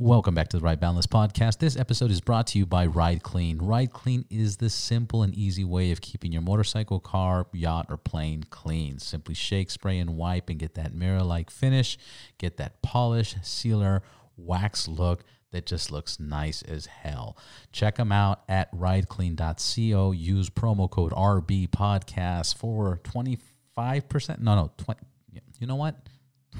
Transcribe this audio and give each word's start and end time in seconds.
Welcome 0.00 0.36
back 0.36 0.46
to 0.50 0.58
the 0.58 0.62
Ride 0.62 0.78
Boundless 0.78 1.08
podcast. 1.08 1.58
This 1.58 1.76
episode 1.76 2.12
is 2.12 2.20
brought 2.20 2.46
to 2.48 2.58
you 2.60 2.66
by 2.66 2.86
Ride 2.86 3.24
Clean. 3.24 3.58
Ride 3.58 3.92
Clean 3.92 4.24
is 4.30 4.58
the 4.58 4.70
simple 4.70 5.24
and 5.24 5.34
easy 5.34 5.64
way 5.64 5.90
of 5.90 6.00
keeping 6.00 6.30
your 6.30 6.40
motorcycle, 6.40 7.00
car, 7.00 7.48
yacht, 7.52 7.86
or 7.88 7.96
plane 7.96 8.44
clean. 8.48 9.00
Simply 9.00 9.34
shake, 9.34 9.72
spray, 9.72 9.98
and 9.98 10.16
wipe 10.16 10.50
and 10.50 10.60
get 10.60 10.76
that 10.76 10.94
mirror 10.94 11.24
like 11.24 11.50
finish. 11.50 11.98
Get 12.38 12.58
that 12.58 12.80
polish, 12.80 13.34
sealer, 13.42 14.04
wax 14.36 14.86
look 14.86 15.24
that 15.50 15.66
just 15.66 15.90
looks 15.90 16.20
nice 16.20 16.62
as 16.62 16.86
hell. 16.86 17.36
Check 17.72 17.96
them 17.96 18.12
out 18.12 18.42
at 18.48 18.70
rideclean.co. 18.72 20.12
Use 20.12 20.48
promo 20.48 20.88
code 20.88 21.10
RB 21.10 21.70
podcast 21.70 22.56
for 22.56 23.00
25%. 23.02 24.38
No, 24.38 24.54
no, 24.54 24.70
20, 24.76 25.00
you 25.58 25.66
know 25.66 25.74
what? 25.74 25.96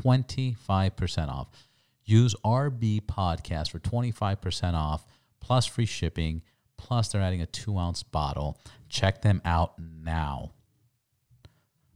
25% 0.03 1.29
off. 1.29 1.68
Use 2.09 2.35
RB 2.43 3.03
podcast 3.03 3.71
for 3.71 3.81
25% 3.81 4.73
off 4.73 5.05
plus 5.41 5.67
free 5.67 5.85
shipping. 5.85 6.41
Plus, 6.79 7.09
they're 7.09 7.21
adding 7.21 7.43
a 7.43 7.47
two 7.47 7.77
ounce 7.77 8.03
bottle. 8.03 8.59
Check 8.89 9.21
them 9.21 9.43
out 9.45 9.75
now. 9.79 10.53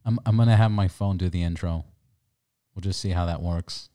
I'm, 0.04 0.18
I'm 0.26 0.36
going 0.36 0.48
to 0.48 0.56
have 0.56 0.70
my 0.70 0.86
phone 0.86 1.16
do 1.16 1.30
the 1.30 1.42
intro. 1.42 1.86
We'll 2.74 2.82
just 2.82 3.00
see 3.00 3.10
how 3.10 3.24
that 3.24 3.40
works. 3.40 3.88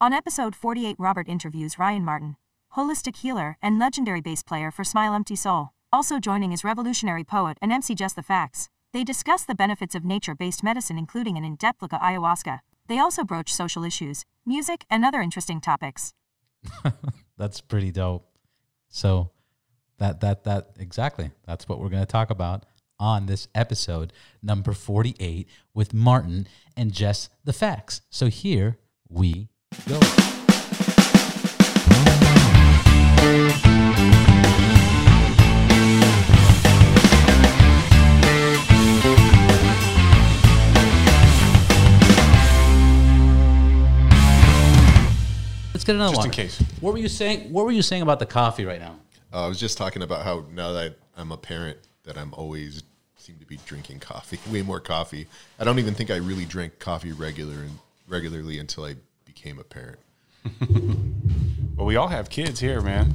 On 0.00 0.14
episode 0.14 0.56
48, 0.56 0.96
Robert 0.98 1.28
interviews 1.28 1.78
Ryan 1.78 2.04
Martin, 2.04 2.36
holistic 2.74 3.16
healer 3.16 3.58
and 3.60 3.78
legendary 3.78 4.22
bass 4.22 4.42
player 4.42 4.70
for 4.70 4.84
Smile 4.84 5.12
Empty 5.12 5.36
Soul. 5.36 5.70
Also 5.92 6.18
joining 6.18 6.52
is 6.52 6.64
revolutionary 6.64 7.24
poet 7.24 7.58
and 7.60 7.70
MC 7.70 7.94
Jess 7.94 8.14
the 8.14 8.22
Facts. 8.22 8.70
They 8.94 9.04
discuss 9.04 9.44
the 9.44 9.54
benefits 9.54 9.94
of 9.94 10.06
nature 10.06 10.34
based 10.34 10.64
medicine, 10.64 10.96
including 10.96 11.36
an 11.36 11.44
in 11.44 11.56
depth 11.56 11.82
look 11.82 11.92
at 11.92 12.00
ayahuasca. 12.00 12.60
They 12.88 12.98
also 12.98 13.22
broach 13.22 13.52
social 13.52 13.84
issues, 13.84 14.24
music, 14.48 14.84
and 14.90 15.04
other 15.04 15.20
interesting 15.20 15.60
topics. 15.60 16.14
That's 17.38 17.60
pretty 17.60 17.92
dope. 17.92 18.26
So 18.88 19.30
that 19.98 20.20
that 20.20 20.44
that 20.44 20.70
exactly. 20.78 21.30
That's 21.46 21.68
what 21.68 21.78
we're 21.80 21.90
going 21.90 22.02
to 22.02 22.06
talk 22.06 22.30
about 22.30 22.64
on 22.98 23.26
this 23.26 23.46
episode 23.54 24.12
number 24.42 24.72
48 24.72 25.46
with 25.72 25.94
Martin 25.94 26.48
and 26.76 26.92
Jess 26.92 27.28
the 27.44 27.52
Facts. 27.52 28.00
So 28.10 28.26
here 28.26 28.78
we 29.08 29.48
go. 29.88 30.00
Get 45.88 45.96
another 45.96 46.12
Just 46.12 46.18
one. 46.20 46.26
in 46.28 46.32
case. 46.32 46.62
What 46.80 46.92
were 46.92 46.98
you 46.98 47.08
saying? 47.08 47.52
What 47.52 47.64
were 47.64 47.72
you 47.72 47.82
saying 47.82 48.02
about 48.02 48.18
the 48.18 48.26
coffee 48.26 48.64
right 48.64 48.80
now? 48.80 48.96
Uh, 49.32 49.44
I 49.44 49.48
was 49.48 49.58
just 49.58 49.76
talking 49.78 50.02
about 50.02 50.24
how 50.24 50.44
now 50.54 50.72
that 50.72 50.96
I'm 51.16 51.32
a 51.32 51.36
parent, 51.36 51.78
that 52.04 52.16
I'm 52.16 52.32
always 52.34 52.82
seem 53.16 53.36
to 53.38 53.46
be 53.46 53.58
drinking 53.66 54.00
coffee, 54.00 54.38
way 54.52 54.62
more 54.62 54.80
coffee. 54.80 55.26
I 55.58 55.64
don't 55.64 55.78
even 55.78 55.94
think 55.94 56.10
I 56.10 56.16
really 56.16 56.44
drank 56.44 56.78
coffee 56.78 57.12
regular 57.12 57.54
and 57.54 57.78
regularly 58.06 58.58
until 58.58 58.84
I 58.84 58.96
became 59.24 59.58
a 59.58 59.64
parent. 59.64 59.98
Well, 61.76 61.86
we 61.86 61.94
all 61.94 62.08
have 62.08 62.28
kids 62.28 62.58
here, 62.58 62.80
man. 62.80 63.14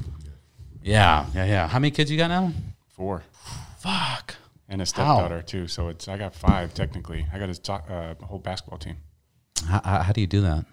Yeah, 0.82 1.26
yeah, 1.36 1.44
yeah. 1.44 1.68
How 1.68 1.80
many 1.80 1.92
kids 1.92 2.10
you 2.10 2.18
got 2.18 2.30
now? 2.30 2.54
Four 2.88 3.24
Fuck. 3.80 4.36
and 4.70 4.82
a 4.82 4.86
stepdaughter 4.86 5.42
too. 5.42 5.68
So 5.68 5.90
it's 5.90 6.08
I 6.08 6.16
got 6.18 6.34
five 6.34 6.74
technically. 6.74 7.28
I 7.34 7.40
got 7.40 7.50
a 7.50 7.56
to- 7.56 7.74
uh, 7.74 8.16
whole 8.26 8.40
basketball 8.40 8.80
team. 8.80 8.96
How, 9.68 9.82
how, 9.84 10.02
how 10.04 10.14
do 10.14 10.22
you 10.22 10.28
do 10.28 10.40
that? 10.44 10.64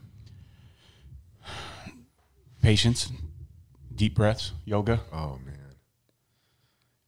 Patience, 2.63 3.11
deep 3.95 4.15
breaths, 4.15 4.53
yoga, 4.65 5.01
Oh 5.13 5.39
man, 5.45 5.57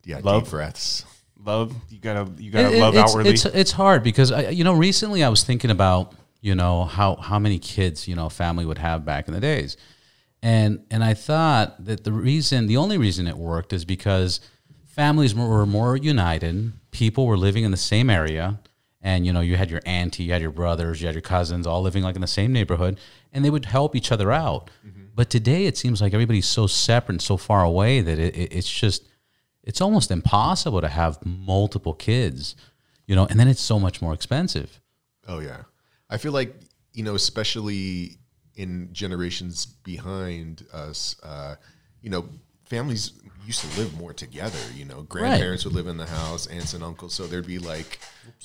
yeah, 0.05 0.21
Love. 0.23 0.45
deep 0.45 0.51
breaths. 0.51 1.05
love. 1.45 1.75
You 1.91 1.99
gotta 1.99 2.31
you 2.41 2.51
gotta 2.51 2.75
It- 2.75 2.81
love 2.81 2.95
it's, 2.95 3.11
outwardly. 3.11 3.33
It's, 3.33 3.45
it's 3.45 3.73
hard 3.73 4.03
because 4.03 4.33
I, 4.33 4.49
you 4.51 4.65
know 4.65 4.73
recently 4.73 5.23
I 5.23 5.29
was 5.29 5.45
thinking 5.45 5.71
about 5.71 6.15
you 6.41 6.55
know 6.55 6.85
how 6.85 7.17
how 7.17 7.39
many 7.39 7.59
kids 7.59 8.09
you 8.09 8.15
know 8.17 8.27
a 8.27 8.31
family 8.31 8.65
would 8.65 8.79
have 8.79 9.05
back 9.05 9.29
in 9.29 9.35
the 9.35 9.41
days, 9.41 9.77
and 10.43 10.85
and 10.91 11.05
I 11.05 11.13
thought 11.15 11.85
that 11.85 12.05
the 12.05 12.13
reason 12.13 12.67
the 12.67 12.79
only 12.79 12.97
reason 12.97 13.27
it 13.27 13.37
worked 13.37 13.73
is 13.75 13.85
because 13.85 14.41
families 14.87 15.35
were 15.35 15.67
more 15.67 15.97
united. 15.97 16.73
People 16.93 17.27
were 17.27 17.37
living 17.37 17.65
in 17.65 17.71
the 17.71 17.77
same 17.77 18.09
area, 18.09 18.59
and 19.03 19.27
you 19.27 19.33
know 19.35 19.41
you 19.43 19.57
had 19.57 19.71
your 19.71 19.81
auntie, 19.85 20.25
you 20.25 20.33
had 20.33 20.41
your 20.43 20.51
brothers, 20.51 21.01
you 21.03 21.07
had 21.09 21.15
your 21.15 21.23
cousins, 21.23 21.67
all 21.67 21.83
living 21.83 22.03
like 22.03 22.15
in 22.15 22.21
the 22.23 22.27
same 22.27 22.53
neighborhood, 22.55 22.99
and 23.33 23.45
they 23.45 23.51
would 23.51 23.67
help 23.67 23.95
each 23.95 24.11
other 24.11 24.33
out. 24.33 24.71
Mm-hmm. 24.87 25.02
But 25.15 25.31
today 25.31 25.67
it 25.67 25.77
seems 25.77 26.01
like 26.01 26.15
everybody's 26.15 26.47
so 26.47 26.67
separate 26.67 27.15
and 27.15 27.23
so 27.23 27.37
far 27.37 27.63
away 27.63 28.01
that 28.01 28.19
it, 28.19 28.35
it, 28.35 28.53
it's 28.53 28.71
just 28.71 29.07
it's 29.63 29.81
almost 29.81 30.11
impossible 30.11 30.81
to 30.81 30.89
have 30.89 31.25
multiple 31.25 31.95
kids, 31.95 32.57
you 33.07 33.15
know, 33.15 33.27
and 33.27 33.39
then 33.39 33.49
it's 33.49 33.61
so 33.61 33.79
much 33.79 34.03
more 34.03 34.15
expensive. 34.15 34.81
Oh 35.29 35.39
yeah, 35.39 35.63
I 36.11 36.17
feel 36.17 36.33
like 36.33 36.55
you 36.93 37.05
know, 37.05 37.15
especially 37.15 38.19
in 38.55 38.91
generations 38.93 39.65
behind 39.67 40.67
us, 40.73 41.17
uh, 41.23 41.57
you 42.03 42.11
know, 42.11 42.29
families 42.65 43.13
used 43.47 43.61
to 43.61 43.81
live 43.81 43.99
more 43.99 44.13
together. 44.13 44.59
You 44.75 44.85
know, 44.85 45.03
grandparents 45.03 45.65
would 45.65 45.75
live 45.75 45.87
in 45.87 45.97
the 45.97 46.07
house, 46.07 46.47
aunts 46.47 46.75
and 46.75 46.83
uncles, 46.83 47.15
so 47.15 47.27
there'd 47.27 47.47
be 47.47 47.59
like, 47.59 47.99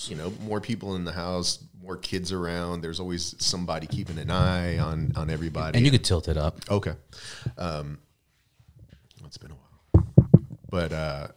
you 0.05 0.15
know, 0.15 0.31
more 0.41 0.61
people 0.61 0.95
in 0.95 1.05
the 1.05 1.11
house, 1.11 1.63
more 1.87 1.97
kids 1.97 2.31
around. 2.31 2.81
There's 2.81 2.99
always 2.99 3.33
somebody 3.39 3.87
keeping 3.87 4.19
an 4.19 4.29
eye 4.29 4.77
on 4.77 5.13
on 5.15 5.29
everybody. 5.29 5.77
And 5.77 5.85
you 5.85 5.91
could 5.91 6.03
tilt 6.03 6.27
it 6.27 6.37
up. 6.37 6.59
Okay. 6.69 6.93
Um, 7.57 7.99
it's 9.25 9.37
been 9.37 9.51
a 9.51 9.55
while, 9.55 10.05
but 10.69 10.93
uh, 10.93 11.27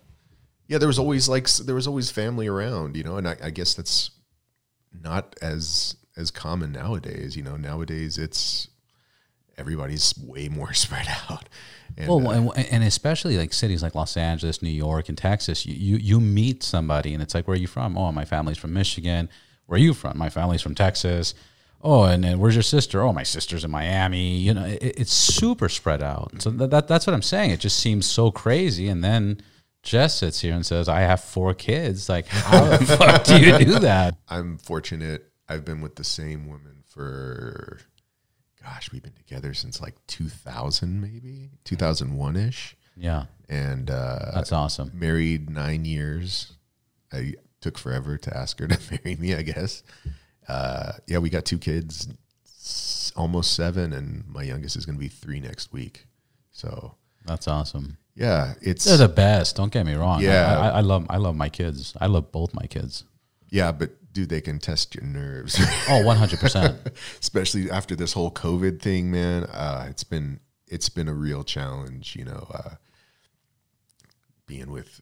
yeah, 0.69 0.79
there 0.79 0.89
was 0.89 0.99
always 0.99 1.29
like 1.29 1.49
there 1.49 1.75
was 1.75 1.87
always 1.87 2.11
family 2.11 2.47
around, 2.47 2.97
you 2.97 3.03
know, 3.03 3.17
and 3.17 3.27
I, 3.27 3.37
I 3.43 3.51
guess 3.51 3.75
that's 3.75 4.11
not 4.93 5.35
as 5.41 5.97
as 6.17 6.31
common 6.31 6.73
nowadays. 6.73 7.37
You 7.37 7.43
know, 7.43 7.57
nowadays 7.57 8.19
it's 8.19 8.69
everybody's 9.57 10.15
way 10.19 10.49
more 10.49 10.73
spread 10.85 11.09
out. 11.29 11.49
And, 11.97 12.09
Well, 12.09 12.29
uh, 12.29 12.53
and, 12.53 12.67
and 12.71 12.85
especially 12.85 13.37
like 13.37 13.53
cities 13.53 13.83
like 13.83 13.97
Los 13.97 14.17
Angeles, 14.17 14.63
New 14.63 14.71
York, 14.71 15.09
and 15.09 15.19
Texas, 15.19 15.67
you, 15.67 15.75
you 15.75 15.97
you 15.97 16.21
meet 16.21 16.63
somebody 16.63 17.13
and 17.15 17.23
it's 17.23 17.35
like, 17.35 17.49
where 17.49 17.57
are 17.57 17.61
you 17.61 17.67
from? 17.67 17.99
Oh, 17.99 18.13
my 18.13 18.25
family's 18.25 18.59
from 18.59 18.73
Michigan. 18.73 19.29
Where 19.71 19.77
are 19.77 19.81
you 19.81 19.95
from? 19.95 20.19
My 20.19 20.31
family's 20.31 20.63
from 20.63 20.75
Texas. 20.75 21.33
Oh, 21.81 22.03
and 22.03 22.25
then 22.25 22.41
where's 22.41 22.57
your 22.57 22.63
sister? 22.65 23.03
Oh, 23.03 23.13
my 23.13 23.23
sister's 23.23 23.63
in 23.63 23.71
Miami. 23.71 24.39
You 24.39 24.53
know, 24.53 24.65
it, 24.65 24.83
it's 24.83 25.13
super 25.13 25.69
spread 25.69 26.03
out. 26.03 26.43
So 26.43 26.51
that, 26.51 26.71
that 26.71 26.89
that's 26.89 27.07
what 27.07 27.15
I'm 27.15 27.23
saying. 27.23 27.53
It 27.53 27.61
just 27.61 27.79
seems 27.79 28.05
so 28.05 28.33
crazy. 28.33 28.89
And 28.89 29.05
then 29.05 29.41
Jess 29.85 30.17
sits 30.19 30.41
here 30.41 30.55
and 30.55 30.67
says, 30.67 30.89
I 30.89 31.03
have 31.03 31.21
four 31.23 31.55
kids. 31.55 32.09
Like, 32.09 32.27
how 32.29 32.65
the 32.77 32.85
fuck 32.99 33.23
do 33.23 33.39
you 33.41 33.57
do 33.59 33.79
that? 33.79 34.17
I'm 34.29 34.59
fortunate. 34.59 35.31
I've 35.49 35.65
been 35.65 35.81
with 35.81 35.95
the 35.95 36.03
same 36.05 36.49
woman 36.49 36.83
for, 36.89 37.79
gosh, 38.61 38.91
we've 38.91 39.05
been 39.05 39.13
together 39.13 39.55
since 39.55 39.81
like 39.81 39.95
2000, 40.09 41.01
maybe 41.01 41.51
2001 41.65 42.35
ish, 42.37 42.77
Yeah, 42.97 43.27
and 43.49 43.89
uh, 43.89 44.33
that's 44.35 44.51
awesome. 44.51 44.91
married 44.93 45.49
nine 45.49 45.85
years. 45.85 46.55
I 47.13 47.35
took 47.61 47.79
forever 47.79 48.17
to 48.19 48.37
ask 48.37 48.59
her 48.61 48.67
to 48.69 48.79
marry 49.05 49.17
me, 49.17 49.35
I 49.35 49.43
guess. 49.43 49.83
Uh, 50.49 50.93
yeah, 51.07 51.19
we 51.19 51.31
got 51.31 51.45
two 51.45 51.59
kids, 51.59 52.09
almost 53.17 53.55
seven, 53.55 53.93
and 53.93 54.27
my 54.29 54.43
youngest 54.43 54.77
is 54.77 54.87
going 54.87 54.97
to 54.97 55.01
be 55.01 55.09
three 55.09 55.41
next 55.41 55.73
week. 55.73 56.07
So 56.53 56.95
That's 57.27 57.47
awesome. 57.49 57.99
yeah, 58.15 58.55
it's 58.61 58.85
They're 58.85 58.97
the 58.97 59.09
best. 59.09 59.57
Don't 59.57 59.73
get 59.73 59.87
me 59.87 59.95
wrong. 59.95 60.23
Yeah. 60.23 60.59
I, 60.59 60.69
I, 60.69 60.69
I 60.69 60.81
love 60.81 61.07
I 61.11 61.17
love 61.19 61.37
my 61.37 61.49
kids. 61.49 61.95
I 62.01 62.07
love 62.07 62.33
both 62.33 62.53
my 62.55 62.67
kids. 62.67 63.05
yeah, 63.51 63.73
but 63.73 63.91
dude, 64.13 64.29
they 64.29 64.41
can 64.41 64.59
test 64.59 64.95
your 64.97 65.05
nerves, 65.05 65.57
Oh, 65.89 66.03
100%. 66.05 66.93
especially 67.21 67.71
after 67.71 67.95
this 67.95 68.13
whole 68.13 68.33
COVID 68.33 68.81
thing, 68.83 69.11
man. 69.11 69.45
Uh, 69.45 69.87
it's 69.89 70.03
been 70.05 70.41
it's 70.67 70.89
been 70.89 71.09
a 71.09 71.15
real 71.15 71.45
challenge, 71.45 72.17
you 72.17 72.25
know, 72.25 72.47
uh, 72.53 72.75
being 74.47 74.71
with 74.71 75.01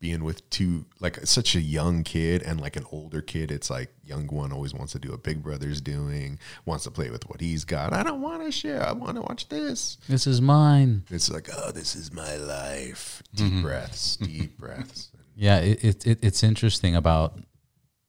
being 0.00 0.24
with 0.24 0.48
two 0.48 0.86
like 0.98 1.18
such 1.26 1.54
a 1.54 1.60
young 1.60 2.02
kid 2.02 2.42
and 2.42 2.60
like 2.60 2.74
an 2.74 2.86
older 2.90 3.20
kid 3.20 3.50
it's 3.50 3.68
like 3.68 3.92
young 4.02 4.26
one 4.28 4.50
always 4.50 4.72
wants 4.72 4.92
to 4.92 4.98
do 4.98 5.10
what 5.10 5.22
big 5.22 5.42
brother's 5.42 5.80
doing 5.80 6.38
wants 6.64 6.84
to 6.84 6.90
play 6.90 7.10
with 7.10 7.28
what 7.28 7.40
he's 7.40 7.64
got. 7.64 7.92
I 7.92 8.02
don't 8.02 8.22
want 8.22 8.42
to 8.42 8.50
share. 8.50 8.82
I 8.82 8.92
want 8.92 9.16
to 9.16 9.22
watch 9.22 9.48
this. 9.48 9.98
This 10.08 10.26
is 10.26 10.40
mine. 10.40 11.04
it's 11.10 11.30
like 11.30 11.48
oh 11.54 11.70
this 11.70 11.94
is 11.94 12.12
my 12.12 12.36
life. 12.36 13.22
Deep 13.34 13.52
mm-hmm. 13.52 13.62
breaths 13.62 14.16
deep 14.16 14.58
breaths. 14.58 15.10
Yeah, 15.36 15.60
it, 15.60 15.82
it, 15.82 16.06
it 16.06 16.18
it's 16.22 16.42
interesting 16.42 16.94
about 16.94 17.38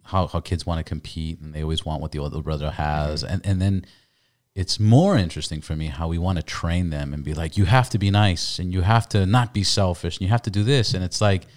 how, 0.03 0.27
how 0.27 0.41
kids 0.41 0.65
want 0.65 0.79
to 0.79 0.83
compete 0.83 1.39
and 1.39 1.53
they 1.53 1.63
always 1.63 1.85
want 1.85 2.01
what 2.01 2.11
the 2.11 2.19
older 2.19 2.41
brother 2.41 2.71
has. 2.71 3.23
Mm-hmm. 3.23 3.33
And, 3.33 3.45
and 3.45 3.61
then 3.61 3.85
it's 4.53 4.79
more 4.79 5.17
interesting 5.17 5.61
for 5.61 5.75
me 5.75 5.87
how 5.87 6.09
we 6.09 6.17
want 6.17 6.37
to 6.37 6.43
train 6.43 6.89
them 6.89 7.13
and 7.13 7.23
be 7.23 7.33
like, 7.33 7.57
you 7.57 7.65
have 7.65 7.89
to 7.91 7.97
be 7.97 8.11
nice 8.11 8.59
and 8.59 8.73
you 8.73 8.81
have 8.81 9.07
to 9.09 9.25
not 9.25 9.53
be 9.53 9.63
selfish 9.63 10.17
and 10.17 10.23
you 10.23 10.27
have 10.27 10.41
to 10.41 10.49
do 10.49 10.63
this. 10.63 10.93
And 10.93 11.03
it's 11.03 11.21
like, 11.21 11.47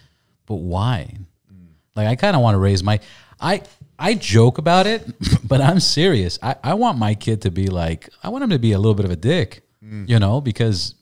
but 0.46 0.56
why? 0.56 1.16
Like 1.96 2.08
I 2.08 2.16
kind 2.16 2.34
of 2.34 2.42
want 2.42 2.54
to 2.54 2.58
raise 2.58 2.82
my 2.82 3.00
I 3.40 3.62
I 3.98 4.14
joke 4.14 4.58
about 4.58 4.86
it, 4.86 5.06
but 5.48 5.60
I'm 5.60 5.80
serious. 5.80 6.38
I, 6.42 6.56
I 6.62 6.74
want 6.74 6.98
my 6.98 7.14
kid 7.14 7.42
to 7.42 7.50
be 7.50 7.68
like 7.68 8.08
I 8.22 8.28
want 8.28 8.44
him 8.44 8.50
to 8.50 8.58
be 8.58 8.72
a 8.72 8.78
little 8.78 8.94
bit 8.94 9.04
of 9.04 9.10
a 9.10 9.16
dick. 9.16 9.62
Mm. 9.84 10.08
You 10.08 10.18
know, 10.18 10.40
because 10.40 10.94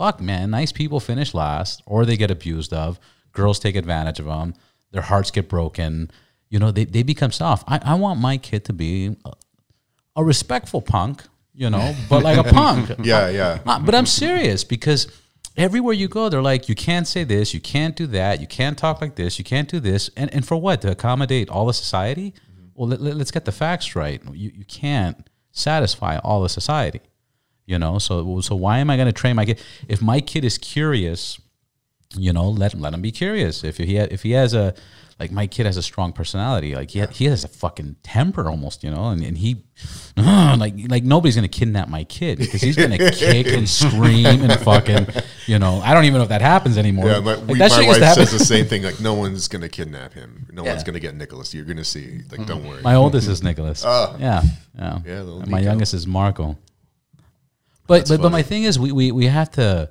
fuck, 0.00 0.20
man, 0.20 0.50
nice 0.50 0.72
people 0.72 0.98
finish 0.98 1.34
last, 1.34 1.82
or 1.86 2.06
they 2.06 2.16
get 2.16 2.30
abused 2.30 2.72
of. 2.72 2.98
Girls 3.32 3.58
take 3.58 3.76
advantage 3.76 4.18
of 4.18 4.26
them. 4.26 4.54
Their 4.92 5.02
hearts 5.02 5.30
get 5.30 5.48
broken. 5.48 6.10
You 6.48 6.58
know, 6.58 6.72
they, 6.72 6.84
they 6.84 7.02
become 7.02 7.30
soft. 7.30 7.64
I, 7.68 7.80
I 7.84 7.94
want 7.94 8.18
my 8.18 8.38
kid 8.38 8.64
to 8.64 8.72
be 8.72 9.14
a, 9.24 9.32
a 10.16 10.24
respectful 10.24 10.82
punk, 10.82 11.22
you 11.54 11.70
know, 11.70 11.94
but 12.08 12.24
like 12.24 12.38
a 12.38 12.44
punk. 12.52 12.90
Yeah, 13.04 13.28
yeah. 13.28 13.58
But 13.64 13.94
I'm 13.94 14.06
serious 14.06 14.64
because 14.64 15.06
everywhere 15.60 15.92
you 15.92 16.08
go, 16.08 16.30
they're 16.30 16.40
like, 16.40 16.70
you 16.70 16.74
can't 16.74 17.06
say 17.06 17.22
this, 17.22 17.52
you 17.52 17.60
can't 17.60 17.94
do 17.94 18.06
that, 18.06 18.40
you 18.40 18.46
can't 18.46 18.78
talk 18.78 19.02
like 19.02 19.16
this, 19.16 19.38
you 19.38 19.44
can't 19.44 19.68
do 19.68 19.78
this. 19.78 20.10
And, 20.16 20.32
and 20.32 20.46
for 20.46 20.56
what? 20.56 20.80
To 20.80 20.90
accommodate 20.90 21.50
all 21.50 21.66
the 21.66 21.74
society? 21.74 22.32
Mm-hmm. 22.32 22.66
Well, 22.74 22.88
let, 22.88 23.20
us 23.20 23.30
get 23.30 23.44
the 23.44 23.52
facts 23.52 23.94
right. 23.94 24.22
You, 24.32 24.50
you 24.54 24.64
can't 24.64 25.28
satisfy 25.52 26.16
all 26.18 26.42
the 26.42 26.48
society, 26.48 27.00
you 27.66 27.78
know? 27.78 27.98
So, 27.98 28.40
so 28.40 28.56
why 28.56 28.78
am 28.78 28.88
I 28.88 28.96
going 28.96 29.06
to 29.06 29.12
train 29.12 29.36
my 29.36 29.44
kid? 29.44 29.60
If 29.86 30.00
my 30.00 30.22
kid 30.22 30.46
is 30.46 30.56
curious, 30.56 31.38
you 32.16 32.32
know, 32.32 32.48
let 32.48 32.72
him, 32.72 32.80
let 32.80 32.94
him 32.94 33.02
be 33.02 33.12
curious. 33.12 33.62
If 33.62 33.76
he, 33.76 33.98
ha- 33.98 34.08
if 34.10 34.22
he 34.22 34.30
has 34.32 34.54
a, 34.54 34.74
like 35.20 35.30
my 35.30 35.46
kid 35.46 35.66
has 35.66 35.76
a 35.76 35.82
strong 35.82 36.12
personality. 36.14 36.74
Like 36.74 36.90
he, 36.90 37.04
he 37.12 37.26
has 37.26 37.44
a 37.44 37.48
fucking 37.48 37.96
temper 38.02 38.48
almost, 38.48 38.82
you 38.82 38.90
know, 38.90 39.10
and, 39.10 39.22
and 39.22 39.36
he, 39.36 39.62
uh, 40.16 40.56
like, 40.58 40.74
like 40.88 41.04
nobody's 41.04 41.36
going 41.36 41.48
to 41.48 41.58
kidnap 41.58 41.88
my 41.90 42.04
kid 42.04 42.38
because 42.38 42.62
he's 42.62 42.74
going 42.74 42.90
to 42.92 43.10
kick 43.10 43.46
and 43.48 43.68
scream 43.68 44.26
and 44.26 44.58
fucking, 44.60 45.06
you 45.46 45.58
know, 45.58 45.80
I 45.84 45.92
don't 45.92 46.06
even 46.06 46.16
know 46.18 46.22
if 46.22 46.30
that 46.30 46.40
happens 46.40 46.78
anymore. 46.78 47.06
Yeah, 47.10 47.20
my, 47.20 47.34
Like, 47.34 47.46
we, 47.48 47.58
my 47.58 47.68
shit 47.68 47.84
used 47.84 47.84
to 47.84 47.86
wife 47.88 47.98
happen. 48.00 48.26
says 48.26 48.38
the 48.38 48.44
same 48.44 48.64
thing. 48.64 48.82
Like, 48.82 48.98
no 48.98 49.12
one's 49.12 49.46
gonna 49.46 49.68
kidnap 49.68 50.14
him. 50.14 50.46
No 50.52 50.64
Yeah. 50.64 50.70
one's 50.70 50.84
gonna 50.84 51.00
get 51.00 51.14
Nicholas. 51.14 51.52
You're 51.54 51.66
gonna 51.66 51.84
see. 51.84 52.22
Like, 52.30 52.46
don't 52.46 52.66
worry. 52.66 52.80
My 52.82 52.94
oldest 52.94 53.28
is 53.28 53.42
Nicholas. 53.42 53.84
Oh. 53.86 54.16
yeah, 54.18 54.42
yeah. 54.76 54.98
Yeah, 55.04 55.22
my 55.22 55.58
Nico. 55.58 55.58
youngest 55.58 55.92
is 55.94 56.06
Marco. 56.06 56.56
But 57.86 58.08
but, 58.08 58.22
but 58.22 58.32
my 58.32 58.42
thing 58.42 58.62
is, 58.62 58.78
we, 58.78 58.90
we 58.92 59.12
we 59.12 59.26
have 59.26 59.50
to, 59.52 59.90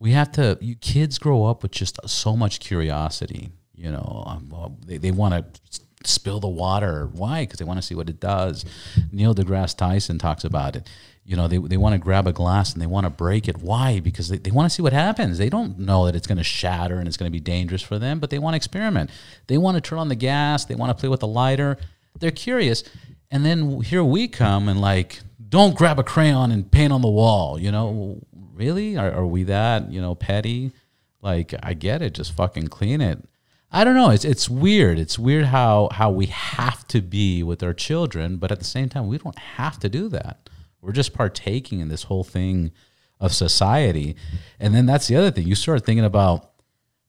we 0.00 0.12
have 0.12 0.32
to. 0.32 0.58
You 0.60 0.74
kids 0.74 1.18
grow 1.18 1.44
up 1.44 1.62
with 1.62 1.70
just 1.72 1.98
so 2.08 2.36
much 2.36 2.58
curiosity. 2.58 3.50
You 3.76 3.92
know, 3.92 4.24
um, 4.26 4.76
they 4.86 4.96
they 4.96 5.10
want 5.10 5.34
to 5.34 5.80
spill 6.04 6.40
the 6.40 6.48
water. 6.48 7.08
Why? 7.12 7.42
Because 7.42 7.58
they 7.58 7.64
want 7.64 7.78
to 7.78 7.86
see 7.86 7.94
what 7.94 8.08
it 8.08 8.20
does. 8.20 8.64
Neil 9.12 9.34
deGrasse 9.34 9.76
Tyson 9.76 10.18
talks 10.18 10.44
about 10.44 10.76
it. 10.76 10.88
You 11.24 11.36
know, 11.36 11.48
they, 11.48 11.58
they 11.58 11.76
want 11.76 11.94
to 11.94 11.98
grab 11.98 12.28
a 12.28 12.32
glass 12.32 12.72
and 12.72 12.80
they 12.80 12.86
want 12.86 13.04
to 13.04 13.10
break 13.10 13.48
it. 13.48 13.58
Why? 13.58 13.98
Because 13.98 14.28
they, 14.28 14.38
they 14.38 14.52
want 14.52 14.70
to 14.70 14.74
see 14.74 14.82
what 14.82 14.92
happens. 14.92 15.38
They 15.38 15.50
don't 15.50 15.76
know 15.76 16.06
that 16.06 16.14
it's 16.14 16.28
going 16.28 16.38
to 16.38 16.44
shatter 16.44 16.98
and 16.98 17.08
it's 17.08 17.16
going 17.16 17.30
to 17.30 17.32
be 17.32 17.40
dangerous 17.40 17.82
for 17.82 17.98
them, 17.98 18.20
but 18.20 18.30
they 18.30 18.38
want 18.38 18.54
to 18.54 18.56
experiment. 18.56 19.10
They 19.48 19.58
want 19.58 19.74
to 19.74 19.80
turn 19.80 19.98
on 19.98 20.08
the 20.08 20.14
gas. 20.14 20.64
They 20.64 20.76
want 20.76 20.90
to 20.90 21.00
play 21.00 21.08
with 21.08 21.20
the 21.20 21.26
lighter. 21.26 21.78
They're 22.20 22.30
curious. 22.30 22.84
And 23.32 23.44
then 23.44 23.80
here 23.80 24.04
we 24.04 24.28
come 24.28 24.68
and 24.68 24.80
like, 24.80 25.20
don't 25.48 25.74
grab 25.74 25.98
a 25.98 26.04
crayon 26.04 26.52
and 26.52 26.70
paint 26.70 26.92
on 26.92 27.02
the 27.02 27.08
wall. 27.08 27.58
You 27.58 27.72
know, 27.72 28.20
really? 28.54 28.96
Are, 28.96 29.10
are 29.10 29.26
we 29.26 29.42
that, 29.44 29.90
you 29.90 30.00
know, 30.00 30.14
petty? 30.14 30.70
Like, 31.22 31.54
I 31.60 31.74
get 31.74 32.02
it. 32.02 32.14
Just 32.14 32.36
fucking 32.36 32.68
clean 32.68 33.00
it. 33.00 33.18
I 33.76 33.84
don't 33.84 33.94
know. 33.94 34.08
It's 34.08 34.24
it's 34.24 34.48
weird. 34.48 34.98
It's 34.98 35.18
weird 35.18 35.44
how 35.44 35.90
how 35.92 36.10
we 36.10 36.26
have 36.26 36.88
to 36.88 37.02
be 37.02 37.42
with 37.42 37.62
our 37.62 37.74
children, 37.74 38.38
but 38.38 38.50
at 38.50 38.58
the 38.58 38.64
same 38.64 38.88
time, 38.88 39.06
we 39.06 39.18
don't 39.18 39.38
have 39.38 39.78
to 39.80 39.90
do 39.90 40.08
that. 40.08 40.48
We're 40.80 40.92
just 40.92 41.12
partaking 41.12 41.80
in 41.80 41.88
this 41.88 42.04
whole 42.04 42.24
thing 42.24 42.72
of 43.20 43.34
society, 43.34 44.16
and 44.58 44.74
then 44.74 44.86
that's 44.86 45.08
the 45.08 45.16
other 45.16 45.30
thing. 45.30 45.46
You 45.46 45.54
start 45.54 45.84
thinking 45.84 46.06
about 46.06 46.52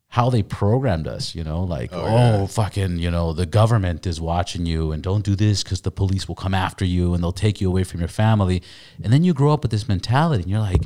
how 0.10 0.30
they 0.30 0.44
programmed 0.44 1.08
us. 1.08 1.34
You 1.34 1.46
know, 1.46 1.64
like 1.64 1.92
oh, 1.94 2.04
oh 2.06 2.48
fucking, 2.48 3.00
you 3.00 3.12
know, 3.12 3.32
the 3.32 3.46
government 3.46 4.06
is 4.06 4.20
watching 4.20 4.66
you, 4.66 4.92
and 4.92 5.02
don't 5.02 5.24
do 5.24 5.38
this 5.38 5.64
because 5.64 5.84
the 5.84 5.92
police 5.92 6.28
will 6.28 6.36
come 6.36 6.54
after 6.54 6.84
you 6.84 7.14
and 7.14 7.24
they'll 7.24 7.32
take 7.32 7.62
you 7.62 7.70
away 7.70 7.86
from 7.86 8.02
your 8.02 8.10
family. 8.10 8.62
And 9.02 9.14
then 9.14 9.24
you 9.24 9.34
grow 9.34 9.54
up 9.54 9.62
with 9.62 9.72
this 9.72 9.88
mentality, 9.88 10.44
and 10.44 10.52
you're 10.52 10.60
like, 10.60 10.84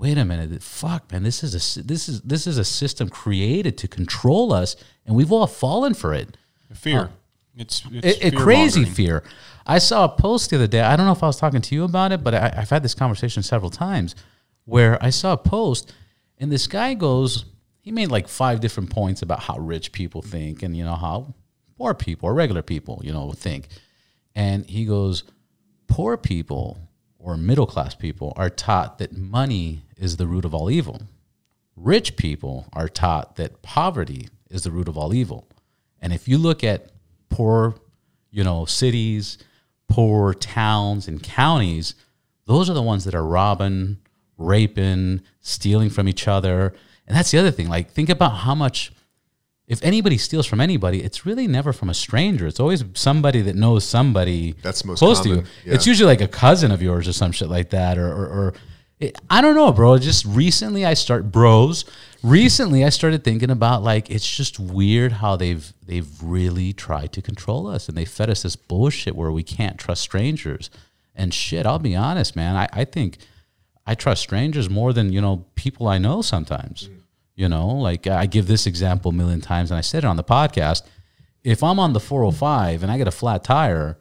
wait 0.00 0.16
a 0.16 0.24
minute, 0.24 0.62
fuck, 0.62 1.12
man, 1.12 1.22
this 1.22 1.44
is 1.44 1.54
a 1.54 1.82
this 1.82 2.08
is 2.08 2.22
this 2.22 2.46
is 2.46 2.56
a 2.56 2.64
system 2.64 3.08
created 3.10 3.76
to 3.76 3.86
control 3.86 4.50
us, 4.52 4.74
and 5.10 5.16
we've 5.16 5.32
all 5.32 5.48
fallen 5.48 5.92
for 5.92 6.14
it. 6.14 6.36
Fear. 6.72 7.00
Uh, 7.00 7.08
it's, 7.56 7.82
it's 7.90 8.18
It, 8.20 8.34
it 8.34 8.36
crazy 8.36 8.84
fear. 8.84 9.24
I 9.66 9.78
saw 9.78 10.04
a 10.04 10.08
post 10.08 10.50
the 10.50 10.56
other 10.56 10.68
day. 10.68 10.82
I 10.82 10.94
don't 10.94 11.04
know 11.04 11.10
if 11.10 11.24
I 11.24 11.26
was 11.26 11.36
talking 11.36 11.60
to 11.60 11.74
you 11.74 11.82
about 11.82 12.12
it, 12.12 12.22
but 12.22 12.32
I, 12.32 12.54
I've 12.56 12.70
had 12.70 12.84
this 12.84 12.94
conversation 12.94 13.42
several 13.42 13.70
times 13.70 14.14
where 14.66 15.02
I 15.02 15.10
saw 15.10 15.32
a 15.32 15.36
post, 15.36 15.92
and 16.38 16.52
this 16.52 16.68
guy 16.68 16.94
goes, 16.94 17.44
he 17.80 17.90
made 17.90 18.12
like 18.12 18.28
five 18.28 18.60
different 18.60 18.90
points 18.90 19.20
about 19.20 19.40
how 19.40 19.58
rich 19.58 19.90
people 19.90 20.22
think, 20.22 20.62
and 20.62 20.76
you 20.76 20.84
know 20.84 20.94
how 20.94 21.34
poor 21.76 21.92
people 21.92 22.28
or 22.28 22.34
regular 22.34 22.62
people, 22.62 23.00
you 23.02 23.12
know, 23.12 23.32
think, 23.32 23.66
and 24.36 24.64
he 24.70 24.84
goes, 24.84 25.24
poor 25.88 26.16
people 26.16 26.78
or 27.18 27.36
middle 27.36 27.66
class 27.66 27.96
people 27.96 28.32
are 28.36 28.48
taught 28.48 28.98
that 28.98 29.16
money 29.16 29.82
is 29.96 30.18
the 30.18 30.28
root 30.28 30.44
of 30.44 30.54
all 30.54 30.70
evil. 30.70 31.02
Rich 31.74 32.16
people 32.16 32.68
are 32.72 32.88
taught 32.88 33.34
that 33.36 33.60
poverty 33.62 34.28
is 34.50 34.62
the 34.62 34.70
root 34.70 34.88
of 34.88 34.98
all 34.98 35.14
evil. 35.14 35.46
And 36.00 36.12
if 36.12 36.28
you 36.28 36.38
look 36.38 36.64
at 36.64 36.90
poor, 37.28 37.74
you 38.30 38.44
know, 38.44 38.64
cities, 38.64 39.38
poor 39.88 40.34
towns 40.34 41.08
and 41.08 41.22
counties, 41.22 41.94
those 42.46 42.68
are 42.68 42.74
the 42.74 42.82
ones 42.82 43.04
that 43.04 43.14
are 43.14 43.24
robbing, 43.24 43.98
raping, 44.36 45.22
stealing 45.40 45.90
from 45.90 46.08
each 46.08 46.26
other. 46.26 46.74
And 47.06 47.16
that's 47.16 47.30
the 47.30 47.38
other 47.38 47.50
thing. 47.50 47.68
Like, 47.68 47.90
think 47.90 48.08
about 48.08 48.30
how 48.30 48.54
much, 48.54 48.92
if 49.66 49.82
anybody 49.84 50.18
steals 50.18 50.46
from 50.46 50.60
anybody, 50.60 51.02
it's 51.02 51.24
really 51.24 51.46
never 51.46 51.72
from 51.72 51.88
a 51.90 51.94
stranger. 51.94 52.46
It's 52.46 52.60
always 52.60 52.84
somebody 52.94 53.42
that 53.42 53.54
knows 53.54 53.84
somebody 53.84 54.56
That's 54.62 54.84
most 54.84 54.98
close 54.98 55.20
to 55.20 55.28
you. 55.28 55.44
yeah. 55.64 55.74
It's 55.74 55.86
usually 55.86 56.06
like 56.06 56.20
a 56.20 56.28
cousin 56.28 56.72
of 56.72 56.82
yours 56.82 57.06
or 57.06 57.12
some 57.12 57.32
shit 57.32 57.48
like 57.48 57.70
that, 57.70 57.98
or, 57.98 58.08
or, 58.08 58.26
or 58.26 58.54
it, 58.98 59.16
I 59.30 59.40
don't 59.40 59.54
know, 59.54 59.72
bro. 59.72 59.98
Just 59.98 60.24
recently, 60.24 60.84
I 60.84 60.94
start 60.94 61.30
bros. 61.30 61.84
Recently, 62.22 62.84
I 62.84 62.90
started 62.90 63.24
thinking 63.24 63.50
about 63.50 63.82
like 63.82 64.10
it's 64.10 64.28
just 64.28 64.60
weird 64.60 65.12
how 65.12 65.36
they've 65.36 65.72
they've 65.86 66.08
really 66.22 66.72
tried 66.74 67.12
to 67.14 67.22
control 67.22 67.66
us, 67.66 67.88
and 67.88 67.96
they 67.96 68.04
fed 68.04 68.28
us 68.28 68.42
this 68.42 68.56
bullshit 68.56 69.16
where 69.16 69.32
we 69.32 69.42
can't 69.42 69.78
trust 69.78 70.02
strangers. 70.02 70.68
And 71.14 71.32
shit, 71.32 71.64
I'll 71.64 71.78
be 71.78 71.96
honest, 71.96 72.36
man. 72.36 72.56
I, 72.56 72.68
I 72.72 72.84
think 72.84 73.18
I 73.86 73.94
trust 73.94 74.22
strangers 74.22 74.68
more 74.68 74.92
than 74.92 75.12
you 75.12 75.20
know 75.20 75.46
people 75.54 75.88
I 75.88 75.96
know 75.96 76.20
sometimes. 76.20 76.90
You 77.36 77.48
know, 77.48 77.68
like 77.68 78.06
I 78.06 78.26
give 78.26 78.46
this 78.46 78.66
example 78.66 79.12
a 79.12 79.14
million 79.14 79.40
times, 79.40 79.70
and 79.70 79.78
I 79.78 79.80
said 79.80 80.04
it 80.04 80.06
on 80.06 80.16
the 80.16 80.24
podcast. 80.24 80.82
If 81.42 81.62
I'm 81.62 81.78
on 81.78 81.94
the 81.94 82.00
405 82.00 82.82
and 82.82 82.92
I 82.92 82.98
get 82.98 83.08
a 83.08 83.10
flat 83.10 83.44
tire, 83.44 83.96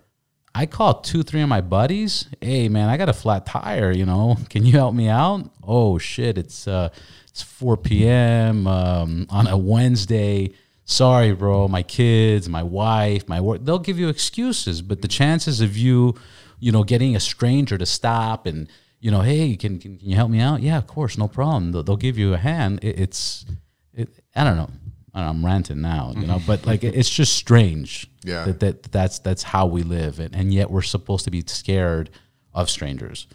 I 0.54 0.66
call 0.66 0.96
two, 0.96 1.24
three 1.24 1.40
of 1.40 1.48
my 1.48 1.62
buddies. 1.62 2.28
Hey, 2.42 2.68
man, 2.68 2.90
I 2.90 2.98
got 2.98 3.08
a 3.08 3.14
flat 3.14 3.46
tire. 3.46 3.92
You 3.92 4.06
know, 4.06 4.38
can 4.50 4.66
you 4.66 4.74
help 4.74 4.94
me 4.94 5.08
out? 5.08 5.50
Oh 5.64 5.98
shit, 5.98 6.38
it's 6.38 6.68
uh, 6.68 6.90
it's 7.40 7.52
4 7.54 7.78
p.m. 7.78 8.68
Um, 8.68 9.26
on 9.30 9.48
a 9.48 9.58
Wednesday. 9.58 10.52
Sorry, 10.84 11.34
bro. 11.34 11.68
My 11.68 11.84
kids, 11.84 12.50
my 12.50 12.64
wife, 12.64 13.30
my 13.30 13.40
work. 13.40 13.64
They'll 13.64 13.80
give 13.80 13.98
you 13.98 14.10
excuses, 14.10 14.82
but 14.82 15.02
the 15.02 15.08
chances 15.08 15.62
of 15.62 15.78
you, 15.78 16.16
you 16.60 16.72
know, 16.72 16.84
getting 16.84 17.16
a 17.16 17.20
stranger 17.20 17.78
to 17.78 17.86
stop 17.86 18.46
and 18.46 18.68
you 19.00 19.12
know, 19.12 19.22
hey, 19.22 19.56
can 19.56 19.80
can, 19.80 19.98
can 19.98 20.10
you 20.10 20.16
help 20.16 20.30
me 20.30 20.42
out? 20.42 20.62
Yeah, 20.62 20.78
of 20.78 20.88
course, 20.88 21.18
no 21.18 21.30
problem. 21.30 21.72
They'll, 21.72 21.84
they'll 21.84 21.96
give 21.96 22.18
you 22.18 22.34
a 22.34 22.38
hand. 22.38 22.80
It, 22.84 23.00
it's, 23.00 23.46
it, 23.94 24.10
I 24.36 24.44
don't 24.44 24.58
know. 24.58 24.70
I 25.14 25.22
don't 25.22 25.26
know, 25.26 25.40
I'm 25.40 25.46
ranting 25.46 25.82
now, 25.82 26.14
you 26.16 26.28
know, 26.28 26.42
but 26.46 26.66
like 26.68 26.84
it's 26.84 27.10
just 27.10 27.34
strange. 27.34 28.08
Yeah. 28.24 28.46
That, 28.46 28.60
that 28.60 28.84
that's 28.84 29.20
that's 29.20 29.44
how 29.44 29.66
we 29.66 29.84
live, 29.84 30.20
and, 30.20 30.36
and 30.36 30.54
yet 30.54 30.70
we're 30.70 30.82
supposed 30.82 31.24
to 31.26 31.32
be 31.32 31.44
scared 31.48 32.10
of 32.54 32.70
strangers. 32.70 33.26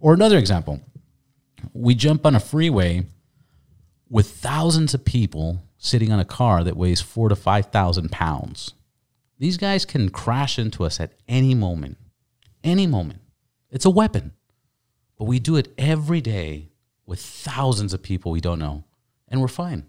Or 0.00 0.14
another 0.14 0.38
example, 0.38 0.80
we 1.74 1.94
jump 1.94 2.24
on 2.24 2.34
a 2.34 2.40
freeway 2.40 3.06
with 4.10 4.30
thousands 4.30 4.92
of 4.92 5.04
people 5.04 5.62
sitting 5.78 6.12
on 6.12 6.20
a 6.20 6.24
car 6.24 6.64
that 6.64 6.76
weighs 6.76 7.00
four 7.00 7.28
to 7.28 7.36
five 7.36 7.66
thousand 7.66 8.10
pounds. 8.10 8.74
These 9.38 9.56
guys 9.56 9.86
can 9.86 10.10
crash 10.10 10.58
into 10.58 10.84
us 10.84 11.00
at 11.00 11.12
any 11.26 11.54
moment, 11.54 11.96
any 12.62 12.86
moment. 12.86 13.20
It's 13.70 13.86
a 13.86 13.90
weapon, 13.90 14.32
but 15.16 15.24
we 15.24 15.38
do 15.38 15.56
it 15.56 15.72
every 15.78 16.20
day 16.20 16.68
with 17.06 17.20
thousands 17.20 17.94
of 17.94 18.02
people 18.02 18.32
we 18.32 18.40
don't 18.40 18.58
know, 18.58 18.84
and 19.28 19.40
we're 19.40 19.48
fine. 19.48 19.86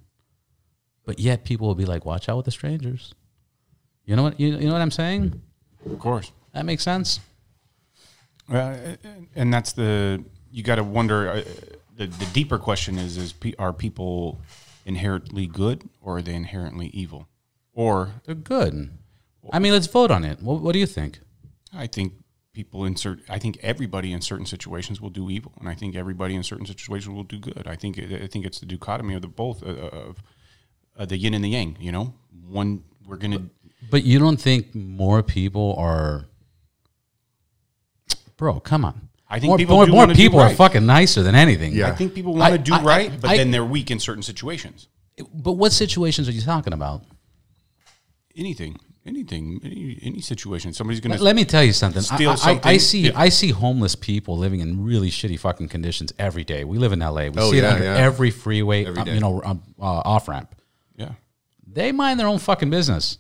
But 1.03 1.19
yet 1.19 1.43
people 1.43 1.67
will 1.67 1.75
be 1.75 1.85
like, 1.85 2.05
"Watch 2.05 2.29
out 2.29 2.37
with 2.37 2.45
the 2.45 2.51
strangers." 2.51 3.13
You 4.05 4.15
know 4.15 4.23
what? 4.23 4.39
You, 4.39 4.57
you 4.57 4.67
know 4.67 4.73
what 4.73 4.81
I'm 4.81 4.91
saying? 4.91 5.41
Of 5.85 5.99
course. 5.99 6.31
That 6.53 6.65
makes 6.65 6.83
sense. 6.83 7.19
Well, 8.47 8.97
and 9.35 9.53
that's 9.53 9.73
the 9.73 10.23
you 10.51 10.63
got 10.63 10.75
to 10.75 10.83
wonder. 10.83 11.29
Uh, 11.29 11.43
The 12.01 12.07
the 12.07 12.25
deeper 12.33 12.57
question 12.57 12.97
is: 12.97 13.15
is 13.15 13.35
are 13.59 13.73
people 13.73 14.41
inherently 14.87 15.45
good 15.45 15.87
or 16.01 16.17
are 16.17 16.21
they 16.23 16.33
inherently 16.33 16.87
evil? 16.87 17.27
Or 17.73 18.13
They're 18.25 18.33
good. 18.33 18.97
I 19.53 19.59
mean, 19.59 19.71
let's 19.71 19.85
vote 19.85 20.09
on 20.09 20.25
it. 20.25 20.41
What, 20.41 20.61
what 20.61 20.73
do 20.73 20.79
you 20.79 20.87
think? 20.87 21.19
I 21.71 21.85
think 21.85 22.13
people 22.53 22.85
in 22.85 22.95
certain, 22.95 23.23
I 23.29 23.37
think 23.37 23.59
everybody 23.61 24.13
in 24.13 24.21
certain 24.21 24.47
situations 24.47 24.99
will 24.99 25.11
do 25.11 25.29
evil, 25.29 25.53
and 25.59 25.69
I 25.69 25.75
think 25.75 25.95
everybody 25.95 26.33
in 26.33 26.41
certain 26.41 26.65
situations 26.65 27.13
will 27.13 27.23
do 27.23 27.37
good. 27.37 27.67
I 27.67 27.75
think 27.75 27.99
I 27.99 28.25
think 28.25 28.47
it's 28.47 28.59
the 28.59 28.65
dichotomy 28.65 29.13
of 29.13 29.21
the 29.21 29.27
both 29.27 29.61
uh, 29.61 29.67
of 29.67 30.23
uh, 30.97 31.05
the 31.05 31.17
yin 31.17 31.35
and 31.35 31.45
the 31.45 31.49
yang. 31.49 31.77
You 31.79 31.91
know, 31.91 32.15
one 32.47 32.83
we're 33.05 33.17
gonna. 33.17 33.43
But 33.91 34.05
you 34.05 34.17
don't 34.17 34.41
think 34.41 34.73
more 34.73 35.21
people 35.21 35.75
are, 35.77 36.25
bro? 38.37 38.59
Come 38.59 38.85
on. 38.85 39.10
I 39.33 39.39
think 39.39 39.49
more, 39.51 39.57
people 39.57 39.75
more, 39.77 39.87
more 39.87 39.95
wanna 39.97 40.13
do 40.13 40.21
people 40.21 40.39
are 40.41 40.53
fucking 40.53 40.85
nicer 40.85 41.23
than 41.23 41.35
anything. 41.35 41.73
Yeah. 41.73 41.87
I 41.87 41.95
think 41.95 42.13
people 42.13 42.35
want 42.35 42.51
to 42.53 42.57
do 42.59 42.73
I- 42.73 42.81
right, 42.83 43.11
I- 43.11 43.15
but 43.17 43.29
I- 43.31 43.37
then 43.37 43.49
they're 43.51 43.65
weak 43.65 43.89
in 43.89 43.97
certain 43.99 44.23
situations. 44.23 44.89
But 45.33 45.53
what 45.53 45.71
situations 45.71 46.27
are 46.27 46.33
you 46.33 46.41
talking 46.41 46.73
about? 46.73 47.03
Anything, 48.35 48.77
anything, 49.05 49.59
any, 49.63 49.99
any 50.01 50.21
situation. 50.21 50.73
Somebody's 50.73 50.99
going 51.01 51.17
to 51.17 51.23
Let 51.23 51.35
me 51.35 51.45
tell 51.45 51.63
you 51.63 51.73
something. 51.73 51.99
I- 52.11 52.15
steal 52.15 52.29
I, 52.43 52.51
I, 52.51 52.59
I 52.73 52.77
see 52.77 53.07
If- 53.07 53.17
I 53.17 53.29
see 53.29 53.49
homeless 53.51 53.95
people 53.95 54.37
living 54.37 54.59
in 54.59 54.83
really 54.83 55.09
shitty 55.09 55.39
fucking 55.39 55.69
conditions 55.69 56.11
every 56.19 56.43
day. 56.43 56.63
We 56.63 56.77
live 56.77 56.91
in 56.91 56.99
LA. 56.99 57.29
We 57.29 57.33
Oh, 57.37 57.51
see 57.51 57.57
it 57.59 57.63
yeah, 57.63 57.69
under 57.71 57.83
yeah. 57.85 57.95
every 57.97 58.31
freeway, 58.31 58.85
Every 58.85 59.01
um, 59.01 59.07
you 59.07 59.19
know, 59.19 59.41
um, 59.43 59.63
uh, 59.79 59.83
off 59.83 60.27
ramp. 60.27 60.55
Yeah. 60.97 61.11
They 61.67 61.91
mind 61.93 62.19
their 62.19 62.27
own 62.27 62.39
fucking 62.39 62.69
business. 62.69 63.17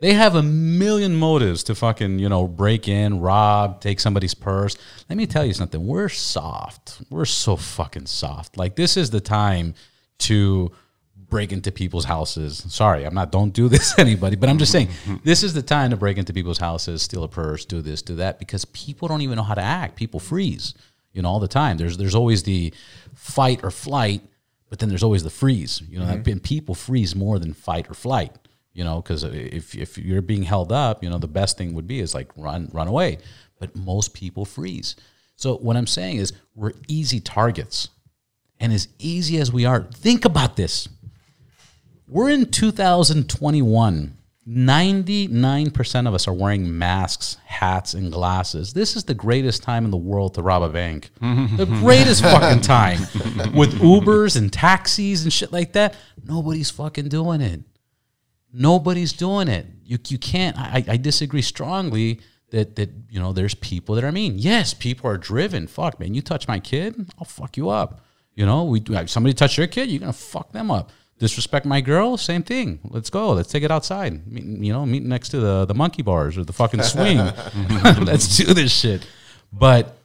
They 0.00 0.14
have 0.14 0.34
a 0.34 0.42
million 0.42 1.14
motives 1.14 1.62
to 1.64 1.74
fucking, 1.74 2.18
you 2.18 2.28
know, 2.30 2.48
break 2.48 2.88
in, 2.88 3.20
rob, 3.20 3.82
take 3.82 4.00
somebody's 4.00 4.32
purse. 4.32 4.76
Let 5.10 5.16
me 5.16 5.26
tell 5.26 5.44
you 5.44 5.52
something. 5.52 5.86
We're 5.86 6.08
soft. 6.08 7.02
We're 7.10 7.26
so 7.26 7.56
fucking 7.56 8.06
soft. 8.06 8.56
Like 8.56 8.76
this 8.76 8.96
is 8.96 9.10
the 9.10 9.20
time 9.20 9.74
to 10.20 10.72
break 11.30 11.52
into 11.52 11.70
people's 11.70 12.06
houses. 12.06 12.64
Sorry, 12.68 13.04
I'm 13.04 13.14
not 13.14 13.30
don't 13.30 13.52
do 13.52 13.68
this 13.68 13.94
anybody, 13.98 14.36
but 14.36 14.48
I'm 14.48 14.58
just 14.58 14.72
saying 14.72 14.88
this 15.22 15.42
is 15.42 15.52
the 15.52 15.62
time 15.62 15.90
to 15.90 15.96
break 15.96 16.16
into 16.16 16.32
people's 16.32 16.58
houses, 16.58 17.02
steal 17.02 17.22
a 17.22 17.28
purse, 17.28 17.66
do 17.66 17.82
this, 17.82 18.00
do 18.00 18.16
that 18.16 18.38
because 18.38 18.64
people 18.66 19.06
don't 19.06 19.20
even 19.20 19.36
know 19.36 19.42
how 19.42 19.54
to 19.54 19.62
act. 19.62 19.96
People 19.96 20.18
freeze, 20.18 20.74
you 21.12 21.20
know, 21.20 21.28
all 21.28 21.40
the 21.40 21.48
time. 21.48 21.76
There's 21.76 21.98
there's 21.98 22.14
always 22.14 22.42
the 22.42 22.72
fight 23.14 23.60
or 23.62 23.70
flight, 23.70 24.22
but 24.70 24.78
then 24.78 24.88
there's 24.88 25.02
always 25.02 25.24
the 25.24 25.30
freeze. 25.30 25.82
You 25.88 25.98
know, 25.98 26.06
mm-hmm. 26.06 26.30
and 26.30 26.42
people 26.42 26.74
freeze 26.74 27.14
more 27.14 27.38
than 27.38 27.52
fight 27.52 27.90
or 27.90 27.94
flight. 27.94 28.36
You 28.72 28.84
know, 28.84 29.02
because 29.02 29.24
if 29.24 29.74
if 29.74 29.98
you're 29.98 30.22
being 30.22 30.44
held 30.44 30.72
up, 30.72 31.02
you 31.02 31.10
know, 31.10 31.18
the 31.18 31.28
best 31.28 31.58
thing 31.58 31.74
would 31.74 31.86
be 31.86 32.00
is 32.00 32.14
like 32.14 32.30
run 32.36 32.70
run 32.72 32.88
away. 32.88 33.18
But 33.58 33.74
most 33.76 34.14
people 34.14 34.44
freeze. 34.44 34.96
So 35.36 35.56
what 35.56 35.76
I'm 35.76 35.86
saying 35.86 36.16
is 36.16 36.32
we're 36.54 36.72
easy 36.86 37.20
targets. 37.20 37.88
And 38.58 38.72
as 38.72 38.88
easy 38.98 39.38
as 39.38 39.50
we 39.50 39.64
are, 39.64 39.84
think 39.94 40.24
about 40.24 40.56
this. 40.56 40.88
We're 42.06 42.28
in 42.28 42.50
2021. 42.50 44.16
99% 44.48 46.08
of 46.08 46.14
us 46.14 46.26
are 46.26 46.32
wearing 46.34 46.76
masks, 46.76 47.36
hats, 47.44 47.94
and 47.94 48.10
glasses. 48.10 48.72
This 48.72 48.96
is 48.96 49.04
the 49.04 49.14
greatest 49.14 49.62
time 49.62 49.84
in 49.84 49.90
the 49.90 49.96
world 49.96 50.34
to 50.34 50.42
rob 50.42 50.62
a 50.62 50.68
bank. 50.68 51.10
the 51.20 51.66
greatest 51.80 52.22
fucking 52.22 52.62
time. 52.62 53.00
With 53.54 53.74
Ubers 53.74 54.36
and 54.36 54.52
taxis 54.52 55.22
and 55.22 55.32
shit 55.32 55.52
like 55.52 55.74
that, 55.74 55.94
nobody's 56.24 56.70
fucking 56.70 57.08
doing 57.08 57.40
it. 57.40 57.60
Nobody's 58.52 59.12
doing 59.12 59.48
it. 59.48 59.66
You, 59.84 59.98
you 60.08 60.18
can't. 60.18 60.58
I, 60.58 60.84
I 60.88 60.96
disagree 60.96 61.42
strongly 61.42 62.20
that 62.50 62.76
that 62.76 62.90
you 63.08 63.20
know 63.20 63.32
there's 63.32 63.54
people 63.54 63.94
that 63.94 64.04
are 64.04 64.12
mean. 64.12 64.38
Yes, 64.38 64.74
people 64.74 65.08
are 65.10 65.16
driven. 65.16 65.66
Fuck 65.66 65.98
man, 66.00 66.14
you 66.14 66.22
touch 66.22 66.46
my 66.48 66.58
kid, 66.58 67.10
I'll 67.18 67.24
fuck 67.24 67.56
you 67.56 67.68
up. 67.68 68.04
You 68.34 68.46
know, 68.46 68.64
we 68.64 68.82
uh, 68.94 69.06
somebody 69.06 69.34
touch 69.34 69.58
your 69.58 69.66
kid, 69.66 69.90
you're 69.90 70.00
gonna 70.00 70.12
fuck 70.12 70.52
them 70.52 70.70
up. 70.70 70.90
Disrespect 71.18 71.66
my 71.66 71.80
girl, 71.80 72.16
same 72.16 72.42
thing. 72.42 72.80
Let's 72.84 73.10
go. 73.10 73.32
Let's 73.32 73.50
take 73.50 73.62
it 73.62 73.70
outside. 73.70 74.26
Meet, 74.26 74.64
you 74.64 74.72
know, 74.72 74.86
meet 74.86 75.02
next 75.02 75.30
to 75.30 75.40
the 75.40 75.66
the 75.66 75.74
monkey 75.74 76.02
bars 76.02 76.38
or 76.38 76.44
the 76.44 76.52
fucking 76.52 76.82
swing. 76.82 77.18
Let's 78.00 78.36
do 78.36 78.54
this 78.54 78.72
shit. 78.72 79.06
But 79.52 79.96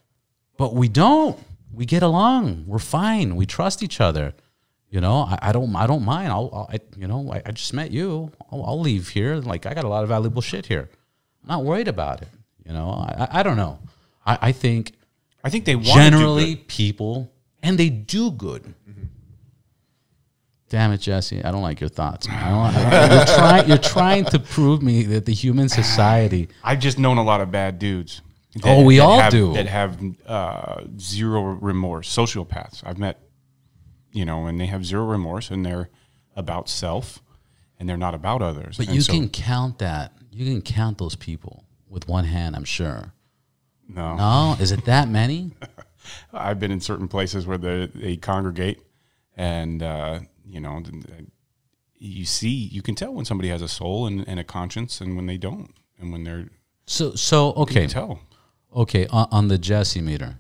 but 0.58 0.74
we 0.74 0.88
don't. 0.88 1.40
We 1.74 1.86
get 1.86 2.04
along. 2.04 2.66
We're 2.68 2.80
fine. 2.80 3.36
We 3.36 3.46
trust 3.46 3.84
each 3.84 4.00
other. 4.00 4.34
You 4.96 5.02
know, 5.02 5.24
I, 5.24 5.50
I 5.50 5.52
don't. 5.52 5.76
I 5.76 5.88
don't 5.88 6.06
mind. 6.06 6.32
I'll. 6.32 6.50
I'll 6.54 6.70
I, 6.72 6.80
you 6.96 7.06
know, 7.06 7.30
I, 7.30 7.42
I 7.46 7.52
just 7.52 7.74
met 7.74 7.92
you. 7.92 8.32
I'll, 8.50 8.64
I'll 8.64 8.80
leave 8.80 9.10
here. 9.10 9.36
Like 9.36 9.66
I 9.66 9.74
got 9.74 9.84
a 9.84 9.90
lot 9.90 10.04
of 10.04 10.10
valuable 10.10 10.42
shit 10.42 10.68
here. 10.68 10.90
I'm 11.44 11.50
not 11.50 11.66
worried 11.66 11.90
about 11.90 12.22
it. 12.22 12.30
You 12.66 12.72
know, 12.72 12.92
I. 12.92 13.28
I, 13.30 13.44
don't 13.44 13.58
know. 13.58 13.78
I, 14.26 14.38
I 14.42 14.52
think 14.54 14.94
I 15.44 15.50
think 15.50 15.66
they 15.66 15.76
want 15.76 15.88
generally 15.88 16.56
people 16.56 17.30
and 17.62 17.78
they 17.78 17.90
do 17.90 18.32
good. 18.32 18.74
Damn 20.70 20.94
it, 20.94 21.02
Jesse! 21.02 21.44
I 21.44 21.52
don't 21.52 21.62
like 21.62 21.82
your 21.82 21.90
thoughts. 21.90 22.30
Man. 22.30 22.42
I 22.42 22.50
don't, 22.50 22.86
I 22.86 23.08
don't, 23.08 23.18
you're 23.18 23.36
trying. 23.36 23.68
You're 23.68 23.78
trying 23.78 24.26
to 24.26 24.40
prove 24.40 24.82
me 24.82 25.04
that 25.04 25.26
the 25.26 25.34
human 25.34 25.68
society. 25.68 26.48
I've 26.64 26.80
just 26.80 26.98
known 26.98 27.18
a 27.18 27.24
lot 27.24 27.42
of 27.42 27.52
bad 27.52 27.80
dudes. 27.80 28.22
Oh, 28.64 28.86
we 28.86 29.02
all 29.02 29.20
have, 29.20 29.32
do. 29.32 29.52
that 29.54 29.68
have 29.68 30.00
uh, 30.26 30.86
zero 30.98 31.42
remorse. 31.44 32.10
Sociopaths. 32.16 32.82
I've 32.86 32.98
met, 32.98 33.20
you 34.16 34.26
know, 34.26 34.46
and 34.48 34.60
they 34.60 34.66
have 34.68 34.86
zero 34.86 35.06
remorse, 35.06 35.52
and 35.52 35.66
they're 35.66 35.90
about 36.36 36.70
self, 36.70 37.22
and 37.80 37.88
they're 37.88 37.98
not 37.98 38.14
about 38.16 38.42
others. 38.42 38.78
But 38.78 38.88
And 38.88 38.96
you 38.96 39.02
so- 39.02 39.14
can 39.14 39.30
count 39.30 39.80
that. 39.80 40.14
You 40.32 40.46
can 40.46 40.62
count 40.62 40.98
those 40.98 41.16
people 41.16 41.64
with 41.88 42.08
one 42.08 42.26
hand. 42.26 42.56
I'm 42.56 42.64
sure. 42.66 43.14
no. 43.88 44.16
No, 44.16 44.56
is 44.60 44.72
it 44.72 44.86
that 44.86 45.08
many? 45.10 45.52
I've 46.34 46.60
been 46.60 46.72
in 46.72 46.82
certain 46.82 47.08
places 47.08 47.46
where 47.48 47.58
they, 47.58 47.88
they 47.94 48.18
congregate, 48.18 48.80
and 49.38 49.82
uh, 49.84 50.20
you 50.46 50.60
know, 50.60 50.82
you 51.98 52.26
see, 52.26 52.50
you 52.50 52.82
can 52.82 52.96
tell 52.96 53.14
when 53.14 53.26
somebody 53.26 53.50
has 53.50 53.62
a 53.62 53.68
soul 53.68 54.06
and, 54.08 54.28
and 54.28 54.40
a 54.40 54.44
conscience, 54.44 55.02
and 55.02 55.16
when 55.16 55.26
they 55.26 55.38
don't, 55.38 55.72
and 56.00 56.12
when 56.12 56.24
they're 56.24 56.50
So 56.86 57.16
so 57.16 57.48
you 57.56 57.62
okay 57.64 57.82
can 57.82 57.90
tell. 57.90 58.20
okay 58.76 59.08
on, 59.08 59.28
on 59.32 59.48
the 59.48 59.58
Jesse 59.58 60.02
meter. 60.02 60.38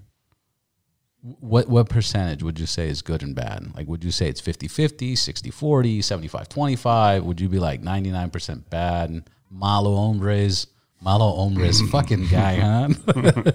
What 1.39 1.67
what 1.67 1.89
percentage 1.89 2.44
would 2.44 2.60
you 2.60 2.67
say 2.67 2.88
is 2.88 3.01
good 3.01 3.24
and 3.24 3.34
bad? 3.36 3.75
Like 3.75 3.88
would 3.88 4.03
you 4.03 4.12
say 4.12 4.27
it's 4.27 4.41
50-50, 4.41 5.13
60-40, 5.13 5.98
75-25? 6.00 7.24
Would 7.24 7.41
you 7.41 7.50
be 7.50 7.58
like 7.58 7.82
99% 7.82 8.70
bad? 8.70 9.27
Malo 9.50 9.96
hombres, 9.96 10.67
malo 11.01 11.36
hombres, 11.36 11.82
fucking 11.89 12.27
guy, 12.27 12.55
huh? 12.58 12.89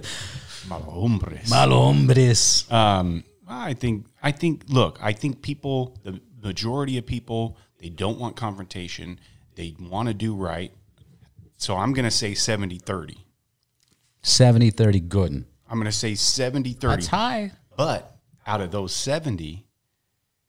Malo 0.69 1.01
hombres. 1.01 1.51
malo 1.51 1.83
hombres. 1.85 2.71
Um, 2.71 3.25
I 3.49 3.75
think 3.75 4.07
I 4.23 4.31
think 4.33 4.65
look, 4.69 4.99
I 5.01 5.13
think 5.13 5.43
people 5.43 5.97
the 6.03 6.21
majority 6.43 6.99
of 6.99 7.07
people 7.07 7.57
they 7.79 7.89
don't 7.89 8.19
want 8.19 8.37
confrontation. 8.37 9.19
They 9.55 9.75
want 9.81 10.09
to 10.09 10.15
do 10.15 10.35
right. 10.35 10.73
So 11.57 11.77
I'm 11.77 11.93
going 11.93 12.05
to 12.05 12.11
say 12.11 12.33
70-30. 12.33 13.17
70-30 14.23 15.09
good. 15.09 15.45
I'm 15.69 15.79
going 15.79 15.85
to 15.87 15.93
say 15.93 16.13
70-30. 16.13 16.81
That's 16.81 17.07
high. 17.07 17.53
But 17.81 18.15
out 18.47 18.61
of 18.61 18.71
those 18.73 18.95
70, 18.95 19.65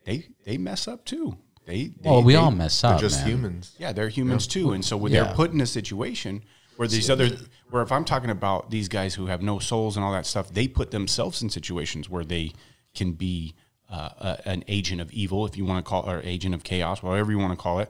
they 0.03 0.27
they 0.45 0.57
mess 0.57 0.85
up 0.87 1.05
too. 1.05 1.37
They, 1.65 1.93
they 2.01 2.09
Oh, 2.09 2.19
we 2.21 2.33
they- 2.33 2.37
all 2.39 2.51
mess 2.51 2.81
They're 2.81 2.91
up, 2.95 2.99
just 2.99 3.19
man. 3.21 3.29
humans. 3.29 3.73
Yeah, 3.79 3.93
they're 3.93 4.09
humans 4.09 4.47
too, 4.47 4.71
and 4.73 4.83
so 4.83 4.97
when 4.97 5.13
Yeah. 5.13 5.23
they're 5.23 5.33
put 5.35 5.51
in 5.53 5.61
a 5.61 5.65
situation 5.65 6.43
where 6.75 6.89
these 6.89 7.09
other, 7.09 7.29
where 7.69 7.83
if 7.83 7.91
I'm 7.91 8.03
talking 8.03 8.31
about 8.31 8.69
these 8.69 8.89
guys 8.89 9.13
who 9.15 9.27
have 9.27 9.41
no 9.41 9.59
souls 9.59 9.95
and 9.95 10.03
all 10.03 10.11
that 10.11 10.25
stuff, 10.25 10.51
they 10.51 10.67
put 10.67 10.91
themselves 10.91 11.41
in 11.41 11.49
situations 11.49 12.09
where 12.09 12.25
they 12.25 12.51
can 12.93 13.13
be 13.13 13.55
uh, 13.89 14.09
a, 14.19 14.47
an 14.49 14.63
agent 14.67 14.99
of 14.99 15.09
evil, 15.13 15.45
if 15.45 15.55
you 15.55 15.63
want 15.63 15.85
to 15.85 15.89
call, 15.89 16.09
or 16.09 16.19
agent 16.23 16.53
of 16.53 16.63
chaos, 16.63 17.01
whatever 17.01 17.31
you 17.31 17.37
want 17.39 17.51
to 17.57 17.61
call 17.61 17.79
it. 17.79 17.89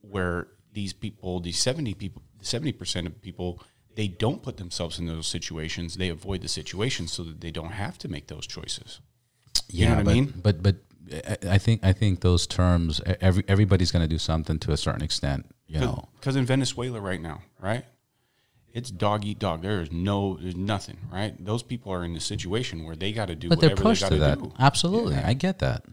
Where 0.00 0.48
these 0.72 0.92
people, 0.92 1.38
these 1.38 1.58
seventy 1.60 1.94
people, 1.94 2.22
seventy 2.40 2.72
percent 2.72 3.06
of 3.06 3.20
people, 3.22 3.62
they 3.96 4.08
don't 4.08 4.42
put 4.42 4.56
themselves 4.56 4.98
in 4.98 5.06
those 5.06 5.26
situations. 5.26 5.96
They 5.96 6.08
avoid 6.08 6.40
the 6.42 6.48
situations 6.48 7.12
so 7.12 7.22
that 7.24 7.40
they 7.40 7.50
don't 7.50 7.72
have 7.72 7.96
to 7.98 8.08
make 8.08 8.26
those 8.28 8.46
choices. 8.46 9.00
You 9.68 9.86
know 9.88 9.96
what 9.96 10.08
I 10.08 10.12
mean? 10.14 10.34
But 10.42 10.62
but 10.62 10.76
uh, 11.12 11.36
I- 11.42 11.54
I 11.54 11.58
think 11.58 11.84
I 11.84 11.92
think 11.92 12.20
those 12.20 12.46
terms 12.46 13.00
every 13.20 13.44
everybody's 13.48 13.90
going 13.92 14.02
to 14.02 14.08
do 14.08 14.18
something 14.18 14.58
to 14.60 14.72
a 14.72 14.76
certain 14.76 15.02
extent, 15.02 15.46
you 15.66 15.80
know. 15.80 16.08
Because 16.20 16.36
in 16.36 16.44
Venezuela 16.44 17.00
right 17.00 17.20
now, 17.20 17.42
right, 17.60 17.84
it's 18.72 18.90
dog 18.90 19.24
eat 19.24 19.38
dog. 19.38 19.62
There 19.62 19.80
is 19.80 19.92
no, 19.92 20.36
there's 20.40 20.56
nothing, 20.56 20.98
right? 21.12 21.32
Those 21.44 21.62
people 21.62 21.92
are 21.92 22.04
in 22.04 22.12
the 22.14 22.20
situation 22.20 22.84
where 22.84 22.96
they 22.96 23.12
got 23.12 23.26
to 23.28 23.36
do 23.36 23.48
But 23.48 23.60
they're 23.60 23.70
whatever 23.70 23.82
pushed 23.90 24.02
they 24.02 24.08
to 24.10 24.18
that. 24.20 24.38
to 24.38 24.44
do. 24.46 24.52
Absolutely, 24.58 25.16
I 25.16 25.34
get 25.34 25.60
that. 25.60 25.84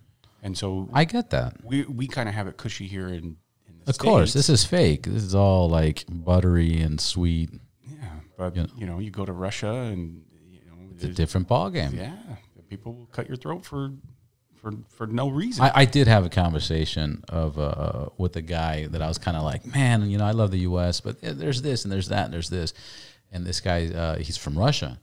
And 0.43 0.57
so 0.57 0.89
I 0.93 1.05
get 1.05 1.29
that. 1.29 1.63
we 1.63 1.83
we 1.83 2.07
kind 2.07 2.27
of 2.27 2.33
have 2.35 2.47
it 2.47 2.57
cushy 2.57 2.87
here 2.87 3.07
in, 3.07 3.37
Of 3.85 3.97
course, 3.99 4.33
this 4.33 4.49
is 4.49 4.65
fake. 4.65 5.03
This 5.05 5.23
is 5.23 5.35
all 5.35 5.69
like 5.69 6.05
buttery 6.09 6.81
and 6.81 6.99
sweet. 6.99 7.49
But 8.41 8.55
you 8.79 8.85
know, 8.87 8.97
you 8.99 9.11
go 9.11 9.25
to 9.25 9.33
Russia 9.33 9.71
and 9.91 10.23
you 10.51 10.59
know, 10.67 10.75
It's 10.95 11.03
a 11.03 11.07
different 11.09 11.47
ballgame. 11.47 11.93
yeah, 11.95 12.15
people 12.69 12.93
will 12.93 13.05
cut 13.17 13.27
your 13.27 13.37
throat 13.37 13.63
for 13.65 13.91
for 14.61 14.71
for 14.89 15.05
no 15.07 15.29
reason. 15.29 15.63
I, 15.65 15.71
I 15.81 15.85
did 15.85 16.07
have 16.07 16.23
a 16.25 16.29
conversation 16.29 17.23
of 17.29 17.57
uh, 17.57 18.09
with 18.17 18.35
a 18.35 18.41
guy 18.41 18.87
that 18.87 19.01
I 19.01 19.07
was 19.07 19.17
kind 19.17 19.37
of 19.37 19.43
like, 19.43 19.65
man, 19.65 20.09
you 20.09 20.17
know, 20.17 20.25
I 20.25 20.31
love 20.31 20.51
the 20.51 20.63
U.S., 20.71 21.01
but 21.01 21.15
there's 21.21 21.61
this 21.61 21.83
and 21.83 21.91
there's 21.91 22.07
that 22.09 22.25
and 22.25 22.33
there's 22.33 22.49
this, 22.49 22.73
and 23.31 23.45
this 23.45 23.59
guy, 23.61 23.87
uh, 23.87 24.15
he's 24.17 24.37
from 24.37 24.57
Russia, 24.57 24.99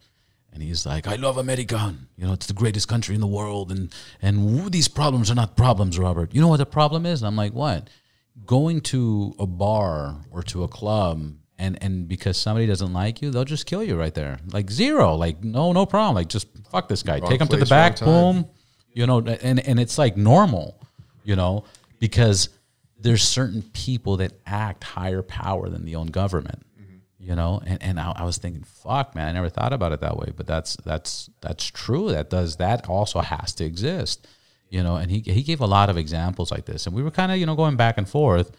and 0.52 0.62
he's 0.62 0.84
like, 0.86 1.06
I 1.06 1.16
love 1.16 1.36
America, 1.38 1.94
you 2.16 2.26
know, 2.26 2.32
it's 2.32 2.46
the 2.46 2.54
greatest 2.62 2.86
country 2.88 3.14
in 3.14 3.20
the 3.20 3.32
world, 3.40 3.70
and 3.70 3.92
and 4.22 4.72
these 4.72 4.88
problems 4.88 5.30
are 5.30 5.34
not 5.42 5.56
problems, 5.56 5.98
Robert. 5.98 6.34
You 6.34 6.40
know 6.40 6.48
what 6.48 6.58
the 6.58 6.66
problem 6.80 7.06
is? 7.06 7.20
And 7.22 7.26
I'm 7.28 7.36
like, 7.44 7.54
what? 7.54 7.88
Going 8.46 8.80
to 8.92 9.34
a 9.38 9.46
bar 9.46 10.16
or 10.30 10.42
to 10.44 10.62
a 10.64 10.68
club. 10.68 11.16
And, 11.60 11.82
and 11.82 12.06
because 12.06 12.36
somebody 12.36 12.68
doesn't 12.68 12.92
like 12.92 13.20
you, 13.20 13.30
they'll 13.30 13.44
just 13.44 13.66
kill 13.66 13.82
you 13.82 13.96
right 13.96 14.14
there, 14.14 14.38
like 14.52 14.70
zero, 14.70 15.16
like 15.16 15.42
no 15.42 15.72
no 15.72 15.86
problem, 15.86 16.14
like 16.14 16.28
just 16.28 16.46
fuck 16.70 16.88
this 16.88 17.02
guy, 17.02 17.18
Wrong 17.18 17.28
take 17.28 17.40
him 17.40 17.48
to 17.48 17.56
the 17.56 17.66
back, 17.66 17.98
boom, 17.98 18.48
you 18.98 19.06
know 19.06 19.20
and 19.20 19.60
and 19.60 19.78
it's 19.78 19.96
like 19.96 20.16
normal 20.16 20.80
you 21.22 21.36
know 21.36 21.64
because 22.00 22.48
there's 22.98 23.22
certain 23.22 23.62
people 23.72 24.16
that 24.16 24.32
act 24.44 24.82
higher 24.82 25.22
power 25.22 25.68
than 25.68 25.84
the 25.84 25.94
own 25.94 26.08
government 26.08 26.64
you 27.20 27.34
know? 27.34 27.60
And, 27.66 27.82
and 27.82 28.00
I, 28.00 28.12
I 28.16 28.24
was 28.24 28.38
thinking 28.38 28.64
fuck 28.64 29.14
man 29.14 29.28
i 29.28 29.32
never 29.32 29.48
thought 29.48 29.72
about 29.72 29.92
it 29.92 30.00
that 30.00 30.16
way 30.16 30.32
but 30.36 30.46
that's 30.46 30.76
that's 30.84 31.30
that's 31.40 31.64
true. 31.66 32.10
That 32.10 32.28
does 32.28 32.56
that 32.56 32.88
also 32.88 33.20
has 33.20 33.54
to 33.54 33.64
exist 33.64 34.26
you 34.70 34.82
know? 34.82 34.96
And 34.96 35.10
he, 35.10 35.20
he 35.20 35.42
gave 35.42 35.60
a 35.60 35.66
lot 35.66 35.88
of 35.88 35.96
examples 35.96 36.50
like 36.50 36.66
this. 36.66 36.86
And 36.86 36.94
we 36.94 37.02
were 37.02 37.10
kind 37.10 37.30
of 37.32 37.38
you 37.38 37.46
know 37.46 37.54
going 37.54 37.76
back 37.76 37.98
and 37.98 38.08
forth 38.08 38.50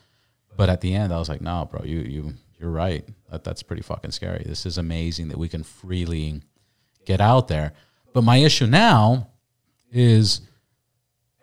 but 0.56 0.70
at 0.70 0.82
the 0.82 0.94
end 0.94 1.14
i 1.14 1.20
was 1.20 1.30
like 1.30 1.42
no 1.42 1.68
bro 1.70 1.84
you 1.84 2.00
you 2.00 2.34
you're 2.60 2.70
right. 2.70 3.08
That, 3.32 3.44
that's 3.44 3.64
pretty 3.64 3.82
fucking 3.82 4.12
scary. 4.12 4.44
This 4.46 4.66
is 4.66 4.78
amazing 4.78 5.30
that 5.30 5.38
we 5.38 5.48
can 5.48 5.64
freely 5.64 6.42
get 7.06 7.22
out 7.22 7.48
there. 7.48 7.74
But 8.14 8.24
my 8.24 8.38
issue 8.38 8.68
now 8.68 9.30
is 9.92 10.42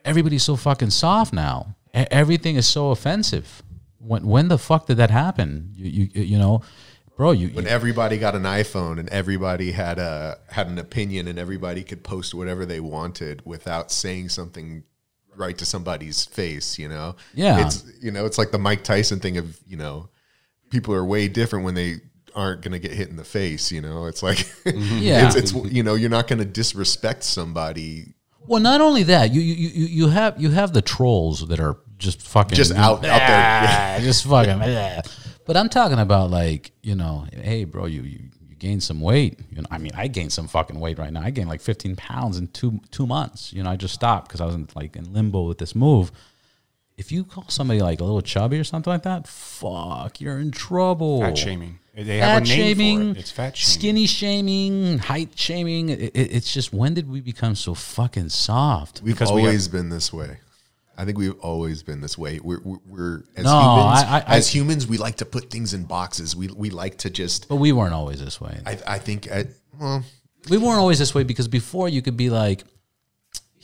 everybody's 0.05 0.43
so 0.43 0.57
fucking 0.57 0.91
soft 0.91 1.33
now. 1.33 1.77
E- 1.95 2.05
everything 2.11 2.57
is 2.57 2.69
so 2.69 2.91
offensive. 2.91 3.63
When 3.99 4.27
when 4.27 4.49
the 4.49 4.59
fuck 4.59 4.87
did 4.87 4.99
that 4.99 5.11
happen? 5.11 5.73
You 5.75 6.09
you, 6.13 6.23
you 6.23 6.39
know 6.39 6.63
bro 7.17 7.31
you, 7.31 7.49
you 7.49 7.55
when 7.55 7.67
everybody 7.67 8.19
got 8.19 8.35
an 8.35 8.43
iPhone 8.43 9.01
and 9.01 9.09
everybody 9.09 9.73
had 9.73 9.99
a 9.99 10.39
had 10.51 10.67
an 10.69 10.79
opinion 10.79 11.27
and 11.27 11.39
everybody 11.39 11.83
could 11.83 12.05
post 12.05 12.35
whatever 12.35 12.67
they 12.67 12.79
wanted 12.79 13.41
without 13.47 13.91
saying 13.91 14.29
something 14.29 14.85
right 15.37 15.57
to 15.59 15.65
somebody's 15.65 16.25
face, 16.25 16.79
you 16.79 16.89
know. 16.89 17.17
Yeah. 17.35 17.67
It's 17.67 17.85
you 18.01 18.11
know, 18.11 18.27
it's 18.27 18.39
like 18.39 18.51
the 18.51 18.59
Mike 18.59 18.85
Tyson 18.85 19.21
thing 19.21 19.39
of, 19.39 19.59
you 19.67 19.77
know, 19.77 20.09
people 20.71 20.95
are 20.95 21.05
way 21.05 21.29
different 21.29 21.65
when 21.65 21.75
they 21.75 21.97
aren't 22.35 22.61
going 22.63 22.73
to 22.73 22.79
get 22.79 22.93
hit 22.93 23.09
in 23.09 23.17
the 23.17 23.25
face, 23.25 23.73
you 23.73 23.81
know. 23.81 24.07
It's 24.07 24.23
like 24.23 24.47
Yeah. 24.67 25.27
it's, 25.27 25.37
it's 25.37 25.55
you 25.73 25.83
know, 25.83 25.95
you're 25.95 26.11
not 26.11 26.29
going 26.29 26.39
to 26.39 26.45
disrespect 26.45 27.23
somebody 27.25 28.15
Well, 28.47 28.61
not 28.61 28.81
only 28.81 29.05
that, 29.05 29.33
you 29.33 29.41
you 29.41 29.55
you 29.69 29.87
you 29.87 30.09
have 30.09 30.41
you 30.41 30.51
have 30.51 30.73
the 30.73 30.83
trolls 30.83 31.47
that 31.49 31.61
are 31.61 31.79
just 31.99 32.21
fucking 32.23 32.57
Just 32.57 32.73
out- 32.73 32.99
out 32.99 33.03
there. 33.03 33.13
Ah, 33.99 33.99
just 34.03 34.25
fucking. 34.27 34.61
ah. 34.63 35.01
But 35.47 35.57
I'm 35.57 35.69
talking 35.69 35.99
about 35.99 36.31
like 36.31 36.73
you 36.83 36.95
know, 36.95 37.27
hey, 37.33 37.65
bro, 37.65 37.87
you 37.87 38.03
you, 38.03 38.19
you 38.49 38.55
gained 38.57 38.83
some 38.83 39.01
weight. 39.01 39.39
You 39.51 39.63
know, 39.63 39.69
I 39.71 39.79
mean, 39.79 39.93
I 39.95 40.09
gained 40.09 40.33
some 40.33 40.47
fucking 40.49 40.79
weight 40.79 40.99
right 40.99 41.13
now. 41.13 41.23
I 41.23 41.31
gained 41.31 41.49
like 41.49 41.61
15 41.63 41.97
pounds 41.97 42.37
in 42.37 42.49
two 42.49 42.81
two 42.91 43.07
months. 43.07 43.53
You 43.53 43.63
know, 43.63 43.71
I 43.71 43.77
just 43.77 43.95
stopped 43.95 44.29
because 44.29 44.41
I 44.43 44.47
was 44.47 44.55
in, 44.57 44.69
like 44.75 44.97
in 44.97 45.13
limbo 45.15 45.43
with 45.49 45.59
this 45.59 45.75
move. 45.75 46.11
If 46.97 47.13
you 47.13 47.25
call 47.25 47.45
somebody 47.49 47.81
like 47.81 48.01
a 48.01 48.05
little 48.05 48.23
chubby 48.23 48.59
or 48.59 48.65
something 48.65 48.91
like 48.91 49.03
that, 49.03 49.29
fuck, 49.29 50.19
you're 50.21 50.39
in 50.39 50.51
trouble. 50.51 51.21
Fat 51.21 51.37
shaming. 51.37 51.79
They 51.95 52.19
have 52.19 52.43
a 52.43 52.47
Fat 52.47 52.49
name 52.49 52.59
shaming, 52.77 53.01
for 53.15 53.19
it. 53.19 53.21
It's 53.21 53.31
fat 53.31 53.57
shaming. 53.57 53.81
skinny 53.81 54.07
shaming, 54.07 54.99
height 54.99 55.31
shaming. 55.35 55.91
It, 55.91 56.01
it- 56.01 56.15
it's 56.35 56.53
just 56.53 56.73
when 56.73 56.95
did 56.95 57.09
we 57.09 57.21
become 57.21 57.55
so 57.55 57.75
fucking 57.75 58.31
soft? 58.31 59.03
We've 59.03 59.15
Because 59.15 59.31
we 59.33 59.43
always 59.43 59.69
been 59.69 59.89
this 59.91 60.13
way. 60.13 60.39
I 60.99 61.05
think 61.05 61.19
we've 61.19 61.39
always 61.41 61.83
been 61.83 62.01
this 62.01 62.17
way. 62.17 62.41
We're, 62.43 62.61
we're, 62.65 62.79
we're 62.87 63.25
as 63.37 63.45
No, 63.45 63.51
humans. 63.61 64.03
I- 64.07 64.25
I- 64.27 64.37
as 64.37 64.49
humans, 64.55 64.87
we 64.87 64.97
like 64.97 65.17
to 65.17 65.27
put 65.27 65.51
things 65.51 65.75
in 65.75 65.85
boxes. 65.85 66.35
We 66.35 66.49
we 66.49 66.71
like 66.71 66.97
to 66.99 67.11
just. 67.11 67.49
But 67.49 67.57
we 67.57 67.73
weren't 67.73 67.93
always 67.93 68.19
this 68.25 68.41
way. 68.41 68.59
I, 68.65 68.79
I 68.87 68.99
think. 68.99 69.27
At, 69.27 69.49
well, 69.79 70.03
we 70.49 70.57
weren't 70.57 70.79
always 70.79 70.99
this 70.99 71.15
way 71.15 71.25
because 71.25 71.49
before 71.49 71.89
you 71.91 72.01
could 72.01 72.17
be 72.17 72.31
like, 72.31 72.61
he- 72.63 72.67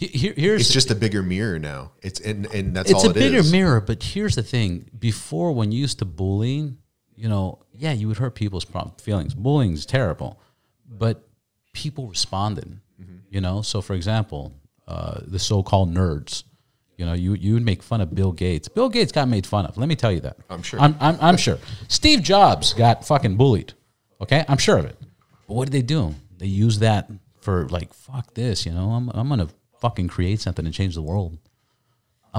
here, 0.08 0.34
here's 0.36 0.62
it's 0.62 0.72
just 0.72 0.90
a 0.90 0.94
bigger 0.94 1.22
mirror 1.22 1.58
now. 1.58 1.92
It's 2.02 2.20
and 2.20 2.46
and 2.46 2.74
that's 2.74 2.92
all 2.92 2.96
it's 2.96 3.04
all 3.04 3.10
a 3.10 3.14
it 3.14 3.20
bigger 3.20 3.38
is. 3.38 3.52
mirror. 3.52 3.80
But 3.80 4.02
here's 4.02 4.34
the 4.34 4.42
thing: 4.42 4.90
before, 4.98 5.52
when 5.52 5.72
you 5.72 5.80
used 5.80 5.98
to 6.00 6.04
bullying, 6.04 6.78
you 7.16 7.28
know, 7.28 7.60
yeah, 7.72 7.92
you 7.92 8.08
would 8.08 8.18
hurt 8.18 8.34
people's 8.34 8.66
feelings. 9.00 9.34
Bullying 9.34 9.72
is 9.72 9.86
terrible, 9.86 10.40
but 10.88 11.28
people 11.72 12.08
responded. 12.08 12.80
Mm-hmm. 13.00 13.16
You 13.30 13.40
know, 13.40 13.62
so 13.62 13.80
for 13.80 13.94
example, 13.94 14.54
uh, 14.86 15.20
the 15.26 15.38
so-called 15.38 15.92
nerds. 15.92 16.44
You 16.98 17.06
know, 17.06 17.14
you 17.14 17.34
you 17.34 17.54
would 17.54 17.64
make 17.64 17.82
fun 17.82 18.00
of 18.00 18.14
Bill 18.14 18.32
Gates. 18.32 18.68
Bill 18.68 18.88
Gates 18.88 19.10
got 19.10 19.26
made 19.26 19.46
fun 19.46 19.66
of. 19.66 19.76
Let 19.76 19.88
me 19.88 19.96
tell 19.96 20.12
you 20.12 20.20
that. 20.20 20.36
I'm 20.50 20.62
sure. 20.62 20.78
I'm, 20.78 20.94
I'm, 21.00 21.16
I'm 21.20 21.36
sure. 21.36 21.58
Steve 21.88 22.22
Jobs 22.22 22.74
got 22.74 23.06
fucking 23.06 23.36
bullied. 23.36 23.72
Okay, 24.20 24.44
I'm 24.48 24.58
sure 24.58 24.78
of 24.78 24.84
it. 24.84 24.96
But 25.48 25.54
what 25.54 25.64
did 25.64 25.72
they 25.72 25.82
do? 25.82 26.14
They 26.38 26.46
used 26.46 26.80
that 26.80 27.10
for 27.40 27.68
like, 27.68 27.92
fuck 27.92 28.34
this. 28.34 28.64
You 28.66 28.72
know, 28.72 28.90
I'm 28.90 29.10
I'm 29.14 29.28
gonna 29.28 29.48
fucking 29.82 30.08
create 30.08 30.40
something 30.40 30.64
and 30.64 30.72
change 30.72 30.94
the 30.94 31.02
world. 31.02 31.36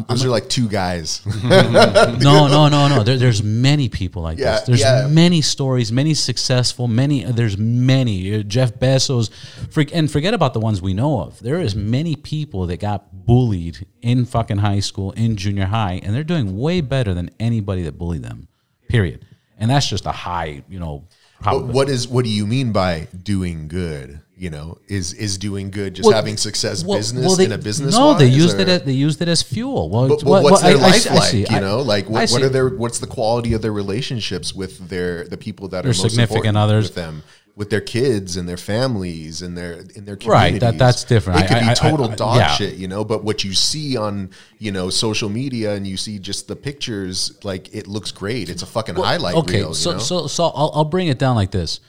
Those 0.08 0.26
are 0.26 0.30
like 0.30 0.50
two 0.50 0.68
guys. 0.68 1.22
No, 1.44 2.48
no, 2.48 2.68
no, 2.68 2.88
no. 2.88 3.04
There, 3.04 3.18
there's 3.18 3.44
many 3.44 3.90
people 3.90 4.24
like 4.24 4.40
Yeah, 4.40 4.54
this. 4.54 4.62
There's 4.62 4.80
yeah. 4.80 5.08
many 5.08 5.42
stories, 5.42 5.92
many 5.92 6.14
successful, 6.16 6.88
many. 6.88 7.24
There's 7.26 7.58
many. 7.58 8.34
Uh, 8.40 8.44
Jeff 8.44 8.74
Bezos, 8.76 9.30
freak, 9.72 9.94
and 9.94 10.10
forget 10.10 10.34
about 10.34 10.54
the 10.54 10.60
ones 10.60 10.82
we 10.82 10.94
know 10.94 11.20
of. 11.22 11.40
There 11.40 11.60
is 11.60 11.76
many 11.76 12.16
people 12.16 12.66
that 12.68 12.80
got 12.80 13.26
bullied 13.26 13.86
in 14.02 14.26
fucking 14.26 14.58
high 14.60 14.80
school, 14.80 15.12
in 15.12 15.36
junior 15.36 15.66
high, 15.66 16.00
and 16.02 16.16
they're 16.16 16.24
doing 16.24 16.58
way 16.58 16.82
better 16.82 17.14
than 17.14 17.30
anybody 17.40 17.84
that 17.84 17.98
bullied 17.98 18.24
them. 18.24 18.48
Period. 18.88 19.26
And 19.60 19.70
that's 19.70 19.88
just 19.88 20.06
a 20.08 20.12
high, 20.12 20.64
you 20.70 20.80
know. 20.80 21.04
But 21.44 21.66
what 21.66 21.90
is 21.90 22.08
what 22.08 22.24
do 22.26 22.30
you 22.32 22.46
mean 22.48 22.72
by 22.72 23.08
doing 23.24 23.68
good? 23.68 24.20
You 24.36 24.50
know, 24.50 24.78
is 24.88 25.14
is 25.14 25.38
doing 25.38 25.70
good 25.72 25.94
just 25.94 26.08
Well, 26.08 26.16
having 26.16 26.38
success 26.38 26.84
well- 26.84 26.98
business 26.98 27.26
well, 27.26 27.36
they- 27.36 27.46
in 27.46 27.52
a 27.54 27.58
business? 27.58 27.96
No, 27.96 28.14
they 28.18 28.28
used 28.28 28.58
or- 28.58 28.62
it. 28.62 28.68
As, 28.70 28.82
they 28.84 28.92
used 28.92 29.22
it 29.22 29.28
as 29.30 29.42
fuel. 29.42 29.90
Well, 29.90 30.08
But, 30.10 30.20
but 30.20 30.26
what- 30.26 30.44
what's 30.44 30.52
what- 30.54 30.64
their 30.64 30.78
I- 30.78 30.80
I 30.80 30.92
life 30.92 31.12
I 31.12 31.14
like? 31.16 31.30
see. 31.32 31.46
you 31.50 31.60
know, 31.62 31.82
like 31.82 32.10
what, 32.10 32.30
what 32.32 32.42
are 32.42 32.50
their 32.50 32.70
what's 32.70 33.00
the 33.00 33.08
quality 33.08 33.54
of 33.54 33.62
their 33.62 33.72
relationships 33.72 34.54
with 34.54 34.90
their 34.90 35.26
the 35.26 35.38
people 35.38 35.68
that 35.70 35.84
Their 35.84 35.92
are 35.92 35.96
most 35.96 36.02
significant 36.02 36.32
important 36.48 36.58
others. 36.58 36.86
with 36.86 36.96
them, 36.96 37.24
with 37.56 37.70
their 37.70 37.82
kids 37.82 38.36
and 38.36 38.50
their 38.50 38.58
families 38.58 39.42
and 39.44 39.56
their 39.56 39.74
in 39.96 40.06
their 40.06 40.16
communities. 40.16 40.28
Right, 40.28 40.60
that- 40.60 40.78
that's 40.80 41.04
different. 41.04 41.42
It 41.42 41.48
could 41.48 41.58
I- 41.58 41.60
be 41.62 41.66
I- 41.68 41.72
I- 41.72 41.76
total 41.76 42.10
I- 42.12 42.16
dog 42.16 42.38
yeah. 42.38 42.56
shit, 42.56 42.76
you 42.76 42.88
know. 42.88 43.04
But 43.06 43.24
what 43.24 43.44
you 43.44 43.54
see 43.54 43.96
on 43.96 44.32
you 44.58 44.72
know 44.72 44.90
social 44.90 45.30
media 45.30 45.76
and 45.76 45.86
you 45.86 45.96
see 45.98 46.18
just 46.20 46.48
the 46.48 46.56
pictures, 46.56 47.34
like 47.44 47.74
it 47.74 47.88
looks 47.88 48.12
great. 48.12 48.50
It's 48.50 48.64
a 48.64 48.66
fucking 48.66 48.96
highlight 48.96 49.36
okay, 49.36 49.58
reel. 49.60 49.74
so 49.76 49.92
you 49.92 49.96
know? 49.98 50.02
so 50.02 50.28
so 50.28 50.46
I'll, 50.46 50.72
I'll 50.74 50.86
bring 50.86 51.08
it 51.10 51.20
down 51.20 51.36
like 51.36 51.52
this: 51.52 51.80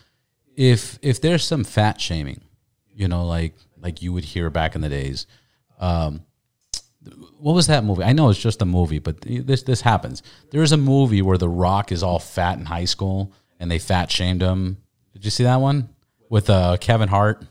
if 0.57 0.99
if 1.01 1.21
there's 1.21 1.45
some 1.45 1.65
fat 1.65 2.01
shaming, 2.01 2.43
you 2.95 3.09
know, 3.09 3.27
like 3.27 3.55
like 3.81 4.03
you 4.03 4.13
would 4.13 4.25
hear 4.25 4.51
back 4.51 4.75
in 4.75 4.81
the 4.83 4.89
days. 4.91 5.27
Um, 5.81 6.23
what 7.39 7.55
was 7.55 7.67
that 7.67 7.85
movie? 7.85 8.03
I 8.03 8.13
know 8.13 8.31
it's 8.31 8.41
just 8.41 8.63
a 8.63 8.67
movie, 8.67 8.99
but 8.99 9.21
this 9.23 9.63
this 9.63 9.81
happens. 9.83 10.23
There 10.51 10.63
is 10.63 10.73
a 10.73 10.77
movie 10.77 11.21
where 11.23 11.37
The 11.39 11.49
Rock 11.49 11.93
is 11.93 12.03
all 12.03 12.19
fat 12.19 12.59
in 12.59 12.67
high 12.67 12.87
school, 12.87 13.33
and 13.59 13.71
they 13.71 13.79
fat 13.79 14.11
shamed 14.11 14.41
him. 14.43 14.79
Did 15.15 15.25
you 15.25 15.31
see 15.31 15.45
that 15.45 15.57
one 15.61 15.89
with 16.29 16.51
uh, 16.51 16.77
Kevin 16.79 17.09
Hart? 17.09 17.45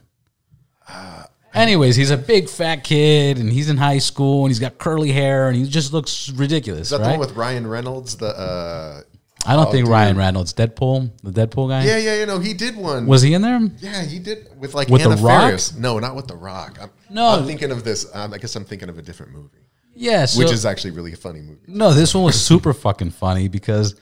Anyways, 1.53 1.95
he's 1.95 2.09
a 2.09 2.17
big 2.17 2.49
fat 2.49 2.83
kid, 2.83 3.37
and 3.37 3.51
he's 3.51 3.69
in 3.69 3.77
high 3.77 3.99
school, 3.99 4.41
and 4.43 4.49
he's 4.49 4.57
got 4.59 4.79
curly 4.79 5.11
hair, 5.11 5.49
and 5.49 5.55
he 5.55 5.65
just 5.67 5.93
looks 5.93 6.29
ridiculous. 6.29 6.81
Is 6.83 6.89
that 6.89 6.99
right? 7.01 7.03
the 7.03 7.09
one 7.11 7.19
with 7.19 7.33
Ryan 7.35 7.67
Reynolds? 7.67 8.17
The 8.17 8.27
uh, 8.29 9.01
I 9.45 9.53
don't 9.53 9.67
Oh, 9.67 9.71
think 9.71 9.85
dude. 9.85 9.91
Ryan 9.91 10.17
Reynolds, 10.17 10.51
Deadpool, 10.53 11.11
the 11.21 11.29
Deadpool 11.29 11.69
guy. 11.69 11.83
yeah, 11.85 11.97
yeah, 11.97 12.19
you 12.19 12.25
know, 12.25 12.39
he 12.39 12.55
did 12.55 12.75
one. 12.75 13.05
Was 13.05 13.21
he 13.21 13.35
in 13.35 13.43
there? 13.43 13.59
Yeah, 13.81 14.03
he 14.03 14.17
did 14.17 14.47
with 14.57 14.73
like 14.73 14.87
With 14.87 15.03
The 15.03 15.11
Anna 15.11 15.21
Rock? 15.21 15.41
Faris. 15.49 15.75
No, 15.77 15.99
not 15.99 16.15
with 16.15 16.25
The 16.27 16.35
Rock. 16.35 16.79
I'm, 16.81 16.89
No. 17.11 17.27
I'm 17.27 17.45
thinking 17.45 17.69
of 17.69 17.83
this. 17.83 18.09
Um, 18.15 18.33
I 18.33 18.39
guess 18.39 18.55
I'm 18.55 18.65
thinking 18.65 18.89
of 18.89 18.97
a 18.97 19.03
different 19.03 19.33
movie, 19.33 19.59
Yeah, 19.93 20.25
so, 20.25 20.39
which 20.39 20.51
is 20.51 20.65
actually 20.65 20.91
really 20.91 21.13
a 21.13 21.17
funny 21.17 21.41
movie. 21.41 21.59
no. 21.67 21.93
This 21.93 22.15
one 22.15 22.23
was 22.23 22.43
super 22.43 22.73
fucking 22.73 23.11
funny 23.11 23.47
because 23.47 23.93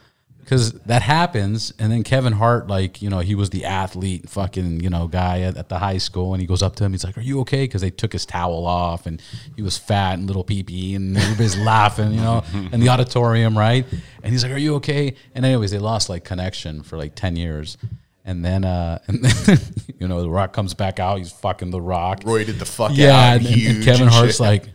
because 0.41 0.73
that 0.81 1.01
happens, 1.01 1.71
and 1.79 1.91
then 1.91 2.03
Kevin 2.03 2.33
Hart, 2.33 2.67
like 2.67 3.01
you 3.01 3.09
know, 3.09 3.19
he 3.19 3.35
was 3.35 3.51
the 3.51 3.63
athlete, 3.65 4.27
fucking 4.29 4.81
you 4.81 4.89
know, 4.89 5.07
guy 5.07 5.41
at, 5.41 5.55
at 5.57 5.69
the 5.69 5.79
high 5.79 5.97
school, 5.99 6.33
and 6.33 6.41
he 6.41 6.47
goes 6.47 6.61
up 6.61 6.75
to 6.77 6.83
him, 6.83 6.91
he's 6.91 7.03
like, 7.03 7.17
"Are 7.17 7.21
you 7.21 7.39
okay?" 7.41 7.63
Because 7.63 7.81
they 7.81 7.89
took 7.91 8.11
his 8.13 8.25
towel 8.25 8.65
off, 8.65 9.05
and 9.05 9.21
he 9.55 9.61
was 9.61 9.77
fat 9.77 10.15
and 10.19 10.27
little 10.27 10.43
pee 10.43 10.63
pee, 10.63 10.95
and 10.95 11.15
everybody's 11.17 11.57
laughing, 11.71 12.11
you 12.11 12.21
know, 12.21 12.43
in 12.71 12.79
the 12.79 12.89
auditorium, 12.89 13.57
right? 13.57 13.85
And 14.23 14.31
he's 14.33 14.43
like, 14.43 14.51
"Are 14.51 14.57
you 14.57 14.75
okay?" 14.75 15.15
And 15.35 15.45
anyways, 15.45 15.71
they 15.71 15.79
lost 15.79 16.09
like 16.09 16.23
connection 16.23 16.83
for 16.83 16.97
like 16.97 17.15
ten 17.15 17.35
years. 17.35 17.77
And 18.23 18.45
then, 18.45 18.65
uh, 18.65 18.99
and 19.07 19.23
then, 19.23 19.57
you 19.99 20.07
know, 20.07 20.21
the 20.21 20.29
Rock 20.29 20.53
comes 20.53 20.75
back 20.75 20.99
out. 20.99 21.17
He's 21.17 21.31
fucking 21.31 21.71
the 21.71 21.81
Rock. 21.81 22.21
Roy 22.23 22.43
did 22.43 22.59
the 22.59 22.65
fuck 22.65 22.91
Yeah, 22.93 23.15
out. 23.15 23.37
and, 23.37 23.47
and- 23.47 23.75
and 23.77 23.83
Kevin 23.83 24.07
Hart's 24.07 24.33
shit. 24.33 24.39
like, 24.41 24.65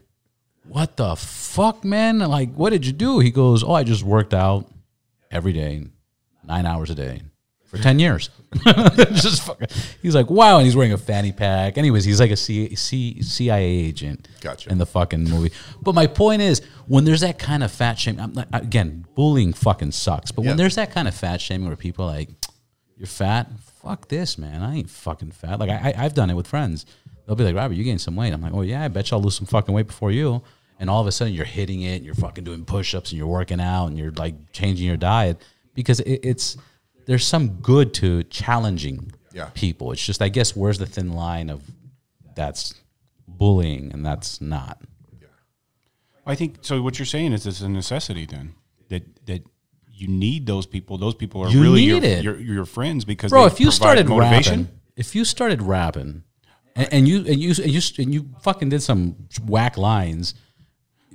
"What 0.69 0.97
the 0.97 1.15
fuck, 1.17 1.85
man? 1.85 2.19
Like, 2.19 2.53
what 2.55 2.71
did 2.71 2.85
you 2.87 2.93
do?" 2.93 3.21
He 3.21 3.31
goes, 3.31 3.63
"Oh, 3.63 3.73
I 3.73 3.85
just 3.85 4.03
worked 4.03 4.35
out 4.35 4.67
every 5.31 5.53
day, 5.53 5.87
nine 6.45 6.67
hours 6.67 6.91
a 6.91 6.95
day 6.95 7.23
for 7.67 7.79
ten 7.79 7.99
years." 7.99 8.31
just 8.65 9.43
fucking. 9.43 9.69
He's 10.03 10.15
like, 10.15 10.31
"Wow," 10.31 10.57
and 10.59 10.65
he's 10.65 10.77
wearing 10.77 10.93
a 10.93 10.99
fanny 10.99 11.33
pack. 11.33 11.77
Anyways, 11.79 12.05
he's 12.05 12.21
like 12.21 12.31
a 12.31 12.37
C, 12.37 12.75
C, 12.75 13.23
CIA 13.23 13.65
agent. 13.65 14.29
Gotcha. 14.41 14.71
In 14.71 14.79
the 14.79 14.87
fucking 14.87 15.25
movie, 15.25 15.53
but 15.83 15.95
my 15.95 16.07
point 16.07 16.43
is, 16.43 16.63
when 16.87 17.05
there's 17.05 17.21
that 17.23 17.39
kind 17.39 17.63
of 17.63 17.71
fat 17.73 17.99
shaming, 17.99 18.21
I'm 18.21 18.33
not, 18.33 18.49
again, 18.53 19.05
bullying 19.15 19.53
fucking 19.53 19.93
sucks. 19.93 20.31
But 20.31 20.43
Yeah. 20.45 20.51
when 20.53 20.57
there's 20.57 20.77
that 20.77 20.91
kind 20.93 21.09
of 21.09 21.15
fat 21.15 21.41
shaming 21.41 21.67
where 21.67 21.77
people 21.77 22.05
are 22.07 22.13
like, 22.13 22.31
you're 22.97 23.07
fat. 23.07 23.51
Fuck 23.83 24.09
this, 24.09 24.37
man. 24.39 24.63
I 24.63 24.77
ain't 24.77 24.91
fucking 24.91 25.31
fat. 25.33 25.61
Like 25.61 25.71
I, 25.71 25.93
I, 25.97 26.05
I've 26.05 26.15
done 26.15 26.29
it 26.31 26.35
with 26.35 26.47
friends. 26.49 26.87
They'll 27.27 27.37
be 27.37 27.45
like, 27.45 27.55
Robert, 27.55 27.75
you 27.75 27.85
gained 27.85 28.01
some 28.01 28.17
weight. 28.17 28.33
I'm 28.33 28.41
like, 28.41 28.53
oh 28.55 28.63
yeah, 28.63 28.83
I 28.85 28.89
bet 28.89 29.11
you 29.11 29.17
I'll 29.17 29.23
lose 29.23 29.35
some 29.37 29.47
fucking 29.47 29.75
weight 29.75 29.87
before 29.89 30.11
you. 30.13 30.43
And 30.79 30.91
all 30.91 31.01
of 31.01 31.07
a 31.07 31.13
sudden, 31.13 31.33
you're 31.33 31.45
hitting 31.47 31.83
it. 31.83 31.97
And 31.97 32.05
you're 32.05 32.15
fucking 32.15 32.45
doing 32.45 32.65
push-ups, 32.65 33.11
and 33.11 33.19
you're 33.19 33.27
working 33.27 33.61
out, 33.61 33.87
and 33.87 33.99
you're 33.99 34.13
like 34.13 34.35
changing 34.53 34.87
your 34.87 34.97
diet 34.99 35.43
because 35.75 36.01
it, 36.01 36.21
it's 36.23 36.57
there's 37.07 37.25
some 37.27 37.49
good 37.61 37.95
to 37.95 38.23
challenging 38.25 39.13
Yeah. 39.33 39.51
people. 39.55 39.93
It's 39.93 40.05
just, 40.05 40.21
I 40.21 40.29
guess, 40.29 40.55
where's 40.57 40.79
the 40.79 40.87
thin 40.87 41.13
line 41.13 41.49
of 41.51 41.63
that's 42.35 42.75
bullying 43.29 43.93
and 43.93 44.05
that's 44.05 44.41
not. 44.41 44.81
I 46.27 46.35
think 46.35 46.57
so. 46.63 46.83
What 46.83 46.99
you're 46.99 47.07
saying 47.07 47.33
is 47.33 47.47
it's 47.47 47.61
a 47.61 47.69
necessity 47.69 48.27
then 48.27 48.55
that 48.89 49.05
that 49.27 49.43
you 49.93 50.09
need 50.09 50.47
those 50.47 50.67
people. 50.67 50.99
Those 50.99 51.15
people 51.15 51.43
are 51.43 51.49
You 51.49 51.63
really 51.63 51.87
need 51.87 52.03
your, 52.25 52.37
your 52.37 52.55
your 52.55 52.65
friends 52.67 53.05
because 53.05 53.31
bro. 53.31 53.43
they 53.43 53.55
If 53.55 53.61
you 53.61 53.71
started 53.71 54.09
motivation. 54.09 54.63
rapping, 54.63 54.81
if 54.97 55.15
you 55.15 55.25
started 55.25 55.63
rapping, 55.63 56.25
and, 56.75 56.89
and 56.93 57.09
you 57.09 57.19
and 57.19 57.39
you 57.41 57.51
and 57.63 57.71
you 57.73 57.81
and 57.99 58.13
you 58.13 58.29
fucking 58.43 58.71
did 58.71 58.83
some 58.83 59.15
whack 59.47 59.77
lines, 59.79 60.35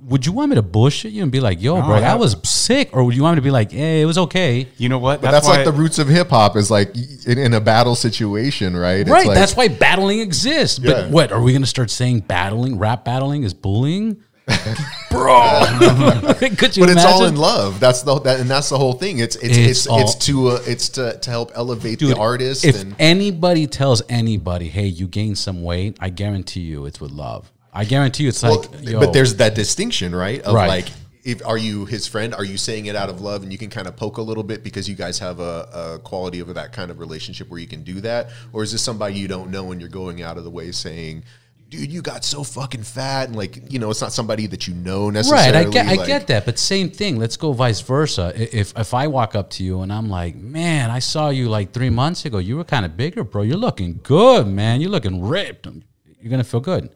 would 0.06 0.26
you 0.26 0.32
want 0.32 0.50
me 0.50 0.56
to 0.56 0.62
bullshit 0.62 1.12
you 1.12 1.24
and 1.24 1.32
be 1.32 1.40
like, 1.40 1.62
"Yo, 1.62 1.82
bro, 1.82 1.96
I 1.96 2.02
that 2.02 2.20
was 2.20 2.36
sick," 2.44 2.90
or 2.94 3.04
would 3.04 3.16
you 3.16 3.24
want 3.24 3.36
me 3.36 3.38
to 3.38 3.44
be 3.44 3.52
like, 3.52 3.72
"Hey, 3.72 4.02
it 4.02 4.06
was 4.06 4.18
okay"? 4.18 4.68
You 4.78 4.90
know 4.90 4.98
what? 4.98 5.22
But 5.22 5.32
that's, 5.32 5.48
why- 5.48 5.58
like 5.58 5.66
the 5.66 5.72
roots 5.72 6.00
of 6.00 6.08
hip 6.08 6.30
hop 6.30 6.56
is 6.56 6.72
like 6.72 6.96
in, 7.26 7.38
in 7.38 7.54
a 7.54 7.62
battle 7.62 7.96
situation, 7.96 8.76
right? 8.76 9.02
It's 9.02 9.10
right. 9.10 9.28
like- 9.28 9.36
that's 9.36 9.56
why 9.56 9.68
battling 9.68 10.20
exists. 10.20 10.80
But 10.80 11.10
what 11.10 11.32
are 11.32 11.42
we 11.42 11.52
going 11.52 11.62
to 11.62 11.68
start 11.68 11.92
saying? 11.92 12.22
Battling, 12.22 12.80
rap 12.80 13.06
battling 13.06 13.44
is 13.44 13.54
bullying, 13.54 14.22
bro. 15.12 15.62
Could 16.40 16.76
you 16.76 16.84
but 16.84 16.90
it's 16.90 17.06
all 17.06 17.26
in 17.26 17.36
love. 17.36 17.80
That's 17.80 18.02
the 18.02 18.20
that, 18.22 18.40
and 18.40 18.50
that's 18.50 18.70
the 18.70 18.78
whole 18.78 18.94
thing. 18.94 19.20
It's 19.20 19.36
it's 19.36 19.58
It's 19.58 19.70
it's, 19.70 19.88
all- 19.88 20.02
it's 20.02 20.16
to 20.26 20.48
uh, 20.50 20.64
it's 20.66 20.90
to, 20.90 21.18
to 21.20 21.30
help 21.30 21.52
elevate 21.56 22.00
Dude, 22.00 22.16
the 22.16 22.20
artist 22.20 22.66
If 22.66 22.82
and 22.82 22.96
anybody 23.00 23.68
tells 23.68 24.02
anybody, 24.10 24.68
"Hey, 24.68 24.88
you 24.88 25.08
gained 25.08 25.38
some 25.38 25.62
weight," 25.64 25.98
I 26.00 26.10
guarantee 26.10 26.62
you 26.62 26.86
it's 26.86 27.00
with 27.00 27.12
love. 27.12 27.52
I 27.74 27.86
guarantee 27.86 28.24
you 28.24 28.30
it's 28.30 28.44
well, 28.44 28.62
like, 28.62 28.84
yo, 28.84 29.00
but 29.00 29.14
there's 29.14 29.36
that 29.36 29.56
distinction, 29.56 30.14
right? 30.14 30.42
Of 30.42 30.54
Right. 30.54 30.68
like 30.68 30.88
if 31.24 31.46
are 31.46 31.58
you 31.58 31.86
his 31.86 32.08
friend? 32.08 32.34
Are 32.34 32.44
you 32.44 32.58
saying 32.58 32.88
it 32.88 32.96
out 32.96 33.10
of 33.10 33.22
love 33.22 33.44
and 33.44 33.52
you 33.52 33.58
can 33.58 33.70
kind 33.70 33.88
of 33.88 33.96
poke 33.96 34.18
a 34.18 34.22
little 34.22 34.44
bit 34.44 34.64
because 34.64 34.90
you 34.90 34.96
guys 34.96 35.20
have 35.20 35.40
a, 35.40 35.70
a 35.96 36.00
quality 36.00 36.40
of 36.40 36.54
that 36.54 36.74
kind 36.74 36.92
of 36.92 37.00
relationship 37.00 37.50
where 37.50 37.60
you 37.60 37.68
can 37.68 37.84
do 37.84 38.02
that, 38.02 38.30
or 38.54 38.64
is 38.64 38.72
this 38.72 38.82
somebody 38.82 39.16
you 39.16 39.28
don't 39.28 39.52
know 39.52 39.72
and 39.72 39.80
you're 39.80 39.90
going 39.90 40.22
out 40.22 40.38
of 40.38 40.44
the 40.44 40.50
way 40.50 40.72
saying? 40.72 41.24
Dude, 41.70 41.90
you 41.90 42.02
got 42.02 42.26
so 42.26 42.44
fucking 42.44 42.84
fat, 42.84 43.28
and 43.30 43.36
like 43.38 43.72
you 43.72 43.80
know, 43.80 43.90
it's 43.90 44.02
not 44.02 44.12
somebody 44.12 44.46
that 44.48 44.68
you 44.68 44.74
know 44.74 45.10
necessarily. 45.10 45.58
Right, 45.58 45.68
I 45.68 45.70
get, 45.70 45.88
I 45.88 46.06
get 46.06 46.28
that, 46.28 46.44
but 46.44 46.60
same 46.60 46.90
thing. 46.90 47.18
Let's 47.18 47.38
go 47.38 47.54
vice 47.54 47.80
versa. 47.80 48.34
If 48.36 48.78
if 48.78 48.94
I 48.94 49.08
walk 49.08 49.36
up 49.36 49.50
to 49.52 49.64
you 49.64 49.80
and 49.80 49.94
I'm 49.94 50.10
like, 50.10 50.36
man, 50.36 50.92
I 50.92 51.00
saw 51.00 51.30
you 51.30 51.48
like 51.48 51.72
three 51.72 51.90
months 51.90 52.26
ago. 52.26 52.40
You 52.40 52.58
were 52.58 52.66
kind 52.66 52.86
of 52.86 52.98
bigger, 52.98 53.24
bro. 53.24 53.44
You're 53.44 53.56
looking 53.56 54.02
good, 54.04 54.48
man. 54.48 54.82
You're 54.82 54.90
looking 54.90 55.24
ripped. 55.24 55.66
You're 55.66 56.30
gonna 56.30 56.44
feel 56.44 56.60
good. 56.60 56.90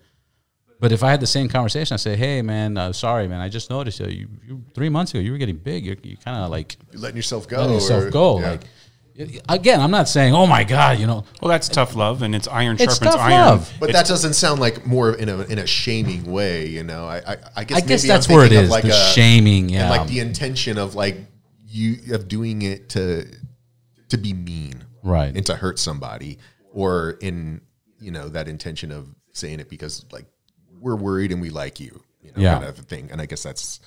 But 0.79 0.91
if 0.91 1.03
I 1.03 1.09
had 1.11 1.19
the 1.21 1.27
same 1.27 1.47
conversation, 1.47 1.93
I 1.93 1.97
say, 1.97 2.15
hey, 2.17 2.41
man, 2.41 2.77
uh, 2.77 2.91
sorry, 2.91 3.27
man. 3.27 3.39
I 3.39 3.47
just 3.49 3.69
noticed 3.69 3.99
you, 4.01 4.07
you, 4.07 4.27
you 4.45 4.63
three 4.73 4.89
months 4.89 5.11
ago 5.13 5.19
you 5.21 5.31
were 5.31 5.37
getting 5.37 5.55
big. 5.57 5.85
You're, 5.85 5.95
you 6.03 6.17
kind 6.17 6.37
of 6.37 6.49
like 6.51 6.75
You're 6.91 7.01
letting 7.01 7.15
yourself 7.15 7.47
go. 7.47 7.57
letting 7.59 7.73
yourself 7.75 8.03
or- 8.05 8.09
go. 8.11 8.39
yeah. 8.41 8.49
Like 8.51 8.61
again, 9.47 9.79
I'm 9.79 9.91
not 9.91 10.09
saying, 10.09 10.33
oh 10.33 10.45
my 10.45 10.65
god, 10.65 10.99
you 10.99 11.07
know, 11.07 11.23
well, 11.41 11.47
that's 11.49 11.69
tough 11.69 11.95
love, 11.95 12.21
and 12.21 12.35
it's 12.35 12.49
iron 12.49 12.75
It's 12.77 12.97
sharpens 12.97 13.11
tough 13.15 13.21
iron. 13.21 13.31
love. 13.31 13.73
But 13.79 13.89
It's- 13.89 14.03
that 14.03 14.09
doesn't 14.11 14.33
sound 14.33 14.59
like 14.59 14.85
more 14.85 15.13
in 15.13 15.29
a 15.29 15.39
in 15.43 15.57
a 15.57 15.65
shaming 15.65 16.29
way, 16.29 16.67
you 16.67 16.83
know. 16.83 17.05
I 17.05 17.19
I, 17.25 17.37
I 17.55 17.63
guess 17.63 17.77
I 17.77 17.81
guess 17.81 18.03
maybe 18.03 18.11
I'm 18.11 18.15
that's 18.17 18.27
where 18.27 18.39
it 18.45 18.49
thinking 18.49 18.57
of 18.57 18.63
is, 18.65 18.69
like 18.71 18.83
the 18.83 18.89
a- 18.89 19.13
shaming, 19.13 19.69
yeah. 19.69 19.83
and 19.83 19.89
like 19.91 20.07
the 20.09 20.19
intention 20.19 20.77
of 20.77 20.95
like 20.95 21.15
you 21.65 22.13
of 22.13 22.27
doing 22.27 22.61
it 22.63 22.89
to 22.89 23.25
to 24.09 24.17
be 24.17 24.33
mean, 24.33 24.83
Right. 25.01 25.33
and 25.33 25.45
to 25.45 25.55
hurt 25.55 25.79
somebody, 25.79 26.37
or 26.73 27.11
in 27.21 27.61
you 28.01 28.11
know 28.11 28.27
that 28.27 28.49
intention 28.49 28.91
of 28.91 29.07
saying 29.31 29.61
it 29.61 29.69
because 29.69 30.03
like 30.11 30.25
we're 30.85 30.95
worried 30.95 31.31
and 31.31 31.41
we 31.41 31.49
like 31.49 31.79
you, 31.79 31.99
you 32.21 32.31
know, 32.31 32.41
Yeah. 32.43 32.53
kind 32.53 32.65
of 32.65 32.77
a 32.79 32.83
thing. 32.83 33.09
And 33.11 33.19
I 33.19 33.25
guess 33.25 33.41
that's 33.43 33.79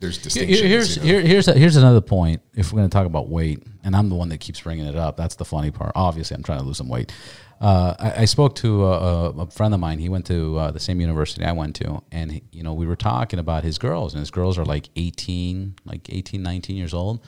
there's 0.00 0.16
Here- 0.16 0.24
distinctions. 0.24 0.60
Here's 0.60 0.96
you 0.96 1.02
know? 1.02 1.06
here, 1.08 1.20
here's 1.22 1.46
here's 1.46 1.76
another 1.76 2.00
point. 2.02 2.42
If 2.54 2.72
we're 2.72 2.78
going 2.80 2.90
to 2.90 2.92
talk 2.94 3.06
about 3.06 3.28
weight, 3.30 3.62
and 3.84 3.94
I'm 3.96 4.08
the 4.08 4.16
one 4.16 4.28
that 4.30 4.38
keeps 4.40 4.60
bringing 4.60 4.86
it 4.86 4.96
up, 4.96 5.16
that's 5.16 5.36
the 5.36 5.44
funny 5.44 5.70
part. 5.70 5.92
Obviously, 5.94 6.34
I'm 6.36 6.42
trying 6.42 6.58
to 6.58 6.64
lose 6.64 6.76
some 6.78 6.88
weight. 6.88 7.12
Uh, 7.60 7.94
I, 7.98 8.22
I 8.22 8.24
spoke 8.26 8.56
to 8.56 8.84
a, 8.84 9.30
a 9.30 9.46
friend 9.50 9.72
of 9.72 9.80
mine. 9.80 9.98
He 10.00 10.10
went 10.10 10.26
to 10.26 10.58
uh, 10.58 10.70
the 10.72 10.80
same 10.80 11.00
university 11.00 11.44
I 11.46 11.52
went 11.52 11.76
to, 11.76 12.02
and 12.12 12.30
he, 12.32 12.42
you 12.52 12.62
know 12.64 12.74
we 12.74 12.86
were 12.86 12.96
talking 12.96 13.38
about 13.38 13.62
his 13.64 13.78
girls, 13.78 14.12
and 14.12 14.20
his 14.20 14.30
girls 14.32 14.58
are 14.58 14.64
like 14.66 14.90
18, 14.96 15.76
like 15.86 16.10
18, 16.12 16.42
19 16.42 16.76
years 16.76 16.92
old, 16.92 17.24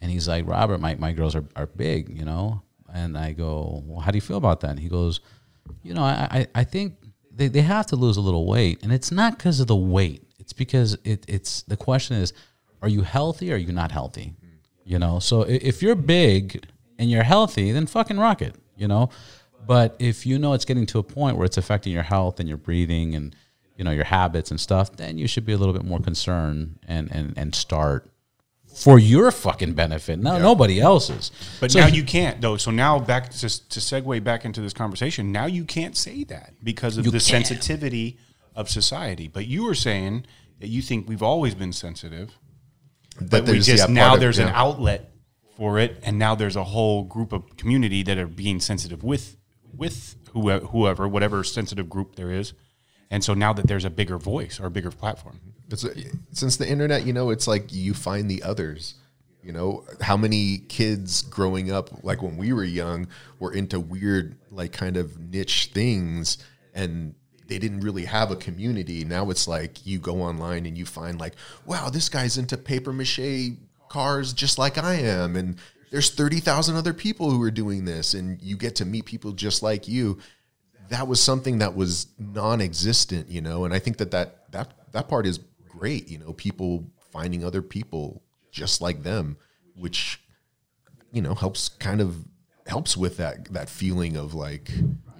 and 0.00 0.10
he's 0.10 0.26
like, 0.28 0.46
Robert, 0.46 0.80
my, 0.80 0.94
my 0.94 1.12
girls 1.12 1.34
are, 1.34 1.44
are 1.56 1.66
big, 1.66 2.16
you 2.18 2.24
know, 2.24 2.62
and 2.94 3.18
I 3.18 3.32
go, 3.32 3.82
well, 3.84 4.00
how 4.00 4.10
do 4.12 4.16
you 4.16 4.22
feel 4.22 4.38
about 4.38 4.60
that? 4.60 4.70
And 4.70 4.80
he 4.80 4.88
goes, 4.88 5.20
you 5.82 5.92
know, 5.92 6.02
I, 6.04 6.28
I, 6.30 6.46
I 6.54 6.64
think 6.64 6.94
they, 7.36 7.48
they 7.48 7.62
have 7.62 7.86
to 7.86 7.96
lose 7.96 8.16
a 8.16 8.20
little 8.20 8.46
weight, 8.46 8.82
and 8.82 8.92
it's 8.92 9.12
not 9.12 9.36
because 9.36 9.60
of 9.60 9.66
the 9.66 9.76
weight. 9.76 10.22
It's 10.38 10.52
because 10.52 10.96
it, 11.04 11.24
it's 11.28 11.62
the 11.62 11.76
question 11.76 12.16
is, 12.16 12.32
are 12.82 12.88
you 12.88 13.02
healthy 13.02 13.52
or 13.52 13.54
are 13.54 13.58
you 13.58 13.72
not 13.72 13.92
healthy? 13.92 14.34
You 14.84 14.98
know, 14.98 15.18
so 15.18 15.42
if 15.42 15.82
you're 15.82 15.96
big 15.96 16.64
and 16.98 17.10
you're 17.10 17.24
healthy, 17.24 17.72
then 17.72 17.86
fucking 17.86 18.18
rock 18.18 18.40
it. 18.40 18.54
You 18.76 18.88
know, 18.88 19.10
but 19.66 19.96
if 19.98 20.26
you 20.26 20.38
know 20.38 20.52
it's 20.52 20.64
getting 20.64 20.86
to 20.86 20.98
a 20.98 21.02
point 21.02 21.36
where 21.36 21.44
it's 21.44 21.56
affecting 21.56 21.92
your 21.92 22.02
health 22.02 22.38
and 22.38 22.48
your 22.48 22.58
breathing 22.58 23.14
and 23.14 23.34
you 23.76 23.84
know 23.84 23.90
your 23.90 24.04
habits 24.04 24.50
and 24.50 24.60
stuff, 24.60 24.96
then 24.96 25.18
you 25.18 25.26
should 25.26 25.44
be 25.44 25.52
a 25.52 25.58
little 25.58 25.74
bit 25.74 25.84
more 25.84 26.00
concerned 26.00 26.78
and 26.86 27.10
and 27.10 27.34
and 27.36 27.54
start 27.54 28.08
for 28.76 28.98
your 28.98 29.30
fucking 29.30 29.72
benefit, 29.72 30.18
no 30.18 30.38
nobody 30.38 30.80
else's. 30.80 31.30
But 31.60 31.72
So 31.72 31.80
now 31.80 31.86
you 31.86 32.04
can't 32.04 32.40
though. 32.40 32.56
So 32.56 32.70
now 32.70 32.98
back 32.98 33.30
to 33.30 33.40
to 33.48 33.80
segue 33.80 34.22
back 34.22 34.44
into 34.44 34.60
this 34.60 34.72
conversation. 34.72 35.32
Now 35.32 35.46
you 35.46 35.64
can't 35.64 35.96
say 35.96 36.24
that 36.24 36.54
because 36.62 36.98
of 36.98 37.04
the 37.04 37.12
can't. 37.12 37.22
sensitivity 37.22 38.18
of 38.54 38.68
society. 38.68 39.28
But 39.28 39.46
you 39.46 39.64
were 39.64 39.74
saying 39.74 40.26
that 40.60 40.68
you 40.68 40.82
think 40.82 41.08
we've 41.08 41.22
always 41.22 41.54
been 41.54 41.72
sensitive, 41.72 42.38
but 43.20 43.46
we 43.46 43.58
just 43.60 43.88
yeah, 43.88 43.92
now 43.92 44.14
of- 44.14 44.20
there's 44.20 44.38
an 44.38 44.48
outlet 44.48 45.10
for 45.56 45.78
it, 45.78 45.98
and 46.02 46.18
now 46.18 46.34
there's 46.34 46.56
a 46.56 46.64
whole 46.64 47.02
group 47.04 47.32
of 47.32 47.56
community 47.56 48.02
that 48.02 48.18
are 48.18 48.26
being 48.26 48.60
sensitive 48.60 49.02
with 49.02 49.36
with 49.74 50.16
whoever, 50.32 50.66
whoever 50.66 51.08
whatever 51.08 51.42
sensitive 51.44 51.88
group 51.88 52.16
there 52.16 52.30
is. 52.30 52.52
And 53.10 53.22
so 53.22 53.34
now 53.34 53.52
that 53.52 53.68
there's 53.68 53.84
a 53.84 53.90
bigger 53.90 54.18
voice 54.18 54.58
or 54.60 54.66
a 54.66 54.70
bigger 54.70 54.90
platform, 54.90 55.40
It's, 55.70 55.84
uh, 55.84 55.94
since 56.32 56.56
the 56.56 56.68
internet, 56.68 57.06
you 57.06 57.12
know, 57.12 57.30
it's 57.30 57.46
like 57.46 57.72
you 57.72 57.94
find 57.94 58.30
the 58.30 58.42
others. 58.42 58.94
You 59.42 59.52
know, 59.52 59.84
how 60.00 60.16
many 60.16 60.58
kids 60.58 61.22
growing 61.22 61.70
up, 61.70 62.02
like 62.02 62.20
when 62.20 62.36
we 62.36 62.52
were 62.52 62.64
young, 62.64 63.06
were 63.38 63.52
into 63.52 63.78
weird, 63.78 64.36
like 64.50 64.72
kind 64.72 64.96
of 64.96 65.20
niche 65.20 65.70
things 65.72 66.38
and 66.74 67.14
they 67.46 67.58
didn't 67.58 67.80
really 67.80 68.04
have 68.04 68.30
a 68.30 68.36
community. 68.36 69.04
Now 69.04 69.30
it's 69.30 69.46
like 69.46 69.86
you 69.86 69.98
go 69.98 70.22
online 70.22 70.66
and 70.66 70.76
you 70.76 70.84
find, 70.84 71.20
like, 71.20 71.34
wow, 71.64 71.90
this 71.90 72.08
guy's 72.08 72.38
into 72.38 72.56
paper 72.56 72.92
mache 72.92 73.52
cars 73.88 74.32
just 74.32 74.58
like 74.58 74.78
I 74.78 74.94
am. 74.94 75.36
And 75.36 75.56
there's 75.90 76.10
30,000 76.10 76.76
other 76.76 76.92
people 76.92 77.30
who 77.30 77.40
are 77.42 77.50
doing 77.50 77.84
this. 77.84 78.14
And 78.14 78.42
you 78.42 78.56
get 78.56 78.74
to 78.76 78.84
meet 78.84 79.04
people 79.04 79.32
just 79.32 79.62
like 79.62 79.86
you 79.86 80.18
that 80.88 81.06
was 81.08 81.20
something 81.22 81.58
that 81.58 81.74
was 81.74 82.06
non-existent, 82.18 83.28
you 83.28 83.40
know, 83.40 83.64
and 83.64 83.74
I 83.74 83.78
think 83.78 83.96
that 83.98 84.10
that 84.12 84.50
that 84.52 84.72
that 84.92 85.08
part 85.08 85.26
is 85.26 85.40
great, 85.68 86.08
you 86.08 86.18
know, 86.18 86.32
people 86.32 86.90
finding 87.12 87.44
other 87.44 87.62
people 87.62 88.22
just 88.50 88.80
like 88.80 89.02
them, 89.02 89.36
which 89.74 90.20
you 91.12 91.22
know 91.22 91.34
helps 91.34 91.68
kind 91.68 92.00
of 92.00 92.16
helps 92.66 92.96
with 92.96 93.16
that 93.18 93.52
that 93.52 93.68
feeling 93.68 94.16
of 94.16 94.34
like 94.34 94.70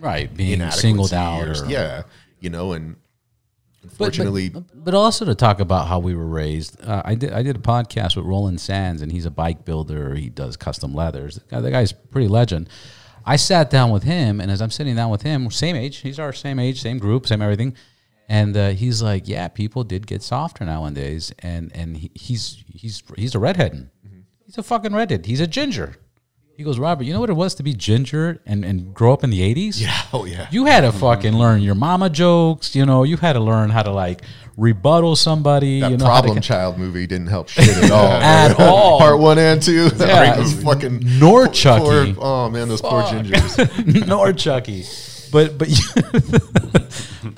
right 0.01 0.35
being 0.35 0.69
singled 0.71 1.13
out 1.13 1.49
or- 1.49 1.67
yeah, 1.69 2.03
you 2.41 2.51
know, 2.51 2.73
and 2.73 2.97
But- 3.83 3.91
unfortunately, 3.91 4.49
but, 4.51 4.65
but 4.85 4.95
also 4.95 5.25
to 5.25 5.35
talk 5.35 5.61
about 5.61 5.87
how 5.89 5.99
we 6.01 6.15
were 6.15 6.27
raised. 6.27 6.81
Uh, 6.83 7.03
I 7.05 7.15
did 7.15 7.33
I 7.33 7.43
did 7.43 7.57
a 7.57 7.61
podcast 7.61 8.17
with 8.17 8.25
Roland 8.27 8.61
Sands, 8.61 9.01
and 9.03 9.13
he's 9.13 9.27
a 9.27 9.31
bike 9.31 9.65
builder. 9.65 10.15
He 10.15 10.29
does 10.29 10.57
custom 10.57 10.95
leathers. 10.95 11.37
The 11.37 11.45
guy, 11.49 11.61
the 11.61 11.71
guy's 11.71 11.93
pretty 11.93 12.29
legend. 12.29 12.69
I 13.27 13.37
sat 13.37 13.71
down 13.71 13.91
with 13.91 14.05
him, 14.05 14.41
and 14.41 14.51
as 14.51 14.63
I'm 14.63 14.71
sitting 14.71 14.95
down 14.95 15.11
with 15.11 15.23
him, 15.23 15.51
same 15.51 15.75
age. 15.75 15.99
He's 15.99 16.21
our 16.21 16.33
same 16.33 16.61
age, 16.61 16.81
same 16.81 16.99
group, 16.99 17.27
same 17.27 17.43
everything. 17.43 17.75
And 18.29 18.57
uh, 18.57 18.69
he's 18.71 19.03
like, 19.03 19.27
"Yeah, 19.27 19.49
people 19.49 19.83
did 19.85 20.07
get 20.07 20.23
softer 20.23 20.65
nowadays." 20.65 21.33
And 21.41 21.75
and 21.75 21.97
he, 21.97 22.11
he's 22.15 22.65
he's 22.73 23.03
he's 23.17 23.35
a 23.35 23.39
redhead. 23.39 23.91
He's 24.45 24.59
a 24.59 24.63
fucking 24.63 24.95
redhead. 24.95 25.27
He's 25.27 25.41
a 25.41 25.47
ginger. 25.47 25.97
He 26.57 26.65
goes, 26.65 26.79
Robert, 26.79 27.05
you 27.05 27.13
know 27.13 27.21
what 27.21 27.29
it 27.29 27.35
was 27.35 27.55
to 27.57 27.63
be 27.63 27.75
ginger 27.75 28.41
and, 28.47 28.65
and 28.65 28.95
grow 28.95 29.13
up 29.13 29.23
in 29.23 29.29
the 29.29 29.41
80s? 29.55 29.79
yeah, 29.79 30.01
oh 30.15 30.25
yeah, 30.25 30.49
You 30.51 30.65
had 30.65 30.81
to 30.83 30.93
fucking 30.93 31.33
mm-hmm. 31.33 31.39
learn 31.39 31.61
your 31.61 31.75
mama 31.75 32.09
jokes. 32.09 32.75
You 32.75 32.87
know, 32.87 33.03
you 33.03 33.19
had 33.19 33.35
to 33.35 33.41
learn 33.41 33.69
how 33.69 33.83
to 33.83 33.91
like 33.93 34.23
rebuttal 34.57 35.17
somebody. 35.17 35.81
that 35.81 35.91
you 35.91 35.99
know, 35.99 36.07
Problem 36.07 36.41
Child 36.41 36.79
movie 36.79 37.07
didn't 37.07 37.27
help 37.27 37.51
shit 37.51 37.69
at 37.77 37.91
all. 37.91 38.07
At 38.11 38.59
all. 38.59 38.99
Part 38.99 39.19
one 39.21 39.39
and 39.39 39.61
two, 39.61 39.91
Yeah. 39.99 40.43
fucking 40.65 41.03
Nor 41.19 41.49
Chucky. 41.49 42.15
poor- 42.15 42.25
oh 42.25 42.49
man, 42.49 42.69
those 42.69 42.81
poor 42.81 43.03
gingers. 43.03 44.07
nor 44.07 44.33
Chucky. 44.33 44.85
But 45.33 45.59
but 45.59 45.69
you, 45.69 45.77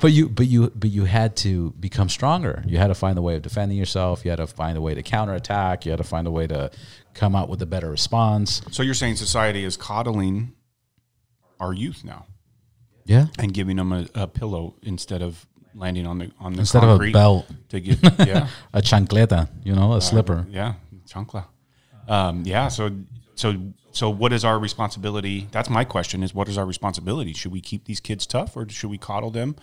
but 0.00 0.12
you 0.12 0.28
but 0.28 0.46
you 0.46 0.70
but 0.76 0.90
you 0.90 1.04
had 1.06 1.34
to 1.38 1.70
become 1.80 2.08
stronger. 2.08 2.62
You 2.66 2.78
had 2.78 2.88
to 2.88 2.94
find 2.94 3.18
a 3.18 3.22
way 3.22 3.34
of 3.34 3.42
defending 3.42 3.78
yourself. 3.78 4.24
You 4.24 4.30
had 4.30 4.36
to 4.36 4.46
find 4.46 4.78
a 4.78 4.80
way 4.80 4.94
to 4.94 5.02
counterattack. 5.02 5.86
You 5.86 5.90
had 5.92 5.96
to 5.98 6.04
find 6.04 6.26
a 6.26 6.30
way 6.30 6.46
to 6.46 6.70
come 7.18 7.34
out 7.34 7.48
with 7.48 7.60
a 7.62 7.66
better 7.66 7.90
response. 7.90 8.62
so 8.70 8.82
you're 8.82 8.94
saying 9.02 9.16
society 9.16 9.64
is 9.64 9.76
coddling 9.76 10.52
our 11.60 11.72
youth 11.72 12.04
now. 12.04 12.26
Yeah. 13.04 13.26
and 13.38 13.54
giving 13.54 13.76
them 13.76 13.90
a, 13.92 14.06
a 14.14 14.26
pillow 14.26 14.74
instead 14.82 15.22
of 15.22 15.46
landing 15.74 16.06
on 16.06 16.18
the 16.18 16.30
on 16.38 16.52
the 16.52 16.60
Instead 16.60 16.84
of 16.84 17.00
a 17.00 17.10
belt. 17.10 17.46
to 17.70 17.80
get 17.80 17.98
yeah. 18.26 18.48
A 18.74 18.82
chancleta, 18.82 19.48
you 19.64 19.74
know, 19.74 19.94
a 19.94 20.00
slipper. 20.00 20.46
yeah 20.50 20.74
chancla. 21.06 21.44
Um, 22.06 22.42
yeah 22.44 22.68
so 22.68 22.90
so 23.34 23.54
so 23.92 24.10
what 24.10 24.32
is 24.32 24.44
our 24.44 24.58
responsibility? 24.58 25.48
That's 25.52 25.70
my 25.70 25.84
question 25.84 26.22
is 26.22 26.34
what 26.34 26.48
is 26.48 26.58
our 26.58 26.66
responsibility? 26.66 27.32
Should 27.32 27.52
we 27.52 27.60
keep 27.62 27.86
these 27.86 28.00
kids 28.00 28.26
tough 28.26 28.56
or 28.56 28.68
should 28.68 28.90
we 28.90 28.98
coddle 28.98 29.30
them? 29.30 29.56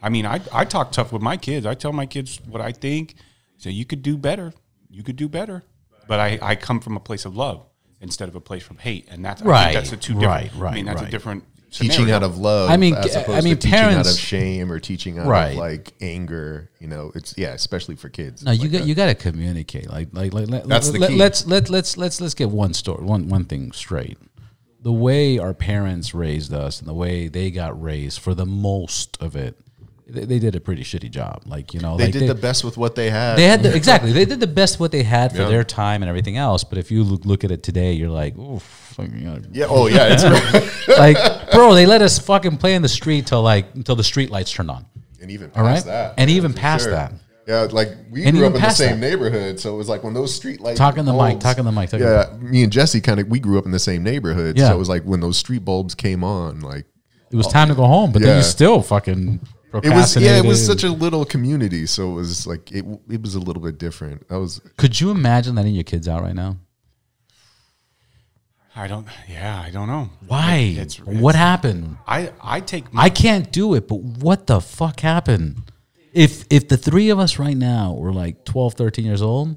I 0.00 0.08
mean 0.08 0.24
I 0.24 0.40
I 0.52 0.64
talk 0.64 0.92
tough 0.92 1.12
with 1.12 1.22
my 1.22 1.36
kids. 1.36 1.66
I 1.66 1.74
tell 1.74 1.92
my 1.92 2.06
kids 2.06 2.40
what 2.46 2.60
I 2.62 2.70
think. 2.72 3.14
Say 3.58 3.70
you 3.70 3.84
could 3.84 4.02
do 4.02 4.16
better. 4.16 4.52
You 4.90 5.02
could 5.02 5.16
do 5.16 5.28
better 5.28 5.64
but 6.06 6.20
I, 6.20 6.38
I 6.42 6.56
come 6.56 6.80
from 6.80 6.96
a 6.96 7.00
place 7.00 7.24
of 7.24 7.36
love 7.36 7.64
instead 8.00 8.28
of 8.28 8.34
a 8.36 8.40
place 8.40 8.62
from 8.62 8.78
hate, 8.78 9.06
and 9.10 9.24
that's 9.24 9.42
I 9.42 9.44
Right, 9.46 9.62
think 9.64 9.74
that's 9.76 9.92
a 9.92 9.96
two 9.96 10.14
different. 10.14 10.54
right, 10.56 10.72
I 10.72 10.74
mean, 10.74 10.84
that's 10.86 11.00
right. 11.00 11.08
a 11.08 11.10
different 11.10 11.44
teaching 11.70 12.10
out 12.10 12.22
of 12.22 12.36
love. 12.36 12.68
I 12.70 12.76
mean, 12.76 12.94
as 12.94 13.16
I 13.16 13.40
mean, 13.40 13.54
to 13.56 13.60
teaching 13.62 13.78
out 13.78 13.88
parents- 13.90 14.12
of 14.14 14.18
shame 14.18 14.70
or 14.70 14.78
teaching 14.78 15.18
out 15.18 15.26
Right. 15.26 15.52
of 15.52 15.56
like 15.58 15.92
anger. 16.02 16.70
You 16.80 16.88
know, 16.88 17.12
it's 17.14 17.34
yeah, 17.38 17.52
especially 17.54 17.96
for 17.96 18.08
kids. 18.10 18.42
No, 18.44 18.50
you 18.52 18.62
like 18.64 18.72
got 18.72 18.78
that. 18.80 18.86
you 18.88 18.94
got 18.94 19.06
to 19.06 19.14
communicate. 19.14 19.88
Like 19.88 20.08
like 20.12 20.34
like 20.34 20.48
let, 20.48 20.68
That's 20.68 20.90
the 20.90 20.98
let, 20.98 21.10
key. 21.10 21.16
let's 21.16 21.46
let 21.46 21.70
let's 21.70 21.96
let's 21.96 22.20
let's 22.20 22.34
get 22.34 22.50
one 22.50 22.74
story 22.74 23.04
one 23.04 23.28
one 23.28 23.44
thing 23.46 23.72
straight. 23.72 24.18
The 24.82 24.92
way 24.92 25.38
our 25.38 25.54
parents 25.54 26.12
raised 26.12 26.52
us 26.52 26.80
and 26.80 26.88
the 26.88 26.94
way 26.94 27.28
they 27.28 27.50
got 27.52 27.80
raised, 27.80 28.18
for 28.20 28.34
the 28.34 28.44
most 28.44 29.16
of 29.22 29.36
it, 29.36 29.56
they, 30.06 30.24
they 30.24 30.38
did 30.38 30.54
a 30.56 30.60
pretty 30.60 30.82
shitty 30.82 31.10
job. 31.10 31.42
Like 31.46 31.72
you 31.74 31.80
know, 31.80 31.96
They 31.96 32.04
like 32.06 32.12
did 32.12 32.28
the 32.28 32.34
best 32.34 32.64
with 32.64 32.76
what 32.76 32.94
they 32.94 33.10
had. 33.10 33.36
they 33.36 33.44
had 33.44 33.62
the, 33.62 33.74
exactly 33.74 34.12
they 34.12 34.24
did 34.24 34.40
the 34.40 34.46
best 34.46 34.78
what 34.80 34.92
they 34.92 35.02
had 35.02 35.32
for 35.32 35.42
Yeah. 35.42 35.48
their 35.48 35.64
time 35.64 36.02
and 36.02 36.08
everything 36.08 36.36
else. 36.36 36.64
But 36.64 36.78
if 36.78 36.90
you 36.90 37.02
look, 37.04 37.24
look 37.24 37.44
at 37.44 37.50
it 37.50 37.62
today, 37.62 37.92
you're 37.92 38.10
like, 38.10 38.36
oof, 38.38 38.62
fucking, 38.62 39.14
you 39.18 39.24
know, 39.24 39.40
yeah. 39.52 39.66
Oh 39.68 39.86
yeah. 39.86 40.08
It's 40.10 40.88
like 40.98 41.16
bro, 41.52 41.74
they 41.74 41.86
let 41.86 42.02
us 42.02 42.18
fucking 42.18 42.56
play 42.58 42.74
in 42.74 42.82
the 42.82 42.88
street 42.88 43.26
till 43.26 43.42
like 43.42 43.66
until 43.74 43.96
the 43.96 44.04
street 44.04 44.30
lights 44.30 44.52
turned 44.52 44.70
on. 44.70 44.84
and 45.20 45.30
even 45.30 45.50
past 45.50 45.58
All 45.58 45.64
right? 45.64 45.84
that, 45.84 46.14
And 46.18 46.30
yeah, 46.30 46.36
even 46.36 46.52
past 46.52 46.90
that. 46.90 47.12
Yeah, 47.46 47.62
like 47.72 47.88
we 48.10 48.24
And 48.24 48.36
grew 48.36 48.46
up 48.46 48.54
in 48.54 48.60
the 48.62 48.70
same 48.70 49.00
that. 49.00 49.08
neighborhood, 49.08 49.58
so 49.58 49.74
it 49.74 49.76
was 49.76 49.88
like 49.88 50.04
when 50.04 50.14
those 50.14 50.32
street 50.32 50.60
lights. 50.60 50.78
talking 50.78 51.04
the 51.04 51.12
mic, 51.12 51.40
talking 51.40 51.64
the 51.64 51.72
mic, 51.72 51.90
talk 51.90 51.98
in 52.00 52.06
yeah, 52.06 52.26
me 52.40 52.62
and 52.62 52.70
Jesse 52.72 53.00
kind 53.00 53.18
of 53.18 53.26
we 53.26 53.40
grew 53.40 53.58
up 53.58 53.64
in 53.66 53.72
the 53.72 53.80
same 53.80 54.04
neighborhood, 54.04 54.56
Yeah. 54.56 54.68
so 54.68 54.74
it 54.74 54.78
was 54.78 54.88
like 54.88 55.02
when 55.02 55.18
those 55.18 55.38
street 55.38 55.64
bulbs 55.64 55.96
came 55.96 56.22
on, 56.22 56.60
like 56.60 56.86
It 57.32 57.36
was 57.36 57.48
time 57.48 57.66
to 57.68 57.74
go 57.74 57.84
home, 57.84 58.12
but 58.12 58.22
then 58.22 58.36
you 58.36 58.42
still 58.44 58.80
fucking 58.80 59.40
it 59.74 59.90
was. 59.90 60.16
Yeah, 60.16 60.38
it 60.38 60.44
was 60.44 60.64
such 60.64 60.84
a 60.84 60.90
little 60.90 61.24
community, 61.24 61.86
so 61.86 62.10
it 62.12 62.14
was 62.14 62.46
like 62.46 62.70
it. 62.72 62.84
It 63.10 63.22
was 63.22 63.34
a 63.34 63.40
little 63.40 63.62
bit 63.62 63.78
different. 63.78 64.24
I 64.30 64.36
was 64.36 64.60
Could 64.76 65.00
you 65.00 65.10
imagine 65.10 65.54
letting 65.54 65.74
your 65.74 65.84
kids 65.84 66.08
out 66.08 66.22
right 66.22 66.34
now? 66.34 66.56
I 68.74 68.86
don't. 68.86 69.06
Yeah, 69.28 69.60
I 69.60 69.70
don't 69.70 69.86
know 69.86 70.08
Why? 70.26 70.56
It- 70.56 70.78
it's, 70.78 70.98
what 70.98 71.34
it's- 71.34 71.34
happened? 71.36 71.98
I 72.06 72.32
I 72.42 72.60
take 72.60 72.84
I 72.96 73.10
can't 73.10 73.52
do 73.52 73.74
it, 73.74 73.86
but 73.86 74.00
what 74.00 74.46
the 74.46 74.60
fuck 74.60 75.00
happened? 75.00 75.62
If 76.12 76.44
if 76.50 76.68
the 76.68 76.76
three 76.76 77.10
of 77.10 77.18
us 77.18 77.38
right 77.38 77.56
now 77.56 77.94
were 77.94 78.12
like 78.12 78.44
12, 78.44 78.74
13 78.74 79.04
years 79.04 79.22
old, 79.22 79.56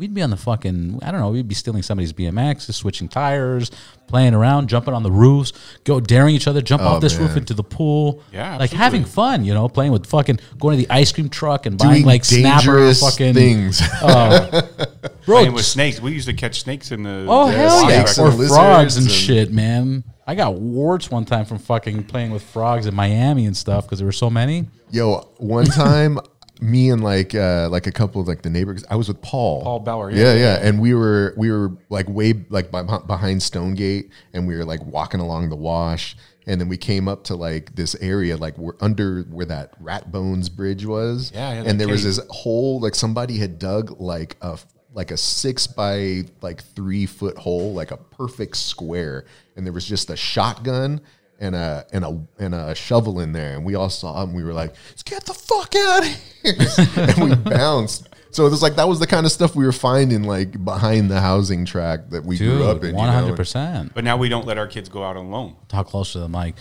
we'd 0.00 0.14
be 0.14 0.22
on 0.22 0.30
the 0.30 0.36
fucking 0.36 0.98
I 1.02 1.12
don't 1.12 1.20
know, 1.20 1.30
we'd 1.30 1.46
be 1.46 1.54
stealing 1.54 1.82
somebody's 1.82 2.12
BMXs, 2.12 2.72
switching 2.72 3.06
tires, 3.06 3.70
playing 4.06 4.34
around, 4.34 4.68
jumping 4.68 4.94
on 4.94 5.02
the 5.02 5.10
roofs, 5.10 5.52
go 5.84 6.00
daring 6.00 6.34
each 6.34 6.48
other, 6.48 6.62
jump 6.62 6.82
oh, 6.82 6.86
off 6.86 7.02
this 7.02 7.16
roof 7.16 7.36
into 7.36 7.52
the 7.54 7.62
pool. 7.62 8.22
Yeah, 8.32 8.56
Like 8.56 8.70
having 8.70 9.04
fun, 9.04 9.44
you 9.44 9.52
know, 9.52 9.68
playing 9.68 9.92
with 9.92 10.06
fucking 10.06 10.40
going 10.58 10.78
to 10.78 10.84
the 10.84 10.90
ice 10.90 11.12
cream 11.12 11.28
truck 11.28 11.66
and 11.66 11.78
buying 11.78 12.04
like 12.04 12.24
snapper 12.24 12.66
dangerous 12.66 13.00
fucking 13.00 13.34
things. 13.34 13.80
Uh, 14.02 14.62
bro. 15.26 15.36
playing 15.36 15.52
with 15.52 15.66
snakes. 15.66 16.00
We 16.00 16.12
used 16.12 16.26
to 16.26 16.34
catch 16.34 16.62
snakes 16.62 16.90
in 16.90 17.02
the. 17.02 17.26
Oh 17.28 17.46
the 17.50 17.58
hell 17.58 17.90
yeah! 17.90 18.04
snakes 18.04 18.18
Or 18.18 18.30
and 18.30 18.48
frogs 18.48 18.96
and, 18.96 19.06
and- 19.06 19.14
shit, 19.14 19.52
man. 19.52 20.02
I 20.26 20.36
got 20.36 20.54
warts 20.54 21.10
one 21.10 21.24
time 21.24 21.44
from 21.44 21.58
fucking 21.58 22.04
playing 22.04 22.30
with 22.30 22.42
frogs 22.42 22.86
in 22.86 22.94
Miami 22.94 23.46
and 23.46 23.56
stuff 23.56 23.84
because 23.84 23.98
there 23.98 24.06
were 24.06 24.12
so 24.12 24.30
many. 24.30 24.68
Yo, 24.92 25.28
one 25.38 25.64
time, 25.66 26.20
me 26.60 26.90
and 26.90 27.02
like 27.02 27.34
uh, 27.34 27.68
like 27.70 27.86
a 27.86 27.92
couple 27.92 28.20
of 28.20 28.28
like 28.28 28.42
the 28.42 28.50
neighbors. 28.50 28.84
I 28.90 28.96
was 28.96 29.08
with 29.08 29.20
Paul. 29.22 29.62
Paul 29.62 29.80
Bauer, 29.80 30.10
Yeah, 30.10 30.34
yeah. 30.34 30.34
yeah, 30.34 30.58
and 30.62 30.80
we 30.80 30.94
were 30.94 31.34
we 31.36 31.50
were 31.50 31.76
like 31.88 32.08
way 32.08 32.34
like 32.48 32.70
by, 32.70 32.82
behind 32.82 33.42
Stonegate, 33.42 34.10
and 34.32 34.46
we 34.46 34.56
were 34.56 34.64
like 34.64 34.84
walking 34.84 35.20
along 35.20 35.48
the 35.50 35.56
wash, 35.56 36.16
and 36.46 36.60
then 36.60 36.68
we 36.68 36.76
came 36.76 37.08
up 37.08 37.24
to 37.24 37.36
like 37.36 37.74
this 37.74 37.94
area 37.96 38.36
like 38.36 38.56
we're 38.58 38.76
under 38.80 39.22
where 39.22 39.46
that 39.46 39.74
Rat 39.80 40.12
Bones 40.12 40.48
Bridge 40.48 40.84
was. 40.84 41.32
Yeah, 41.34 41.52
yeah, 41.54 41.62
and 41.66 41.80
there 41.80 41.88
was 41.88 42.04
this 42.04 42.20
hole 42.28 42.80
like 42.80 42.94
somebody 42.94 43.38
had 43.38 43.58
dug 43.58 44.00
like 44.00 44.36
a 44.40 44.58
like 44.92 45.10
a 45.10 45.16
six 45.16 45.66
by 45.66 46.24
like 46.40 46.62
three 46.62 47.06
foot 47.06 47.38
hole, 47.38 47.72
like 47.72 47.90
a 47.90 47.96
perfect 47.96 48.56
square, 48.56 49.24
and 49.56 49.64
there 49.66 49.72
was 49.72 49.86
just 49.86 50.10
a 50.10 50.16
shotgun 50.16 51.00
and 51.40 51.56
a 51.56 51.86
and 51.92 52.04
a 52.04 52.22
and 52.38 52.54
a 52.54 52.74
shovel 52.74 53.20
in 53.20 53.32
there, 53.32 53.54
and 53.56 53.64
we 53.64 53.74
all 53.74 53.90
saw 53.90 54.22
him. 54.22 54.34
We 54.34 54.44
were 54.44 54.52
like, 54.52 54.74
"Let's 54.90 55.02
get 55.02 55.24
the 55.24 55.34
fuck 55.34 55.74
out 55.74 56.02
of 56.02 56.08
here!" 56.42 56.54
and 57.18 57.30
we 57.30 57.34
bounced. 57.34 58.08
So 58.32 58.46
it 58.46 58.50
was 58.50 58.62
like 58.62 58.76
that 58.76 58.86
was 58.86 59.00
the 59.00 59.06
kind 59.06 59.26
of 59.26 59.32
stuff 59.32 59.56
we 59.56 59.64
were 59.64 59.72
finding 59.72 60.22
like 60.22 60.64
behind 60.64 61.10
the 61.10 61.20
housing 61.20 61.64
track 61.64 62.10
that 62.10 62.24
we 62.24 62.38
grew 62.38 62.64
up 62.64 62.84
in. 62.84 62.92
Dude, 62.92 63.00
you 63.00 63.06
hundred 63.06 63.36
percent. 63.36 63.92
But 63.94 64.04
now 64.04 64.16
we 64.16 64.28
don't 64.28 64.46
let 64.46 64.58
our 64.58 64.68
kids 64.68 64.88
go 64.88 65.02
out 65.02 65.16
alone. 65.16 65.56
Talk 65.68 65.88
close 65.88 66.12
to 66.12 66.20
the 66.20 66.28
mic. 66.28 66.54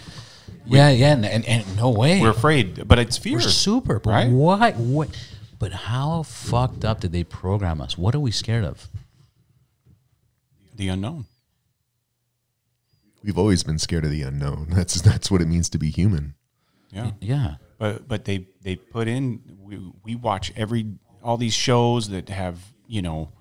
Yeah, 0.65 0.89
yeah, 0.89 1.13
and, 1.13 1.25
and, 1.25 1.45
and 1.45 1.77
no 1.77 1.89
way. 1.89 2.21
We're 2.21 2.29
afraid, 2.29 2.87
but 2.87 2.99
it's 2.99 3.17
fear. 3.17 3.37
We're 3.37 3.41
super. 3.41 3.99
But 3.99 4.09
right? 4.09 4.29
why? 4.29 4.71
What? 4.71 5.09
But 5.57 5.73
how 5.73 6.23
fucked 6.23 6.85
up 6.85 7.01
did 7.01 7.11
they 7.11 7.23
program 7.23 7.81
us? 7.81 7.97
What 7.97 8.15
are 8.15 8.19
we 8.19 8.31
scared 8.31 8.63
of? 8.63 8.87
The 10.75 10.87
unknown. 10.87 11.25
We've 13.23 13.37
always 13.37 13.63
been 13.63 13.79
scared 13.79 14.05
of 14.05 14.11
the 14.11 14.21
unknown. 14.23 14.67
That's 14.71 15.01
that's 15.01 15.29
what 15.29 15.41
it 15.41 15.47
means 15.47 15.69
to 15.69 15.77
be 15.77 15.89
human. 15.89 16.35
Yeah. 16.91 17.11
Yeah. 17.21 17.55
But 17.77 18.07
but 18.07 18.25
they 18.25 18.47
they 18.61 18.75
put 18.75 19.07
in. 19.07 19.41
We 19.59 19.79
we 20.03 20.15
watch 20.15 20.51
every 20.55 20.87
all 21.23 21.37
these 21.37 21.53
shows 21.53 22.09
that 22.09 22.29
have 22.29 22.57
you 22.87 23.01
know, 23.01 23.31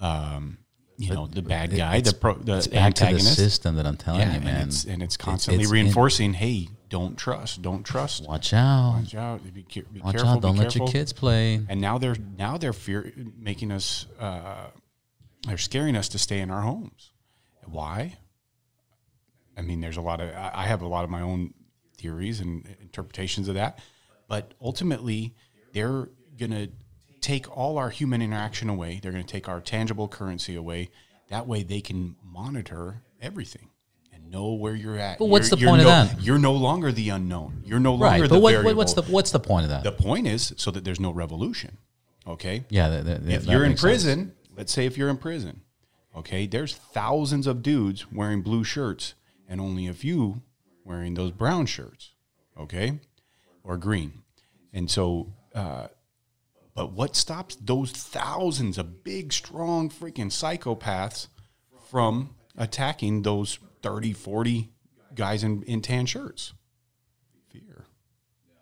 um, 0.00 0.58
you 0.96 1.12
know 1.14 1.26
the 1.26 1.42
bad 1.42 1.74
guy, 1.76 2.00
the 2.00 2.12
pro, 2.12 2.34
the 2.34 2.56
It's 2.58 2.66
back 2.66 2.94
to 2.94 3.00
the 3.00 3.06
antagonist. 3.06 3.36
system 3.36 3.76
that 3.76 3.86
I'm 3.86 3.96
telling 3.96 4.20
yeah, 4.22 4.34
you, 4.34 4.40
man. 4.40 4.56
and 4.62 4.68
it's 4.68 4.84
and 4.84 5.02
it's 5.02 5.16
constantly 5.16 5.62
it's 5.62 5.70
in- 5.70 5.74
reinforcing. 5.74 6.32
hey, 6.34 6.68
don't 6.88 7.16
trust. 7.16 7.62
Don't 7.62 7.84
trust. 7.84 8.26
Watch 8.26 8.52
out. 8.52 8.96
Watch 8.98 9.14
out. 9.14 9.44
Be, 9.44 9.50
be 9.50 10.00
Watch 10.00 10.16
careful. 10.16 10.30
out. 10.30 10.42
Don't 10.42 10.54
be 10.54 10.60
let 10.60 10.74
your 10.74 10.88
kids 10.88 11.12
play. 11.12 11.60
And 11.68 11.80
now 11.80 11.98
they're 11.98 12.16
now 12.36 12.56
they're 12.58 12.72
fear 12.72 13.12
making 13.38 13.70
us. 13.70 14.06
Uh, 14.18 14.68
they're 15.46 15.58
scaring 15.58 15.96
us 15.96 16.08
to 16.10 16.18
stay 16.18 16.40
in 16.40 16.50
our 16.50 16.62
homes. 16.62 17.12
Why? 17.66 18.16
I 19.58 19.62
mean, 19.62 19.80
there's 19.80 19.96
a 19.96 20.00
lot 20.02 20.20
of. 20.20 20.30
I 20.34 20.66
have 20.66 20.82
a 20.82 20.86
lot 20.86 21.04
of 21.04 21.10
my 21.10 21.20
own 21.20 21.52
theories 21.96 22.40
and 22.40 22.64
interpretations 22.80 23.48
of 23.48 23.54
that, 23.56 23.80
but 24.28 24.54
ultimately, 24.62 25.34
they're 25.72 26.08
gonna 26.38 26.68
take 27.20 27.50
all 27.56 27.76
our 27.78 27.90
human 27.90 28.22
interaction 28.22 28.68
away. 28.68 29.00
They're 29.02 29.10
gonna 29.12 29.24
take 29.24 29.48
our 29.48 29.60
tangible 29.60 30.06
currency 30.06 30.54
away. 30.54 30.90
That 31.28 31.46
way, 31.48 31.62
they 31.64 31.80
can 31.80 32.14
monitor 32.24 33.02
everything 33.20 33.68
and 34.14 34.30
know 34.30 34.52
where 34.52 34.74
you're 34.76 34.96
at. 34.98 35.18
But 35.18 35.26
what's 35.26 35.50
You're- 35.50 35.60
the 35.60 35.66
point 35.66 35.80
of 35.82 35.86
that? 35.88 36.22
You're 36.22 36.38
no 36.38 36.52
longer 36.54 36.92
the 36.92 37.08
unknown. 37.10 37.64
You're 37.66 37.80
no 37.80 37.92
longer 37.94 38.04
Right. 38.06 38.22
the 38.22 38.28
But 38.28 38.40
what, 38.42 38.52
variable. 38.52 38.70
what, 38.70 38.76
what's 38.76 38.92
the 38.94 39.02
what's 39.02 39.30
the 39.32 39.40
point 39.40 39.64
of 39.64 39.70
that? 39.70 39.82
The 39.82 39.92
point 39.92 40.26
is 40.28 40.54
so 40.56 40.70
that 40.70 40.84
there's 40.84 41.00
no 41.00 41.10
revolution. 41.10 41.78
Okay. 42.26 42.64
yeah. 42.70 42.88
That, 42.90 43.04
that, 43.06 43.16
If 43.28 43.44
that 43.46 43.50
you're 43.52 43.64
in 43.64 43.70
makes 43.70 43.80
sense. 43.80 43.90
prison, 44.04 44.32
let's 44.56 44.72
say 44.72 44.86
if 44.86 44.96
you're 44.96 45.08
in 45.10 45.16
prison, 45.16 45.62
okay, 46.16 46.46
there's 46.46 46.74
thousands 46.74 47.46
of 47.46 47.62
dudes 47.62 48.10
wearing 48.12 48.40
blue 48.42 48.62
shirts 48.64 49.14
and 49.48 49.60
only 49.60 49.86
a 49.86 49.94
few 49.94 50.42
wearing 50.84 51.14
those 51.14 51.32
brown 51.32 51.66
shirts, 51.66 52.12
okay, 52.58 53.00
or 53.64 53.76
green. 53.76 54.22
And 54.72 54.90
so, 54.90 55.32
uh, 55.54 55.88
but 56.74 56.92
what 56.92 57.16
stops 57.16 57.56
those 57.56 57.90
thousands 57.90 58.78
of 58.78 59.02
big, 59.02 59.32
strong, 59.32 59.90
freaking 59.90 60.30
psychopaths 60.30 61.28
from 61.90 62.34
attacking 62.56 63.22
those 63.22 63.58
30, 63.82 64.12
40 64.12 64.70
guys 65.14 65.42
in, 65.42 65.62
in 65.64 65.80
tan 65.80 66.06
shirts? 66.06 66.52
Fear. 67.50 67.84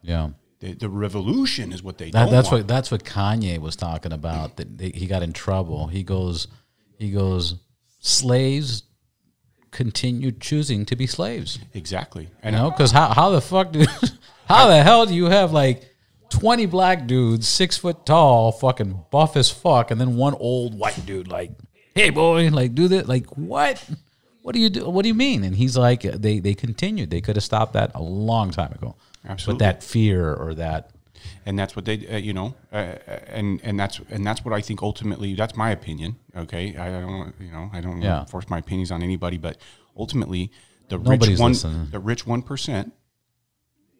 Yeah. 0.03 0.31
The, 0.61 0.73
the 0.73 0.89
revolution 0.89 1.73
is 1.73 1.83
what 1.83 1.99
they 1.99 2.11
That, 2.11 2.31
that's 2.31 2.51
want. 2.51 2.63
what 2.63 2.69
that's 2.69 2.91
what 2.91 3.05
Kanye 3.05 3.59
was 3.59 3.77
talking 3.77 4.13
about. 4.13 4.57
That 4.57 4.79
they, 4.79 4.89
he 4.91 5.07
got 5.07 5.23
in 5.23 5.35
trouble. 5.35 5.89
He 5.89 6.03
goes, 6.03 6.49
he 6.99 7.11
goes, 7.11 7.57
slaves 7.99 8.83
continued 9.77 10.41
choosing 10.41 10.85
to 10.87 10.97
be 10.97 11.07
slaves. 11.07 11.59
exactly. 11.75 12.25
You 12.25 12.31
And 12.43 12.57
know, 12.57 12.71
because 12.71 12.91
how 12.93 13.13
how 13.15 13.31
the 13.31 13.41
fuck 13.41 13.73
do 13.73 13.85
how 14.49 14.67
the 14.69 14.83
hell 14.83 15.07
do 15.07 15.15
you 15.15 15.27
have 15.27 15.53
like 15.53 15.85
twenty 16.31 16.67
black 16.67 17.07
dudes, 17.07 17.47
six 17.47 17.77
foot 17.77 18.05
tall, 18.07 18.51
fucking 18.53 19.05
buff 19.11 19.37
as 19.37 19.51
fuck, 19.51 19.91
and 19.91 20.01
then 20.01 20.17
one 20.17 20.35
old 20.35 20.77
white 20.79 21.05
dude 21.07 21.29
like, 21.29 21.53
hey 21.95 22.11
boy, 22.11 22.49
like 22.51 22.75
do 22.75 22.89
that, 22.89 23.07
like 23.09 23.27
what? 23.37 23.79
What 24.43 24.55
do 24.55 24.61
you 24.61 24.71
do? 24.71 24.89
What 24.89 25.03
do 25.03 25.09
you 25.09 25.15
mean? 25.15 25.45
And 25.45 25.55
he's 25.57 25.77
like, 25.77 26.03
they 26.03 26.39
they 26.41 26.55
continued. 26.55 27.11
They 27.11 27.21
could 27.21 27.37
have 27.37 27.45
stopped 27.45 27.73
that 27.75 27.91
a 27.95 28.03
long 28.03 28.51
time 28.51 28.73
ago. 28.73 28.95
Absolutely. 29.29 29.59
But 29.59 29.65
that 29.65 29.83
fear 29.83 30.33
or 30.33 30.55
that 30.55 30.91
and 31.47 31.59
that's 31.59 31.75
what 31.77 31.85
they 31.85 32.07
uh, 32.09 32.17
you 32.17 32.33
know 32.33 32.55
uh, 32.73 32.95
and 33.29 33.61
and 33.63 33.79
that's 33.81 34.01
and 34.11 34.25
that's 34.27 34.45
what 34.45 34.53
I 34.55 34.61
think 34.61 34.83
ultimately 34.83 35.35
that's 35.35 35.57
my 35.57 35.71
opinion 35.71 36.17
okay 36.37 36.77
I 36.77 37.01
don't 37.01 37.35
you 37.41 37.51
know 37.53 37.71
I 37.73 37.81
don't 37.81 38.03
Yeah. 38.03 38.25
force 38.27 38.49
my 38.51 38.59
opinions 38.59 38.91
on 38.91 39.03
anybody 39.03 39.39
but 39.39 39.57
ultimately 39.97 40.51
the 40.89 40.99
Nobody's 40.99 41.29
rich 41.31 41.39
one 41.41 41.53
listening. 41.53 41.89
the 41.91 41.99
rich 42.01 42.25
1% 42.27 42.93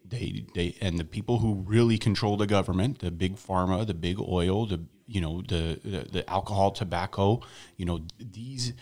they 0.09 0.45
they 0.55 0.75
and 0.79 0.97
the 0.97 1.03
people 1.03 1.39
who 1.39 1.55
really 1.67 1.97
control 1.97 2.37
the 2.37 2.47
government 2.47 2.99
the 2.99 3.11
big 3.11 3.35
pharma 3.35 3.85
the 3.85 3.93
big 3.93 4.17
oil 4.21 4.65
the 4.65 4.79
you 5.05 5.19
know 5.21 5.41
the 5.47 5.79
the, 5.83 5.99
the 6.11 6.29
alcohol 6.29 6.71
tobacco 6.71 7.41
you 7.75 7.85
know 7.85 7.99
these 8.19 8.73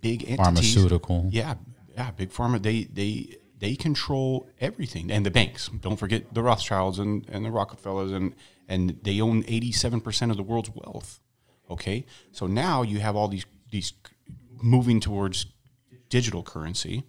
big 0.00 0.22
entities 0.22 0.36
Pharmaceutical. 0.44 1.26
yeah 1.30 1.54
yeah 1.94 2.10
big 2.10 2.30
pharma 2.30 2.62
they 2.62 2.84
they 2.84 3.36
they 3.64 3.74
control 3.74 4.48
everything 4.60 5.10
and 5.10 5.24
the 5.24 5.30
banks 5.30 5.62
don't 5.80 6.00
forget 6.04 6.34
the 6.36 6.42
rothschilds 6.42 6.98
and, 6.98 7.12
and 7.32 7.44
the 7.44 7.50
rockefellers 7.50 8.12
and 8.18 8.34
and 8.66 8.98
they 9.02 9.20
own 9.20 9.42
87% 9.44 10.30
of 10.30 10.36
the 10.36 10.42
world's 10.42 10.70
wealth 10.80 11.20
Okay, 11.70 12.04
so 12.32 12.46
now 12.46 12.82
you 12.82 13.00
have 13.00 13.16
all 13.16 13.28
these 13.28 13.46
these 13.70 13.92
moving 14.62 15.00
towards 15.00 15.46
digital 16.08 16.42
currency, 16.42 17.04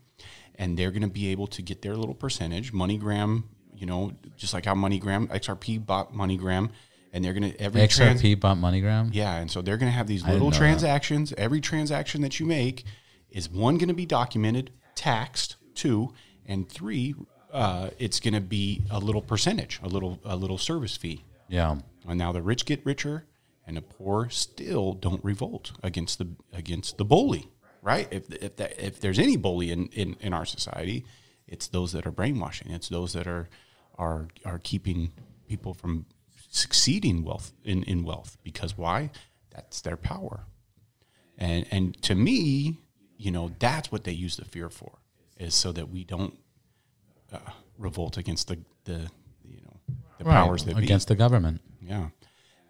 and 0.55 0.77
they're 0.77 0.91
going 0.91 1.01
to 1.01 1.07
be 1.07 1.27
able 1.27 1.47
to 1.47 1.61
get 1.61 1.81
their 1.81 1.95
little 1.95 2.15
percentage. 2.15 2.71
MoneyGram, 2.73 3.43
you 3.75 3.85
know, 3.85 4.13
just 4.37 4.53
like 4.53 4.65
how 4.65 4.73
MoneyGram 4.73 5.27
XRP 5.27 5.85
bought 5.85 6.13
MoneyGram, 6.13 6.69
and 7.11 7.23
they're 7.23 7.33
going 7.33 7.51
to 7.51 7.61
every 7.61 7.85
trans- 7.87 8.21
XRP 8.21 8.39
bought 8.39 8.57
MoneyGram. 8.57 9.09
yeah, 9.13 9.35
and 9.35 9.51
so 9.51 9.61
they're 9.61 9.77
going 9.77 9.91
to 9.91 9.97
have 9.97 10.07
these 10.07 10.23
little 10.23 10.47
know 10.47 10.51
that. 10.51 10.57
transactions. 10.57 11.33
Every 11.37 11.59
transaction 11.59 12.21
that 12.21 12.39
you 12.39 12.45
make 12.45 12.85
is 13.29 13.49
one 13.49 13.77
going 13.77 13.89
to 13.89 13.93
be 13.93 14.05
documented, 14.05 14.71
taxed, 14.95 15.57
two, 15.73 16.13
and 16.47 16.69
three, 16.69 17.15
uh, 17.51 17.89
it's 17.97 18.19
going 18.19 18.33
to 18.33 18.41
be 18.41 18.83
a 18.91 18.99
little 18.99 19.21
percentage, 19.21 19.79
a 19.83 19.87
little 19.87 20.19
a 20.23 20.35
little 20.35 20.57
service 20.57 20.97
fee. 20.97 21.23
Yeah. 21.47 21.77
And 22.07 22.17
now 22.17 22.31
the 22.31 22.41
rich 22.41 22.65
get 22.65 22.85
richer, 22.85 23.25
and 23.65 23.77
the 23.77 23.81
poor 23.81 24.29
still 24.29 24.93
don't 24.93 25.23
revolt 25.23 25.71
against 25.83 26.19
the 26.19 26.27
against 26.53 26.97
the 26.97 27.05
bully, 27.05 27.49
right? 27.81 28.07
If 28.11 28.31
if 28.33 28.55
that, 28.57 28.79
if 28.79 28.99
there's 28.99 29.19
any 29.19 29.37
bully 29.37 29.71
in, 29.71 29.87
in, 29.87 30.15
in 30.19 30.33
our 30.33 30.45
society, 30.45 31.05
it's 31.47 31.67
those 31.67 31.91
that 31.93 32.05
are 32.05 32.11
brainwashing. 32.11 32.71
It's 32.71 32.89
those 32.89 33.13
that 33.13 33.27
are 33.27 33.49
are 33.97 34.27
are 34.43 34.59
keeping 34.59 35.11
people 35.47 35.73
from 35.73 36.05
succeeding 36.49 37.23
wealth 37.23 37.51
in, 37.63 37.83
in 37.83 38.03
wealth 38.03 38.37
because 38.43 38.77
why? 38.77 39.11
That's 39.53 39.81
their 39.81 39.97
power. 39.97 40.45
And 41.37 41.65
and 41.71 42.01
to 42.03 42.15
me, 42.15 42.79
you 43.17 43.31
know, 43.31 43.51
that's 43.59 43.91
what 43.91 44.03
they 44.03 44.11
use 44.11 44.37
the 44.37 44.45
fear 44.45 44.69
for, 44.69 44.99
is 45.37 45.53
so 45.55 45.71
that 45.71 45.89
we 45.89 46.03
don't 46.03 46.33
uh, 47.33 47.37
revolt 47.77 48.17
against 48.17 48.47
the 48.47 48.57
the 48.85 49.09
you 49.43 49.61
know 49.63 49.95
the 50.17 50.25
powers 50.25 50.65
that 50.65 50.75
be. 50.77 50.83
against 50.83 51.07
the 51.07 51.15
government. 51.15 51.61
Yeah, 51.81 52.09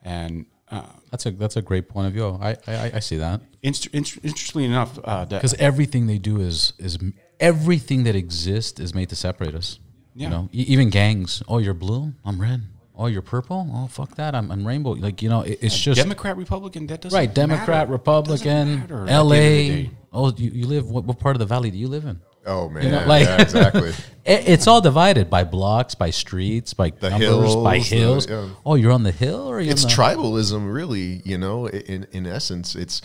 and 0.04 0.46
uh, 0.72 0.84
That's 1.12 1.26
a 1.26 1.32
that's 1.32 1.56
a 1.58 1.62
great 1.62 1.88
point 1.90 2.08
of 2.08 2.14
view. 2.14 2.38
I 2.42 2.58
I, 2.68 2.92
I 2.96 3.00
see 3.00 3.18
that 3.18 3.42
inst- 3.62 3.88
inst- 3.94 4.20
interestingly 4.24 4.66
enough, 4.66 5.00
uh, 5.04 5.26
because 5.26 5.54
everything 5.56 6.08
they 6.08 6.18
do 6.18 6.40
is 6.42 6.74
is 6.80 6.98
everything 7.40 8.04
that 8.04 8.16
exists 8.16 8.80
is 8.80 8.94
made 8.94 9.10
to 9.10 9.16
separate 9.16 9.56
us. 9.56 9.80
Yeah. 10.16 10.24
You 10.24 10.30
know, 10.30 10.50
E- 10.54 10.66
even 10.68 10.90
gangs. 10.90 11.44
Oh, 11.48 11.58
you're 11.60 11.74
blue. 11.74 12.14
I'm 12.24 12.40
red. 12.42 12.62
Oh, 12.98 13.08
you're 13.08 13.22
purple. 13.22 13.70
Oh, 13.74 13.88
fuck 13.88 14.16
that. 14.16 14.34
I'm, 14.34 14.50
I'm 14.50 14.66
rainbow. 14.66 14.92
Like 14.92 15.22
you 15.22 15.28
know, 15.28 15.42
it, 15.42 15.60
it's 15.62 15.78
just 15.78 16.00
Democrat, 16.00 16.38
Republican, 16.38 16.88
that 16.88 17.02
doesn't 17.02 17.18
right. 17.18 17.32
Democrat, 17.34 17.68
matter. 17.68 17.92
Republican, 17.92 18.80
matter 18.80 19.02
at 19.02 19.06
the 19.08 19.14
end 19.14 19.24
of 19.24 19.30
the 19.30 19.36
L.A. 19.36 19.92
Oh, 20.14 20.34
you, 20.38 20.50
you 20.52 20.66
live 20.66 20.90
what, 20.90 21.04
what 21.04 21.20
part 21.20 21.36
of 21.36 21.40
the 21.42 21.46
valley 21.46 21.70
do 21.72 21.78
you 21.78 21.90
live 21.90 22.06
in? 22.06 22.22
Oh 22.46 22.70
man, 22.70 22.92
know, 22.92 23.06
like- 23.08 23.26
yeah, 23.26 23.42
exactly. 23.42 23.92
It, 24.28 24.50
it's 24.50 24.66
all 24.66 24.82
divided 24.82 25.30
by 25.30 25.44
blocks, 25.44 25.94
by 25.94 26.10
streets, 26.10 26.74
by 26.74 26.90
The 26.90 27.12
numbers, 27.12 27.56
by 27.58 27.78
hills, 27.78 28.26
the- 28.26 28.34
yeah. 28.34 28.50
Oh, 28.66 28.74
you're 28.74 28.92
on 28.92 29.04
the 29.04 29.12
hill, 29.12 29.48
or 29.48 29.62
you're 29.62 29.72
it's 29.72 29.84
on 29.84 29.90
the, 29.90 29.96
tribalism, 29.96 30.74
really. 30.74 31.22
You 31.24 31.38
know, 31.38 31.68
in 31.68 32.08
in 32.12 32.26
essence, 32.26 32.74
it's 32.76 33.04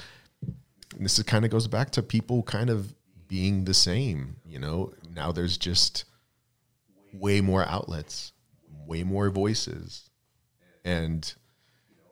this 0.99 1.19
is 1.19 1.25
kind 1.25 1.45
of 1.45 1.51
goes 1.51 1.67
back 1.67 1.91
to 1.91 2.03
people 2.03 2.43
kind 2.43 2.71
of 2.71 2.95
being 3.29 3.65
the 3.65 3.75
same. 3.75 4.37
You 4.47 4.61
know, 4.61 4.95
now 5.15 5.31
there's 5.31 5.59
just 5.59 6.05
way 7.13 7.43
more 7.43 7.67
outlets, 7.67 8.33
way 8.87 9.03
more 9.03 9.29
voices, 9.29 10.09
and 10.87 11.35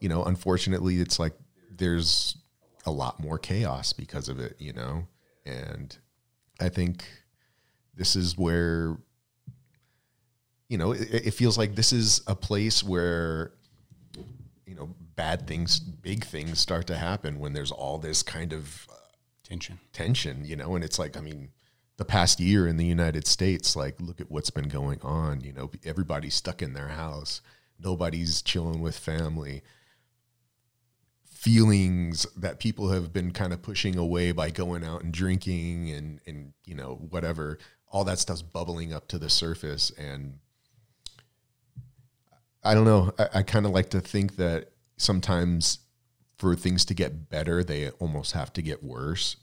you 0.01 0.11
know, 0.11 0.23
unfortunately, 0.23 1.01
it's 1.01 1.19
like 1.19 1.33
there's 1.75 2.37
a 2.85 2.91
lot 2.91 3.21
more 3.21 3.38
chaos 3.38 3.95
because 3.95 4.29
of 4.29 4.38
it. 4.38 4.57
You 4.59 4.75
know, 4.75 5.07
and 5.47 5.97
I 6.61 6.68
think 6.68 7.05
this 7.94 8.16
is 8.16 8.37
where 8.37 8.97
you 10.68 10.79
know 10.79 10.92
it, 10.92 11.27
it 11.27 11.31
feels 11.33 11.59
like 11.59 11.75
this 11.75 11.92
is 11.92 12.23
a 12.27 12.35
place 12.35 12.83
where 12.83 13.53
you 14.66 14.75
know 14.75 14.88
bad 15.16 15.47
things 15.47 15.81
big 15.81 16.25
things 16.25 16.59
start 16.59 16.87
to 16.87 16.97
happen 16.97 17.38
when 17.38 17.53
there's 17.53 17.73
all 17.73 17.99
this 17.99 18.23
kind 18.23 18.53
of 18.53 18.87
uh, 18.90 18.94
tension. 19.42 19.79
tension 19.92 20.44
you 20.44 20.57
know? 20.57 20.75
And 20.75 20.85
it's 20.85 20.99
like 20.99 21.16
i 21.16 21.21
mean 21.21 21.51
the 21.97 22.05
past 22.05 22.38
year 22.38 22.68
in 22.68 22.77
the 22.77 22.85
united 22.85 23.27
states 23.27 23.75
like 23.75 24.01
look 24.01 24.21
at 24.21 24.31
what's 24.31 24.51
been 24.51 24.68
going 24.68 25.01
on 25.03 25.40
you 25.40 25.53
know? 25.53 25.71
Everybody's 25.85 26.35
stuck 26.35 26.62
in 26.62 26.75
their 26.75 26.88
house. 26.88 27.40
Nobody's 27.81 28.42
chilling 28.42 28.81
with 28.81 28.99
family 28.99 29.62
feelings 31.38 32.27
that 32.37 32.59
people 32.59 32.90
have 32.90 33.12
been 33.12 33.31
kind 33.31 33.53
of 33.53 33.62
pushing 33.62 33.96
away 33.96 34.33
by 34.33 34.51
going 34.51 34.83
out 34.83 35.05
and 35.05 35.12
drinking 35.12 35.88
and 35.88 36.20
and 36.27 36.53
you 36.64 36.74
know 36.74 36.96
whatever 37.11 37.57
all 37.92 38.03
that 38.03 38.18
stuff's 38.18 38.42
bubbling 38.42 38.92
up 38.92 39.07
to 39.07 39.20
the 39.20 39.31
surface 39.31 39.92
and 39.96 40.40
I 42.64 42.74
don't 42.74 42.85
know. 42.85 43.12
I, 43.16 43.29
I 43.35 43.42
kind 43.44 43.66
of 43.66 43.72
like 43.72 43.90
to 43.90 44.01
think 44.01 44.35
that 44.35 44.72
sometimes 44.96 45.79
for 46.38 46.57
things 46.57 46.85
to 46.87 46.94
get 46.94 47.31
better, 47.31 47.62
they 47.62 47.90
almost 47.92 48.33
have 48.33 48.53
to 48.55 48.62
get 48.62 48.83
worse. 48.83 49.37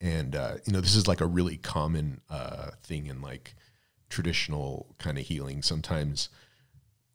And 0.00 0.36
uh, 0.36 0.54
you 0.64 0.72
know, 0.72 0.80
this 0.80 0.94
is 0.94 1.08
like 1.08 1.20
a 1.20 1.26
really 1.26 1.56
common 1.56 2.20
uh, 2.30 2.70
thing 2.84 3.06
in 3.06 3.20
like 3.20 3.56
traditional 4.08 4.94
kind 4.98 5.18
of 5.18 5.26
healing. 5.26 5.62
Sometimes 5.62 6.28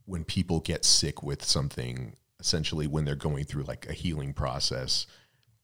when 0.05 0.25
people 0.25 0.59
get 0.59 0.83
sick 0.83 1.23
with 1.23 1.41
something, 1.41 2.17
essentially 2.47 2.87
when 2.87 3.05
they're 3.05 3.15
going 3.15 3.45
through 3.45 3.63
like 3.63 3.87
a 3.89 3.93
healing 3.93 4.33
process, 4.33 5.07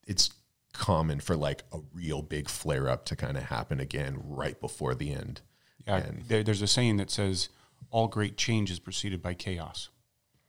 it's 0.07 0.29
common 0.73 1.19
for 1.19 1.35
like 1.35 1.63
a 1.73 1.79
real 1.93 2.21
big 2.21 2.47
flare 2.47 2.87
up 2.87 3.03
to 3.05 3.15
kind 3.17 3.35
of 3.35 3.43
happen 3.43 3.79
again 3.81 4.17
right 4.23 4.59
before 4.61 4.95
the 4.95 5.11
end. 5.13 5.41
Yeah, 5.85 5.97
And- 5.97 6.23
there, 6.23 6.41
there's 6.43 6.61
a 6.61 6.67
saying 6.67 6.95
that 6.97 7.11
says, 7.11 7.49
"All 7.89 8.07
great 8.07 8.37
change 8.37 8.71
is 8.71 8.79
preceded 8.79 9.21
by 9.21 9.33
chaos." 9.33 9.89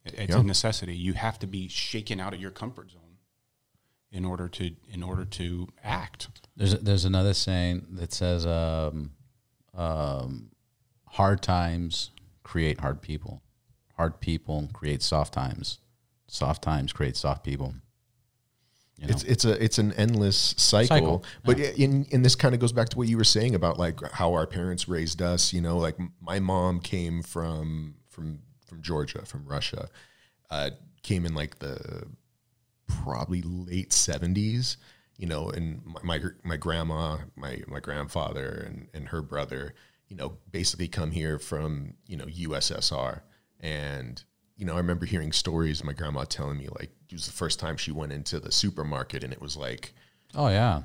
It- 0.04 0.14
It's 0.14 0.30
Yeah. 0.34 0.40
a 0.40 0.42
necessity. 0.44 0.96
You 0.96 1.14
have 1.14 1.38
to 1.40 1.46
be 1.46 1.66
shaken 1.68 2.20
out 2.20 2.32
of 2.32 2.40
your 2.40 2.50
comfort 2.52 2.90
zone 2.92 3.18
in 4.12 4.24
order 4.24 4.48
to 4.48 4.76
in 4.88 5.02
order 5.02 5.24
to 5.24 5.68
act. 5.82 6.28
There's 6.56 6.74
there's 6.80 7.04
another 7.04 7.34
saying 7.34 7.86
that 7.92 8.12
says, 8.12 8.46
um, 8.46 9.12
um, 9.74 10.50
"Hard 11.06 11.42
times 11.42 12.10
create 12.44 12.80
hard 12.80 13.02
people. 13.02 13.42
Hard 13.96 14.20
people 14.20 14.68
create 14.72 15.02
soft 15.02 15.34
times. 15.34 15.78
Soft 16.30 16.62
times 16.62 16.92
create 16.92 17.16
soft 17.16 17.44
people." 17.44 17.74
You 19.00 19.06
know? 19.06 19.12
It's 19.12 19.22
it's 19.24 19.44
a 19.46 19.64
it's 19.64 19.78
an 19.78 19.92
endless 19.94 20.54
cycle. 20.58 20.86
Cycle, 20.86 21.24
But 21.42 21.58
in 21.58 22.04
in 22.10 22.22
this 22.22 22.34
kind 22.34 22.54
of 22.54 22.60
goes 22.60 22.72
back 22.72 22.90
to 22.90 22.98
what 22.98 23.08
you 23.08 23.16
were 23.16 23.24
saying 23.24 23.54
about 23.54 23.78
like 23.78 23.98
how 24.12 24.34
our 24.34 24.46
parents 24.46 24.88
raised 24.88 25.22
us. 25.22 25.54
You 25.54 25.62
know, 25.62 25.78
like 25.78 25.96
my 26.20 26.38
mom 26.38 26.80
came 26.80 27.22
from 27.22 27.94
from 28.10 28.40
from 28.66 28.82
Georgia, 28.82 29.24
from 29.24 29.46
Russia. 29.46 29.88
Uh, 30.50 30.70
came 31.02 31.24
in 31.24 31.34
like 31.34 31.60
the 31.60 32.08
probably 32.86 33.40
late 33.42 33.92
seventies. 33.94 34.76
You 35.16 35.26
know, 35.26 35.48
and 35.48 35.82
my, 35.86 36.18
my 36.18 36.20
my 36.44 36.56
grandma, 36.58 37.18
my 37.36 37.62
my 37.68 37.80
grandfather, 37.80 38.66
and 38.66 38.88
and 38.92 39.08
her 39.08 39.22
brother, 39.22 39.74
you 40.08 40.16
know, 40.16 40.36
basically 40.50 40.88
come 40.88 41.10
here 41.10 41.38
from 41.38 41.94
you 42.06 42.18
know 42.18 42.26
USSR, 42.26 43.22
and 43.60 44.22
you 44.60 44.66
know, 44.66 44.74
I 44.74 44.76
remember 44.76 45.06
hearing 45.06 45.32
stories. 45.32 45.82
My 45.82 45.94
grandma 45.94 46.24
telling 46.24 46.58
me 46.58 46.68
like 46.78 46.90
it 47.08 47.12
was 47.14 47.26
the 47.26 47.32
first 47.32 47.58
time 47.58 47.76
she 47.78 47.90
went 47.90 48.12
into 48.12 48.38
the 48.38 48.52
supermarket, 48.52 49.24
and 49.24 49.32
it 49.32 49.40
was 49.40 49.56
like 49.56 49.92
oh 50.34 50.48
yeah, 50.48 50.82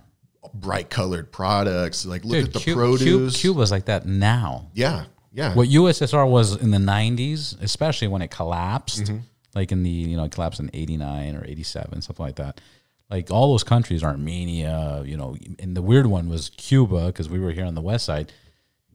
bright 0.54 0.90
colored 0.90 1.32
products. 1.32 2.06
Like 2.06 2.24
look 2.24 2.38
Dude, 2.38 2.48
at 2.48 2.54
the 2.54 2.60
Cu- 2.60 2.74
Cu- 2.74 2.80
produce. 2.98 3.42
Cuba's 3.42 3.72
like 3.72 3.86
that 3.86 4.06
now. 4.06 4.70
Yeah, 4.74 5.06
yeah. 5.34 5.54
What 5.54 5.68
USSR 5.68 6.28
was 6.30 6.56
in 6.56 6.72
the 6.72 6.78
'90s, 6.78 7.62
especially 7.62 8.08
when 8.08 8.22
it 8.22 8.32
collapsed, 8.32 9.04
Mm-hmm. 9.04 9.18
like 9.56 9.72
in 9.74 9.84
the 9.84 9.90
you 9.90 10.16
know 10.18 10.24
it 10.24 10.32
collapsed 10.32 10.60
in 10.62 10.70
'89 10.74 11.36
or 11.36 11.44
'87, 11.46 12.02
something 12.02 12.26
like 12.26 12.38
that. 12.38 12.62
Like 13.10 13.30
all 13.30 13.52
those 13.52 13.64
countries, 13.64 14.04
Armenia, 14.04 15.04
you 15.06 15.16
know, 15.18 15.36
and 15.60 15.76
the 15.78 15.82
weird 15.82 16.08
one 16.08 16.28
was 16.30 16.50
Cuba 16.58 17.08
because 17.08 17.30
we 17.30 17.40
were 17.40 17.52
here 17.52 17.66
on 17.66 17.76
the 17.76 17.82
west 17.82 18.06
side. 18.06 18.32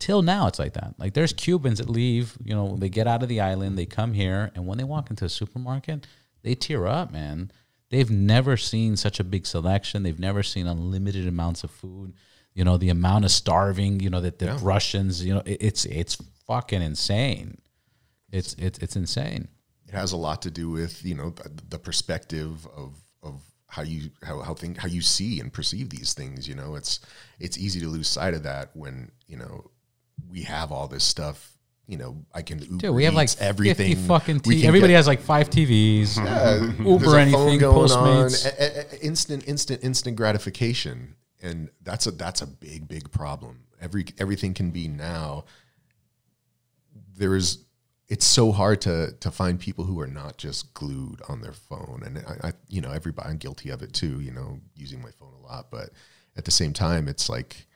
Till 0.01 0.23
now, 0.23 0.47
it's 0.47 0.59
like 0.59 0.73
that. 0.73 0.95
Like 0.99 1.13
there's 1.13 1.35
Cubans 1.35 1.79
that 1.79 1.91
leave, 1.91 2.37
you 2.43 2.55
know, 2.55 2.77
they 2.77 2.89
get 2.89 3.07
out 3.07 3.23
of 3.23 3.29
the 3.29 3.41
island, 3.41 3.79
they 3.79 3.87
come 3.87 4.15
here, 4.15 4.51
and 4.55 4.67
when 4.67 4.79
they 4.79 4.85
walk 4.85 5.11
into 5.11 5.27
a 5.27 5.29
supermarket, 5.29 6.07
they 6.43 6.55
tear 6.55 6.87
up, 6.87 7.13
man. 7.13 7.53
They've 7.91 8.11
never 8.11 8.57
seen 8.57 8.97
such 8.97 9.21
a 9.21 9.25
big 9.25 9.47
selection. 9.47 10.03
They've 10.03 10.19
never 10.19 10.43
seen 10.43 10.67
unlimited 10.67 11.29
amounts 11.29 11.65
of 11.65 11.71
food. 11.71 12.15
You 12.55 12.65
know, 12.65 12.79
the 12.79 12.89
amount 12.89 13.27
of 13.27 13.31
starving, 13.31 14.01
you 14.01 14.09
know, 14.09 14.21
that 14.23 14.39
the 14.39 14.55
Russians, 14.55 15.25
you 15.25 15.35
know, 15.35 15.43
it, 15.45 15.59
it's 15.61 15.85
it's 15.85 16.17
fucking 16.47 16.83
insane. 16.83 17.61
It's 18.33 18.55
it's 18.55 18.79
it's 18.79 18.97
insane. 18.97 19.49
it 19.87 19.95
has 19.95 20.13
a 20.13 20.17
lot 20.17 20.43
to 20.43 20.51
do 20.51 20.71
with 20.71 21.05
you 21.05 21.15
know 21.15 21.35
the, 21.69 21.79
perspective 21.79 22.67
of 22.77 22.95
of 23.23 23.43
how 23.67 23.83
you 23.83 24.11
how 24.23 24.41
how 24.41 24.55
thing 24.55 24.75
how 24.77 24.89
you 24.89 25.03
see 25.03 25.41
and 25.41 25.53
perceive 25.53 25.91
these 25.91 26.15
things. 26.15 26.49
You 26.49 26.55
know, 26.55 26.75
it's 26.75 27.01
it's 27.39 27.59
easy 27.59 27.81
to 27.81 27.89
lose 27.89 28.09
sight 28.09 28.35
of 28.35 28.45
that 28.45 28.71
when 28.75 29.11
you 29.27 29.37
know 29.37 29.71
we 30.29 30.43
have 30.43 30.73
all 30.73 30.89
this 30.89 31.05
stuff. 31.05 31.47
You 31.87 31.97
know, 31.97 32.25
I 32.33 32.43
can 32.43 32.61
Uber 32.61 32.77
Dude, 32.77 32.95
we 32.95 33.05
have 33.05 33.15
like 33.15 33.25
Eats 33.31 33.41
everything. 33.41 33.89
fifty 33.97 34.07
fucking 34.07 34.43
We 34.47 34.55
T- 34.57 34.61
can 34.61 34.69
Everybody 34.69 34.93
get- 34.93 34.97
has 34.99 35.07
like 35.09 35.21
five 35.21 35.51
TVs. 35.51 36.15
there's 36.25 36.79
Uber 36.79 37.17
a 37.17 37.21
anything, 37.21 37.61
Postmates. 37.61 38.47
A- 38.47 38.63
a- 38.63 38.95
a- 38.95 39.05
instant, 39.05 39.49
instant, 39.49 39.83
instant 39.83 40.17
gratification, 40.17 41.17
and 41.43 41.69
that's 41.83 42.07
a 42.07 42.13
that's 42.13 42.43
a 42.43 42.47
big, 42.47 42.87
big 42.87 43.11
problem. 43.11 43.65
Every 43.81 44.05
everything 44.19 44.55
can 44.55 44.71
be 44.71 44.87
now. 44.87 45.45
There 47.17 47.35
is 47.35 47.65
it's 48.09 48.27
so 48.27 48.53
hard 48.53 48.81
to 48.83 49.13
to 49.21 49.31
find 49.31 49.59
people 49.59 49.85
who 49.85 50.01
are 50.01 50.07
not 50.07 50.37
just 50.37 50.73
glued 50.75 51.21
on 51.29 51.41
their 51.41 51.53
phone. 51.53 52.03
And 52.05 52.19
I, 52.19 52.49
I 52.49 52.53
you 52.69 52.81
know, 52.81 52.91
everybody, 52.93 53.29
I'm 53.29 53.37
guilty 53.39 53.71
of 53.71 53.83
it 53.83 53.93
too. 53.93 54.21
You 54.21 54.33
know, 54.33 54.61
using 54.77 55.03
my 55.03 55.11
phone 55.11 55.33
a 55.39 55.47
lot, 55.47 55.71
but 55.71 55.91
at 56.37 56.45
the 56.45 56.51
same 56.51 56.73
time, 56.73 57.09
it's 57.09 57.29
like 57.29 57.67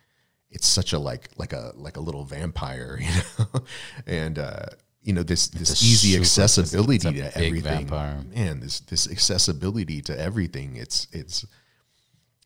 it's 0.54 0.66
such 0.68 0.92
a 0.94 0.98
like 0.98 1.28
like 1.36 1.52
a 1.52 1.72
like 1.76 1.96
a 1.98 2.00
little 2.00 2.24
vampire, 2.24 2.98
you 3.02 3.10
know, 3.38 3.60
and. 4.06 4.38
uh 4.38 4.66
you 5.06 5.12
know 5.12 5.22
this 5.22 5.48
this 5.48 5.70
It's 5.70 5.82
easy 5.84 6.16
accessibility 6.16 7.12
to 7.20 7.36
everything. 7.36 7.86
vampire. 7.88 8.24
man 8.34 8.60
this 8.60 8.80
this 8.80 9.06
accessibility 9.06 10.00
to 10.00 10.18
everything 10.18 10.76
it's 10.76 11.06
it's 11.12 11.44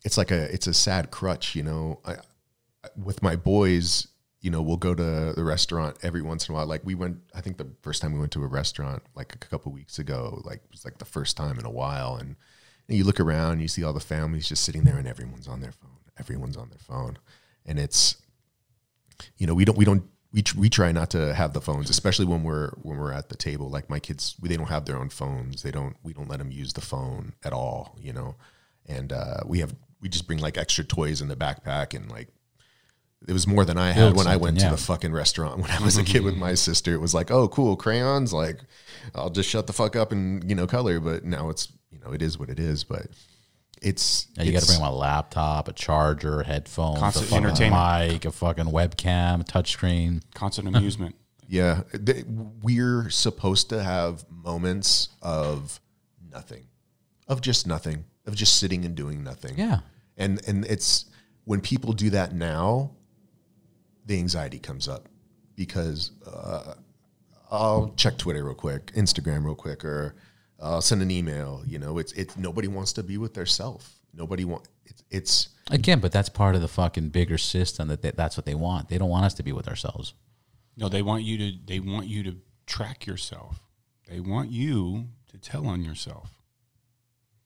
it's 0.04 0.18
like 0.18 0.32
a 0.32 0.52
it's 0.52 0.66
a 0.66 0.74
sad 0.74 1.12
crutch 1.12 1.54
you 1.54 1.62
know? 1.62 2.00
I, 2.04 2.14
I- 2.14 2.88
with 2.96 3.22
my 3.22 3.36
boys 3.36 4.08
you 4.40 4.50
know 4.50 4.60
we'll 4.60 4.76
go 4.76 4.92
to 4.92 5.32
the 5.36 5.44
restaurant 5.44 5.98
every 6.02 6.20
once 6.20 6.48
in 6.48 6.52
a 6.52 6.58
while. 6.58 6.66
Like 6.66 6.82
we 6.84 6.96
went 6.96 7.18
i 7.32 7.40
think 7.40 7.58
the 7.58 7.70
first 7.82 8.02
time 8.02 8.12
we 8.12 8.18
went 8.18 8.32
to 8.32 8.42
a 8.42 8.48
restaurant 8.48 9.04
like 9.14 9.32
a 9.36 9.38
couple 9.38 9.70
weeks 9.70 10.00
ago 10.00 10.42
like 10.44 10.58
it 10.64 10.70
was 10.72 10.84
like 10.84 10.98
the 10.98 11.04
first 11.04 11.36
time 11.36 11.60
in 11.60 11.64
a 11.64 11.70
while. 11.70 12.16
And, 12.16 12.34
and 12.88 12.98
you 12.98 13.04
look 13.04 13.20
around 13.20 13.60
you 13.60 13.68
see 13.68 13.84
all 13.84 13.92
the 13.92 14.00
families 14.00 14.48
just 14.48 14.64
sitting 14.64 14.82
there 14.82 14.98
and 14.98 15.06
everyone's 15.06 15.46
on 15.46 15.60
their 15.60 15.70
phone 15.72 15.90
everyone's 16.18 16.56
on 16.56 16.70
their 16.70 16.80
phone 16.80 17.18
and 17.68 17.78
it's 17.78 18.16
you 19.36 19.46
know 19.46 19.54
we 19.54 19.64
don't 19.64 19.78
we 19.78 19.84
don't 19.84 20.02
we, 20.32 20.42
tr- 20.42 20.58
we 20.58 20.68
try 20.68 20.92
not 20.92 21.10
to 21.10 21.32
have 21.34 21.52
the 21.52 21.60
phones 21.60 21.88
especially 21.88 22.24
when 22.24 22.42
we're 22.42 22.70
when 22.82 22.98
we're 22.98 23.12
at 23.12 23.28
the 23.28 23.36
table 23.36 23.70
like 23.70 23.88
my 23.88 24.00
kids 24.00 24.34
they 24.42 24.56
don't 24.56 24.68
have 24.68 24.86
their 24.86 24.98
own 24.98 25.08
phones 25.08 25.62
they 25.62 25.70
don't 25.70 25.96
we 26.02 26.12
don't 26.12 26.28
let 26.28 26.38
them 26.38 26.50
use 26.50 26.72
the 26.72 26.80
phone 26.80 27.34
at 27.44 27.52
all 27.52 27.96
you 28.00 28.12
know 28.12 28.34
and 28.86 29.12
uh, 29.12 29.40
we 29.46 29.60
have 29.60 29.74
we 30.00 30.08
just 30.08 30.26
bring 30.26 30.38
like 30.38 30.56
extra 30.56 30.82
toys 30.82 31.20
in 31.20 31.28
the 31.28 31.36
backpack 31.36 31.94
and 31.94 32.10
like 32.10 32.28
it 33.26 33.32
was 33.32 33.46
more 33.46 33.64
than 33.64 33.76
I 33.76 33.90
had 33.90 34.14
when 34.14 34.28
I 34.28 34.36
went 34.36 34.58
yeah. 34.58 34.66
to 34.66 34.76
the 34.76 34.80
fucking 34.80 35.12
restaurant 35.12 35.58
when 35.58 35.70
I 35.70 35.82
was 35.82 35.96
a 35.98 36.04
kid 36.04 36.22
with 36.22 36.36
my 36.36 36.54
sister. 36.54 36.94
It 36.94 37.00
was 37.00 37.14
like, 37.14 37.32
oh, 37.32 37.48
cool, 37.48 37.74
crayons. 37.76 38.32
Like, 38.32 38.60
I'll 39.12 39.28
just 39.28 39.48
shut 39.48 39.66
the 39.66 39.72
fuck 39.72 39.96
up 39.96 40.12
and 40.12 40.48
you 40.48 40.54
know 40.54 40.68
color. 40.68 41.00
But 41.00 41.24
now 41.24 41.48
it's 41.48 41.72
you 41.90 41.98
know 41.98 42.12
it 42.12 42.22
is 42.22 42.38
what 42.38 42.48
it 42.48 42.60
is. 42.60 42.84
But 42.84 43.08
it's 43.82 44.26
Yeah, 44.36 44.44
you 44.44 44.52
got 44.52 44.62
to 44.62 44.66
bring 44.68 44.80
my 44.80 44.88
laptop, 44.88 45.68
a 45.68 45.72
charger, 45.72 46.42
headphones, 46.42 46.98
Constant 46.98 47.26
a 47.26 47.28
fucking 47.28 47.44
entertainment. 47.46 48.12
mic, 48.12 48.24
a 48.24 48.32
fucking 48.32 48.66
webcam, 48.66 49.40
a 49.40 49.44
touchscreen. 49.44 50.22
Constant 50.34 50.68
amusement. 50.74 51.14
Yeah, 51.48 51.82
th- 52.04 52.24
we're 52.62 53.08
supposed 53.10 53.70
to 53.70 53.82
have 53.82 54.24
moments 54.30 55.08
of 55.22 55.80
nothing, 56.30 56.66
of 57.26 57.40
just 57.40 57.66
nothing, 57.66 58.04
of 58.26 58.34
just 58.34 58.56
sitting 58.58 58.84
and 58.84 58.94
doing 58.94 59.24
nothing. 59.24 59.56
Yeah. 59.58 59.80
and 60.16 60.40
and 60.46 60.64
it's 60.66 61.06
when 61.44 61.60
people 61.62 61.94
do 61.94 62.10
that 62.10 62.34
now, 62.34 62.90
the 64.04 64.18
anxiety 64.18 64.58
comes 64.58 64.86
up 64.88 65.08
because 65.56 66.10
uh, 66.30 66.74
I'll 67.50 67.94
check 67.96 68.18
Twitter 68.18 68.44
real 68.44 68.54
quick, 68.54 68.92
Instagram 68.94 69.44
real 69.46 69.54
quick, 69.54 69.82
or 69.84 70.14
I'll 70.60 70.80
send 70.82 71.02
an 71.02 71.10
email. 71.10 71.62
You 71.66 71.78
know, 71.78 71.98
it's 71.98 72.12
it's 72.12 72.36
nobody 72.36 72.68
wants 72.68 72.92
to 72.94 73.02
be 73.02 73.18
with 73.18 73.34
their 73.34 73.46
self. 73.46 73.94
Nobody 74.14 74.44
want 74.44 74.66
it's 74.84 75.02
it's 75.10 75.48
Again, 75.70 76.00
but 76.00 76.12
that's 76.12 76.28
part 76.30 76.54
of 76.54 76.62
the 76.62 76.68
fucking 76.68 77.10
bigger 77.10 77.36
system 77.36 77.88
that 77.88 78.00
they, 78.00 78.10
that's 78.12 78.36
what 78.36 78.46
they 78.46 78.54
want. 78.54 78.88
They 78.88 78.96
don't 78.96 79.10
want 79.10 79.26
us 79.26 79.34
to 79.34 79.42
be 79.42 79.52
with 79.52 79.68
ourselves. 79.68 80.14
No, 80.76 80.88
they 80.88 81.02
want 81.02 81.24
you 81.24 81.38
to. 81.38 81.58
They 81.66 81.80
want 81.80 82.06
you 82.06 82.22
to 82.24 82.36
track 82.66 83.06
yourself. 83.06 83.60
They 84.08 84.20
want 84.20 84.50
you 84.50 85.08
to 85.30 85.38
tell 85.38 85.66
on 85.66 85.82
yourself. 85.84 86.30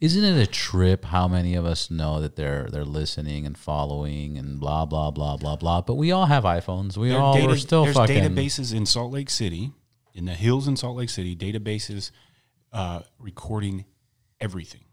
Isn't 0.00 0.24
it 0.24 0.36
a 0.36 0.46
trip 0.46 1.06
how 1.06 1.26
many 1.26 1.54
of 1.54 1.64
us 1.64 1.90
know 1.90 2.20
that 2.20 2.36
they're 2.36 2.68
they're 2.70 2.84
listening 2.84 3.46
and 3.46 3.56
following 3.56 4.36
and 4.36 4.60
blah 4.60 4.84
blah 4.84 5.10
blah 5.10 5.38
blah 5.38 5.56
blah? 5.56 5.80
But 5.80 5.94
we 5.94 6.12
all 6.12 6.26
have 6.26 6.44
iPhones. 6.44 6.96
We 6.98 7.08
There 7.08 7.18
all 7.18 7.34
data- 7.34 7.46
we're 7.46 7.56
still 7.56 7.84
there's 7.84 7.96
fucking 7.96 8.22
databases 8.22 8.74
in 8.74 8.84
Salt 8.84 9.12
Lake 9.12 9.30
City, 9.30 9.72
in 10.12 10.26
the 10.26 10.34
hills 10.34 10.68
in 10.68 10.76
Salt 10.76 10.96
Lake 10.96 11.08
City, 11.08 11.34
databases 11.34 12.10
uh, 12.76 13.00
recording 13.18 13.84
everything, 14.40 14.84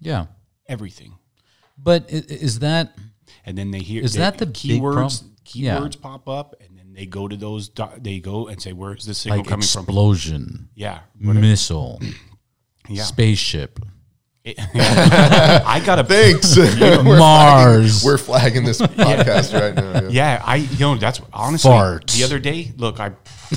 yeah. 0.00 0.26
everything. 0.68 1.12
But 1.78 2.06
is 2.10 2.60
that 2.60 2.96
And 3.44 3.56
then 3.58 3.70
they 3.70 3.80
hear 3.80 4.02
Is 4.02 4.12
they- 4.14 4.20
that 4.20 4.38
the 4.38 4.46
big 4.46 4.54
keywords? 4.80 5.22
yeah. 5.52 5.78
Keywords 5.78 6.00
pop 6.00 6.28
up, 6.28 6.54
and 6.60 6.76
then 6.78 6.92
they 6.94 7.06
go 7.06 7.28
to 7.28 7.36
those. 7.36 7.70
They 7.98 8.18
go 8.20 8.46
and 8.48 8.60
say, 8.60 8.72
"Where 8.72 8.94
is 8.96 9.04
this 9.04 9.18
signal 9.18 9.38
like 9.40 9.48
coming 9.48 9.66
from?" 9.66 9.82
explosion, 9.84 10.68
Yeah, 10.74 11.00
whatever. 11.20 11.40
missile, 11.46 12.00
yeah. 12.88 13.02
spaceship, 13.04 13.78
I 14.74 15.82
got 15.84 15.98
a 15.98 16.04
thanks. 16.04 16.56
Mars? 17.02 18.04
We're 18.04 18.16
flagging 18.16 18.64
this 18.64 18.80
podcast 18.80 19.58
right 19.58 19.74
now. 19.74 20.08
Yeah. 20.08 20.08
Yeah, 20.10 20.42
I 20.44 20.56
you 20.56 20.78
know 20.78 20.96
that's 20.96 21.20
honestly 21.32 21.70
Farts. 21.70 22.16
the 22.16 22.22
other 22.22 22.38
day. 22.38 22.72
Look, 22.76 23.00
I 23.00 23.12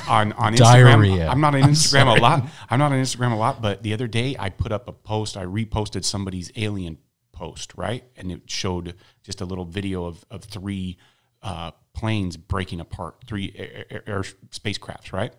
on 0.08 0.34
on 0.34 0.54
Instagram. 0.54 0.58
Diarrhea. 0.58 1.28
I'm 1.28 1.42
not 1.42 1.54
on 1.54 1.62
Instagram 1.62 2.18
a 2.18 2.20
lot. 2.20 2.48
I'm 2.70 2.80
not 2.80 2.92
on 2.92 3.00
Instagram 3.00 3.34
a 3.34 3.36
lot, 3.36 3.62
but 3.62 3.84
the 3.84 3.94
other 3.94 4.08
day 4.08 4.36
I 4.40 4.50
put 4.50 4.72
up 4.72 4.88
a 4.88 4.92
post. 4.92 5.38
I 5.38 5.46
reposted 5.46 6.04
somebody's 6.04 6.52
alien 6.56 6.98
post, 7.34 7.74
right, 7.76 8.04
and 8.18 8.32
it 8.32 8.42
showed 8.48 8.96
just 9.24 9.42
a 9.42 9.46
little 9.46 9.66
video 9.66 10.06
of 10.06 10.26
of 10.32 10.44
three 10.44 10.98
uh, 11.44 11.72
planes 11.94 12.36
breaking 12.36 12.80
apart, 12.80 13.18
three 13.28 13.54
air, 13.56 13.86
air, 13.90 14.04
air 14.08 14.22
spacecrafts, 14.50 15.14
right. 15.14 15.34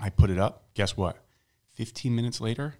I 0.00 0.10
put 0.10 0.28
it 0.30 0.38
up. 0.38 0.68
Guess 0.74 0.96
what? 0.96 1.16
15 1.74 2.14
minutes 2.14 2.40
later, 2.40 2.74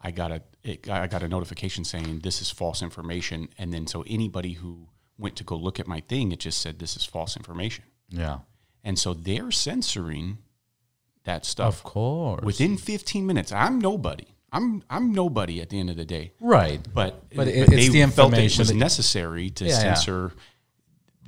I 0.00 0.10
got 0.10 0.30
a 0.32 0.42
it, 0.64 0.88
I 0.88 1.06
got 1.06 1.22
a 1.22 1.28
notification 1.28 1.84
saying 1.84 2.20
this 2.20 2.40
is 2.40 2.50
false 2.50 2.82
information, 2.82 3.48
and 3.58 3.72
then 3.72 3.86
so 3.86 4.04
anybody 4.06 4.52
who 4.54 4.88
went 5.18 5.36
to 5.36 5.44
go 5.44 5.56
look 5.56 5.80
at 5.80 5.86
my 5.86 6.00
thing, 6.00 6.30
it 6.32 6.40
just 6.40 6.60
said 6.60 6.78
this 6.78 6.96
is 6.96 7.04
false 7.04 7.36
information, 7.36 7.84
yeah, 8.08 8.38
and 8.84 8.98
so 8.98 9.14
they're 9.14 9.50
censoring 9.50 10.38
that 11.24 11.44
stuff. 11.44 11.74
of 11.78 11.82
course. 11.82 12.44
within 12.44 12.76
15 12.76 13.26
minutes. 13.26 13.52
I'm 13.52 13.78
nobody. 13.80 14.26
I'm 14.52 14.82
I'm 14.88 15.12
nobody 15.12 15.60
at 15.60 15.68
the 15.68 15.78
end 15.78 15.90
of 15.90 15.96
the 15.96 16.04
day. 16.06 16.32
right, 16.40 16.80
But 16.94 17.28
But 17.34 17.48
it- 17.48 17.68
it's 17.70 17.90
the 17.92 18.00
felt 18.06 18.32
it 18.32 18.36
information 18.38 18.60
was 18.62 18.72
necessary 18.72 19.50
to 19.50 19.64
Yeah, 19.66 19.70
yeah. 19.72 19.94
censor 19.94 20.32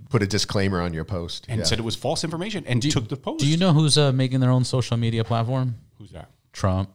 Put 0.08 0.22
a 0.22 0.26
disclaimer 0.26 0.80
on 0.80 0.92
your 0.94 1.04
post. 1.04 1.44
and 1.48 1.58
yeah. 1.58 1.64
said 1.64 1.78
it 1.78 1.82
was 1.84 1.94
false 1.96 2.24
information 2.24 2.64
and 2.66 2.82
took 2.82 3.08
the 3.08 3.16
post. 3.16 3.40
Do 3.40 3.46
you 3.48 3.56
know 3.56 3.72
who's 3.72 3.96
uh, 3.98 4.10
making 4.12 4.40
their 4.40 4.50
own 4.50 4.64
social 4.64 4.96
media 4.96 5.22
platform? 5.22 5.76
who's 5.98 6.10
that? 6.12 6.30
Trump. 6.52 6.90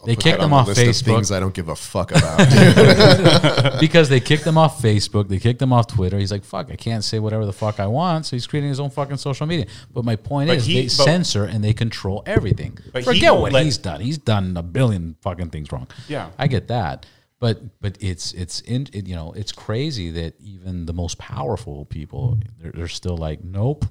I'll 0.00 0.06
they 0.06 0.14
kicked 0.14 0.38
that 0.38 0.44
them 0.44 0.52
off 0.52 0.66
the 0.66 0.74
list 0.74 1.02
of 1.02 1.06
Facebook. 1.08 1.14
Things 1.16 1.32
I 1.32 1.40
don't 1.40 1.54
give 1.54 1.68
a 1.68 1.74
fuck 1.74 2.12
about. 2.12 2.38
because 3.80 4.08
they 4.08 4.20
kicked 4.20 4.44
him 4.44 4.56
off 4.56 4.80
Facebook, 4.80 5.28
they 5.28 5.38
kicked 5.38 5.60
him 5.60 5.72
off 5.72 5.88
Twitter. 5.88 6.18
He's 6.18 6.30
like, 6.30 6.44
"Fuck, 6.44 6.70
I 6.70 6.76
can't 6.76 7.02
say 7.02 7.18
whatever 7.18 7.44
the 7.46 7.52
fuck 7.52 7.80
I 7.80 7.86
want." 7.86 8.26
So 8.26 8.36
he's 8.36 8.46
creating 8.46 8.68
his 8.70 8.78
own 8.80 8.90
fucking 8.90 9.16
social 9.16 9.46
media. 9.46 9.66
But 9.92 10.04
my 10.04 10.14
point 10.16 10.48
But 10.48 10.58
is, 10.58 10.66
he- 10.66 10.74
they 10.74 10.82
but- 10.84 10.90
censor 10.92 11.44
and 11.44 11.64
they 11.64 11.72
control 11.72 12.22
everything. 12.26 12.78
But 12.92 13.00
he 13.00 13.04
Forget 13.04 13.32
won't 13.32 13.42
what 13.42 13.52
let- 13.52 13.64
he's 13.64 13.78
done. 13.78 14.00
He's 14.00 14.18
done 14.18 14.56
a 14.56 14.62
billion 14.62 15.16
fucking 15.22 15.50
things 15.50 15.72
wrong. 15.72 15.88
Yeah. 16.08 16.30
I 16.38 16.46
get 16.46 16.68
that. 16.68 17.06
But 17.40 17.80
but 17.80 17.96
it's 18.00 18.32
it's 18.32 18.60
in 18.62 18.88
it, 18.92 19.06
you 19.06 19.14
know 19.14 19.32
it's 19.32 19.52
crazy 19.52 20.10
that 20.10 20.34
even 20.40 20.86
the 20.86 20.92
most 20.92 21.18
powerful 21.18 21.84
people 21.84 22.36
they're, 22.60 22.72
they're 22.72 22.88
still 22.88 23.16
like, 23.16 23.44
nope, 23.44 23.84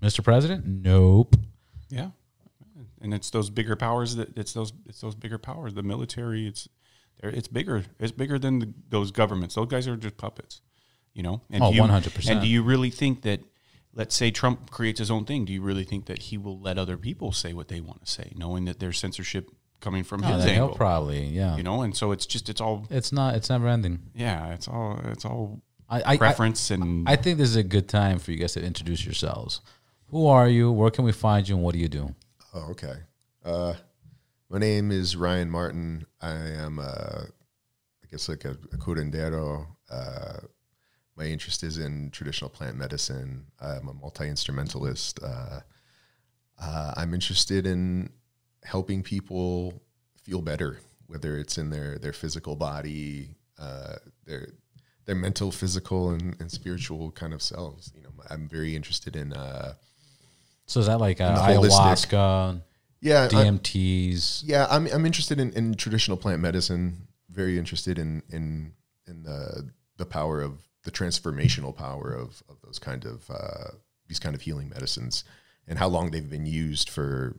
Mr. 0.00 0.22
President, 0.22 0.64
nope. 0.64 1.34
Yeah, 1.90 2.10
and 3.00 3.12
it's 3.14 3.30
those 3.30 3.50
bigger 3.50 3.76
powers 3.76 4.16
that 4.16 4.36
it's 4.38 4.52
those 4.52 4.72
it's 4.86 5.00
those 5.00 5.14
bigger 5.14 5.38
powers. 5.38 5.74
The 5.74 5.82
military, 5.82 6.46
it's 6.46 6.68
it's 7.22 7.48
bigger. 7.48 7.84
It's 7.98 8.12
bigger 8.12 8.38
than 8.38 8.58
the, 8.60 8.72
those 8.90 9.10
governments. 9.10 9.54
Those 9.56 9.66
guys 9.68 9.88
are 9.88 9.96
just 9.96 10.16
puppets, 10.16 10.60
you 11.14 11.22
know. 11.22 11.42
And 11.50 11.62
Oh, 11.64 11.70
do 11.70 11.76
you- 11.76 11.82
100%. 11.82 12.30
And 12.30 12.40
do 12.40 12.46
you 12.46 12.62
really 12.62 12.90
think 12.90 13.22
that? 13.22 13.40
Let's 13.94 14.14
say 14.14 14.30
Trump 14.30 14.70
creates 14.70 14.98
his 15.00 15.10
own 15.10 15.24
thing. 15.24 15.44
Do 15.46 15.52
you 15.52 15.60
really 15.62 15.82
think 15.82 16.06
that 16.06 16.18
he 16.24 16.38
will 16.38 16.60
let 16.60 16.78
other 16.78 16.96
people 16.96 17.32
say 17.32 17.52
what 17.52 17.66
they 17.68 17.80
want 17.80 18.04
to 18.04 18.10
say, 18.10 18.32
knowing 18.36 18.66
that 18.66 18.78
there's 18.78 18.98
censorship 18.98 19.50
coming 19.80 20.04
from 20.04 20.22
Oh, 20.22 20.28
his 20.36 20.44
angle? 20.44 20.68
probably 20.76 21.24
yeah. 21.26 21.56
you 21.56 21.62
know, 21.64 21.82
and 21.82 21.96
so 21.96 22.12
it's 22.12 22.26
just 22.26 22.48
it's 22.48 22.60
all 22.60 22.86
It's 22.90 23.10
not. 23.12 23.34
It's 23.34 23.48
never 23.50 23.66
ending. 23.66 23.98
yeah, 24.14 24.52
it's 24.52 24.68
all 24.68 25.00
it's 25.06 25.24
all 25.24 25.62
I, 25.88 26.00
I, 26.00 26.02
I 26.12 26.16
preference 26.18 26.70
and 26.70 27.08
I 27.08 27.16
think 27.16 27.38
this 27.38 27.48
is 27.48 27.56
a 27.56 27.62
good 27.64 27.88
time 27.88 28.18
for 28.20 28.30
you 28.30 28.36
guys 28.38 28.52
to 28.52 28.62
introduce 28.62 29.04
yourselves. 29.04 29.62
Who 30.10 30.26
are 30.28 30.48
you? 30.48 30.70
Where 30.70 30.90
can 30.90 31.04
we 31.04 31.12
find 31.12 31.48
you? 31.48 31.56
And 31.56 31.64
what 31.64 31.72
do 31.72 31.80
you 31.80 31.88
do? 31.88 32.14
Oh, 32.54 32.70
okay. 32.70 32.94
Uh, 33.44 33.74
my 34.48 34.58
name 34.58 34.90
is 34.90 35.16
Ryan 35.16 35.50
Martin. 35.50 36.06
I 36.22 36.32
am, 36.32 36.78
uh, 36.78 37.24
I 37.24 38.06
guess, 38.10 38.28
like 38.28 38.46
a, 38.46 38.52
a 38.72 38.76
curandero. 38.78 39.66
Uh, 39.90 40.38
my 41.14 41.24
interest 41.24 41.62
is 41.62 41.76
in 41.76 42.10
traditional 42.10 42.48
plant 42.48 42.76
medicine. 42.78 43.44
I'm 43.60 43.88
a 43.88 43.92
multi 43.92 44.28
instrumentalist. 44.28 45.20
Uh, 45.22 45.60
uh, 46.60 46.94
I'm 46.96 47.12
interested 47.12 47.66
in 47.66 48.10
helping 48.64 49.02
people 49.02 49.82
feel 50.24 50.40
better, 50.40 50.78
whether 51.06 51.36
it's 51.36 51.58
in 51.58 51.68
their 51.68 51.98
their 51.98 52.14
physical 52.14 52.56
body, 52.56 53.34
uh, 53.58 53.96
their 54.24 54.48
their 55.04 55.16
mental, 55.16 55.52
physical, 55.52 56.10
and, 56.10 56.34
and 56.40 56.50
spiritual 56.50 57.10
kind 57.10 57.34
of 57.34 57.42
selves. 57.42 57.92
You 57.94 58.04
know, 58.04 58.10
I'm 58.30 58.48
very 58.48 58.74
interested 58.74 59.16
in. 59.16 59.34
So 60.68 60.80
is 60.80 60.86
that 60.86 61.00
like 61.00 61.20
uh, 61.20 61.34
ayahuasca, 61.34 62.60
yeah, 63.00 63.26
DMTs? 63.28 64.42
Yeah, 64.44 64.66
I'm 64.70 64.86
I'm 64.88 65.06
interested 65.06 65.40
in, 65.40 65.50
in 65.54 65.74
traditional 65.74 66.18
plant 66.18 66.40
medicine. 66.40 67.08
Very 67.30 67.58
interested 67.58 67.98
in 67.98 68.22
in 68.30 68.72
in 69.06 69.22
the 69.22 69.70
the 69.96 70.04
power 70.04 70.42
of 70.42 70.68
the 70.84 70.90
transformational 70.90 71.74
power 71.74 72.12
of 72.12 72.42
of 72.50 72.60
those 72.62 72.78
kind 72.78 73.06
of 73.06 73.30
uh, 73.30 73.70
these 74.08 74.18
kind 74.18 74.34
of 74.34 74.42
healing 74.42 74.68
medicines, 74.68 75.24
and 75.66 75.78
how 75.78 75.88
long 75.88 76.10
they've 76.10 76.28
been 76.28 76.46
used 76.46 76.90
for, 76.90 77.36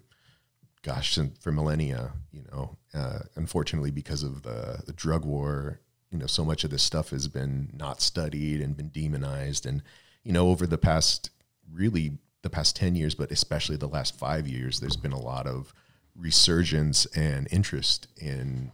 gosh, 0.81 1.19
for 1.39 1.51
millennia. 1.51 2.13
You 2.31 2.45
know, 2.51 2.77
uh, 2.95 3.19
unfortunately, 3.35 3.91
because 3.91 4.23
of 4.23 4.41
the 4.41 4.81
the 4.87 4.93
drug 4.93 5.23
war, 5.23 5.81
you 6.09 6.17
know, 6.17 6.25
so 6.25 6.43
much 6.43 6.63
of 6.63 6.71
this 6.71 6.81
stuff 6.83 7.11
has 7.11 7.27
been 7.27 7.69
not 7.73 8.01
studied 8.01 8.59
and 8.59 8.75
been 8.75 8.89
demonized, 8.89 9.67
and 9.67 9.83
you 10.23 10.31
know, 10.33 10.49
over 10.49 10.65
the 10.65 10.79
past 10.79 11.29
really 11.71 12.17
the 12.41 12.49
past 12.49 12.75
ten 12.75 12.95
years, 12.95 13.15
but 13.15 13.31
especially 13.31 13.77
the 13.77 13.87
last 13.87 14.17
five 14.17 14.47
years, 14.47 14.79
there's 14.79 14.95
been 14.95 15.11
a 15.11 15.19
lot 15.19 15.47
of 15.47 15.73
resurgence 16.15 17.05
and 17.07 17.47
interest 17.51 18.07
in 18.17 18.71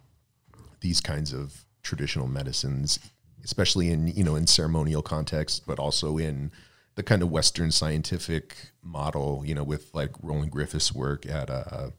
these 0.82 1.02
kinds 1.02 1.34
of 1.34 1.66
traditional 1.84 2.28
medicines, 2.28 3.00
especially 3.44 3.90
in 3.90 4.08
you 4.08 4.24
know 4.24 4.36
in 4.36 4.48
ceremonial 4.48 5.02
context, 5.02 5.66
but 5.66 5.80
also 5.80 6.18
in 6.18 6.52
the 6.96 7.04
kind 7.04 7.22
of 7.22 7.30
Western 7.30 7.72
scientific 7.72 8.72
model. 8.82 9.44
You 9.46 9.56
know, 9.56 9.64
with 9.64 9.94
like 9.94 10.12
Roland 10.22 10.52
Griffiths' 10.52 10.94
work 10.94 11.26
at 11.26 11.50
uh, 11.50 11.90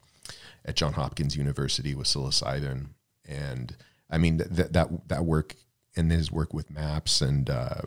at 0.64 0.76
John 0.76 0.94
Hopkins 0.94 1.36
University 1.36 1.94
with 1.94 2.06
psilocybin, 2.06 2.88
and 3.24 3.76
I 4.10 4.18
mean 4.18 4.36
that 4.38 4.72
that 4.72 5.08
that 5.08 5.24
work 5.24 5.56
and 5.96 6.12
his 6.12 6.30
work 6.30 6.52
with 6.52 6.70
MAPS 6.70 7.20
and 7.20 7.48
uh, 7.48 7.82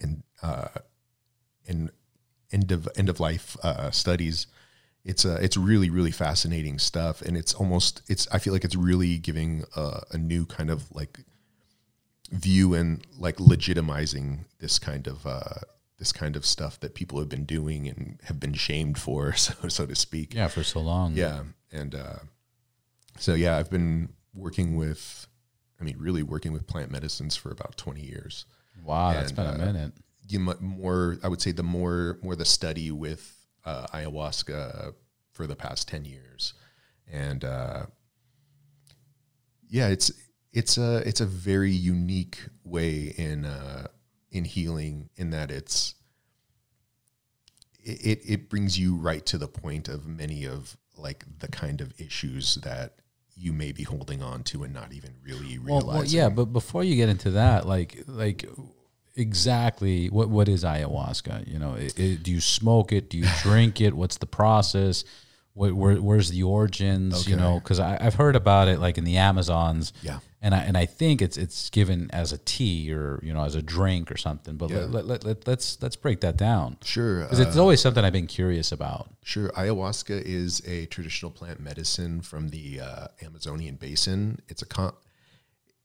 and 0.00 0.22
uh, 0.42 0.68
and 1.66 1.90
end 2.54 2.70
of 2.76 2.88
end 3.00 3.08
of 3.08 3.18
life 3.20 3.46
uh, 3.62 3.90
studies 3.90 4.46
it's 5.04 5.24
uh, 5.24 5.38
it's 5.46 5.56
really 5.70 5.90
really 5.98 6.10
fascinating 6.24 6.78
stuff 6.78 7.16
and 7.26 7.36
it's 7.36 7.52
almost 7.60 8.00
it's 8.12 8.24
i 8.32 8.38
feel 8.42 8.52
like 8.54 8.64
it's 8.68 8.76
really 8.90 9.18
giving 9.18 9.50
a, 9.76 9.86
a 10.12 10.18
new 10.18 10.46
kind 10.46 10.70
of 10.70 10.80
like 11.00 11.14
view 12.30 12.74
and 12.74 13.06
like 13.18 13.36
legitimizing 13.36 14.44
this 14.58 14.78
kind 14.78 15.06
of 15.06 15.26
uh, 15.26 15.60
this 15.98 16.12
kind 16.12 16.36
of 16.36 16.44
stuff 16.44 16.80
that 16.80 16.94
people 16.94 17.18
have 17.18 17.28
been 17.28 17.44
doing 17.44 17.86
and 17.88 18.18
have 18.24 18.40
been 18.40 18.54
shamed 18.54 18.96
for 18.98 19.32
so 19.44 19.52
so 19.68 19.86
to 19.86 19.94
speak 19.94 20.34
Yeah, 20.34 20.48
for 20.48 20.62
so 20.64 20.80
long. 20.80 21.12
yeah 21.14 21.42
and 21.70 21.94
uh, 21.94 22.18
so 23.18 23.34
yeah 23.34 23.56
i've 23.58 23.70
been 23.70 24.08
working 24.32 24.76
with 24.76 25.26
i 25.80 25.84
mean 25.84 25.96
really 25.98 26.22
working 26.22 26.52
with 26.52 26.66
plant 26.66 26.90
medicines 26.90 27.36
for 27.36 27.50
about 27.50 27.76
20 27.76 28.00
years 28.00 28.46
Wow, 28.84 29.12
that's 29.14 29.32
been 29.32 29.46
a 29.46 29.52
uh, 29.54 29.56
minute. 29.56 29.92
You 30.28 30.38
more 30.38 31.18
i 31.22 31.28
would 31.28 31.40
say 31.42 31.52
the 31.52 31.62
more 31.62 32.18
more 32.22 32.36
the 32.36 32.44
study 32.44 32.90
with 32.90 33.36
uh, 33.64 33.86
ayahuasca 33.94 34.94
for 35.32 35.46
the 35.46 35.56
past 35.56 35.88
10 35.88 36.04
years 36.04 36.54
and 37.10 37.44
uh, 37.44 37.86
yeah 39.68 39.88
it's 39.88 40.10
it's 40.52 40.78
a 40.78 40.96
it's 41.08 41.20
a 41.20 41.26
very 41.26 41.72
unique 41.72 42.38
way 42.64 43.14
in 43.16 43.44
uh, 43.44 43.86
in 44.30 44.44
healing 44.44 45.08
in 45.16 45.30
that 45.30 45.50
it's 45.50 45.94
it, 47.82 48.20
it 48.26 48.48
brings 48.48 48.78
you 48.78 48.94
right 48.96 49.26
to 49.26 49.36
the 49.36 49.48
point 49.48 49.88
of 49.88 50.06
many 50.06 50.46
of 50.46 50.76
like 50.96 51.24
the 51.40 51.48
kind 51.48 51.80
of 51.80 51.92
issues 52.00 52.54
that 52.56 52.94
you 53.36 53.52
may 53.52 53.72
be 53.72 53.82
holding 53.82 54.22
on 54.22 54.42
to 54.44 54.62
and 54.62 54.72
not 54.72 54.92
even 54.92 55.10
really 55.22 55.58
Well, 55.58 55.80
realizing. 55.80 55.86
well, 55.88 56.04
yeah, 56.04 56.28
but 56.28 56.46
before 56.46 56.84
you 56.84 56.94
get 56.94 57.08
into 57.08 57.32
that, 57.32 57.66
like, 57.66 58.04
like 58.06 58.48
exactly 59.16 60.08
what 60.08 60.28
what 60.28 60.48
is 60.48 60.64
ayahuasca? 60.64 61.46
You 61.50 61.58
know, 61.58 61.74
it, 61.74 61.98
it, 61.98 62.22
do 62.22 62.30
you 62.30 62.40
smoke 62.40 62.92
it? 62.92 63.10
Do 63.10 63.18
you 63.18 63.26
drink 63.42 63.80
it? 63.80 63.94
What's 63.94 64.18
the 64.18 64.26
process? 64.26 65.04
What, 65.56 65.72
where, 65.74 65.94
where's 66.02 66.30
the 66.30 66.42
origins? 66.42 67.28
You 67.28 67.36
know, 67.36 67.60
because 67.60 67.78
I've 67.78 68.14
heard 68.16 68.34
about 68.34 68.66
it 68.66 68.80
like 68.80 68.98
in 68.98 69.04
the 69.04 69.18
Amazons. 69.18 69.92
Yeah. 70.02 70.18
and 70.42 70.52
I 70.52 70.58
and 70.64 70.76
I 70.76 70.84
think 70.84 71.22
it's 71.22 71.36
it's 71.36 71.70
given 71.70 72.10
as 72.12 72.32
a 72.32 72.38
tea 72.38 72.92
or 72.92 73.20
you 73.22 73.32
know 73.32 73.44
as 73.44 73.54
a 73.54 73.62
drink 73.62 74.10
or 74.10 74.16
something. 74.16 74.56
But 74.56 74.70
Yeah. 74.70 74.78
let, 74.90 75.06
let, 75.06 75.24
let, 75.24 75.46
let's 75.46 75.80
let's 75.80 75.94
break 75.94 76.22
that 76.22 76.36
down 76.36 76.78
Sure. 76.82 77.20
because 77.20 77.38
it's 77.38 77.56
always 77.56 77.80
something 77.80 78.04
I've 78.04 78.12
been 78.12 78.26
curious 78.26 78.72
about. 78.72 79.10
Sure. 79.22 79.50
Ayahuasca 79.50 80.22
is 80.24 80.60
a 80.66 80.86
traditional 80.86 81.30
plant 81.30 81.60
medicine 81.60 82.20
from 82.20 82.48
the 82.48 82.80
uh, 82.80 83.06
Amazonian 83.22 83.76
basin. 83.76 84.40
It's 84.48 84.60
a 84.62 84.66
con- 84.66 84.94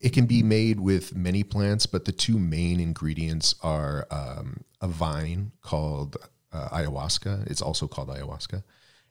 it 0.00 0.10
can 0.10 0.26
be 0.26 0.42
made 0.42 0.80
with 0.80 1.14
many 1.14 1.42
plants, 1.42 1.86
but 1.86 2.06
the 2.06 2.12
two 2.12 2.38
main 2.38 2.80
ingredients 2.80 3.54
are 3.62 4.06
um, 4.10 4.64
a 4.80 4.88
vine 4.88 5.52
called 5.60 6.16
uh, 6.52 6.68
ayahuasca. 6.70 7.46
It's 7.50 7.62
also 7.62 7.86
called 7.86 8.08
ayahuasca, 8.08 8.62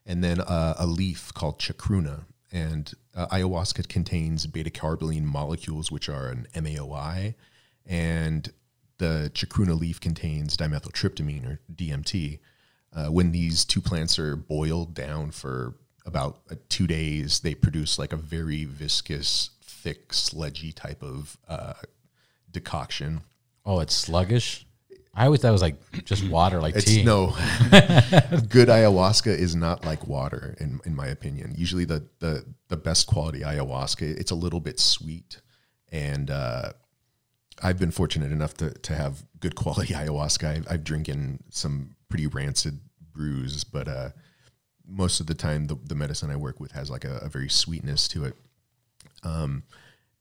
and 0.05 0.23
then 0.23 0.41
uh, 0.41 0.75
a 0.79 0.87
leaf 0.87 1.33
called 1.33 1.59
chacruna. 1.59 2.25
And 2.51 2.91
uh, 3.15 3.27
ayahuasca 3.27 3.87
contains 3.87 4.47
beta 4.47 4.71
carboline 4.71 5.25
molecules, 5.25 5.91
which 5.91 6.09
are 6.09 6.29
an 6.29 6.47
MAOI, 6.55 7.35
and 7.85 8.51
the 8.97 9.31
chacruna 9.33 9.79
leaf 9.79 9.99
contains 9.99 10.57
dimethyltryptamine 10.57 11.45
or 11.47 11.59
DMT. 11.73 12.39
Uh, 12.91 13.07
when 13.07 13.31
these 13.31 13.63
two 13.63 13.81
plants 13.81 14.17
are 14.17 14.35
boiled 14.35 14.93
down 14.95 15.29
for 15.29 15.75
about 16.05 16.41
uh, 16.51 16.55
two 16.69 16.87
days, 16.87 17.41
they 17.41 17.53
produce 17.53 17.99
like 17.99 18.11
a 18.11 18.17
very 18.17 18.65
viscous, 18.65 19.51
thick, 19.83 20.13
sludgy 20.13 20.71
type 20.71 21.01
of 21.03 21.37
uh, 21.47 21.73
decoction. 22.51 23.21
Oh, 23.65 23.79
it's 23.79 23.95
sluggish. 23.95 24.65
I 25.13 25.25
always 25.25 25.41
thought 25.41 25.49
it 25.49 25.51
was 25.51 25.61
like 25.61 26.05
just 26.05 26.23
water, 26.29 26.61
like 26.61 26.75
It's 26.75 26.85
tea. 26.85 27.03
no 27.03 27.27
good 28.49 28.69
ayahuasca 28.69 29.27
is 29.35 29.55
not 29.55 29.83
like 29.83 30.07
water, 30.07 30.55
in 30.59 30.79
in 30.85 30.95
my 30.95 31.07
opinion. 31.07 31.53
Usually, 31.57 31.85
the 31.85 32.03
the 32.19 32.45
the 32.69 32.77
best 32.77 33.07
quality 33.07 33.39
ayahuasca, 33.41 34.01
it's 34.17 34.31
a 34.31 34.35
little 34.35 34.59
bit 34.59 34.79
sweet, 34.79 35.41
and 35.91 36.29
uh, 36.29 36.71
I've 37.61 37.79
been 37.79 37.91
fortunate 37.91 38.31
enough 38.31 38.53
to 38.57 38.69
to 38.71 38.95
have 38.95 39.23
good 39.39 39.55
quality 39.55 39.93
ayahuasca. 40.01 40.47
I've, 40.47 40.67
I've 40.71 40.83
drinking 40.83 41.39
some 41.49 41.95
pretty 42.07 42.27
rancid 42.27 42.79
brews, 43.11 43.63
but 43.63 43.87
uh, 43.87 44.09
most 44.87 45.19
of 45.19 45.25
the 45.27 45.35
time, 45.35 45.65
the 45.65 45.75
the 45.83 45.95
medicine 45.95 46.29
I 46.29 46.35
work 46.37 46.59
with 46.59 46.71
has 46.73 46.89
like 46.89 47.03
a, 47.03 47.17
a 47.17 47.29
very 47.29 47.49
sweetness 47.49 48.07
to 48.09 48.25
it. 48.25 48.35
Um, 49.23 49.63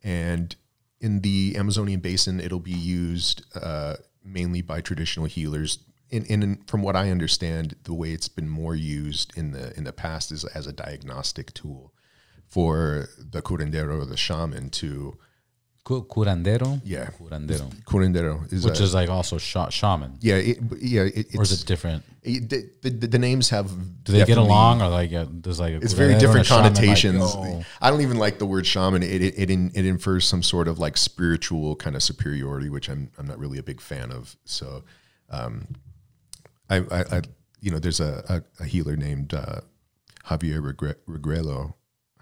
and 0.03 0.55
in 1.01 1.21
the 1.21 1.57
Amazonian 1.57 2.01
basin, 2.01 2.41
it'll 2.41 2.61
be 2.61 2.71
used 2.71 3.45
uh, 3.55 3.97
mainly 4.25 4.63
by 4.63 4.81
traditional 4.81 5.27
healers. 5.27 5.79
In 6.11 6.63
from 6.67 6.83
what 6.83 6.97
I 6.97 7.11
understand, 7.11 7.77
the 7.83 7.93
way 7.93 8.13
it's 8.13 8.29
been 8.29 8.49
more 8.49 8.75
used 8.75 9.37
in 9.37 9.51
the 9.51 9.77
in 9.77 9.85
the 9.85 9.93
past 9.93 10.33
is 10.33 10.43
as 10.47 10.67
a 10.67 10.73
diagnostic 10.73 11.53
tool 11.53 11.93
for 12.47 13.11
the 13.19 13.43
curandero 13.43 14.01
or 14.01 14.07
the 14.07 14.17
shaman 14.17 14.71
to 14.71 15.19
curandero. 15.89 16.81
yeah 16.85 17.07
curandero, 17.19 17.67
curandero 17.85 18.35
is 18.53 18.65
which 18.65 18.81
a, 18.81 18.83
is 18.85 18.95
like 18.95 19.09
also 19.09 19.39
sha- 19.39 19.71
shaman. 19.71 20.11
yeah 20.21 20.37
it, 20.51 20.59
yeah 20.81 21.03
it, 21.03 21.27
Or 21.37 21.43
is 21.43 21.53
it 21.63 21.67
different? 21.67 22.03
it, 22.23 22.49
the, 22.51 22.59
the, 22.83 23.07
the 23.15 23.19
names 23.19 23.49
have 23.51 23.69
Do 24.05 24.13
they 24.13 24.25
get 24.25 24.39
along, 24.39 24.83
or 24.83 24.89
like 24.89 25.13
uh, 25.13 25.27
there's 25.31 25.61
like 25.61 25.75
a 25.75 25.81
it's 25.85 25.95
very 25.95 26.15
different 26.19 26.47
shaman, 26.47 26.65
like, 26.65 26.75
connotations. 26.75 27.23
oh. 27.25 27.65
I 27.81 27.91
don't 27.91 28.03
even 28.03 28.19
like 28.19 28.39
the 28.39 28.47
word 28.47 28.67
shaman. 28.67 29.03
It 29.03 29.23
it 29.23 29.35
it, 29.43 29.51
in, 29.51 29.71
it 29.75 29.85
infers 29.87 30.27
some 30.27 30.43
sort 30.43 30.69
of 30.69 30.79
like 30.79 30.97
spiritual 30.97 31.77
kind 31.77 31.97
of 31.97 32.03
superiority, 32.03 32.69
which 32.69 32.89
I'm 32.91 33.11
I'm 33.19 33.27
not 33.27 33.39
really 33.39 33.59
a 33.59 33.63
big 33.63 33.81
fan 33.81 34.11
of. 34.13 34.37
So, 34.45 34.85
um, 35.31 35.69
I 36.69 36.77
I, 36.99 37.01
I 37.17 37.23
you 37.61 37.71
know 37.71 37.79
there's 37.79 38.01
a 38.01 38.13
a, 38.29 38.63
a 38.65 38.67
healer 38.67 38.97
named 38.97 39.33
uh, 39.33 39.61
Javier 40.27 40.61
Regre- 40.61 41.01
Regrelo. 41.09 41.75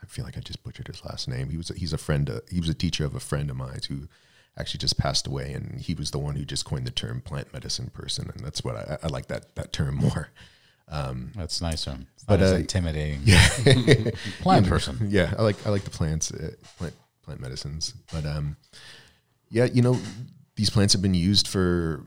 I 0.06 0.08
feel 0.08 0.24
like 0.24 0.36
I 0.36 0.40
just 0.40 0.62
butchered 0.62 0.86
his 0.86 1.04
last 1.04 1.28
name. 1.28 1.50
He 1.50 1.56
was 1.56 1.70
a, 1.70 1.74
he's 1.74 1.92
a 1.92 1.98
friend. 1.98 2.30
Uh, 2.30 2.40
he 2.50 2.60
was 2.60 2.68
a 2.68 2.74
teacher 2.74 3.04
of 3.04 3.14
a 3.14 3.20
friend 3.20 3.50
of 3.50 3.56
mine 3.56 3.80
who 3.88 4.08
actually 4.56 4.78
just 4.78 4.98
passed 4.98 5.26
away, 5.26 5.52
and 5.52 5.80
he 5.80 5.94
was 5.94 6.12
the 6.12 6.18
one 6.18 6.36
who 6.36 6.44
just 6.44 6.64
coined 6.64 6.86
the 6.86 6.92
term 6.92 7.20
plant 7.20 7.52
medicine 7.52 7.90
person, 7.92 8.30
and 8.34 8.44
that's 8.44 8.62
what 8.62 8.76
I, 8.76 8.98
I 9.02 9.08
like 9.08 9.26
that 9.26 9.54
that 9.56 9.72
term 9.72 9.96
more. 10.06 10.30
That's 10.88 11.60
nicer. 11.60 11.98
But, 12.28 12.42
uh, 12.42 12.56
intimidating. 12.56 13.22
Plant 14.40 14.66
person. 14.68 14.98
Yeah, 15.10 15.34
I 15.38 15.42
like 15.42 15.66
I 15.66 15.70
like 15.70 15.82
the 15.82 15.90
plants, 15.90 16.32
uh, 16.32 16.52
plant 16.78 16.94
plant 17.22 17.40
medicines. 17.40 17.94
But 18.12 18.24
um, 18.24 18.56
yeah, 19.50 19.64
you 19.64 19.82
know, 19.82 19.98
these 20.54 20.70
plants 20.70 20.92
have 20.92 21.02
been 21.02 21.14
used 21.14 21.48
for 21.48 22.02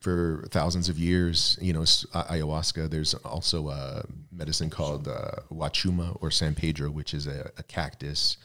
for 0.00 0.44
thousands 0.50 0.88
of 0.88 0.98
years. 0.98 1.58
You 1.60 1.72
know, 1.72 1.80
ayahuasca. 1.80 2.90
There's 2.90 3.14
also 3.14 3.68
a 3.68 4.04
medicine 4.32 4.70
called 4.70 5.08
uh, 5.08 5.42
huachuma 5.50 6.16
or 6.20 6.30
San 6.30 6.54
Pedro, 6.54 6.90
which 6.90 7.14
is 7.14 7.26
a, 7.26 7.50
a 7.56 7.62
cactus. 7.62 8.36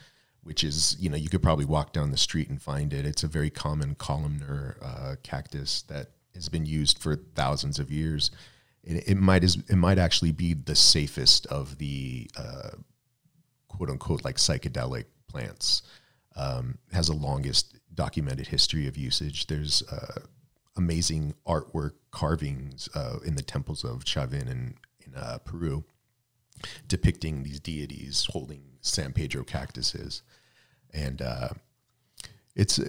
Which 0.43 0.65
is, 0.65 0.97
you 0.99 1.09
know, 1.09 1.15
you 1.15 1.29
could 1.29 1.41
probably 1.41 1.63
walk 1.63 1.93
down 1.93 2.11
the 2.11 2.17
street 2.17 2.49
and 2.49 2.61
find 2.61 2.91
it. 2.91 3.05
It's 3.05 3.23
a 3.23 3.29
very 3.29 3.49
common 3.49 3.95
columnar 3.95 4.75
uh, 4.81 5.15
cactus 5.23 5.83
that 5.83 6.07
has 6.35 6.49
been 6.49 6.65
used 6.65 6.99
for 6.99 7.15
thousands 7.15 7.79
of 7.79 7.89
years. 7.89 8.29
It, 8.83 9.07
it 9.07 9.15
might 9.15 9.45
is 9.45 9.57
it 9.69 9.77
might 9.77 9.97
actually 9.97 10.33
be 10.33 10.53
the 10.53 10.75
safest 10.75 11.45
of 11.45 11.77
the 11.77 12.29
uh, 12.35 12.71
quote 13.69 13.89
unquote 13.89 14.25
like 14.25 14.35
psychedelic 14.35 15.05
plants 15.27 15.83
um, 16.35 16.77
has 16.91 17.07
the 17.07 17.13
longest 17.13 17.77
documented 17.93 18.47
history 18.47 18.87
of 18.87 18.97
usage. 18.97 19.47
There's 19.47 19.83
uh, 19.83 20.21
amazing 20.75 21.33
artwork 21.47 21.93
carvings 22.11 22.89
uh, 22.95 23.19
in 23.25 23.35
the 23.35 23.43
temples 23.43 23.83
of 23.83 24.03
Chavin 24.03 24.49
in, 24.49 24.75
in 25.05 25.15
uh, 25.15 25.37
Peru 25.43 25.83
depicting 26.87 27.43
these 27.43 27.59
deities 27.59 28.27
holding 28.31 28.63
San 28.81 29.13
Pedro 29.13 29.43
cactuses. 29.43 30.21
And 30.93 31.21
uh, 31.21 31.49
it's 32.55 32.79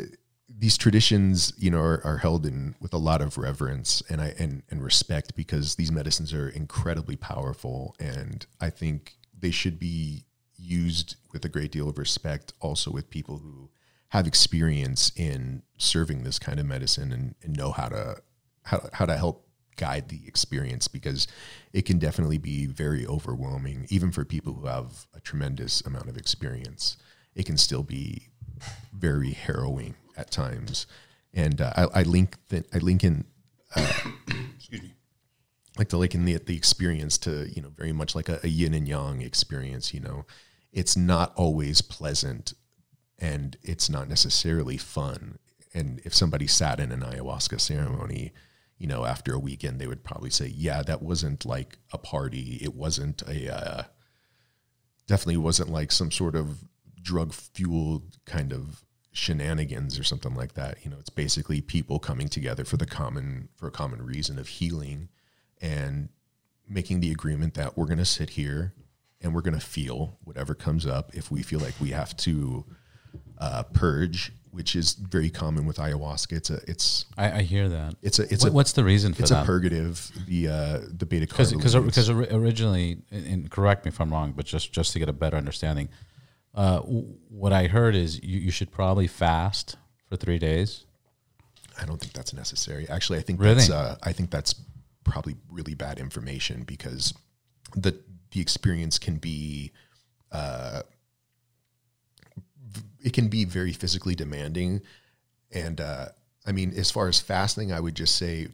these 0.48 0.76
traditions, 0.76 1.52
you 1.56 1.70
know, 1.70 1.80
are, 1.80 2.00
are 2.04 2.18
held 2.18 2.46
in 2.46 2.74
with 2.80 2.92
a 2.92 2.98
lot 2.98 3.22
of 3.22 3.38
reverence 3.38 4.02
and 4.08 4.20
I 4.20 4.34
and, 4.38 4.62
and 4.70 4.82
respect 4.82 5.34
because 5.34 5.76
these 5.76 5.90
medicines 5.90 6.32
are 6.32 6.48
incredibly 6.48 7.16
powerful, 7.16 7.96
and 7.98 8.46
I 8.60 8.70
think 8.70 9.16
they 9.38 9.50
should 9.50 9.78
be 9.78 10.26
used 10.56 11.16
with 11.32 11.44
a 11.44 11.48
great 11.48 11.72
deal 11.72 11.88
of 11.88 11.98
respect, 11.98 12.52
also 12.60 12.90
with 12.90 13.10
people 13.10 13.38
who 13.38 13.70
have 14.14 14.28
experience 14.28 15.10
in 15.16 15.60
serving 15.76 16.22
this 16.22 16.38
kind 16.38 16.60
of 16.60 16.66
medicine 16.66 17.10
and, 17.10 17.34
and 17.42 17.56
know 17.56 17.72
how 17.72 17.88
to 17.88 18.14
how, 18.62 18.88
how 18.92 19.04
to 19.04 19.16
help 19.16 19.44
guide 19.76 20.08
the 20.08 20.20
experience 20.28 20.86
because 20.86 21.26
it 21.72 21.84
can 21.84 21.98
definitely 21.98 22.38
be 22.38 22.64
very 22.64 23.04
overwhelming 23.04 23.88
even 23.90 24.12
for 24.12 24.24
people 24.24 24.52
who 24.52 24.66
have 24.66 25.08
a 25.14 25.20
tremendous 25.20 25.80
amount 25.80 26.08
of 26.08 26.16
experience 26.16 26.96
it 27.34 27.44
can 27.44 27.56
still 27.56 27.82
be 27.82 28.28
very 28.92 29.32
harrowing 29.32 29.96
at 30.16 30.30
times 30.30 30.86
and 31.32 31.60
uh, 31.60 31.72
I, 31.76 32.00
I 32.00 32.02
link 32.04 32.36
that 32.50 32.72
i 32.72 32.78
link 32.78 33.02
in 33.02 33.24
uh, 33.74 33.92
Excuse 34.54 34.80
me. 34.80 34.94
like 35.76 35.88
to 35.88 35.96
liken 35.96 36.24
the 36.24 36.36
the 36.36 36.56
experience 36.56 37.18
to 37.18 37.48
you 37.52 37.60
know 37.60 37.72
very 37.76 37.92
much 37.92 38.14
like 38.14 38.28
a, 38.28 38.38
a 38.44 38.48
yin 38.48 38.74
and 38.74 38.86
yang 38.86 39.22
experience 39.22 39.92
you 39.92 39.98
know 39.98 40.24
it's 40.72 40.96
not 40.96 41.32
always 41.34 41.82
pleasant 41.82 42.54
and 43.18 43.56
it's 43.62 43.88
not 43.88 44.08
necessarily 44.08 44.76
fun. 44.76 45.38
And 45.72 46.00
if 46.04 46.14
somebody 46.14 46.46
sat 46.46 46.80
in 46.80 46.92
an 46.92 47.00
ayahuasca 47.00 47.60
ceremony 47.60 48.32
you 48.78 48.86
know 48.86 49.04
after 49.04 49.34
a 49.34 49.38
weekend 49.38 49.80
they 49.80 49.86
would 49.86 50.04
probably 50.04 50.30
say 50.30 50.46
yeah 50.46 50.82
that 50.82 51.02
wasn't 51.02 51.44
like 51.44 51.78
a 51.92 51.98
party. 51.98 52.58
It 52.62 52.74
wasn't 52.74 53.22
a 53.22 53.54
uh, 53.54 53.82
definitely 55.06 55.36
wasn't 55.36 55.70
like 55.70 55.92
some 55.92 56.10
sort 56.10 56.36
of 56.36 56.64
drug 57.00 57.32
fueled 57.32 58.18
kind 58.24 58.52
of 58.52 58.84
shenanigans 59.12 59.98
or 59.98 60.04
something 60.04 60.34
like 60.34 60.54
that. 60.54 60.78
You 60.84 60.90
know 60.90 60.96
it's 60.98 61.10
basically 61.10 61.60
people 61.60 61.98
coming 61.98 62.28
together 62.28 62.64
for 62.64 62.76
the 62.76 62.86
common 62.86 63.48
for 63.54 63.68
a 63.68 63.72
common 63.72 64.04
reason 64.04 64.38
of 64.38 64.48
healing 64.48 65.08
and 65.60 66.08
making 66.68 67.00
the 67.00 67.12
agreement 67.12 67.54
that 67.54 67.76
we're 67.76 67.86
going 67.86 67.98
to 67.98 68.04
sit 68.04 68.30
here 68.30 68.74
and 69.20 69.34
we're 69.34 69.42
going 69.42 69.58
to 69.58 69.64
feel 69.64 70.18
whatever 70.24 70.54
comes 70.54 70.86
up 70.86 71.14
if 71.14 71.30
we 71.30 71.42
feel 71.42 71.60
like 71.60 71.74
we 71.80 71.90
have 71.90 72.16
to 72.16 72.64
uh, 73.38 73.62
purge 73.72 74.32
which 74.50 74.76
is 74.76 74.92
very 74.94 75.30
common 75.30 75.66
with 75.66 75.78
ayahuasca 75.78 76.32
it's 76.32 76.48
a 76.50 76.60
it's 76.68 77.06
I, 77.18 77.38
I 77.38 77.42
hear 77.42 77.68
that. 77.68 77.96
it's 78.02 78.18
a 78.20 78.22
it's 78.32 78.44
What- 78.44 78.50
a 78.50 78.54
what's 78.54 78.72
the 78.72 78.84
reason 78.84 79.12
for 79.12 79.18
that? 79.18 79.22
it's 79.24 79.30
that? 79.30 79.42
a 79.42 79.46
purgative 79.46 80.10
the 80.28 80.48
uh 80.48 80.80
the 80.96 81.06
beta 81.06 81.26
because 81.26 81.52
because 81.52 81.74
because 81.74 82.08
originally, 82.08 82.98
and- 83.10 83.50
correct 83.50 83.84
me 83.84 83.88
if 83.88 84.00
I'm 84.00 84.12
wrong, 84.12 84.32
but 84.36 84.46
just 84.46 84.72
just 84.72 84.92
to 84.92 84.98
get 85.00 85.08
a 85.08 85.12
better 85.12 85.36
understanding, 85.36 85.88
uh, 86.54 86.78
what 86.80 87.52
I 87.52 87.66
heard 87.66 87.96
is 87.96 88.22
you, 88.22 88.38
you 88.38 88.52
should 88.52 88.70
probably 88.70 89.08
fast 89.08 89.76
for 90.08 90.16
three 90.16 90.38
days. 90.38 90.84
I 91.80 91.84
don't 91.84 91.98
think 92.00 92.12
that's 92.12 92.32
necessary. 92.32 92.88
Actually, 92.88 93.18
I 93.18 93.22
think 93.22 93.40
Really? 93.40 93.54
that's 93.56 93.70
uh, 93.70 93.96
I 94.04 94.12
think 94.12 94.30
that's 94.30 94.54
probably 95.02 95.34
really 95.50 95.74
bad 95.74 95.98
information 95.98 96.62
because 96.62 97.12
the 97.74 97.98
the 98.30 98.40
experience 98.40 99.00
can 99.00 99.16
be 99.16 99.72
uh, 100.30 100.82
it 103.04 103.12
can 103.12 103.28
be 103.28 103.44
very 103.44 103.72
physically 103.72 104.14
demanding, 104.16 104.80
and 105.52 105.80
uh, 105.80 106.06
I 106.44 106.50
mean, 106.52 106.72
as 106.76 106.90
far 106.90 107.06
as 107.08 107.20
fasting, 107.20 107.70
I 107.72 107.78
would 107.78 107.94
just 107.94 108.16
say 108.16 108.48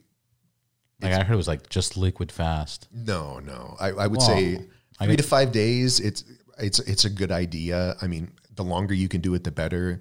Like 1.01 1.13
I 1.15 1.23
heard 1.25 1.35
it 1.35 1.37
was 1.37 1.49
like 1.49 1.69
just 1.71 1.97
liquid 1.97 2.31
fast. 2.31 2.89
no, 2.93 3.39
no. 3.39 3.77
I, 3.81 3.89
I 3.91 4.07
would 4.07 4.21
say 4.23 4.67
I 4.99 5.07
three 5.07 5.17
get- 5.17 5.23
to 5.23 5.29
five 5.29 5.51
days. 5.53 6.01
It's 6.01 6.25
it's 6.59 6.79
it's 6.81 7.05
a 7.07 7.11
good 7.11 7.33
idea. 7.33 7.97
I 8.03 8.07
mean, 8.07 8.33
the 8.55 8.65
longer 8.65 8.93
you 8.95 9.09
can 9.09 9.21
do 9.23 9.33
it, 9.35 9.45
the 9.45 9.51
better. 9.53 9.99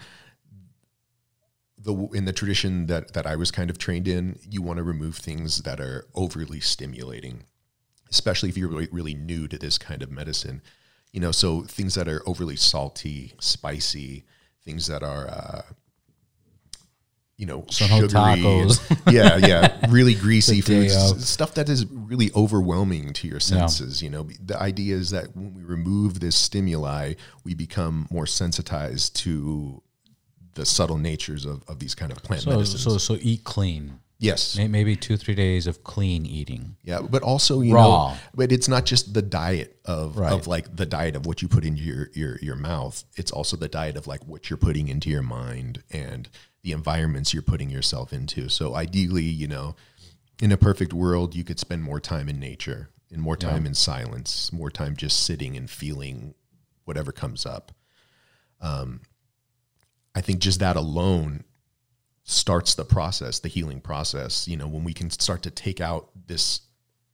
The 1.82 1.94
in 2.14 2.26
the 2.26 2.34
tradition 2.34 2.88
that 2.88 3.14
that 3.14 3.26
I 3.26 3.38
was 3.38 3.52
kind 3.52 3.70
of 3.70 3.78
trained 3.78 4.08
in, 4.08 4.38
you 4.50 4.62
want 4.62 4.78
to 4.78 4.84
remove 4.84 5.16
things 5.16 5.60
that 5.60 5.80
are 5.80 6.08
overly 6.14 6.60
stimulating, 6.60 7.44
especially 8.10 8.50
if 8.50 8.58
you're 8.58 8.68
really, 8.68 8.90
really 8.92 9.14
new 9.14 9.48
to 9.48 9.58
this 9.58 9.78
kind 9.78 10.04
of 10.04 10.12
medicine. 10.12 10.62
You 11.14 11.22
know, 11.22 11.32
so 11.32 11.62
things 11.64 11.96
that 11.96 12.10
are 12.10 12.22
overly 12.28 12.58
salty, 12.58 13.34
spicy, 13.40 14.26
things 14.66 14.88
that 14.88 15.04
are. 15.04 15.28
Uh, 15.30 15.62
you 17.38 17.46
know, 17.46 17.64
So 17.70 17.88
no 17.88 18.02
sugary, 18.06 18.10
tacos. 18.42 18.98
yeah, 19.14 19.38
yeah, 19.38 19.86
really 19.90 20.14
greasy 20.14 20.60
foods, 20.60 20.94
of. 21.12 21.22
stuff 21.24 21.54
that 21.54 21.70
is 21.70 21.86
really 21.86 22.32
overwhelming 22.36 23.14
to 23.14 23.30
your 23.30 23.40
senses. 23.40 24.02
You 24.04 24.10
know, 24.10 24.24
the 24.44 24.60
idea 24.62 24.98
is 24.98 25.12
that 25.12 25.34
when 25.38 25.54
we 25.54 25.64
remove 25.64 26.20
this 26.20 26.36
stimuli, 26.36 27.14
we 27.46 27.54
become 27.54 28.08
more 28.12 28.26
sensitized 28.26 29.16
to 29.22 29.82
the 30.56 30.66
subtle 30.66 30.98
natures 30.98 31.46
of, 31.46 31.64
of 31.70 31.80
these 31.80 31.96
kind 31.96 32.12
of 32.12 32.22
plant 32.24 32.44
So 32.44 32.50
medicines. 32.52 32.84
so 32.84 32.98
so 32.98 33.18
eat 33.22 33.46
clean. 33.46 34.00
Yes, 34.20 34.58
Maybe 34.58 34.96
two 34.96 35.18
three 35.18 35.34
days 35.36 35.66
of 35.66 35.84
clean 35.84 36.26
eating. 36.26 36.76
yeah, 36.84 37.02
but 37.02 37.24
also 37.24 37.62
you 37.62 37.74
Raw. 37.74 38.12
know, 38.14 38.18
but 38.36 38.52
it's 38.52 38.68
not 38.68 38.86
just 38.86 39.14
the 39.14 39.22
diet 39.22 39.80
of 39.86 40.18
Right. 40.18 40.32
of 40.34 40.46
like 40.46 40.76
the 40.76 40.86
diet 40.86 41.16
of 41.16 41.26
what 41.26 41.42
you 41.42 41.48
put 41.48 41.66
into 41.66 41.82
your 41.82 42.10
your 42.14 42.38
your 42.42 42.56
mouth. 42.56 43.04
It's 43.16 43.32
also 43.32 43.58
the 43.58 43.70
diet 43.70 43.96
of 43.98 44.06
like 44.08 44.24
what 44.28 44.50
you're 44.50 44.58
putting 44.58 44.88
into 44.90 45.10
your 45.10 45.24
mind 45.24 45.84
and 45.90 46.30
the 46.62 46.72
environments 46.74 47.34
you're 47.34 47.42
putting 47.42 47.70
yourself 47.70 48.12
into. 48.14 48.50
So 48.50 48.76
ideally, 48.76 49.24
you 49.24 49.48
know, 49.48 49.76
in 50.42 50.52
a 50.52 50.58
perfect 50.58 50.92
world, 50.94 51.34
you 51.36 51.44
could 51.46 51.60
spend 51.60 51.84
more 51.84 52.00
time 52.02 52.28
in 52.30 52.40
nature 52.40 52.90
and 53.12 53.22
more 53.22 53.38
time 53.38 53.66
in 53.66 53.74
silence, 53.74 54.52
more 54.54 54.70
time 54.70 54.96
just 54.96 55.24
sitting 55.26 55.56
and 55.58 55.70
feeling 55.70 56.36
whatever 56.86 57.12
comes 57.12 57.46
up. 57.46 57.72
Um, 58.62 59.02
I 60.14 60.22
think 60.22 60.40
just 60.40 60.60
that 60.60 60.76
alone 60.76 61.44
starts 62.30 62.76
the 62.76 62.86
process, 62.86 63.40
the 63.40 63.50
healing 63.50 63.82
process. 63.82 64.48
You 64.48 64.56
know, 64.56 64.68
when 64.68 64.84
we 64.84 64.94
can 64.94 65.10
start 65.10 65.42
to 65.44 65.52
take 65.52 65.82
out 65.82 66.10
this 66.28 66.62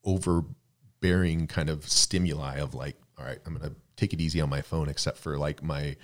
overbearing 0.03 1.47
kind 1.47 1.69
of 1.69 1.89
stimuli 1.89 2.57
of 2.57 2.73
like, 2.75 2.97
all 3.17 3.25
right, 3.25 3.39
I'm 3.45 3.55
gonna 3.55 3.75
take 3.95 4.11
it 4.11 4.19
easy 4.19 4.41
on 4.41 4.49
my 4.49 4.61
phone, 4.61 4.89
except 4.89 5.17
for 5.17 5.37
like 5.37 5.63
my, 5.63 5.83
you 5.85 5.95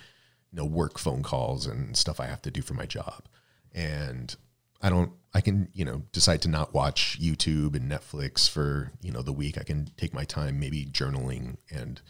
know, 0.52 0.64
work 0.64 0.98
phone 0.98 1.22
calls 1.22 1.66
and 1.66 1.94
stuff 1.94 2.20
I 2.20 2.26
have 2.26 2.40
to 2.42 2.50
do 2.50 2.62
for 2.62 2.72
my 2.72 2.86
job. 2.86 3.26
And 3.72 4.34
I 4.80 4.88
don't, 4.88 5.12
I 5.34 5.42
can, 5.42 5.68
you 5.74 5.84
know, 5.84 6.02
decide 6.12 6.40
to 6.42 6.48
not 6.48 6.72
watch 6.72 7.18
YouTube 7.20 7.76
and 7.76 7.90
Netflix 7.90 8.48
for, 8.48 8.92
you 9.02 9.12
know, 9.12 9.20
the 9.22 9.32
week. 9.32 9.58
I 9.58 9.62
can 9.62 9.90
take 9.98 10.14
my 10.14 10.24
time 10.24 10.58
maybe 10.58 10.86
journaling 10.86 11.58
and 11.70 12.00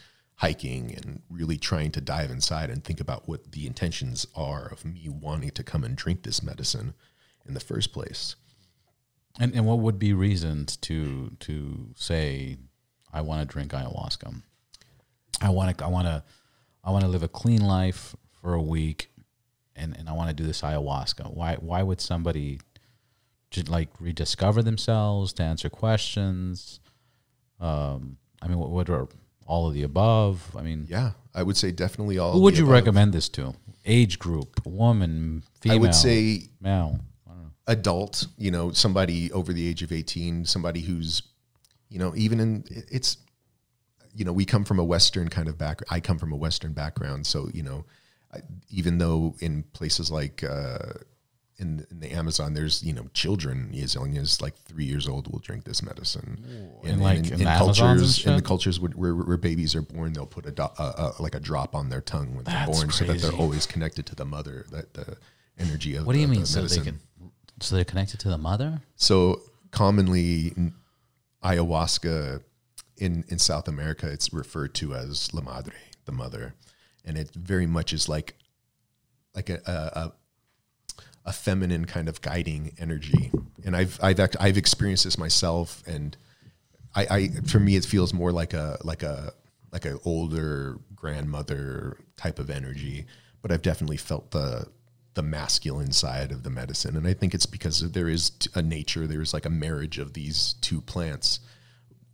hiking 0.42 0.92
and 0.96 1.22
really 1.30 1.56
trying 1.56 1.92
to 1.92 2.00
dive 2.00 2.28
inside 2.28 2.68
and 2.68 2.82
think 2.82 3.00
about 3.00 3.28
what 3.28 3.52
the 3.52 3.64
intentions 3.64 4.26
are 4.34 4.66
of 4.72 4.84
me 4.84 5.08
wanting 5.08 5.50
to 5.50 5.62
come 5.62 5.84
and 5.84 5.94
drink 5.94 6.24
this 6.24 6.42
medicine 6.42 6.94
in 7.46 7.54
the 7.54 7.60
first 7.60 7.92
place. 7.92 8.34
And 9.38 9.54
and 9.54 9.64
what 9.64 9.78
would 9.78 10.00
be 10.00 10.12
reasons 10.12 10.76
to 10.78 11.30
to 11.40 11.90
say 11.94 12.56
I 13.12 13.20
want 13.20 13.40
to 13.40 13.52
drink 13.52 13.70
ayahuasca? 13.70 14.42
I 15.40 15.50
want 15.50 15.78
to 15.78 15.84
I 15.84 15.88
want 15.88 16.08
to 16.08 16.24
I 16.82 16.90
want 16.90 17.04
to 17.04 17.08
live 17.08 17.22
a 17.22 17.28
clean 17.28 17.64
life 17.64 18.16
for 18.40 18.54
a 18.54 18.60
week, 18.60 19.10
and 19.76 19.96
and 19.96 20.08
I 20.08 20.12
want 20.12 20.28
to 20.28 20.34
do 20.34 20.44
this 20.44 20.62
ayahuasca. 20.62 21.32
Why 21.32 21.54
why 21.60 21.84
would 21.84 22.00
somebody 22.00 22.60
just 23.52 23.68
like 23.68 23.90
rediscover 24.00 24.60
themselves 24.60 25.32
to 25.34 25.44
answer 25.44 25.70
questions? 25.70 26.80
Um, 27.60 28.18
I 28.42 28.48
mean, 28.48 28.58
what, 28.58 28.70
what 28.70 28.90
are 28.90 29.06
all 29.46 29.66
of 29.68 29.74
the 29.74 29.82
above? 29.82 30.54
I 30.56 30.62
mean, 30.62 30.86
Yeah, 30.88 31.12
I 31.34 31.42
would 31.42 31.56
say 31.56 31.70
definitely 31.72 32.18
all. 32.18 32.32
who 32.32 32.40
would 32.40 32.56
you 32.56 32.64
above. 32.64 32.72
recommend 32.74 33.12
this 33.12 33.28
to? 33.30 33.54
Age 33.84 34.18
group, 34.18 34.64
woman, 34.64 35.42
female. 35.60 35.76
I 35.76 35.80
would 35.80 35.94
say 35.94 36.44
male. 36.60 37.00
I 37.26 37.30
don't 37.32 37.42
know. 37.42 37.50
adult, 37.66 38.26
you 38.38 38.50
know, 38.50 38.72
somebody 38.72 39.32
over 39.32 39.52
the 39.52 39.66
age 39.68 39.82
of 39.82 39.90
18, 39.92 40.44
somebody 40.44 40.80
who's, 40.82 41.22
you 41.88 41.98
know, 41.98 42.12
even 42.16 42.38
in, 42.40 42.64
it's, 42.68 43.16
you 44.14 44.24
know, 44.24 44.32
we 44.32 44.44
come 44.44 44.64
from 44.64 44.78
a 44.78 44.84
Western 44.84 45.28
kind 45.28 45.48
of 45.48 45.58
background. 45.58 45.88
I 45.90 46.00
come 46.00 46.18
from 46.18 46.32
a 46.32 46.36
Western 46.36 46.72
background. 46.74 47.26
So, 47.26 47.48
you 47.52 47.62
know, 47.62 47.84
I, 48.32 48.40
even 48.70 48.98
though 48.98 49.34
in 49.40 49.62
places 49.72 50.10
like, 50.10 50.44
uh, 50.44 50.92
in, 51.62 51.86
in 51.90 52.00
the 52.00 52.10
Amazon, 52.10 52.52
there's, 52.54 52.82
you 52.82 52.92
know, 52.92 53.06
children 53.14 53.70
as 53.82 53.94
young 53.94 54.18
as 54.18 54.42
like 54.42 54.54
three 54.56 54.84
years 54.84 55.08
old 55.08 55.32
will 55.32 55.38
drink 55.38 55.64
this 55.64 55.82
medicine. 55.82 56.44
In, 56.82 57.00
like, 57.00 57.30
in 57.30 57.38
the 57.38 57.48
Amazons 57.48 57.78
and 57.80 57.88
cultures, 57.88 58.26
in 58.26 58.36
the 58.36 58.42
cultures 58.42 58.80
where, 58.80 58.90
where, 58.90 59.14
where 59.14 59.36
babies 59.36 59.74
are 59.74 59.82
born, 59.82 60.12
they'll 60.12 60.26
put 60.26 60.44
a, 60.46 60.50
do, 60.50 60.66
like 61.20 61.34
a 61.34 61.40
drop 61.40 61.74
on 61.74 61.88
their 61.88 62.00
tongue 62.00 62.34
when 62.34 62.44
they're 62.44 62.66
born 62.66 62.90
so 62.90 63.04
that 63.04 63.18
they're 63.20 63.32
always 63.32 63.64
connected 63.64 64.04
to 64.06 64.14
the 64.14 64.24
mother, 64.24 64.66
that 64.72 64.92
the 64.92 65.16
energy 65.58 65.96
of 65.96 66.06
What 66.06 66.14
do 66.14 66.18
you 66.18 66.24
of 66.24 66.30
the 66.30 66.36
mean? 66.36 66.46
So 66.46 66.62
they 66.62 66.80
can, 66.80 67.00
so 67.60 67.76
they're 67.76 67.84
connected 67.84 68.20
to 68.20 68.28
the 68.28 68.38
mother? 68.38 68.80
So 68.96 69.40
commonly, 69.70 70.54
ayahuasca 71.42 72.42
in 72.98 73.24
in 73.28 73.38
South 73.38 73.68
America, 73.68 74.10
it's 74.10 74.32
referred 74.32 74.74
to 74.74 74.94
as 74.94 75.32
la 75.32 75.42
madre, 75.42 75.74
the 76.04 76.12
mother, 76.12 76.54
and 77.04 77.16
it 77.16 77.30
very 77.34 77.66
much 77.66 77.92
is 77.92 78.08
like 78.08 78.36
like 79.34 79.48
a 79.50 79.60
a, 79.66 79.72
a, 80.00 80.12
a 81.24 81.32
feminine 81.32 81.84
kind 81.84 82.08
of 82.08 82.20
guiding 82.20 82.74
energy. 82.78 83.30
And 83.64 83.76
I've 83.76 83.98
I've 84.02 84.18
act, 84.20 84.36
I've 84.40 84.56
experienced 84.56 85.04
this 85.04 85.18
myself, 85.18 85.82
and 85.86 86.16
I, 86.94 87.06
I 87.10 87.28
for 87.46 87.60
me 87.60 87.76
it 87.76 87.84
feels 87.84 88.12
more 88.12 88.32
like 88.32 88.54
a 88.54 88.78
like 88.82 89.02
a 89.02 89.32
like 89.70 89.84
an 89.84 89.98
older 90.04 90.78
grandmother 90.94 91.98
type 92.16 92.38
of 92.38 92.50
energy. 92.50 93.06
But 93.40 93.52
I've 93.52 93.62
definitely 93.62 93.96
felt 93.96 94.30
the 94.30 94.68
the 95.14 95.22
masculine 95.22 95.92
side 95.92 96.32
of 96.32 96.42
the 96.42 96.50
medicine, 96.50 96.96
and 96.96 97.06
I 97.06 97.12
think 97.12 97.34
it's 97.34 97.46
because 97.46 97.92
there 97.92 98.08
is 98.08 98.32
a 98.54 98.62
nature. 98.62 99.06
There's 99.06 99.34
like 99.34 99.46
a 99.46 99.50
marriage 99.50 99.98
of 99.98 100.14
these 100.14 100.54
two 100.60 100.80
plants 100.80 101.40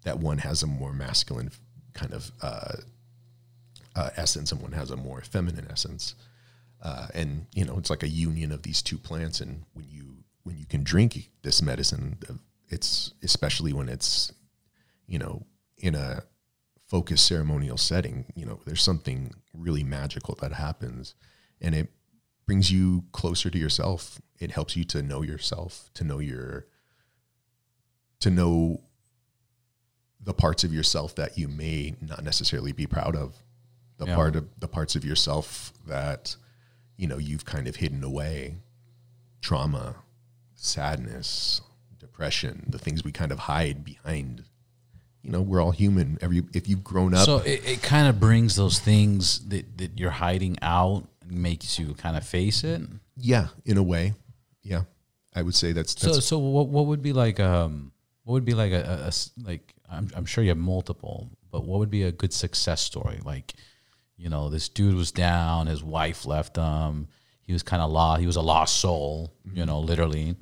that 0.04 0.18
one 0.18 0.38
has 0.38 0.62
a 0.62 0.66
more 0.66 0.92
masculine 0.92 1.50
kind 1.94 2.12
of 2.12 2.30
uh, 2.42 2.76
uh, 3.94 4.10
essence, 4.16 4.52
and 4.52 4.60
one 4.60 4.72
has 4.72 4.90
a 4.90 4.96
more 4.96 5.20
feminine 5.22 5.68
essence. 5.70 6.14
Uh, 6.82 7.08
and 7.14 7.46
you 7.54 7.64
know, 7.64 7.76
it's 7.78 7.90
like 7.90 8.02
a 8.02 8.08
union 8.08 8.52
of 8.52 8.62
these 8.62 8.82
two 8.82 8.98
plants. 8.98 9.40
And 9.40 9.64
when 9.72 9.86
you 9.88 10.24
when 10.44 10.56
you 10.56 10.66
can 10.66 10.82
drink 10.84 11.30
this 11.42 11.60
medicine, 11.60 12.18
it's 12.68 13.12
especially 13.22 13.72
when 13.72 13.88
it's 13.88 14.32
you 15.06 15.18
know 15.18 15.44
in 15.76 15.94
a 15.94 16.22
focused 16.86 17.26
ceremonial 17.26 17.76
setting. 17.76 18.26
You 18.34 18.46
know, 18.46 18.60
there's 18.64 18.82
something 18.82 19.34
really 19.52 19.82
magical 19.84 20.36
that 20.40 20.52
happens, 20.52 21.14
and 21.60 21.74
it 21.74 21.90
brings 22.46 22.70
you 22.70 23.04
closer 23.12 23.50
to 23.50 23.58
yourself. 23.58 24.20
It 24.38 24.52
helps 24.52 24.76
you 24.76 24.84
to 24.84 25.02
know 25.02 25.22
yourself, 25.22 25.90
to 25.94 26.04
know 26.04 26.18
your 26.20 26.66
to 28.20 28.30
know 28.30 28.80
the 30.20 30.34
parts 30.34 30.64
of 30.64 30.72
yourself 30.72 31.14
that 31.16 31.38
you 31.38 31.48
may 31.48 31.94
not 32.00 32.24
necessarily 32.24 32.72
be 32.72 32.86
proud 32.86 33.14
of 33.14 33.36
the 33.98 34.06
Yeah. 34.06 34.14
part 34.14 34.36
of 34.36 34.48
the 34.58 34.68
parts 34.68 34.96
of 34.96 35.04
yourself 35.04 35.72
that 35.86 36.36
you 36.98 37.06
know 37.06 37.16
you've 37.16 37.46
kind 37.46 37.66
of 37.66 37.76
hidden 37.76 38.04
away 38.04 38.56
trauma 39.40 39.94
sadness 40.54 41.60
depression 41.98 42.64
the 42.68 42.78
things 42.78 43.02
we 43.04 43.12
kind 43.12 43.32
of 43.32 43.38
hide 43.40 43.84
behind 43.84 44.44
you 45.22 45.30
know 45.30 45.40
we're 45.40 45.60
all 45.62 45.70
human 45.70 46.18
every 46.20 46.42
if 46.52 46.68
you've 46.68 46.84
grown 46.84 47.14
up 47.14 47.24
So 47.24 47.38
it, 47.38 47.62
it 47.64 47.82
kind 47.82 48.06
of 48.08 48.20
brings 48.20 48.56
those 48.56 48.78
things 48.78 49.48
that, 49.48 49.78
that 49.78 49.98
you're 49.98 50.10
hiding 50.10 50.58
out 50.62 51.04
and 51.22 51.32
makes 51.32 51.78
you 51.78 51.94
kind 51.94 52.16
of 52.16 52.24
face 52.26 52.62
it. 52.64 52.82
yeah 53.16 53.48
in 53.64 53.78
a 53.78 53.82
way 53.82 54.14
yeah 54.62 54.82
i 55.34 55.42
would 55.42 55.54
say 55.54 55.72
that's, 55.72 55.94
that's 55.94 56.14
So 56.16 56.20
so 56.20 56.38
what 56.38 56.68
what 56.68 56.86
would 56.86 57.02
be 57.02 57.12
like 57.12 57.40
um 57.40 57.92
what 58.24 58.34
would 58.34 58.44
be 58.44 58.54
like 58.54 58.72
a 58.72 59.10
like 59.42 59.74
I'm 59.90 60.10
I'm 60.14 60.26
sure 60.26 60.44
you 60.44 60.50
have 60.50 60.58
multiple, 60.58 61.30
but 61.50 61.64
what 61.64 61.78
would 61.78 61.88
be 61.90 62.02
a 62.02 62.12
good 62.12 62.34
success 62.34 62.82
story? 62.82 63.20
Like, 63.24 63.54
you 64.18 64.28
know, 64.28 64.50
this 64.50 64.68
dude 64.68 64.96
was 64.96 65.12
down, 65.12 65.68
his 65.68 65.82
wife 65.82 66.26
left 66.26 66.56
him, 66.56 67.08
he 67.40 67.52
was 67.52 67.62
kind 67.62 67.80
of 67.80 67.90
lost, 67.90 68.20
he 68.20 68.26
was 68.26 68.36
a 68.36 68.42
lost 68.42 68.76
soul, 68.80 69.32
you 69.54 69.64
know, 69.64 69.80
literally. 69.80 70.36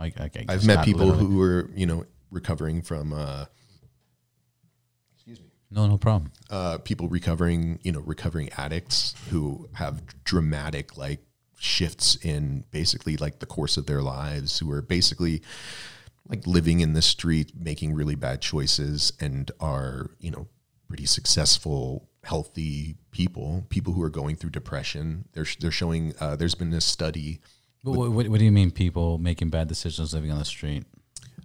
Like, 0.00 0.20
I 0.20 0.28
guess 0.28 0.44
i've 0.48 0.66
met 0.66 0.84
people 0.84 1.06
literally. 1.06 1.26
who 1.26 1.38
were 1.38 1.70
you 1.74 1.86
know 1.86 2.04
recovering 2.30 2.82
from 2.82 3.12
uh 3.12 3.44
excuse 5.14 5.40
me. 5.40 5.46
no 5.70 5.86
no 5.86 5.96
problem. 5.96 6.32
uh, 6.50 6.78
people 6.78 7.08
recovering, 7.08 7.78
you 7.82 7.92
know, 7.92 8.00
recovering 8.00 8.50
addicts 8.58 9.14
who 9.30 9.68
have 9.74 10.02
dramatic 10.24 10.98
like 10.98 11.20
shifts 11.58 12.16
in 12.16 12.64
basically 12.72 13.16
like 13.16 13.38
the 13.38 13.46
course 13.46 13.76
of 13.76 13.86
their 13.86 14.02
lives, 14.02 14.58
who 14.58 14.70
are 14.70 14.82
basically 14.82 15.40
like 16.28 16.46
living 16.46 16.80
in 16.80 16.92
the 16.92 17.00
street, 17.02 17.52
making 17.58 17.94
really 17.94 18.16
bad 18.16 18.42
choices, 18.42 19.12
and 19.20 19.50
are 19.60 20.10
you 20.18 20.30
know 20.30 20.48
pretty 20.88 21.06
successful, 21.06 22.08
healthy 22.24 22.96
people. 23.10 23.64
People 23.68 23.92
who 23.92 24.02
are 24.02 24.10
going 24.10 24.36
through 24.36 24.50
depression. 24.50 25.24
They're 25.32 25.46
they're 25.60 25.70
showing. 25.70 26.14
Uh, 26.20 26.36
there's 26.36 26.54
been 26.54 26.72
a 26.72 26.80
study. 26.80 27.40
But 27.84 27.92
what, 27.92 28.10
what, 28.12 28.28
what 28.28 28.38
do 28.38 28.44
you 28.44 28.52
mean 28.52 28.70
people 28.70 29.18
making 29.18 29.50
bad 29.50 29.68
decisions 29.68 30.14
living 30.14 30.30
on 30.32 30.38
the 30.38 30.44
street? 30.44 30.84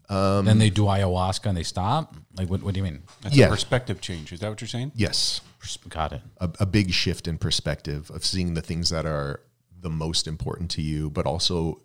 then 0.10 0.58
they 0.58 0.70
do 0.72 0.84
ayahuasca 0.84 1.46
and 1.46 1.58
they 1.58 1.64
stop? 1.64 2.16
Like, 2.36 2.50
what, 2.50 2.64
what 2.64 2.74
do 2.74 2.80
you 2.80 2.84
mean? 2.84 3.04
That's 3.22 3.36
Yeah. 3.36 3.46
a 3.48 3.50
perspective 3.50 4.02
change. 4.02 4.32
Is 4.32 4.40
that 4.40 4.50
what 4.50 4.60
you're 4.62 4.68
saying? 4.68 4.92
Yes, 4.96 5.42
Got 5.90 6.14
it. 6.14 6.22
a, 6.38 6.50
a 6.62 6.66
big 6.66 6.92
shift 6.92 7.28
in 7.28 7.38
perspective 7.38 8.10
of 8.10 8.26
seeing 8.26 8.54
the 8.56 8.62
things 8.62 8.90
that 8.90 9.06
are 9.06 9.42
the 9.82 9.90
most 9.90 10.28
important 10.28 10.72
to 10.72 10.82
you, 10.82 11.10
but 11.12 11.26
also 11.28 11.82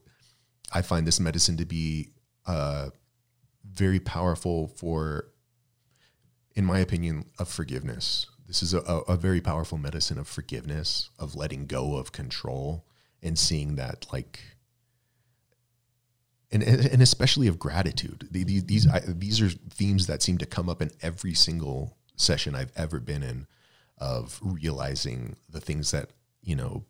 I 0.73 0.81
find 0.83 1.07
this 1.07 1.21
medicine 1.21 1.57
to 1.59 1.67
be 1.67 2.11
uh, 2.47 2.91
very 3.71 4.01
powerful 4.01 4.69
for, 4.69 5.27
in 6.55 6.65
my 6.65 6.79
opinion, 6.79 7.27
of 7.39 7.49
forgiveness. 7.49 8.27
This 8.47 8.63
is 8.63 8.75
a, 8.75 8.81
a, 8.81 9.17
very 9.17 9.41
powerful 9.41 9.79
medicine 9.79 10.19
of 10.19 10.29
forgiveness, 10.29 11.09
of 11.19 11.35
letting 11.35 11.67
go 11.67 11.97
of 11.97 12.13
control, 12.13 12.85
and 13.23 13.39
seeing 13.39 13.77
that 13.77 14.07
like, 14.13 14.41
and 16.53 16.63
and 16.63 16.85
and 16.85 17.03
especially 17.03 17.49
of 17.49 17.59
gratitude. 17.59 18.29
These 18.31 18.65
these 18.65 18.87
I, 18.87 19.01
these 19.07 19.41
are 19.41 19.49
themes 19.49 20.07
that 20.09 20.23
seem 20.23 20.39
to 20.39 20.47
come 20.47 20.69
up 20.69 20.83
in 20.83 20.91
every 21.01 21.33
single 21.33 21.97
session 22.17 22.55
I've 22.55 22.73
ever 22.77 23.01
been 23.01 23.23
in, 23.23 23.47
of 23.99 24.39
realizing 24.43 25.37
the 25.49 25.61
things 25.61 25.91
that 25.93 26.11
you 26.43 26.55
know 26.55 26.85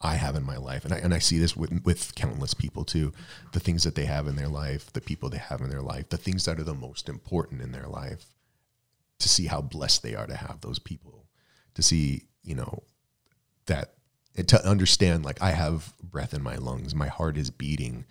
I 0.00 0.14
have 0.14 0.36
in 0.36 0.44
my 0.44 0.56
life, 0.56 0.84
and 0.84 0.94
I 0.94 0.98
and 0.98 1.12
I 1.12 1.18
see 1.18 1.38
this 1.38 1.56
with 1.56 1.82
with 1.84 2.14
countless 2.14 2.54
people 2.54 2.84
too. 2.84 3.12
The 3.52 3.60
things 3.60 3.82
that 3.82 3.96
they 3.96 4.06
have 4.06 4.26
in 4.26 4.36
their 4.36 4.48
life, 4.48 4.92
the 4.92 5.00
people 5.00 5.28
they 5.28 5.38
have 5.38 5.60
in 5.60 5.70
their 5.70 5.82
life, 5.82 6.08
the 6.08 6.16
things 6.16 6.44
that 6.44 6.58
are 6.60 6.64
the 6.64 6.72
most 6.72 7.08
important 7.08 7.62
in 7.62 7.72
their 7.72 7.86
life. 7.88 8.24
To 9.20 9.28
see 9.28 9.46
how 9.46 9.60
blessed 9.60 10.02
they 10.02 10.14
are 10.14 10.26
to 10.26 10.36
have 10.36 10.60
those 10.60 10.78
people, 10.78 11.26
to 11.74 11.82
see 11.82 12.24
you 12.42 12.54
know 12.54 12.82
that 13.66 13.94
to 14.46 14.66
understand 14.66 15.24
like 15.24 15.40
I 15.42 15.52
have 15.52 15.94
breath 16.02 16.34
in 16.34 16.42
my 16.42 16.56
lungs, 16.56 16.94
my 16.94 17.08
heart 17.08 17.36
is 17.36 17.50
beating, 17.50 18.06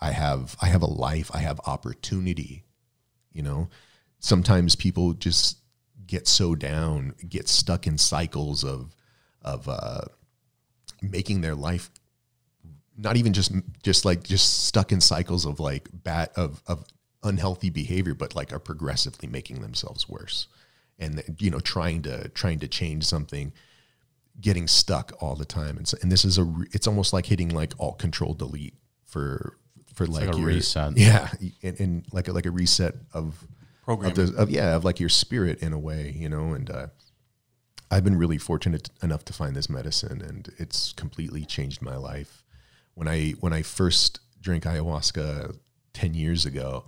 I 0.00 0.12
have 0.12 0.56
I 0.60 0.66
have 0.66 0.82
a 0.82 0.86
life, 0.86 1.30
I 1.34 1.38
have 1.38 1.60
opportunity. 1.66 2.64
You 3.32 3.42
know, 3.42 3.68
sometimes 4.18 4.76
people 4.76 5.12
just 5.14 5.58
get 6.06 6.28
so 6.28 6.54
down, 6.54 7.14
get 7.28 7.48
stuck 7.48 7.86
in 7.86 7.98
cycles 7.98 8.64
of 8.64 8.94
of 9.42 9.68
uh, 9.68 10.02
making 11.02 11.40
their 11.40 11.54
life 11.54 11.90
not 12.96 13.16
even 13.16 13.32
just 13.32 13.52
just 13.82 14.04
like 14.04 14.22
just 14.22 14.64
stuck 14.64 14.92
in 14.92 15.00
cycles 15.00 15.44
of 15.44 15.60
like 15.60 15.88
bad 15.92 16.30
of 16.36 16.62
of 16.66 16.84
unhealthy 17.24 17.70
behavior, 17.70 18.14
but 18.14 18.34
like 18.34 18.52
are 18.52 18.58
progressively 18.58 19.28
making 19.28 19.60
themselves 19.60 20.08
worse, 20.08 20.46
and 20.98 21.22
you 21.38 21.50
know 21.50 21.60
trying 21.60 22.02
to 22.02 22.28
trying 22.30 22.58
to 22.60 22.68
change 22.68 23.04
something, 23.04 23.52
getting 24.40 24.68
stuck 24.68 25.12
all 25.20 25.34
the 25.34 25.44
time, 25.44 25.76
and 25.76 25.88
so, 25.88 25.96
and 26.02 26.12
this 26.12 26.24
is 26.24 26.38
a 26.38 26.54
it's 26.72 26.86
almost 26.86 27.12
like 27.12 27.26
hitting 27.26 27.48
like 27.48 27.72
alt 27.78 27.98
control 27.98 28.34
delete 28.34 28.74
for 29.04 29.56
for 29.94 30.06
like, 30.06 30.26
like 30.26 30.34
a 30.34 30.38
your, 30.38 30.48
reset. 30.48 30.92
yeah, 30.96 31.28
and, 31.62 31.80
and 31.80 32.06
like 32.12 32.28
a, 32.28 32.32
like 32.32 32.46
a 32.46 32.50
reset 32.50 32.94
of 33.12 33.46
Programming. 33.84 34.18
of, 34.18 34.34
the, 34.34 34.42
of 34.42 34.50
yeah 34.50 34.74
of 34.74 34.84
like 34.84 35.00
your 35.00 35.08
spirit 35.08 35.60
in 35.60 35.72
a 35.72 35.78
way, 35.78 36.14
you 36.16 36.28
know, 36.28 36.52
and 36.52 36.70
uh, 36.70 36.86
I've 37.90 38.04
been 38.04 38.16
really 38.16 38.38
fortunate 38.38 38.90
enough 39.02 39.24
to 39.26 39.32
find 39.32 39.54
this 39.54 39.68
medicine, 39.68 40.20
and 40.20 40.52
it's 40.58 40.92
completely 40.92 41.44
changed 41.44 41.80
my 41.80 41.96
life. 41.96 42.42
When 42.94 43.08
I 43.08 43.32
when 43.40 43.52
I 43.52 43.62
first 43.62 44.20
drank 44.40 44.64
ayahuasca 44.64 45.56
ten 45.92 46.14
years 46.14 46.44
ago, 46.44 46.86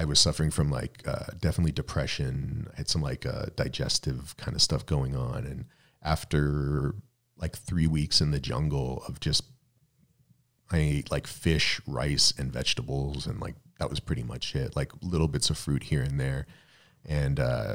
I 0.00 0.04
was 0.06 0.18
suffering 0.18 0.50
from 0.50 0.70
like 0.70 1.02
uh, 1.06 1.26
definitely 1.38 1.72
depression. 1.72 2.68
I 2.72 2.78
had 2.78 2.88
some 2.88 3.02
like 3.02 3.26
uh, 3.26 3.46
digestive 3.54 4.34
kind 4.38 4.56
of 4.56 4.62
stuff 4.62 4.86
going 4.86 5.14
on, 5.14 5.44
and 5.44 5.66
after 6.02 6.94
like 7.36 7.54
three 7.54 7.86
weeks 7.86 8.22
in 8.22 8.30
the 8.30 8.40
jungle 8.40 9.02
of 9.06 9.20
just 9.20 9.44
I 10.70 10.78
ate 10.78 11.10
like 11.10 11.26
fish, 11.26 11.82
rice, 11.86 12.32
and 12.38 12.50
vegetables, 12.50 13.26
and 13.26 13.40
like 13.40 13.56
that 13.78 13.90
was 13.90 14.00
pretty 14.00 14.22
much 14.22 14.56
it. 14.56 14.74
Like 14.74 14.90
little 15.02 15.28
bits 15.28 15.50
of 15.50 15.58
fruit 15.58 15.82
here 15.82 16.02
and 16.02 16.18
there, 16.18 16.46
and 17.04 17.38
uh, 17.38 17.74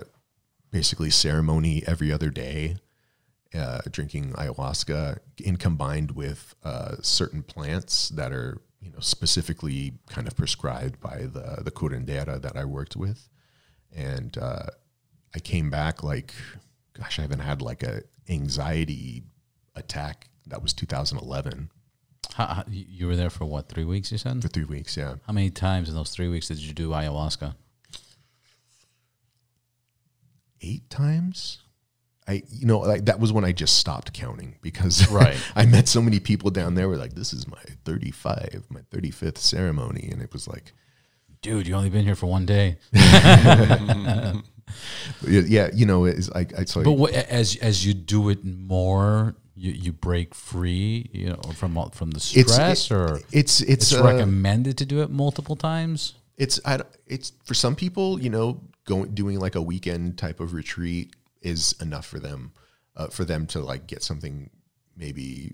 basically 0.71 1.11
ceremony 1.11 1.83
every 1.85 2.11
other 2.11 2.31
day, 2.31 2.77
uh, 3.53 3.81
drinking 3.91 4.31
ayahuasca, 4.31 5.19
and 5.45 5.59
combined 5.59 6.11
with 6.15 6.55
uh, 6.63 6.95
certain 7.03 7.43
plants 7.43 8.09
that 8.09 8.31
are 8.31 8.63
you 8.85 8.91
know 8.91 8.99
specifically 8.99 9.93
kind 10.07 10.27
of 10.27 10.35
prescribed 10.37 10.99
by 10.99 11.23
the 11.23 11.61
the 11.63 11.71
curandera 11.71 12.41
that 12.41 12.55
I 12.55 12.65
worked 12.65 12.95
with, 12.95 13.27
and 13.93 14.37
uh, 14.37 14.67
I 15.33 15.39
came 15.39 15.69
back 15.69 16.03
like, 16.03 16.33
gosh, 16.93 17.19
I 17.19 17.23
haven't 17.23 17.39
had 17.39 17.61
like 17.61 17.83
a 17.83 18.03
anxiety 18.29 19.23
attack. 19.75 20.29
That 20.47 20.61
was 20.61 20.73
2011 20.73 21.71
How, 22.35 22.63
you 22.69 23.07
were 23.07 23.15
there 23.15 23.31
for 23.31 23.45
what, 23.45 23.67
three 23.67 23.83
weeks, 23.83 24.11
you 24.11 24.19
said? 24.19 24.41
for 24.43 24.47
three 24.47 24.63
weeks. 24.63 24.95
Yeah. 24.95 25.15
How 25.25 25.33
many 25.33 25.49
times 25.49 25.89
in 25.89 25.95
those 25.95 26.11
three 26.11 26.27
weeks 26.27 26.49
did 26.49 26.59
you 26.59 26.71
do 26.73 26.89
ayahuasca? 26.89 27.55
eight 30.61 30.89
times. 30.89 31.59
I, 32.27 32.41
you 32.49 32.65
know, 32.65 32.79
like 32.79 33.05
that 33.05 33.19
was 33.19 33.31
when 33.31 33.45
I 33.45 33.51
just 33.51 33.77
stopped 33.77 34.13
counting 34.13 34.55
because 34.61 35.09
Right. 35.11 35.37
I 35.55 35.65
met 35.65 35.87
so 35.87 36.01
many 36.01 36.19
people 36.19 36.49
down 36.49 36.75
there. 36.75 36.87
Were 36.89 36.97
like, 36.97 37.13
this 37.13 37.33
is 37.33 37.47
my 37.47 37.61
35, 37.85 38.63
my 38.69 38.81
35th 38.91 39.37
ceremony, 39.37 40.09
and 40.11 40.21
it 40.21 40.33
was 40.33 40.47
like, 40.47 40.73
Dude, 41.41 41.67
you 41.67 41.75
only 41.75 41.91
been 41.91 42.05
here 42.05 42.15
for 42.15 42.25
one 42.25 42.45
day. 42.47 42.77
yeah, 42.93 44.31
yeah, 45.27 45.69
you 45.73 45.85
know, 45.85 46.05
it's 46.05 46.29
like 46.31 46.57
I 46.57 46.65
so 46.65 46.83
But 46.83 46.93
what, 46.93 47.13
as 47.13 47.55
as 47.57 47.85
you 47.85 47.93
do 47.93 48.29
it 48.29 48.43
more, 48.43 49.35
you, 49.55 49.71
you 49.71 49.91
break 49.93 50.33
free, 50.33 51.09
you 51.13 51.29
know, 51.29 51.41
from 51.55 51.77
from 51.91 52.11
the 52.11 52.17
it's 52.17 52.51
stress, 52.53 52.85
it- 52.89 52.93
or 52.93 53.19
it's 53.31 53.61
it's 53.61 53.91
it's 53.91 53.93
uh, 53.93 54.03
recommended 54.03 54.77
to 54.79 54.85
do 54.85 55.01
it 55.01 55.09
multiple 55.09 55.55
times. 55.55 56.15
it's 56.37 56.59
I, 56.65 56.81
it's 57.07 57.31
for 57.43 57.53
some 57.53 57.75
people, 57.75 58.19
you 58.19 58.29
know, 58.29 58.61
going 58.85 59.13
doing 59.13 59.39
like 59.39 59.55
a 59.55 59.61
weekend 59.61 60.17
type 60.17 60.39
of 60.39 60.53
retreat 60.53 61.13
is 61.45 61.75
enough 61.79 62.05
for 62.05 62.19
them, 62.19 62.51
uh, 62.97 63.07
for 63.07 63.23
them 63.23 63.45
to 63.47 63.59
like 63.59 63.87
get 63.87 64.03
something 64.03 64.49
maybe 64.97 65.53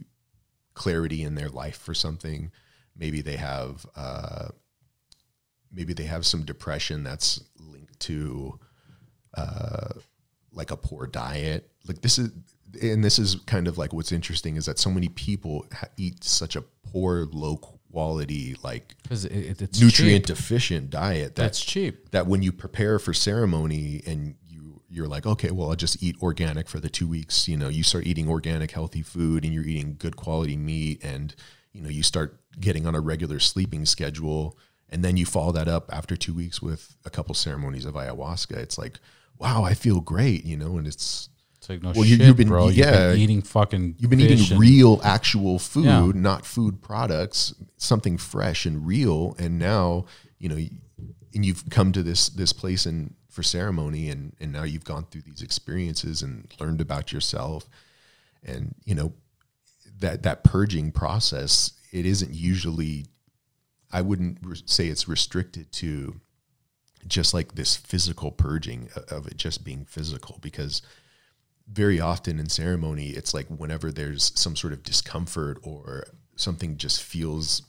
clarity 0.74 1.22
in 1.24 1.36
their 1.36 1.50
life 1.50 1.78
for 1.78 1.94
something. 1.94 2.52
Maybe 2.96 3.22
they 3.22 3.36
have 3.38 3.86
uh, 3.96 4.50
maybe 5.72 5.94
they 5.94 6.04
have 6.06 6.26
some 6.26 6.44
depression 6.44 7.04
that's 7.04 7.42
linked 7.60 8.00
to 8.02 8.60
uh, 9.36 9.90
like 10.52 10.72
a 10.72 10.78
poor 10.78 11.08
diet. 11.08 11.70
Like 11.88 12.02
this 12.02 12.18
is, 12.18 12.32
and 12.82 13.04
this 13.04 13.20
is 13.20 13.36
kind 13.46 13.68
of 13.68 13.78
like 13.78 13.94
what's 13.94 14.12
interesting 14.12 14.56
is 14.56 14.66
that 14.66 14.80
so 14.80 14.90
many 14.90 15.10
people 15.10 15.66
ha- 15.74 15.88
eat 15.98 16.24
such 16.24 16.56
a 16.56 16.62
poor, 16.92 17.26
low 17.32 17.58
quality, 17.58 18.56
like 18.64 18.96
it, 19.10 19.62
it's 19.62 19.82
nutrient 19.82 20.26
cheap. 20.26 20.38
deficient 20.38 20.90
diet 20.90 21.36
that 21.36 21.42
That's 21.42 21.64
cheap. 21.64 22.12
that 22.12 22.28
when 22.28 22.42
you 22.42 22.52
prepare 22.52 23.00
for 23.00 23.14
ceremony 23.14 24.02
and 24.06 24.36
you're 24.94 25.08
like 25.08 25.26
okay 25.26 25.52
well 25.52 25.70
i'll 25.70 25.76
just 25.76 26.04
eat 26.04 26.16
organic 26.22 26.68
for 26.68 26.80
the 26.80 26.90
two 26.90 27.08
weeks 27.08 27.48
you 27.48 27.56
know 27.56 27.70
you 27.70 27.82
start 27.82 28.06
eating 28.06 28.28
organic 28.28 28.72
healthy 28.72 29.02
food 29.02 29.46
and 29.46 29.54
you're 29.54 29.64
eating 29.64 29.96
good 29.98 30.16
quality 30.18 30.58
meat 30.58 31.02
and 31.04 31.34
you 31.72 31.82
know 31.82 31.90
you 31.90 32.04
start 32.04 32.38
getting 32.60 32.86
on 32.86 32.94
a 32.94 33.00
regular 33.00 33.40
sleeping 33.40 33.86
schedule 33.86 34.58
and 34.90 35.04
then 35.06 35.16
you 35.16 35.26
follow 35.26 35.54
that 35.54 35.70
up 35.70 35.90
after 35.94 36.18
two 36.18 36.34
weeks 36.34 36.62
with 36.62 36.96
a 37.06 37.10
couple 37.10 37.34
ceremonies 37.34 37.86
of 37.86 37.94
ayahuasca 37.94 38.58
it's 38.58 38.78
like 38.78 39.00
wow 39.40 39.64
i 39.64 39.74
feel 39.74 40.02
great 40.02 40.44
you 40.46 40.58
know 40.58 40.78
and 40.78 40.86
it's 40.88 41.30
It's 41.58 41.70
like 41.70 41.82
no 41.84 41.92
Well, 41.96 42.04
you- 42.06 42.18
shit, 42.18 42.26
you've 42.28 42.38
been- 42.38 42.48
bro. 42.50 42.68
You've 42.68 42.78
yeah. 42.78 43.12
been 43.12 43.20
eating 43.20 43.42
fucking. 43.44 43.96
You've 44.00 44.10
been 44.10 44.20
eating 44.20 44.58
real, 44.58 45.00
actual 45.04 45.60
food, 45.60 45.86
Yeah. 45.86 46.12
not 46.16 46.44
food 46.44 46.82
products, 46.82 47.54
something 47.78 48.18
fresh 48.18 48.66
and 48.66 48.86
real. 48.86 49.36
And 49.38 49.60
now, 49.60 50.06
you 50.40 50.50
know, 50.50 50.56
and 51.36 51.46
you've 51.46 51.70
come 51.70 51.92
to 51.94 52.02
this 52.02 52.30
this 52.30 52.52
place 52.52 52.88
and 52.88 53.14
for 53.32 53.42
ceremony, 53.42 54.10
and 54.10 54.36
and 54.40 54.52
now 54.52 54.64
you've 54.64 54.84
gone 54.84 55.06
through 55.06 55.22
these 55.22 55.42
experiences 55.42 56.22
and 56.22 56.54
learned 56.60 56.82
about 56.82 57.12
yourself, 57.12 57.68
and 58.44 58.76
you 58.86 58.94
know, 58.94 59.14
that 60.00 60.24
that 60.24 60.44
purging 60.44 60.92
process. 60.92 61.72
It 61.92 62.06
isn't 62.06 62.34
usually. 62.34 63.08
I 63.94 64.02
wouldn't 64.02 64.38
re- 64.42 64.62
say 64.66 64.88
it's 64.88 65.08
restricted 65.08 65.72
to 65.74 66.22
just 67.08 67.34
like 67.34 67.56
this 67.56 67.76
physical 67.76 68.32
purging 68.32 68.90
of 69.10 69.28
it 69.28 69.36
just 69.36 69.66
being 69.66 69.84
physical 69.86 70.38
because 70.42 70.82
very 71.68 72.00
often 72.00 72.40
in 72.40 72.48
ceremony, 72.48 73.10
it's 73.10 73.34
like 73.34 73.48
whenever 73.48 73.92
there's 73.92 74.32
some 74.40 74.56
sort 74.56 74.74
of 74.74 74.84
discomfort 74.84 75.60
or 75.64 76.06
something 76.36 76.78
just 76.78 77.02
feels 77.02 77.64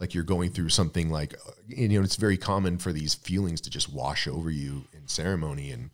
like 0.00 0.14
you're 0.14 0.24
going 0.24 0.50
through 0.50 0.68
something 0.68 1.10
like, 1.10 1.34
uh, 1.34 1.52
you 1.66 1.88
know, 1.88 2.02
it's 2.02 2.16
very 2.16 2.36
common 2.36 2.78
for 2.78 2.92
these 2.92 3.14
feelings 3.14 3.60
to 3.62 3.70
just 3.70 3.92
wash 3.92 4.28
over 4.28 4.50
you 4.50 4.84
in 4.92 5.08
ceremony. 5.08 5.70
And, 5.70 5.90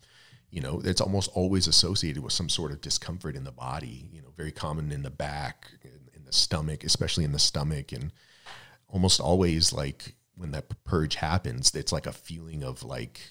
you 0.51 0.61
know, 0.61 0.81
it's 0.83 1.01
almost 1.01 1.31
always 1.33 1.67
associated 1.67 2.23
with 2.23 2.33
some 2.33 2.49
sort 2.49 2.71
of 2.71 2.81
discomfort 2.81 3.35
in 3.35 3.43
the 3.43 3.51
body, 3.51 4.09
you 4.11 4.21
know, 4.21 4.29
very 4.35 4.51
common 4.51 4.91
in 4.91 5.01
the 5.01 5.09
back, 5.09 5.67
in, 5.81 6.09
in 6.13 6.25
the 6.25 6.33
stomach, 6.33 6.83
especially 6.83 7.23
in 7.23 7.31
the 7.31 7.39
stomach. 7.39 7.91
And 7.91 8.11
almost 8.87 9.19
always 9.19 9.73
like 9.73 10.15
when 10.35 10.51
that 10.51 10.83
purge 10.83 11.15
happens, 11.15 11.73
it's 11.73 11.91
like 11.91 12.05
a 12.05 12.13
feeling 12.13 12.63
of 12.63 12.83
like, 12.83 13.21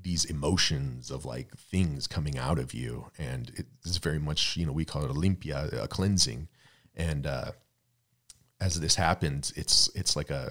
these 0.00 0.24
emotions 0.24 1.10
of 1.10 1.26
like 1.26 1.54
things 1.56 2.06
coming 2.06 2.38
out 2.38 2.58
of 2.58 2.72
you 2.72 3.10
and 3.18 3.52
it's 3.84 3.98
very 3.98 4.18
much 4.18 4.56
you 4.56 4.64
know 4.64 4.72
we 4.72 4.86
call 4.86 5.04
it 5.04 5.10
a 5.10 5.14
limpia 5.14 5.70
a 5.82 5.86
cleansing 5.86 6.48
and 6.96 7.26
uh 7.26 7.52
as 8.66 8.72
this 8.84 8.94
happens 9.06 9.52
it's 9.56 9.76
it's 10.00 10.14
like 10.18 10.30
a 10.30 10.44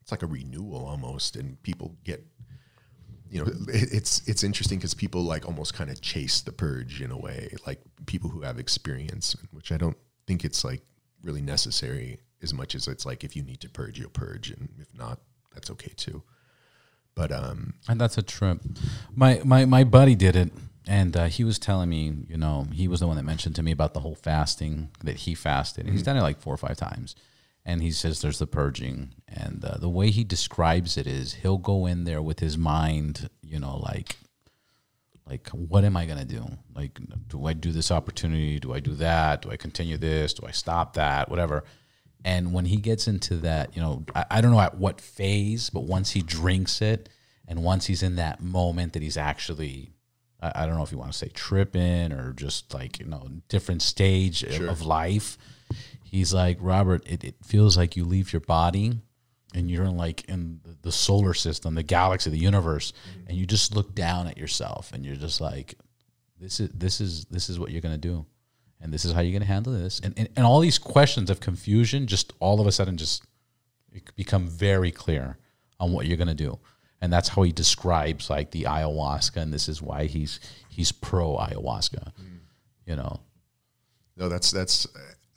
it's 0.00 0.12
like 0.14 0.22
a 0.22 0.26
renewal 0.38 0.82
almost 0.92 1.36
and 1.40 1.48
people 1.62 1.88
get 2.04 2.20
you 3.30 3.38
know 3.40 3.46
it, 3.78 3.88
it's 3.98 4.12
it's 4.30 4.42
interesting 4.48 4.78
because 4.78 4.94
people 4.94 5.22
like 5.34 5.44
almost 5.50 5.74
kind 5.74 5.90
of 5.90 6.00
chase 6.00 6.40
the 6.48 6.52
purge 6.52 6.94
in 7.06 7.10
a 7.10 7.20
way 7.26 7.38
like 7.66 7.80
people 8.06 8.30
who 8.30 8.40
have 8.42 8.58
experience 8.58 9.36
which 9.52 9.70
i 9.70 9.76
don't 9.76 9.98
think 10.26 10.44
it's 10.44 10.64
like 10.64 10.82
really 11.22 11.42
necessary 11.42 12.20
as 12.42 12.52
much 12.54 12.74
as 12.74 12.88
it's 12.88 13.04
like 13.04 13.20
if 13.24 13.32
you 13.36 13.42
need 13.42 13.60
to 13.60 13.68
purge 13.68 13.98
you'll 13.98 14.10
purge 14.24 14.50
and 14.54 14.68
if 14.80 14.90
not 14.94 15.16
that's 15.52 15.70
okay 15.70 15.92
too 15.96 16.22
but 17.14 17.32
um 17.32 17.74
And 17.88 18.00
that's 18.00 18.16
a 18.16 18.22
trip. 18.22 18.58
My 19.12 19.40
my 19.44 19.64
my 19.64 19.82
buddy 19.82 20.14
did 20.14 20.36
it, 20.36 20.50
and 20.86 21.16
uh, 21.16 21.24
he 21.24 21.42
was 21.42 21.58
telling 21.58 21.88
me, 21.90 22.02
you 22.28 22.36
know, 22.36 22.68
he 22.72 22.86
was 22.86 23.00
the 23.00 23.08
one 23.08 23.16
that 23.16 23.24
mentioned 23.24 23.56
to 23.56 23.62
me 23.62 23.72
about 23.72 23.92
the 23.92 24.00
whole 24.00 24.14
fasting 24.14 24.90
that 25.02 25.16
he 25.24 25.34
fasted. 25.34 25.86
And 25.86 25.94
He's 25.94 26.04
done 26.04 26.16
it 26.16 26.22
like 26.22 26.38
four 26.38 26.54
or 26.54 26.62
five 26.68 26.76
times, 26.76 27.16
and 27.68 27.82
he 27.82 27.92
says 27.92 28.20
there's 28.20 28.38
the 28.38 28.46
purging, 28.46 29.14
and 29.28 29.64
uh, 29.64 29.76
the 29.76 29.88
way 29.90 30.10
he 30.10 30.24
describes 30.24 30.96
it 30.96 31.06
is 31.06 31.34
he'll 31.34 31.58
go 31.58 31.86
in 31.86 32.04
there 32.04 32.22
with 32.22 32.40
his 32.40 32.56
mind, 32.58 33.28
you 33.42 33.60
know, 33.60 33.76
like. 33.76 34.16
Like, 35.30 35.48
what 35.50 35.84
am 35.84 35.94
I 35.94 36.06
gonna 36.06 36.24
do? 36.24 36.46
Like, 36.74 36.98
do 37.28 37.44
I 37.44 37.52
do 37.52 37.70
this 37.70 37.90
opportunity? 37.90 38.58
Do 38.58 38.72
I 38.72 38.80
do 38.80 38.94
that? 38.94 39.42
Do 39.42 39.50
I 39.50 39.58
continue 39.58 39.98
this? 39.98 40.32
Do 40.32 40.46
I 40.46 40.52
stop 40.52 40.94
that? 40.94 41.28
Whatever. 41.28 41.64
And 42.24 42.54
when 42.54 42.64
he 42.64 42.76
gets 42.78 43.06
into 43.06 43.36
that, 43.40 43.76
you 43.76 43.82
know, 43.82 44.06
I, 44.14 44.24
I 44.30 44.40
don't 44.40 44.52
know 44.52 44.60
at 44.60 44.78
what 44.78 45.02
phase, 45.02 45.68
but 45.68 45.82
once 45.84 46.12
he 46.12 46.22
drinks 46.22 46.80
it 46.80 47.10
and 47.46 47.62
once 47.62 47.84
he's 47.84 48.02
in 48.02 48.16
that 48.16 48.40
moment 48.42 48.94
that 48.94 49.02
he's 49.02 49.18
actually, 49.18 49.90
I, 50.40 50.62
I 50.62 50.66
don't 50.66 50.76
know 50.78 50.82
if 50.82 50.92
you 50.92 50.98
want 50.98 51.12
to 51.12 51.18
say 51.18 51.28
tripping 51.28 52.10
or 52.12 52.32
just 52.32 52.72
like, 52.72 52.98
you 52.98 53.04
know, 53.04 53.28
different 53.48 53.82
stage 53.82 54.42
of- 54.44 54.52
of 54.70 54.80
life, 54.80 55.36
he's 56.10 56.32
like, 56.32 56.58
Robert, 56.60 57.02
it, 57.06 57.24
it 57.24 57.36
feels 57.44 57.76
like 57.76 57.96
you 57.96 58.04
leave 58.04 58.32
your 58.32 58.40
body 58.40 59.00
and 59.54 59.70
you're 59.70 59.84
in 59.84 59.96
like 59.96 60.24
in 60.28 60.60
the- 60.82 60.92
solar 60.92 61.34
system, 61.34 61.74
the 61.74 61.82
galaxy, 61.82 62.30
the 62.30 62.38
universe, 62.38 62.94
and 63.26 63.36
you 63.36 63.44
just 63.44 63.76
look 63.76 63.94
down 63.94 64.26
at 64.26 64.38
yourself 64.38 64.90
and 64.92 65.04
you're 65.04 65.16
just 65.16 65.38
like, 65.38 65.74
this 66.40 66.60
is, 66.60 66.70
this 66.70 67.00
is, 67.00 67.26
this 67.26 67.50
is 67.50 67.58
what 67.58 67.70
you're 67.70 67.82
going 67.82 67.94
to 67.94 68.08
do. 68.08 68.24
And 68.80 68.92
this 68.92 69.04
is 69.04 69.12
how 69.12 69.20
you're 69.20 69.32
going 69.32 69.42
to 69.42 69.48
handle 69.48 69.72
this. 69.72 70.00
And, 70.00 70.14
and 70.16 70.28
and 70.36 70.46
all 70.46 70.60
these 70.60 70.78
questions 70.78 71.30
of 71.30 71.40
confusion 71.40 72.06
just 72.06 72.32
all 72.38 72.60
of 72.60 72.66
a 72.66 72.72
sudden 72.72 72.96
just 72.96 73.24
become 74.16 74.46
very 74.46 74.90
clear 74.90 75.36
on 75.80 75.92
what 75.92 76.06
you're 76.06 76.16
going 76.16 76.28
to 76.28 76.34
do. 76.34 76.58
And 77.00 77.12
that's 77.12 77.28
how 77.28 77.42
he 77.42 77.52
describes 77.52 78.30
like 78.30 78.50
the 78.50 78.62
ayahuasca 78.64 79.36
and 79.36 79.52
this 79.52 79.68
is 79.68 79.82
why 79.82 80.04
he's 80.04 80.40
he's 80.68 80.92
pro 80.92 81.36
ayahuasca 81.36 82.12
hmm. 82.14 82.36
you 82.86 82.96
know? 82.96 83.20
No 84.16 84.28
that's 84.28 84.50
that's 84.50 84.86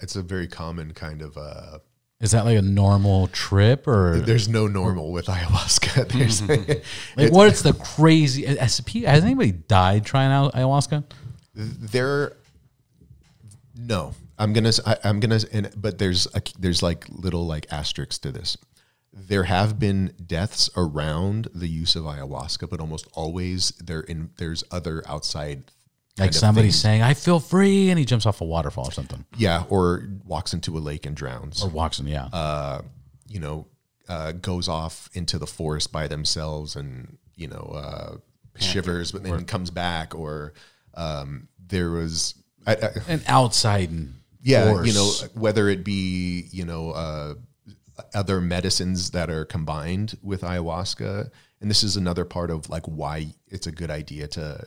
it's 0.01 0.15
a 0.15 0.21
very 0.21 0.47
common 0.47 0.93
kind 0.93 1.21
of 1.21 1.37
uh 1.37 1.79
is 2.21 2.31
that 2.31 2.45
like 2.45 2.57
a 2.57 2.61
normal 2.61 3.27
trip 3.27 3.87
or? 3.87 4.19
there's 4.19 4.47
no 4.47 4.67
normal 4.67 5.11
with 5.11 5.25
ayahuasca. 5.25 6.07
There's 6.13 6.47
like 7.17 7.33
what's 7.33 7.63
the 7.63 7.73
crazy 7.73 8.45
has, 8.45 8.77
has 8.77 9.23
anybody 9.23 9.51
died 9.51 10.05
trying 10.05 10.31
out 10.31 10.53
ayahuasca? 10.53 11.03
There 11.55 12.33
no. 13.75 14.13
I'm 14.37 14.53
gonna 14.53 14.71
I, 14.85 14.97
i'm 15.03 15.19
gonna 15.19 15.39
and, 15.51 15.71
but 15.75 15.97
there's 15.97 16.27
a, 16.33 16.41
there's 16.59 16.81
like 16.81 17.05
little 17.09 17.47
like 17.47 17.65
asterisks 17.71 18.19
to 18.19 18.31
this. 18.31 18.55
There 19.11 19.43
have 19.43 19.77
been 19.79 20.13
deaths 20.23 20.69
around 20.77 21.49
the 21.55 21.67
use 21.67 21.95
of 21.95 22.03
ayahuasca 22.03 22.69
but 22.69 22.79
almost 22.79 23.07
always 23.13 23.71
there 23.83 24.01
in 24.01 24.29
there's 24.37 24.63
other 24.69 25.03
outside 25.07 25.71
like 26.19 26.33
somebody 26.33 26.71
saying 26.71 27.01
i 27.01 27.13
feel 27.13 27.39
free 27.39 27.89
and 27.89 27.97
he 27.97 28.05
jumps 28.05 28.25
off 28.25 28.41
a 28.41 28.45
waterfall 28.45 28.87
or 28.87 28.91
something 28.91 29.25
yeah 29.37 29.63
or 29.69 30.07
walks 30.25 30.53
into 30.53 30.77
a 30.77 30.79
lake 30.79 31.05
and 31.05 31.15
drowns 31.15 31.63
or 31.63 31.69
walks 31.69 31.99
in 31.99 32.07
yeah 32.07 32.25
uh, 32.33 32.81
you 33.31 33.39
know, 33.39 33.67
uh, 34.09 34.33
goes 34.33 34.67
off 34.67 35.09
into 35.13 35.39
the 35.39 35.47
forest 35.47 35.91
by 35.91 36.07
themselves 36.07 36.75
and, 36.75 37.17
you 37.35 37.47
know, 37.47 37.71
uh, 37.73 38.17
shivers, 38.59 39.11
but 39.11 39.23
then 39.23 39.45
comes 39.45 39.71
back. 39.71 40.13
Or 40.13 40.53
um, 40.93 41.47
there 41.67 41.89
was, 41.89 42.35
I, 42.67 42.73
I, 42.75 42.89
an 43.07 43.21
outside 43.27 43.89
yeah, 44.41 44.69
force. 44.69 44.87
you 44.87 44.93
know, 44.93 45.11
whether 45.39 45.69
it 45.69 45.85
be, 45.85 46.47
you 46.51 46.65
know, 46.65 46.91
uh, 46.91 47.35
other 48.13 48.41
medicines 48.41 49.11
that 49.11 49.29
are 49.29 49.45
combined 49.45 50.17
with 50.21 50.41
ayahuasca. 50.41 51.29
And 51.61 51.69
this 51.69 51.83
is 51.83 51.95
another 51.95 52.25
part 52.25 52.49
of 52.49 52.69
like 52.69 52.85
why 52.85 53.27
it's 53.47 53.67
a 53.67 53.71
good 53.71 53.91
idea 53.91 54.27
to 54.29 54.65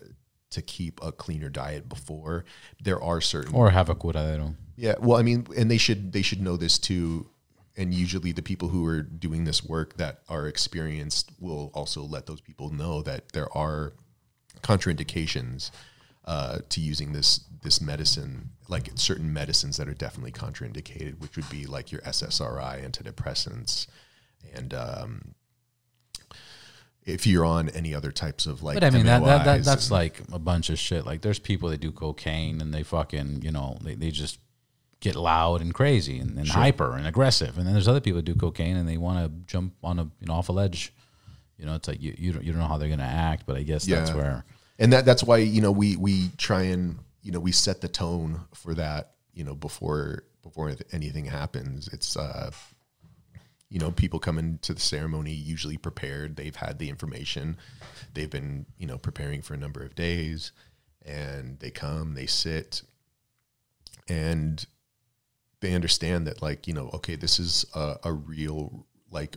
to 0.55 0.63
keep 0.63 1.01
a 1.03 1.13
cleaner 1.13 1.49
diet 1.49 1.89
before 1.89 2.45
there 2.83 3.01
are 3.03 3.21
certain 3.21 3.55
or 3.55 3.71
have 3.71 3.89
a 3.89 3.95
curandero 3.95 4.55
yeah, 4.77 4.95
well, 5.01 5.19
I 5.19 5.23
mean, 5.23 5.47
and 5.57 5.71
they 5.71 5.79
should 5.79 6.13
they 6.13 6.23
should 6.23 6.41
know 6.41 6.57
this 6.57 6.79
too. 6.79 7.29
And 7.77 7.93
usually, 7.93 8.33
the 8.33 8.43
people 8.43 8.69
who 8.69 8.87
are 8.87 9.03
doing 9.03 9.45
this 9.45 9.65
work 9.65 9.97
that 9.97 10.21
are 10.29 10.47
experienced 10.47 11.33
will 11.41 11.71
also 11.75 12.03
let 12.03 12.27
those 12.27 12.41
people 12.41 12.71
know 12.71 13.03
that 13.03 13.33
there 13.33 13.49
are 13.57 13.95
contraindications 14.63 15.71
uh, 16.25 16.59
to 16.69 16.81
using 16.81 17.13
this 17.13 17.41
this 17.63 17.81
medicine, 17.81 18.51
like 18.69 18.91
certain 18.95 19.33
medicines 19.33 19.77
that 19.77 19.89
are 19.89 19.95
definitely 19.95 20.33
contraindicated, 20.33 21.21
which 21.21 21.37
would 21.37 21.49
be 21.51 21.67
like 21.67 21.91
your 21.91 22.01
SSRI 22.03 22.85
antidepressants, 22.85 23.87
and 24.55 24.75
um, 24.75 25.35
if 27.05 27.27
you're 27.27 27.45
on 27.45 27.69
any 27.71 27.95
other 27.95 28.11
types 28.11 28.47
of 28.47 28.63
like, 28.63 28.75
But 28.75 28.85
I 28.85 28.91
mean 28.91 29.07
that, 29.07 29.25
that, 29.25 29.45
that 29.45 29.65
that's 29.65 29.91
like 29.91 30.21
a 30.33 30.39
bunch 30.39 30.71
of 30.71 30.79
shit. 30.79 31.05
Like 31.05 31.21
there's 31.21 31.39
people 31.39 31.69
that 31.71 31.81
do 31.81 31.93
cocaine 31.93 32.61
and 32.61 32.73
they 32.73 32.83
fucking 32.83 33.43
you 33.43 33.51
know 33.51 33.79
they, 33.83 33.95
they 33.95 34.11
just 34.11 34.39
get 35.01 35.17
loud 35.17 35.61
and 35.61 35.75
crazy 35.75 36.19
and, 36.19 36.39
and 36.39 36.49
hyper 36.49 36.97
and 36.97 37.07
aggressive. 37.07 37.59
And 37.59 37.67
then 37.67 37.75
there's 37.75 37.89
other 37.89 38.01
people 38.01 38.17
that 38.17 38.25
do 38.25 38.35
cocaine 38.35 38.77
and 38.77 38.89
they 38.89 38.97
want 38.97 39.25
to 39.25 39.53
jump 39.53 39.75
on 39.83 39.99
a 39.99 40.05
you 40.05 40.27
know 40.27 40.35
off 40.35 40.49
a 40.49 40.53
ledge. 40.53 40.93
You 41.59 41.67
know, 41.67 41.75
it's 41.75 41.87
like 41.87 42.01
you 42.01 42.15
you 42.17 42.33
don't, 42.33 42.45
you 42.45 42.53
don't 42.53 42.61
know 42.61 42.69
how 42.69 42.79
they're 42.79 42.89
gonna 42.89 43.03
act, 43.05 43.45
but 43.47 43.57
I 43.57 43.63
guess 43.63 43.85
that's 43.85 44.13
where 44.13 44.45
and 44.79 44.93
that 44.93 45.05
that's 45.05 45.23
why 45.23 45.39
you 45.39 45.61
know 45.61 45.73
we 45.73 45.97
we 45.97 46.31
try 46.39 46.63
and 46.63 46.99
you 47.23 47.33
know 47.33 47.41
we 47.41 47.53
set 47.53 47.81
the 47.81 47.89
tone 47.89 48.41
for 48.55 48.75
that 48.75 49.13
you 49.35 49.45
know 49.45 49.55
before 49.55 50.25
before 50.43 50.75
anything 50.93 51.27
happens. 51.27 51.89
It's 51.93 52.17
uh, 52.17 52.51
you 53.75 53.81
know, 53.81 53.91
people 53.91 54.21
come 54.21 54.39
into 54.39 54.73
the 54.73 54.81
ceremony 54.81 55.33
usually 55.33 55.77
prepared. 55.77 56.37
They've 56.37 56.55
had 56.55 56.79
the 56.79 56.89
information. 56.89 57.57
They've 58.13 58.31
been, 58.31 58.67
you 58.79 58.87
know, 58.87 58.99
preparing 58.99 59.43
for 59.43 59.53
a 59.55 59.57
number 59.57 59.83
of 59.83 59.97
days 59.97 60.53
and 61.05 61.59
they 61.59 61.73
come, 61.73 62.15
they 62.15 62.27
sit 62.27 62.83
and 64.07 64.65
they 65.59 65.75
understand 65.75 66.29
that 66.29 66.41
like, 66.41 66.69
you 66.69 66.73
know, 66.73 66.89
okay, 66.95 67.17
this 67.17 67.41
is 67.41 67.67
a, 67.75 67.97
a 68.05 68.13
real 68.13 68.87
like 69.11 69.37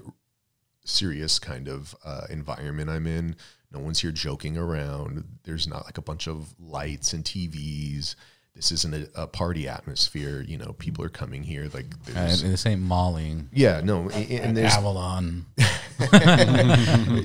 serious 0.86 1.40
kind 1.40 1.68
of 1.68 1.96
uh, 2.06 2.28
environment 2.30 2.92
I'm 2.92 3.08
in. 3.08 3.36
No 3.72 3.80
one's 3.80 4.02
here 4.02 4.12
joking 4.12 4.56
around. 4.56 5.24
There's 5.46 5.68
not 5.68 5.86
like 5.86 5.98
a 5.98 6.04
bunch 6.04 6.28
of 6.28 6.54
lights 6.60 7.12
and 7.12 7.24
TVs 7.24 8.14
this 8.58 8.72
isn't 8.72 8.94
a, 8.94 9.22
a, 9.24 9.28
party 9.28 9.68
atmosphere. 9.68 10.42
You 10.42 10.58
know, 10.58 10.74
people 10.78 11.06
are 11.06 11.10
coming 11.10 11.44
here 11.44 11.70
like 11.74 11.86
there's, 12.06 12.44
uh, 12.44 12.48
this 12.48 12.66
ain't 12.66 12.82
Molly. 12.82 13.36
Yeah, 13.54 13.82
no, 13.84 14.10
and, 14.10 14.32
and 14.32 14.58
there's 14.58 14.74
Avalon. 14.74 15.46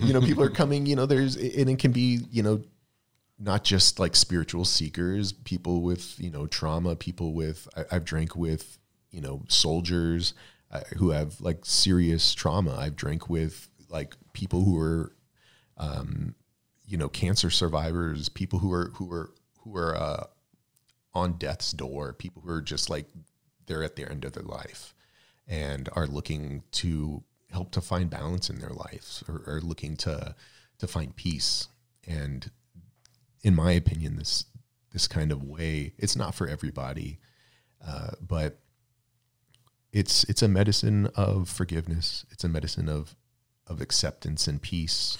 you 0.03 0.13
know, 0.13 0.21
people 0.21 0.45
are 0.45 0.51
coming. 0.51 0.87
You 0.87 0.95
know, 0.95 1.07
there's 1.07 1.37
and 1.37 1.69
it 1.69 1.79
can 1.79 1.91
be 1.91 2.21
you 2.31 2.43
know 2.43 2.63
not 3.39 3.65
just 3.65 3.99
like 3.99 4.15
spiritual 4.15 4.65
seekers, 4.65 5.33
people 5.33 5.81
with 5.81 6.21
you 6.21 6.31
know 6.31 6.47
trauma, 6.47 6.95
people 6.95 7.33
with 7.33 7.67
I, 7.77 7.95
have 7.95 8.05
drank 8.05 8.37
with 8.37 8.79
you 9.11 9.23
know 9.23 9.43
soldiers 9.49 10.35
uh, 10.71 10.81
who 10.99 11.11
have 11.11 11.41
like 11.41 11.65
serious 11.65 12.35
trauma. 12.35 12.77
I've 12.77 12.97
drank 12.97 13.29
with 13.29 13.69
like 13.89 14.15
people 14.35 14.65
who 14.65 14.79
are, 14.79 15.13
um, 15.79 16.35
you 16.87 16.97
know, 16.97 17.09
cancer 17.09 17.51
survivors, 17.51 18.29
people 18.29 18.59
who 18.59 18.73
are 18.73 18.91
who 18.95 19.11
are 19.11 19.31
who 19.61 19.77
are 19.77 19.97
uh, 19.97 20.25
on 21.15 21.35
death's 21.35 21.73
door, 21.73 22.13
people 22.13 22.43
who 22.43 22.51
are 22.51 22.63
just 22.63 22.89
like 22.89 23.07
they're 23.67 23.83
at 23.83 23.97
the 23.97 24.09
end 24.09 24.25
of 24.25 24.33
their 24.33 24.43
life 24.43 24.95
and 25.47 25.89
are 25.95 26.07
looking 26.07 26.63
to 26.73 27.23
help 27.51 27.71
to 27.73 27.81
find 27.81 28.09
balance 28.09 28.49
in 28.49 28.59
their 28.59 28.71
lives 28.71 29.23
or 29.29 29.43
are 29.47 29.61
looking 29.61 29.97
to 29.97 30.35
to 30.79 30.87
find 30.87 31.15
peace. 31.15 31.69
And 32.07 32.51
in 33.43 33.55
my 33.55 33.73
opinion, 33.73 34.17
this 34.17 34.47
this 34.93 35.09
kind 35.09 35.33
of 35.33 35.43
way, 35.43 35.93
it's 35.99 36.17
not 36.17 36.35
for 36.35 36.47
everybody, 36.47 37.19
uh, 37.87 38.11
but 38.21 38.59
it's 39.93 40.25
it's 40.25 40.43
a 40.43 40.49
medicine 40.49 41.09
of 41.15 41.49
forgiveness. 41.49 42.25
It's 42.31 42.45
a 42.45 42.49
medicine 42.49 42.89
of 42.89 43.15
of 43.67 43.81
acceptance 43.81 44.47
and 44.47 44.61
peace. 44.61 45.19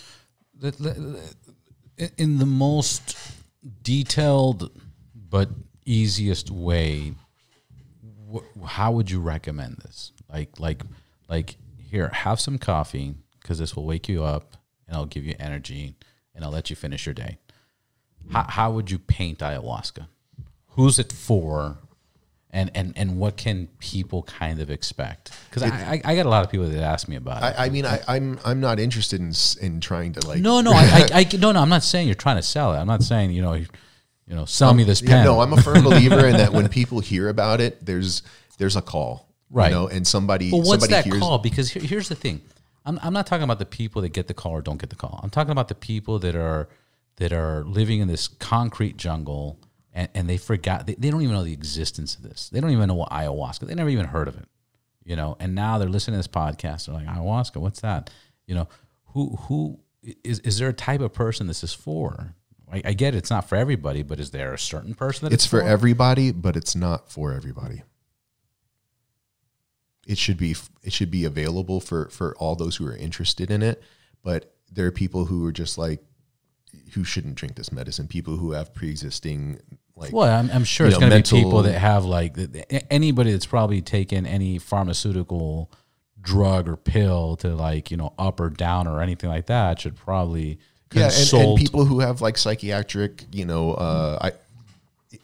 In 2.17 2.39
the 2.39 2.47
most 2.47 3.17
detailed 3.83 4.71
but 5.15 5.49
easiest 5.85 6.51
way 6.51 7.15
wh- 8.33 8.65
how 8.65 8.93
would 8.93 9.11
you 9.11 9.21
recommend 9.21 9.77
this 9.79 10.13
like 10.31 10.59
like 10.59 10.83
like 11.29 11.57
here 11.79 12.09
have 12.09 12.41
some 12.41 12.59
coffee 12.59 13.15
because 13.41 13.59
this 13.59 13.75
will 13.77 13.85
wake 13.85 14.09
you 14.09 14.23
up 14.23 14.57
and 14.87 14.97
i'll 14.97 15.07
give 15.07 15.25
you 15.25 15.35
energy 15.39 15.95
and 16.35 16.45
i'll 16.45 16.51
let 16.51 16.71
you 16.71 16.77
finish 16.77 17.07
your 17.07 17.15
day 17.15 17.39
how, 18.31 18.45
how 18.49 18.73
would 18.73 18.91
you 18.91 18.99
paint 18.99 19.39
ayahuasca 19.41 20.07
who's 20.69 20.99
it 20.99 21.13
for 21.13 21.79
and 22.53 22.71
and 22.75 22.93
and 22.97 23.19
what 23.19 23.37
can 23.37 23.67
people 23.79 24.23
kind 24.25 24.61
of 24.61 24.71
expect? 24.71 25.33
Because 25.49 25.63
I, 25.63 25.69
I, 25.69 26.03
I 26.05 26.15
got 26.15 26.27
a 26.27 26.29
lot 26.29 26.45
of 26.45 26.51
people 26.51 26.69
that 26.69 26.83
ask 26.83 27.09
me 27.09 27.17
about 27.17 27.39
it. 27.39 27.59
I, 27.59 27.67
I 27.67 27.69
mean, 27.71 27.87
I, 27.87 28.01
I'm 28.07 28.39
I'm 28.45 28.61
not 28.61 28.79
interested 28.79 29.21
in 29.21 29.33
in 29.61 29.81
trying 29.81 30.13
to 30.13 30.27
like. 30.27 30.41
No, 30.41 30.61
no, 30.61 30.73
I, 30.73 31.09
I, 31.15 31.27
I 31.33 31.37
no 31.39 31.53
no. 31.53 31.61
I'm 31.63 31.71
not 31.71 31.83
saying 31.83 32.09
you're 32.09 32.15
trying 32.15 32.37
to 32.37 32.43
sell 32.43 32.75
it. 32.75 32.77
I'm 32.77 32.87
not 32.87 33.03
saying 33.03 33.31
you 33.31 33.41
know 33.41 33.65
you 34.27 34.35
know, 34.35 34.45
sell 34.45 34.71
um, 34.71 34.77
me 34.77 34.85
this 34.85 35.01
pen. 35.01 35.11
Yeah, 35.11 35.25
no, 35.25 35.41
I'm 35.41 35.53
a 35.53 35.61
firm 35.61 35.83
believer 35.85 36.27
in 36.27 36.37
that 36.37 36.53
when 36.53 36.69
people 36.69 37.01
hear 37.01 37.29
about 37.29 37.61
it, 37.61 37.85
there's 37.85 38.23
there's 38.59 38.77
a 38.77 38.83
call, 38.83 39.29
right? 39.51 39.69
You 39.69 39.75
know, 39.75 39.89
and 39.89 40.07
somebody. 40.07 40.51
Well, 40.51 40.63
what's 40.63 40.85
somebody 40.85 41.11
that 41.11 41.21
call? 41.21 41.39
Because 41.39 41.71
here, 41.71 41.83
here's 41.83 42.09
the 42.09 42.15
thing, 42.15 42.41
I'm 42.85 42.99
I'm 43.03 43.13
not 43.13 43.27
talking 43.27 43.45
about 43.45 43.59
the 43.59 43.67
people 43.67 44.03
that 44.03 44.11
get 44.11 44.29
the 44.29 44.35
call 44.35 44.53
or 44.53 44.63
don't 44.63 44.79
get 44.79 44.91
the 44.91 44.97
call. 44.97 45.21
I'm 45.23 45.31
talking 45.31 45.53
about 45.53 45.69
the 45.69 45.75
people 45.75 46.19
that 46.21 46.35
are 46.35 46.69
that 47.17 47.33
are 47.33 47.65
living 47.65 48.01
in 48.01 48.09
this 48.09 48.29
concrete 48.29 48.97
jungle 48.97 49.59
and, 49.93 50.09
and 50.15 50.29
they 50.29 50.37
forgot 50.37 50.87
they, 50.87 50.95
they 50.95 51.11
don't 51.11 51.23
even 51.23 51.35
know 51.35 51.45
the 51.45 51.53
existence 51.53 52.17
of 52.17 52.23
this. 52.23 52.49
They 52.51 52.61
don't 52.61 52.71
even 52.71 52.89
know 52.89 52.95
what 52.95 53.11
ayahuasca. 53.11 53.67
They 53.67 53.75
never 53.75 53.91
even 53.91 54.07
heard 54.07 54.29
of 54.29 54.37
it. 54.37 54.49
You 55.05 55.17
know, 55.17 55.37
and 55.41 55.55
now 55.55 55.79
they're 55.79 55.89
listening 55.89 56.15
to 56.15 56.19
this 56.19 56.29
podcast. 56.29 56.87
They're 56.87 56.95
like, 56.95 57.07
ayahuasca, 57.07 57.57
what's 57.57 57.81
that? 57.81 58.11
You 58.47 58.55
know, 58.55 58.69
who 59.07 59.37
who 59.37 59.81
is 60.25 60.41
is 60.41 60.59
there 60.59 60.69
a 60.69 60.73
type 60.75 61.01
of 61.01 61.13
person 61.13 61.47
this 61.47 61.63
is 61.63 61.73
for? 61.73 62.35
I, 62.73 62.83
I 62.87 62.93
get 62.95 63.15
it, 63.15 63.19
it's 63.19 63.31
not 63.31 63.49
for 63.49 63.57
everybody, 63.57 64.03
but 64.03 64.19
is 64.19 64.31
there 64.31 64.55
a 64.55 64.59
certain 64.59 64.95
person 64.95 65.27
that 65.27 65.35
it's, 65.35 65.45
it's 65.45 65.51
for, 65.51 65.61
for 65.61 65.67
everybody, 65.67 66.33
but 66.33 66.57
it's 66.57 66.75
not 66.75 67.11
for 67.11 67.33
everybody. 67.33 67.83
It 70.07 70.19
should 70.19 70.39
be 70.39 70.57
it 70.83 70.93
should 70.93 71.11
be 71.11 71.25
available 71.25 71.81
for 71.81 72.09
for 72.09 72.35
all 72.39 72.57
those 72.57 72.77
who 72.77 72.87
are 72.89 72.97
interested 72.97 73.51
in 73.51 73.63
it, 73.63 73.83
but 74.25 74.55
there 74.71 74.87
are 74.87 74.91
people 74.91 75.27
who 75.27 75.47
are 75.47 75.53
just 75.53 75.79
like 75.79 76.03
who 76.95 77.05
shouldn't 77.05 77.37
drink 77.37 77.55
this 77.55 77.71
medicine. 77.71 78.09
People 78.09 78.37
who 78.37 78.53
have 78.53 78.75
pre-existing 78.75 79.61
like 79.95 80.13
well, 80.13 80.29
I'm, 80.29 80.51
I'm 80.51 80.65
sure 80.65 80.87
it's 80.89 80.99
going 80.99 81.11
to 81.11 81.37
be 81.37 81.43
people 81.43 81.63
that 81.63 81.79
have 81.79 82.05
like 82.05 82.37
anybody 82.91 83.31
that's 83.31 83.47
probably 83.47 83.81
taken 83.81 84.27
any 84.27 84.59
pharmaceutical 84.59 85.71
drug 86.21 86.69
or 86.69 86.77
pill 86.77 87.37
to 87.37 87.55
like 87.55 87.91
you 87.91 87.97
know 87.97 88.15
up 88.19 88.41
or 88.41 88.49
down 88.49 88.87
or 88.89 89.03
anything 89.03 89.29
like 89.29 89.47
that 89.47 89.81
should 89.81 89.97
probably 89.97 90.59
yeah, 90.95 91.11
and, 91.13 91.35
and, 91.35 91.59
people 91.59 91.85
who 91.85 92.01
have 92.01 92.21
like 92.21 92.39
psychiatric, 92.39 93.25
you 93.33 93.45
know, 93.45 93.75
uh, 93.75 94.19
I, 94.21 94.33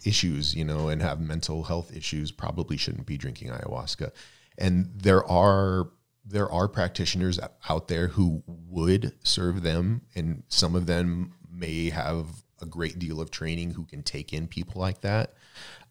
issues, 0.04 0.54
you 0.54 0.64
know, 0.64 0.88
and 0.88 1.02
have 1.02 1.20
mental 1.20 1.64
health 1.64 1.94
issues 1.94 2.30
probably 2.30 2.76
shouldn't 2.76 3.06
be 3.06 3.16
drinking 3.16 3.50
ayahuasca. 3.50 4.10
And 4.56 4.90
there 4.94 5.24
are 5.24 5.90
there 6.24 6.50
are 6.50 6.68
practitioners 6.68 7.38
out 7.68 7.88
there 7.88 8.08
who 8.08 8.42
would 8.46 9.12
serve 9.24 9.62
them, 9.62 10.02
and 10.14 10.42
some 10.48 10.74
of 10.74 10.86
them 10.86 11.32
may 11.50 11.90
have 11.90 12.26
a 12.60 12.66
great 12.66 12.98
deal 12.98 13.20
of 13.20 13.30
training 13.30 13.72
who 13.72 13.84
can 13.84 14.02
take 14.02 14.32
in 14.32 14.46
people 14.46 14.80
like 14.80 15.00
that. 15.00 15.34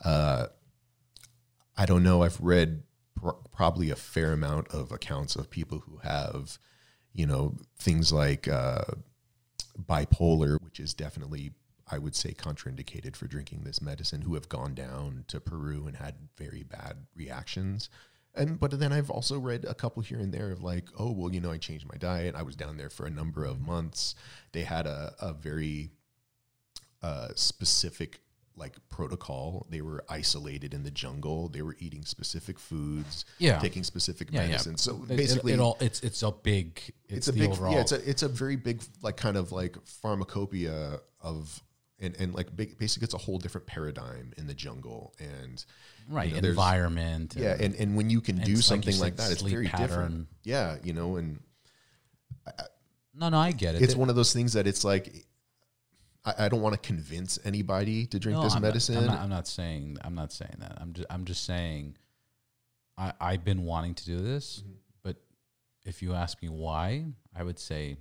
Uh, 0.04 0.48
I 1.76 1.86
don't 1.86 2.04
know. 2.04 2.24
I've 2.24 2.40
read 2.40 2.84
pr- 3.16 3.32
probably 3.52 3.90
a 3.90 3.96
fair 3.96 4.34
amount 4.34 4.68
of 4.70 4.92
accounts 4.92 5.36
of 5.36 5.50
people 5.50 5.80
who 5.80 5.98
have, 5.98 6.60
you 7.14 7.26
know, 7.26 7.56
things 7.80 8.12
like 8.12 8.48
uh, 8.48 8.84
bipolar, 9.80 10.62
which 10.62 10.80
is 10.80 10.94
definitely, 10.94 11.52
I 11.90 11.98
would 11.98 12.16
say, 12.16 12.34
contraindicated 12.34 13.16
for 13.16 13.28
drinking 13.28 13.62
this 13.64 13.82
medicine, 13.82 14.22
who 14.22 14.34
have 14.34 14.50
gone 14.50 14.74
down 14.74 15.26
to 15.28 15.40
Peru 15.40 15.88
and 15.88 15.98
had 15.98 16.16
very 16.38 16.64
bad 16.64 17.08
reactions. 17.16 17.90
And 18.36 18.60
but 18.60 18.80
then 18.80 18.94
I've 18.94 19.10
also 19.10 19.40
read 19.40 19.66
a 19.66 19.74
couple 19.74 20.04
here 20.04 20.20
and 20.20 20.34
there 20.34 20.52
of 20.52 20.62
like, 20.62 20.86
oh 20.98 21.12
well, 21.12 21.34
you 21.34 21.42
know, 21.42 21.52
I 21.52 21.58
changed 21.58 21.88
my 21.88 21.98
diet. 21.98 22.36
I 22.36 22.44
was 22.44 22.56
down 22.56 22.78
there 22.78 22.90
for 22.90 23.06
a 23.06 23.10
number 23.10 23.44
of 23.44 23.60
months. 23.60 24.14
They 24.52 24.62
had 24.62 24.86
a, 24.86 25.16
a 25.20 25.34
very 25.34 25.90
uh, 27.02 27.30
specific 27.36 28.20
like 28.58 28.76
protocol. 28.90 29.68
They 29.70 29.82
were 29.82 30.04
isolated 30.10 30.74
in 30.74 30.84
the 30.84 30.92
jungle. 30.92 31.48
They 31.48 31.62
were 31.62 31.76
eating 31.80 32.04
specific 32.04 32.60
foods, 32.60 33.26
yeah, 33.38 33.60
taking 33.60 33.84
specific 33.84 34.30
yeah, 34.32 34.48
medicines. 34.48 34.86
Yeah. 34.86 34.94
So 34.94 35.04
it, 35.04 35.18
basically, 35.18 35.54
it, 35.54 35.56
it, 35.56 35.62
all 35.62 35.78
it's 35.80 36.02
it's 36.02 36.24
a 36.24 36.32
big 36.32 36.82
it's, 37.08 37.28
it's 37.28 37.28
a 37.28 37.34
big 37.34 37.52
overall. 37.52 37.74
yeah 37.74 37.82
it's 37.82 37.92
a 37.92 38.10
it's 38.10 38.24
a 38.24 38.28
very 38.28 38.56
big 38.56 38.84
like 39.02 39.18
kind 39.18 39.38
of 39.38 39.52
like 39.52 39.78
pharmacopoeia 39.86 41.00
of 41.22 41.62
and 42.00 42.16
and 42.20 42.34
like 42.34 42.56
big, 42.56 42.78
basically 42.78 43.06
it's 43.06 43.14
a 43.14 43.20
whole 43.20 43.38
different 43.38 43.68
paradigm 43.68 44.34
in 44.38 44.48
the 44.48 44.54
jungle 44.54 45.14
and 45.20 45.66
right 46.10 46.34
you 46.34 46.42
know, 46.42 46.50
environment 46.50 47.36
yeah 47.38 47.56
and 47.60 47.76
and 47.76 47.96
when 47.96 48.10
you 48.10 48.22
can 48.22 48.38
do 48.38 48.56
something 48.58 48.94
like, 48.96 49.02
like 49.02 49.16
that 49.18 49.32
it's 49.32 49.42
very 49.42 49.68
pattern. 49.68 49.88
different 49.88 50.28
yeah 50.44 50.78
you 50.84 50.94
know 50.94 51.16
and 51.16 51.40
I, 52.46 52.52
no 53.16 53.30
no 53.30 53.38
I 53.38 53.52
get 53.52 53.76
it 53.76 53.82
it's 53.82 53.94
it, 53.94 54.00
one 54.00 54.10
of 54.10 54.16
those 54.16 54.34
things 54.34 54.54
that 54.54 54.68
it's 54.68 54.84
like 54.84 55.26
I, 56.28 56.46
I 56.46 56.50
don't 56.50 56.62
want 56.62 56.74
to 56.74 56.82
convince 56.82 57.40
anybody 57.46 58.06
to 58.08 58.20
drink 58.20 58.38
no, 58.38 58.44
this 58.44 58.56
I'm 58.56 58.62
medicine. 58.62 58.96
Not, 58.96 59.02
I'm, 59.04 59.08
not, 59.08 59.22
I'm 59.22 59.30
not 59.30 59.48
saying 59.48 59.98
I'm 60.02 60.16
not 60.16 60.32
saying 60.34 60.58
that. 60.60 60.78
I'm 60.80 60.94
just 60.94 61.08
I'm 61.10 61.26
just 61.26 61.46
saying 61.46 61.96
I 62.98 63.14
I've 63.20 63.46
been 63.46 63.64
wanting 63.64 63.96
to 63.96 64.06
do 64.06 64.20
this, 64.20 64.60
mm-hmm. 64.60 64.74
but 65.04 65.16
if 65.86 66.02
you 66.02 66.14
ask 66.14 66.42
me 66.42 66.50
why, 66.50 67.06
I 67.36 67.44
would 67.44 67.60
say 67.60 67.98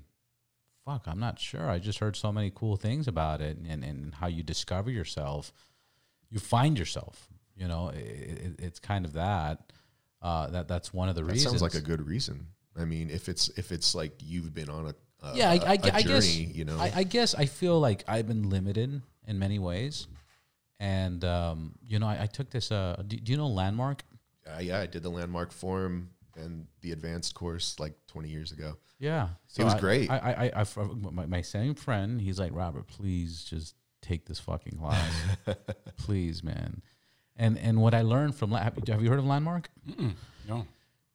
fuck, 0.85 1.05
I'm 1.07 1.21
not 1.21 1.39
sure. 1.39 1.69
I 1.69 1.79
just 1.79 1.99
heard 1.99 2.17
so 2.17 2.33
many 2.33 2.53
cool 2.55 2.77
things 2.77 3.09
about 3.09 3.41
it 3.41 3.59
and, 3.59 3.85
and 3.85 4.15
how 4.15 4.29
you 4.29 4.43
discover 4.43 4.91
yourself. 4.91 5.53
You 6.31 6.39
find 6.39 6.79
yourself, 6.79 7.29
you 7.57 7.67
know, 7.69 7.89
it, 7.89 7.99
it, 7.99 8.53
it's 8.59 8.79
kind 8.79 9.05
of 9.05 9.13
that. 9.15 9.73
Uh, 10.23 10.49
that 10.49 10.67
that's 10.67 10.93
one 10.93 11.09
of 11.09 11.15
the 11.15 11.23
that 11.23 11.33
reasons. 11.33 11.61
Sounds 11.61 11.63
like 11.63 11.75
a 11.75 11.81
good 11.81 12.07
reason. 12.07 12.49
I 12.79 12.85
mean, 12.85 13.11
if 13.11 13.29
it's 13.29 13.49
if 13.51 13.71
it's 13.73 13.95
like 13.95 14.13
you've 14.23 14.55
been 14.55 14.69
on 14.69 14.89
a 14.89 14.95
uh, 15.23 15.33
yeah, 15.35 15.51
I, 15.51 15.55
I, 15.55 15.61
I 15.73 15.77
journey, 15.77 16.03
guess 16.03 16.39
you 16.39 16.65
know. 16.65 16.79
I, 16.79 16.93
I, 16.97 17.03
guess 17.03 17.35
I 17.35 17.47
feel 17.47 17.81
like 17.81 18.05
I've 18.07 18.27
been 18.27 18.49
limited 18.51 19.03
in 19.27 19.39
many 19.39 19.59
ways, 19.59 20.07
and 20.79 21.25
um, 21.25 21.75
you 21.87 21.99
know, 21.99 22.07
I, 22.07 22.27
took 22.27 22.51
this. 22.51 22.71
Uh, 22.71 23.03
do, 23.07 23.17
do, 23.17 23.33
you 23.33 23.39
know 23.39 23.49
Landmark? 23.49 24.05
Uh, 24.47 24.61
yeah, 24.61 24.81
I 24.81 24.87
did 24.87 25.03
the 25.03 25.11
Landmark 25.11 25.53
form 25.53 26.11
and 26.37 26.67
the 26.83 26.93
advanced 26.93 27.35
course 27.35 27.81
like 27.81 27.95
20 28.09 28.29
years 28.29 28.53
ago. 28.53 28.77
Yeah, 28.99 29.29
so 29.47 29.63
it 29.63 29.65
was 29.65 29.75
great. 29.75 30.11
I, 30.11 30.51
I, 30.55 30.63
I, 30.63 30.65
my, 31.11 31.27
my 31.27 31.41
same 31.43 31.75
friend, 31.75 32.21
he's 32.21 32.39
like, 32.39 32.53
Robert, 32.55 32.87
please 32.87 33.45
just 33.45 33.75
take 34.01 34.27
this 34.27 34.39
fucking 34.39 34.79
class, 34.79 35.13
please, 35.97 36.43
man. 36.43 36.83
And 37.37 37.59
and 37.59 37.83
what 37.83 37.95
I 37.95 38.03
learned 38.03 38.35
from 38.35 38.51
La- 38.51 38.61
have 38.61 38.75
you- 38.77 38.93
have 38.93 39.03
you 39.03 39.11
heard 39.11 39.19
of 39.19 39.27
Landmark? 39.27 39.69
No. 40.49 40.67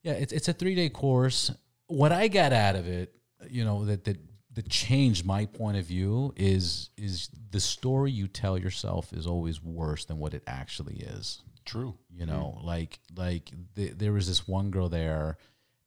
Yeah, 0.04 0.14
it's 0.14 0.34
it's 0.34 0.48
a 0.48 0.54
three 0.54 0.76
day 0.76 0.90
course. 0.90 1.52
What 1.88 2.12
I 2.12 2.28
got 2.28 2.54
out 2.54 2.76
of 2.76 2.88
it, 2.88 3.16
you 3.50 3.66
know, 3.66 3.86
that 3.86 4.04
that 4.06 4.18
that 4.54 4.70
changed 4.70 5.26
my 5.26 5.46
point 5.46 5.78
of 5.78 5.86
view 5.86 6.34
is 6.36 6.90
is 6.98 7.30
the 7.52 7.60
story 7.60 8.12
you 8.12 8.28
tell 8.28 8.58
yourself 8.58 9.14
is 9.14 9.26
always 9.26 9.64
worse 9.64 10.06
than 10.06 10.20
what 10.20 10.34
it 10.34 10.44
actually 10.48 10.98
is. 10.98 11.42
True. 11.66 11.96
You 12.14 12.26
know, 12.26 12.58
mm. 12.60 12.66
like 12.66 13.00
like 13.16 13.52
th- 13.76 13.94
there 13.98 14.14
was 14.14 14.28
this 14.28 14.48
one 14.48 14.72
girl 14.72 14.90
there, 14.90 15.38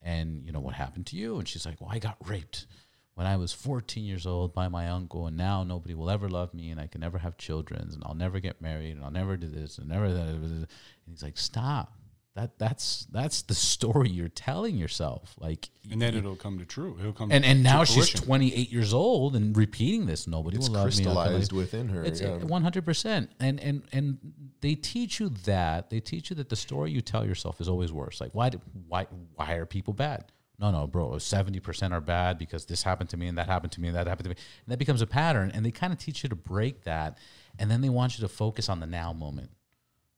and 0.00 0.44
you 0.44 0.52
know 0.52 0.60
what 0.60 0.74
happened 0.74 1.06
to 1.06 1.16
you, 1.16 1.38
and 1.38 1.48
she's 1.48 1.66
like, 1.66 1.80
"Well, 1.80 1.90
I 1.92 1.98
got 1.98 2.16
raped 2.26 2.66
when 3.14 3.26
I 3.26 3.36
was 3.36 3.52
14 3.52 4.04
years 4.04 4.26
old 4.26 4.54
by 4.54 4.68
my 4.68 4.88
uncle, 4.88 5.26
and 5.26 5.36
now 5.36 5.62
nobody 5.62 5.94
will 5.94 6.10
ever 6.10 6.28
love 6.28 6.54
me, 6.54 6.70
and 6.70 6.80
I 6.80 6.86
can 6.86 7.00
never 7.00 7.18
have 7.18 7.36
children, 7.36 7.90
and 7.92 8.02
I'll 8.04 8.14
never 8.14 8.40
get 8.40 8.60
married, 8.60 8.92
and 8.92 9.04
I'll 9.04 9.10
never 9.10 9.36
do 9.36 9.48
this, 9.48 9.78
and 9.78 9.88
never 9.88 10.12
that." 10.12 10.26
And 10.26 10.66
he's 11.06 11.22
like, 11.22 11.38
"Stop." 11.38 11.92
That 12.36 12.58
that's 12.58 13.06
that's 13.12 13.42
the 13.42 13.54
story 13.54 14.10
you're 14.10 14.28
telling 14.28 14.76
yourself. 14.76 15.36
Like, 15.38 15.70
And 15.88 16.02
then 16.02 16.16
it'll 16.16 16.34
come 16.34 16.58
to 16.58 16.64
true. 16.64 16.96
It'll 16.98 17.12
come. 17.12 17.30
and 17.30 17.44
and 17.44 17.58
to 17.58 17.62
now 17.62 17.84
she's 17.84 18.10
28 18.10 18.72
years 18.72 18.92
old 18.92 19.36
and 19.36 19.56
repeating 19.56 20.06
this. 20.06 20.26
Nobody 20.26 20.56
It's 20.56 20.68
will 20.68 20.74
love 20.74 20.86
me. 20.86 20.92
Crystallized 20.92 21.52
within 21.52 21.88
her. 21.90 22.02
it's 22.02 22.20
yeah. 22.20 22.38
one 22.38 22.62
hundred 22.62 22.84
percent, 22.84 23.30
and 23.38 23.60
and 23.60 23.82
and 23.92 24.18
they 24.62 24.74
teach 24.74 25.20
you 25.20 25.28
that 25.44 25.90
they 25.90 26.00
teach 26.00 26.28
you 26.30 26.36
that 26.36 26.48
the 26.48 26.56
story 26.56 26.90
you 26.90 27.00
tell 27.00 27.24
yourself 27.24 27.60
is 27.60 27.68
always 27.68 27.92
worse. 27.92 28.20
Like 28.20 28.34
why 28.34 28.48
did, 28.48 28.60
why 28.88 29.06
why 29.36 29.52
are 29.52 29.66
people 29.66 29.94
bad? 29.94 30.32
No, 30.58 30.72
no, 30.72 30.88
bro. 30.88 31.18
Seventy 31.18 31.60
percent 31.60 31.94
are 31.94 32.00
bad 32.00 32.36
because 32.36 32.64
this 32.66 32.82
happened 32.82 33.10
to 33.10 33.16
me 33.16 33.28
and 33.28 33.38
that 33.38 33.46
happened 33.46 33.70
to 33.72 33.80
me 33.80 33.86
and 33.86 33.96
that 33.96 34.08
happened 34.08 34.24
to 34.24 34.30
me, 34.30 34.36
and 34.66 34.72
that 34.72 34.78
becomes 34.78 35.02
a 35.02 35.06
pattern. 35.06 35.52
And 35.54 35.64
they 35.64 35.70
kind 35.70 35.92
of 35.92 36.00
teach 36.00 36.24
you 36.24 36.28
to 36.30 36.36
break 36.36 36.82
that, 36.82 37.16
and 37.60 37.70
then 37.70 37.80
they 37.80 37.90
want 37.90 38.18
you 38.18 38.22
to 38.22 38.28
focus 38.28 38.68
on 38.68 38.80
the 38.80 38.86
now 38.88 39.12
moment. 39.12 39.50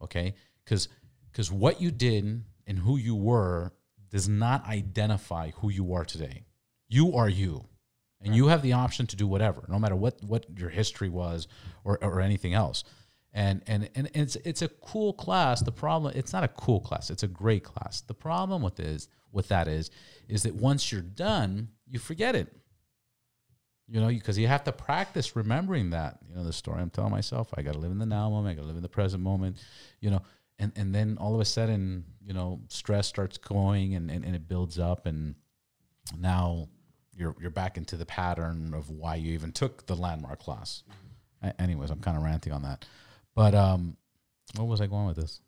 Okay, 0.00 0.34
because 0.64 0.88
because 1.36 1.52
what 1.52 1.82
you 1.82 1.90
did 1.90 2.44
and 2.66 2.78
who 2.78 2.96
you 2.96 3.14
were 3.14 3.74
does 4.08 4.26
not 4.26 4.66
identify 4.66 5.50
who 5.56 5.68
you 5.68 5.92
are 5.92 6.06
today. 6.06 6.46
You 6.88 7.12
are 7.14 7.28
you 7.28 7.66
and 8.22 8.34
you 8.34 8.46
have 8.46 8.62
the 8.62 8.72
option 8.72 9.06
to 9.08 9.16
do 9.16 9.26
whatever, 9.26 9.66
no 9.68 9.78
matter 9.78 9.94
what 9.94 10.24
what 10.24 10.46
your 10.56 10.70
history 10.70 11.10
was 11.10 11.46
or, 11.84 12.02
or 12.02 12.22
anything 12.22 12.54
else. 12.54 12.84
And, 13.34 13.62
and 13.66 13.90
and 13.94 14.08
it's 14.14 14.36
it's 14.36 14.62
a 14.62 14.68
cool 14.68 15.12
class. 15.12 15.60
The 15.60 15.72
problem 15.72 16.14
it's 16.16 16.32
not 16.32 16.42
a 16.42 16.48
cool 16.48 16.80
class. 16.80 17.10
It's 17.10 17.22
a 17.22 17.28
great 17.28 17.64
class. 17.64 18.00
The 18.00 18.14
problem 18.14 18.62
with 18.62 18.80
is 18.80 19.08
with 19.30 19.48
that 19.48 19.68
is 19.68 19.90
is 20.30 20.42
that 20.44 20.54
once 20.54 20.90
you're 20.90 21.02
done, 21.02 21.68
you 21.86 21.98
forget 21.98 22.34
it. 22.34 22.50
You 23.88 24.00
know, 24.00 24.08
because 24.08 24.38
you 24.38 24.48
have 24.48 24.64
to 24.64 24.72
practice 24.72 25.36
remembering 25.36 25.90
that. 25.90 26.18
You 26.30 26.36
know, 26.36 26.44
the 26.44 26.52
story 26.54 26.80
I'm 26.80 26.88
telling 26.88 27.10
myself. 27.10 27.52
I 27.58 27.60
got 27.60 27.74
to 27.74 27.78
live 27.78 27.90
in 27.90 27.98
the 27.98 28.06
now 28.06 28.30
moment. 28.30 28.52
I 28.52 28.54
got 28.54 28.62
to 28.62 28.68
live 28.68 28.76
in 28.76 28.82
the 28.82 28.88
present 28.88 29.22
moment. 29.22 29.58
You 30.00 30.10
know, 30.12 30.22
and 30.58 30.72
and 30.76 30.94
then 30.94 31.18
all 31.18 31.34
of 31.34 31.40
a 31.40 31.44
sudden, 31.44 32.04
you 32.24 32.32
know, 32.32 32.60
stress 32.68 33.06
starts 33.06 33.38
going 33.38 33.94
and 33.94 34.10
and, 34.10 34.24
and 34.24 34.34
it 34.34 34.48
builds 34.48 34.78
up 34.78 35.06
and 35.06 35.34
now 36.18 36.68
you're 37.14 37.34
you're 37.40 37.50
back 37.50 37.76
into 37.76 37.96
the 37.96 38.06
pattern 38.06 38.74
of 38.74 38.90
why 38.90 39.16
you 39.16 39.32
even 39.32 39.52
took 39.52 39.86
the 39.86 39.96
landmark 39.96 40.38
class. 40.38 40.82
A- 41.42 41.60
anyways, 41.60 41.90
I'm 41.90 42.00
kind 42.00 42.16
of 42.16 42.22
ranting 42.22 42.52
on 42.52 42.62
that, 42.62 42.84
but 43.34 43.54
um, 43.54 43.96
where 44.56 44.66
was 44.66 44.80
I 44.80 44.86
going 44.86 45.06
with 45.06 45.16
this? 45.16 45.40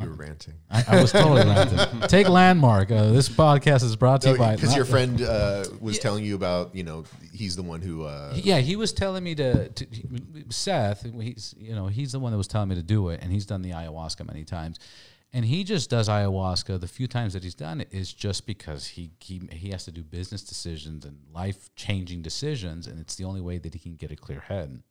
You 0.00 0.08
were 0.08 0.14
ranting. 0.14 0.54
I, 0.70 0.84
I 0.88 1.02
was 1.02 1.12
totally 1.12 1.44
ranting. 1.44 2.08
Take 2.08 2.28
landmark. 2.28 2.90
Uh, 2.90 3.10
this 3.12 3.28
podcast 3.28 3.82
is 3.82 3.96
brought 3.96 4.20
to 4.22 4.30
you 4.30 4.38
by 4.38 4.54
Because 4.54 4.74
your 4.76 4.84
friend 4.84 5.20
uh, 5.22 5.64
was 5.80 5.98
telling 5.98 6.24
you 6.24 6.34
about, 6.34 6.74
you 6.74 6.84
know, 6.84 7.04
he's 7.32 7.56
the 7.56 7.62
one 7.62 7.80
who. 7.82 8.04
Uh, 8.04 8.32
Yeah, 8.36 8.58
he 8.58 8.76
was 8.76 8.92
telling 8.92 9.24
me 9.24 9.34
to, 9.36 9.68
to 9.68 9.86
Seth. 10.50 11.04
He's 11.20 11.54
you 11.58 11.74
know 11.74 11.86
he's 11.86 12.12
the 12.12 12.18
one 12.20 12.32
that 12.32 12.38
was 12.38 12.48
telling 12.48 12.68
me 12.68 12.74
to 12.76 12.82
do 12.82 13.08
it, 13.08 13.20
and 13.22 13.32
he's 13.32 13.46
done 13.46 13.62
the 13.62 13.70
ayahuasca 13.70 14.26
many 14.26 14.44
times, 14.44 14.78
and 15.32 15.44
he 15.44 15.64
just 15.64 15.90
does 15.90 16.08
ayahuasca. 16.08 16.80
The 16.80 16.88
few 16.88 17.06
times 17.08 17.32
that 17.32 17.42
he's 17.42 17.54
done 17.54 17.80
it 17.80 17.88
is 17.90 18.12
just 18.12 18.46
because 18.46 18.86
he 18.86 19.10
he 19.20 19.42
he 19.52 19.70
has 19.70 19.84
to 19.86 19.92
do 19.92 20.02
business 20.02 20.42
decisions 20.42 21.04
and 21.04 21.18
life 21.32 21.74
changing 21.76 22.22
decisions, 22.22 22.86
and 22.86 23.00
it's 23.00 23.16
the 23.16 23.24
only 23.24 23.40
way 23.40 23.58
that 23.58 23.74
he 23.74 23.80
can 23.80 23.96
get 23.96 24.10
a 24.10 24.16
clear 24.16 24.40
head. 24.40 24.82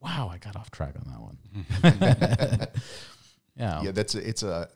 Wow, 0.00 0.28
I 0.30 0.36
got 0.36 0.54
off 0.54 0.70
track 0.70 0.96
on 0.96 1.06
that 1.10 1.20
one. 1.20 2.68
yeah, 3.56 3.82
yeah, 3.82 3.90
that's 3.92 4.14
a, 4.14 4.28
it's 4.28 4.42
a. 4.42 4.68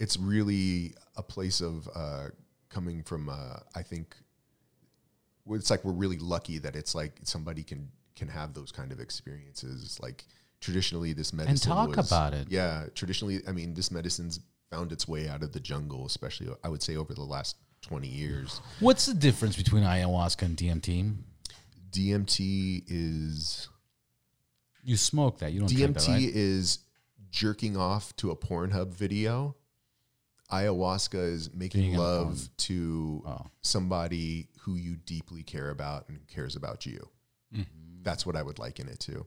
It's 0.00 0.16
really 0.16 0.94
a 1.16 1.22
place 1.22 1.60
of 1.60 1.88
uh, 1.94 2.26
coming 2.68 3.02
from. 3.02 3.28
Uh, 3.28 3.58
I 3.74 3.82
think. 3.82 4.14
It's 5.50 5.70
like 5.70 5.84
we're 5.84 5.92
really 5.92 6.18
lucky 6.18 6.58
that 6.58 6.76
it's 6.76 6.94
like 6.94 7.12
somebody 7.24 7.62
can 7.62 7.88
can 8.14 8.28
have 8.28 8.52
those 8.52 8.70
kind 8.70 8.92
of 8.92 9.00
experiences. 9.00 9.98
Like 10.00 10.26
traditionally, 10.60 11.14
this 11.14 11.32
medicine 11.32 11.70
and 11.72 11.78
talk 11.90 11.96
was- 11.96 12.10
about 12.10 12.34
it. 12.34 12.48
Yeah, 12.50 12.84
traditionally, 12.94 13.40
I 13.48 13.52
mean, 13.52 13.74
this 13.74 13.90
medicine's 13.90 14.40
found 14.70 14.92
its 14.92 15.08
way 15.08 15.28
out 15.28 15.42
of 15.42 15.52
the 15.52 15.60
jungle, 15.60 16.04
especially 16.04 16.48
I 16.62 16.68
would 16.68 16.82
say 16.82 16.96
over 16.96 17.14
the 17.14 17.22
last 17.22 17.56
twenty 17.80 18.08
years. 18.08 18.60
What's 18.80 19.06
the 19.06 19.14
difference 19.14 19.56
between 19.56 19.84
ayahuasca 19.84 20.42
and 20.42 20.56
DMT? 20.56 21.14
DMT 21.90 22.84
is 22.86 23.68
You 24.84 24.96
smoke 24.98 25.38
that. 25.38 25.52
You 25.52 25.60
don't 25.60 25.70
DMT 25.70 25.94
that, 25.94 26.08
right? 26.08 26.22
is 26.22 26.80
jerking 27.30 27.76
off 27.76 28.14
to 28.16 28.30
a 28.30 28.36
Pornhub 28.36 28.94
video. 28.94 29.56
Ayahuasca 30.50 31.30
is 31.32 31.52
making 31.52 31.82
Being 31.82 31.96
love 31.96 32.48
to 32.58 33.22
Oh. 33.26 33.46
somebody 33.62 34.48
who 34.60 34.76
you 34.76 34.96
deeply 34.96 35.42
care 35.42 35.70
about 35.70 36.08
and 36.08 36.26
cares 36.26 36.56
about 36.56 36.86
you. 36.86 37.08
That's 38.02 38.24
what 38.24 38.36
I 38.36 38.42
would 38.42 38.58
liken 38.58 38.88
it 38.88 39.00
to. 39.00 39.26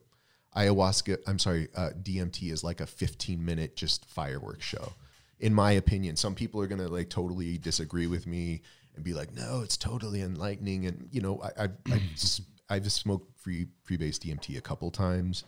Ayahuasca, 0.55 1.17
I'm 1.27 1.37
sorry, 1.39 1.67
uh, 1.75 1.91
DMT 2.01 2.51
is 2.51 2.63
like 2.63 2.81
a 2.81 2.87
15 2.87 3.43
minute 3.43 3.75
just 3.75 4.05
fireworks 4.05 4.65
show. 4.65 4.93
In 5.39 5.53
my 5.53 5.71
opinion, 5.73 6.15
some 6.15 6.35
people 6.35 6.59
are 6.61 6.67
gonna 6.67 6.87
like 6.87 7.09
totally 7.09 7.57
disagree 7.57 8.07
with 8.07 8.25
me 8.27 8.61
and 8.95 9.03
be 9.03 9.13
like, 9.13 9.33
"No, 9.33 9.61
it's 9.61 9.77
totally 9.77 10.21
enlightening." 10.21 10.85
And 10.85 11.07
you 11.11 11.21
know, 11.21 11.41
I, 11.41 11.63
I've 11.63 11.77
I've, 11.91 12.01
I've 12.69 12.91
smoked 12.91 13.39
free 13.39 13.67
freebase 13.87 14.17
DMT 14.19 14.57
a 14.57 14.61
couple 14.61 14.89
times, 14.91 15.43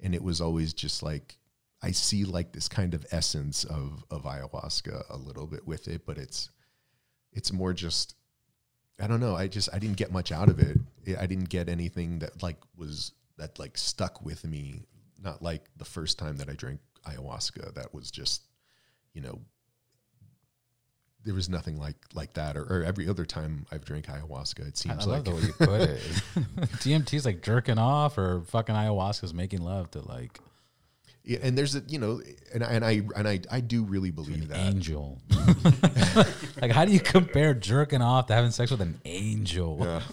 and 0.00 0.14
it 0.14 0.22
was 0.22 0.40
always 0.40 0.72
just 0.74 1.02
like 1.02 1.38
I 1.82 1.90
see 1.90 2.24
like 2.24 2.52
this 2.52 2.68
kind 2.68 2.94
of 2.94 3.04
essence 3.10 3.64
of 3.64 4.04
of 4.10 4.22
ayahuasca 4.22 5.10
a 5.10 5.16
little 5.16 5.46
bit 5.46 5.66
with 5.66 5.88
it, 5.88 6.06
but 6.06 6.16
it's 6.16 6.50
it's 7.32 7.52
more 7.52 7.72
just 7.72 8.14
I 9.00 9.06
don't 9.06 9.20
know. 9.20 9.34
I 9.34 9.48
just 9.48 9.68
I 9.72 9.78
didn't 9.78 9.96
get 9.96 10.12
much 10.12 10.30
out 10.30 10.48
of 10.48 10.60
it. 10.60 10.78
I 11.18 11.26
didn't 11.26 11.48
get 11.48 11.68
anything 11.68 12.20
that 12.20 12.42
like 12.42 12.58
was 12.76 13.12
that 13.38 13.58
like 13.58 13.76
stuck 13.76 14.24
with 14.24 14.44
me. 14.44 14.82
Not 15.20 15.42
like 15.42 15.64
the 15.76 15.84
first 15.84 16.18
time 16.18 16.36
that 16.36 16.48
I 16.48 16.52
drank 16.52 16.80
ayahuasca. 17.06 17.74
That 17.74 17.92
was 17.92 18.10
just 18.10 18.42
you 19.12 19.20
know 19.20 19.40
there 21.24 21.34
was 21.34 21.48
nothing 21.48 21.78
like 21.78 21.96
like 22.14 22.34
that. 22.34 22.56
Or, 22.56 22.62
or 22.62 22.84
every 22.84 23.08
other 23.08 23.24
time 23.24 23.66
I've 23.72 23.84
drank 23.84 24.06
ayahuasca, 24.06 24.68
it 24.68 24.78
seems 24.78 25.06
I 25.06 25.10
like 25.10 25.24
the 25.24 25.32
way 25.32 25.40
you 25.40 25.52
put 25.52 25.80
it. 25.80 26.00
DMT 26.78 27.14
is 27.14 27.24
like 27.24 27.42
jerking 27.42 27.78
off, 27.78 28.18
or 28.18 28.42
fucking 28.42 28.74
ayahuasca 28.74 29.24
is 29.24 29.34
making 29.34 29.62
love 29.62 29.90
to 29.92 30.00
like 30.00 30.38
and 31.24 31.56
there's 31.56 31.74
a 31.74 31.82
you 31.86 31.98
know, 31.98 32.20
and 32.52 32.64
I 32.64 32.72
and 32.72 32.84
I 32.84 33.02
and 33.16 33.28
I, 33.28 33.40
I 33.50 33.60
do 33.60 33.84
really 33.84 34.10
believe 34.10 34.48
that. 34.48 34.58
angel. 34.58 35.20
like, 36.60 36.70
how 36.70 36.84
do 36.84 36.92
you 36.92 37.00
compare 37.00 37.54
jerking 37.54 38.02
off 38.02 38.26
to 38.26 38.34
having 38.34 38.50
sex 38.50 38.70
with 38.70 38.80
an 38.80 39.00
angel? 39.04 39.78
Yeah. 39.80 40.02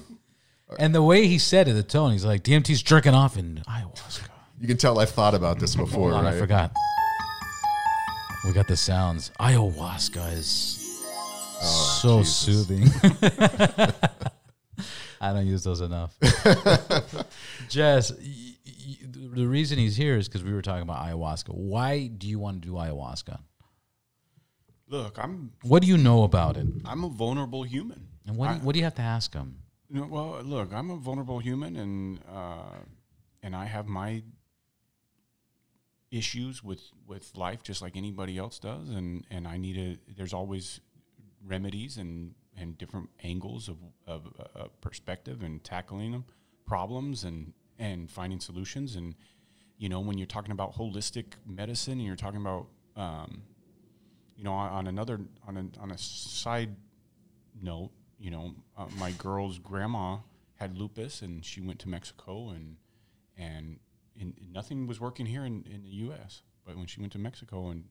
And 0.78 0.94
the 0.94 1.02
way 1.02 1.26
he 1.26 1.40
said 1.40 1.68
it, 1.68 1.74
the 1.74 1.82
tone, 1.82 2.12
he's 2.12 2.24
like, 2.24 2.44
DMT's 2.44 2.84
jerking 2.84 3.16
off 3.16 3.38
in 3.38 3.64
ayahuasca. 3.68 4.28
You 4.62 4.68
can 4.68 4.78
tell 4.78 5.00
I've 5.00 5.10
thought 5.10 5.34
about 5.34 5.58
this 5.58 5.76
before, 5.76 6.14
on, 6.14 6.26
right? 6.26 6.36
I 6.36 6.40
forgot. 6.40 6.72
We 8.46 8.54
got 8.54 8.68
the 8.68 8.78
sounds. 8.78 9.32
Ayahuasca 9.40 10.32
is 10.34 11.04
oh, 11.60 12.00
so 12.04 12.20
Jesus. 12.20 12.36
soothing. 12.36 12.84
I 15.20 15.34
don't 15.34 15.48
use 15.48 15.64
those 15.64 15.82
enough. 15.82 16.16
Jess, 17.68 18.14
the 19.06 19.48
reason 19.48 19.78
he's 19.78 19.96
here 19.96 20.16
is 20.18 20.28
because 20.28 20.44
we 20.44 20.54
were 20.54 20.62
talking 20.62 20.84
about 20.84 21.06
ayahuasca. 21.06 21.54
Why 21.54 22.08
do 22.08 22.28
you 22.28 22.40
want 22.40 22.62
to 22.62 22.68
do 22.68 22.74
ayahuasca? 22.76 23.40
Look, 24.88 25.20
I'm 25.20 25.52
What 25.64 25.82
do 25.84 25.88
you 25.88 25.98
know 25.98 26.24
about 26.24 26.58
it? 26.58 26.68
I'm 26.86 27.04
a 27.04 27.10
vulnerable 27.10 27.64
human. 27.64 28.08
And 28.26 28.38
what, 28.38 28.48
do 28.50 28.54
you, 28.56 28.60
what 28.62 28.74
do 28.74 28.80
you 28.80 28.86
have 28.86 28.96
to 28.96 29.02
ask 29.02 29.34
him? 29.34 29.58
No, 29.90 30.06
well, 30.06 30.42
look, 30.44 30.74
I'm 30.74 30.92
a 30.92 30.98
vulnerable 30.98 31.40
human, 31.40 31.76
and 31.76 32.20
uh, 32.32 32.78
and 33.42 33.56
I 33.56 33.66
have 33.66 33.88
my 33.88 34.24
issues 36.12 36.64
with 36.64 36.82
with 37.08 37.32
life, 37.36 37.64
just 37.64 37.82
like 37.82 37.96
anybody 37.96 38.38
else 38.38 38.60
does, 38.60 38.90
and 38.90 39.26
and 39.32 39.48
I 39.48 39.58
need 39.58 39.78
a. 39.78 39.98
There's 40.16 40.34
always 40.34 40.80
remedies 41.46 41.98
and 41.98 42.36
and 42.58 42.78
different 42.78 43.10
angles 43.24 43.68
of 43.68 43.78
of 44.06 44.28
uh, 44.56 44.66
perspective 44.82 45.42
and 45.44 45.64
tackling 45.64 46.12
them 46.12 46.26
problems 46.66 47.24
and 47.24 47.54
and 47.80 48.12
finding 48.12 48.40
solutions 48.40 48.96
and 48.96 49.16
you 49.78 49.90
know 49.90 50.00
when 50.00 50.18
you're 50.18 50.28
talking 50.28 50.52
about 50.52 50.76
holistic 50.76 51.26
medicine 51.48 51.94
and 51.94 52.04
you're 52.04 52.16
talking 52.16 52.42
about 52.42 52.68
um, 52.96 53.42
you 54.36 54.44
know 54.44 54.52
on, 54.52 54.88
another 54.88 55.20
on 55.48 55.58
a 55.58 55.82
on 55.82 55.92
a 55.92 55.98
side 55.98 56.76
note, 57.62 57.92
you 58.18 58.32
know, 58.32 58.54
uh, 58.78 58.86
my 58.98 59.12
girl's 59.12 59.60
grandma 59.60 60.18
had 60.56 60.78
lupus 60.78 61.22
and 61.22 61.46
she 61.46 61.62
went 61.62 61.80
to 61.80 61.90
Mexico 61.90 62.50
and 62.50 62.78
and 63.38 63.80
in, 64.16 64.34
nothing 64.52 64.88
was 64.88 65.00
working 65.00 65.26
here 65.26 65.46
in, 65.46 65.64
in 65.72 65.82
the 65.84 65.90
U.S. 65.90 66.42
But 66.66 66.76
when 66.76 66.88
she 66.88 67.00
went 67.00 67.14
to 67.14 67.20
Mexico 67.20 67.70
and 67.70 67.86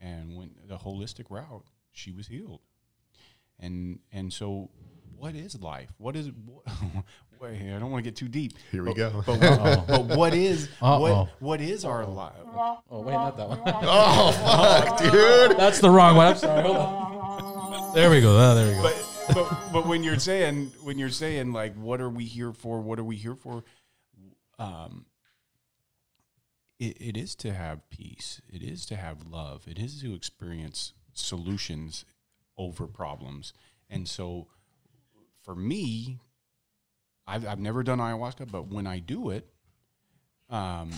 and 0.00 0.36
went 0.36 0.68
the 0.68 0.76
holistic 0.78 1.30
route, 1.30 1.66
she 1.92 2.10
was 2.12 2.26
healed. 2.26 2.60
And 3.58 4.00
and 4.12 4.32
so, 4.32 4.70
what 5.16 5.34
is 5.34 5.60
life? 5.60 5.90
What 5.98 6.16
is? 6.16 6.30
What, 7.44 7.52
wait, 7.52 7.74
I 7.74 7.78
don't 7.78 7.90
want 7.90 8.02
to 8.04 8.10
get 8.10 8.16
too 8.16 8.28
deep. 8.28 8.54
Here 8.70 8.82
we 8.82 8.90
but, 8.90 8.96
go. 8.96 9.22
But, 9.26 9.38
what, 9.38 9.86
but 9.86 10.06
what 10.16 10.34
is 10.34 10.68
what 10.78 11.28
what 11.40 11.60
is 11.60 11.84
our 11.84 12.06
life? 12.06 12.32
Oh 12.90 13.02
wait, 13.02 13.12
not 13.12 13.36
that 13.36 13.48
one. 13.48 13.60
Oh 13.66 14.32
fuck, 14.32 14.98
dude! 14.98 15.58
That's 15.58 15.80
the 15.80 15.90
wrong 15.90 16.16
one. 16.16 16.28
I'm 16.28 16.36
sorry. 16.36 16.62
Hold 16.62 16.76
on. 16.76 17.94
There 17.94 18.10
we 18.10 18.20
go. 18.20 18.36
Oh, 18.36 18.54
there 18.54 18.68
we 18.68 18.74
go. 18.74 18.82
but, 18.82 19.34
but 19.34 19.72
but 19.72 19.86
when 19.86 20.02
you're 20.02 20.18
saying 20.18 20.72
when 20.82 20.98
you're 20.98 21.10
saying 21.10 21.52
like 21.52 21.74
what 21.74 22.00
are 22.00 22.08
we 22.08 22.24
here 22.24 22.52
for 22.52 22.80
what 22.80 22.98
are 22.98 23.04
we 23.04 23.16
here 23.16 23.34
for 23.34 23.62
um 24.58 25.04
it, 26.78 26.96
it 27.00 27.16
is 27.16 27.34
to 27.36 27.52
have 27.52 27.88
peace 27.90 28.40
it 28.50 28.62
is 28.62 28.86
to 28.86 28.96
have 28.96 29.26
love 29.30 29.66
it 29.68 29.78
is 29.78 30.00
to 30.00 30.14
experience 30.14 30.92
solutions 31.12 32.04
over 32.56 32.86
problems 32.86 33.52
and 33.90 34.08
so 34.08 34.46
for 35.42 35.54
me 35.54 36.20
I've, 37.26 37.46
I've 37.46 37.60
never 37.60 37.82
done 37.82 37.98
ayahuasca 37.98 38.50
but 38.50 38.68
when 38.68 38.86
i 38.86 38.98
do 38.98 39.30
it 39.30 39.48
um 40.50 40.90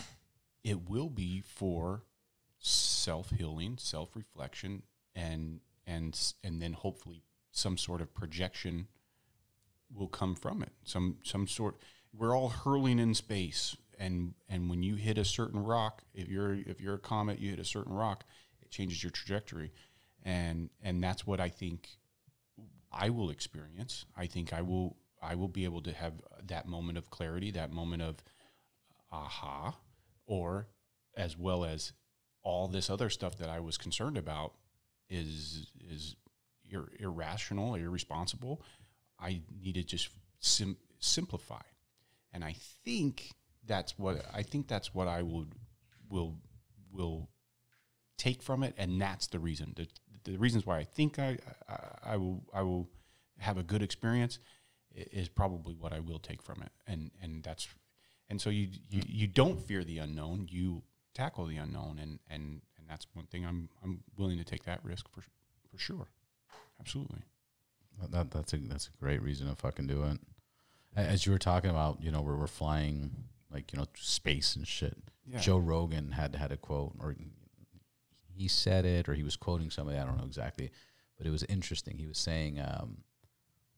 it 0.65 0.89
will 0.89 1.11
be 1.11 1.41
for 1.41 2.03
self-healing 2.59 3.77
self-reflection 3.79 4.83
and 5.15 5.61
and 5.87 6.19
and 6.43 6.61
then 6.61 6.73
hopefully 6.73 7.23
some 7.53 7.79
sort 7.79 8.01
of 8.01 8.13
projection 8.13 8.87
will 9.95 10.09
come 10.09 10.35
from 10.35 10.63
it. 10.63 10.73
Some 10.85 11.17
some 11.23 11.47
sort 11.47 11.77
we're 12.13 12.37
all 12.37 12.49
hurling 12.49 12.99
in 12.99 13.15
space 13.15 13.77
and 13.99 14.35
and 14.49 14.69
when 14.69 14.83
you 14.83 14.97
hit 14.97 15.19
a 15.19 15.25
certain 15.25 15.63
rock 15.63 16.03
if 16.15 16.29
you're 16.29 16.55
if 16.55 16.81
you're 16.81 16.95
a 16.95 16.99
comet 16.99 17.39
you 17.39 17.51
hit 17.51 17.59
a 17.59 17.65
certain 17.65 17.95
rock 17.95 18.25
it 18.61 18.71
changes 18.71 19.03
your 19.03 19.11
trajectory. 19.11 19.73
And 20.23 20.71
and 20.83 21.03
that's 21.03 21.27
what 21.27 21.41
i 21.41 21.49
think 21.49 21.89
i 22.93 23.11
will 23.11 23.31
experience. 23.31 24.05
I 24.17 24.27
think 24.27 24.53
i 24.53 24.63
will 24.63 24.97
i 25.23 25.35
will 25.35 25.49
be 25.49 25.65
able 25.65 25.83
to 25.83 25.93
have 25.93 26.15
that 26.45 26.67
moment 26.67 26.99
of 26.99 27.11
clarity 27.11 27.51
that 27.51 27.73
moment 27.73 28.03
of 28.03 28.23
aha 29.13 29.77
or 30.27 30.69
as 31.17 31.37
well 31.37 31.65
as 31.65 31.93
all 32.43 32.69
this 32.69 32.91
other 32.91 33.11
stuff 33.11 33.37
that 33.39 33.49
I 33.49 33.59
was 33.59 33.77
concerned 33.77 34.17
about 34.17 34.55
is 35.09 35.67
is 35.91 36.15
ir- 36.71 36.93
irrational, 37.01 37.75
or 37.75 37.79
irresponsible. 37.79 38.63
I 39.19 39.41
need 39.61 39.75
to 39.75 39.83
just 39.83 40.11
sim- 40.41 40.77
simplify, 41.01 41.63
and 42.33 42.45
I 42.45 42.55
think 42.85 43.31
that's 43.67 43.99
what 43.99 44.25
I 44.33 44.43
think 44.43 44.69
that's 44.69 44.95
what 44.95 45.09
I 45.09 45.23
would 45.23 45.55
will 46.09 46.37
will 46.93 47.29
take 48.17 48.43
from 48.43 48.63
it, 48.63 48.75
and 48.79 49.01
that's 49.01 49.27
the 49.27 49.41
reason. 49.41 49.75
The, 49.75 49.89
the 50.25 50.37
reasons 50.37 50.67
why 50.67 50.79
I 50.79 50.85
think 50.85 51.19
I, 51.19 51.39
I 51.69 52.13
I 52.13 52.17
will 52.17 52.45
I 52.55 52.63
will 52.63 52.89
have 53.39 53.59
a 53.59 53.63
good 53.63 53.83
experience 53.83 54.39
is 54.97 55.29
probably 55.29 55.75
what 55.75 55.93
I 55.93 56.01
will 56.01 56.19
take 56.19 56.43
from 56.43 56.63
it, 56.63 56.73
and 56.87 57.11
and 57.23 57.43
that's 57.43 57.69
and 58.29 58.41
so 58.41 58.51
you 58.51 58.69
you, 58.89 59.03
you 59.07 59.27
don't 59.27 59.61
fear 59.61 59.85
the 59.85 59.99
unknown, 59.99 60.49
you 60.51 60.83
tackle 61.15 61.47
the 61.47 61.57
unknown, 61.57 61.99
and 62.01 62.19
and 62.29 62.63
and 62.79 62.89
that's 62.89 63.07
one 63.15 63.27
thing 63.27 63.45
I'm 63.45 63.69
I'm 63.83 64.03
willing 64.17 64.39
to 64.39 64.45
take 64.45 64.65
that 64.65 64.85
risk 64.85 65.09
for 65.09 65.23
for 65.71 65.79
sure, 65.79 66.09
absolutely. 66.81 67.21
That, 68.11 68.31
that's 68.31 68.53
a 68.53 68.59
that's 68.59 68.89
a 68.89 69.03
great 69.03 69.23
reason 69.23 69.49
to 69.49 69.57
fucking 69.57 69.87
do 69.87 70.05
it. 70.05 70.19
As 70.95 71.27
you 71.27 71.33
were 71.33 71.39
talking 71.39 71.69
about, 71.69 72.03
you 72.03 72.11
know, 72.11 72.23
where 72.23 72.37
we're 72.37 72.47
flying 72.47 73.11
like 73.53 73.73
you 73.73 73.79
know 73.79 73.87
space 73.95 74.57
and 74.57 74.67
shit. 74.67 74.97
Yeah. 75.27 75.41
Joe 75.41 75.59
Rogan 75.59 76.13
had 76.13 76.37
had 76.37 76.53
a 76.53 76.57
quote, 76.57 76.95
or 77.01 77.15
he 78.37 78.49
said 78.49 78.85
it, 78.85 79.09
or 79.09 79.15
he 79.15 79.23
was 79.23 79.37
quoting 79.37 79.71
somebody. 79.71 79.99
I 79.99 80.05
don't 80.05 80.19
know 80.19 80.25
exactly, 80.25 80.71
but 81.17 81.27
it 81.27 81.31
was 81.31 81.43
interesting. 81.45 81.99
He 81.99 82.07
was 82.07 82.19
saying, 82.19 82.61
um, 82.61 82.99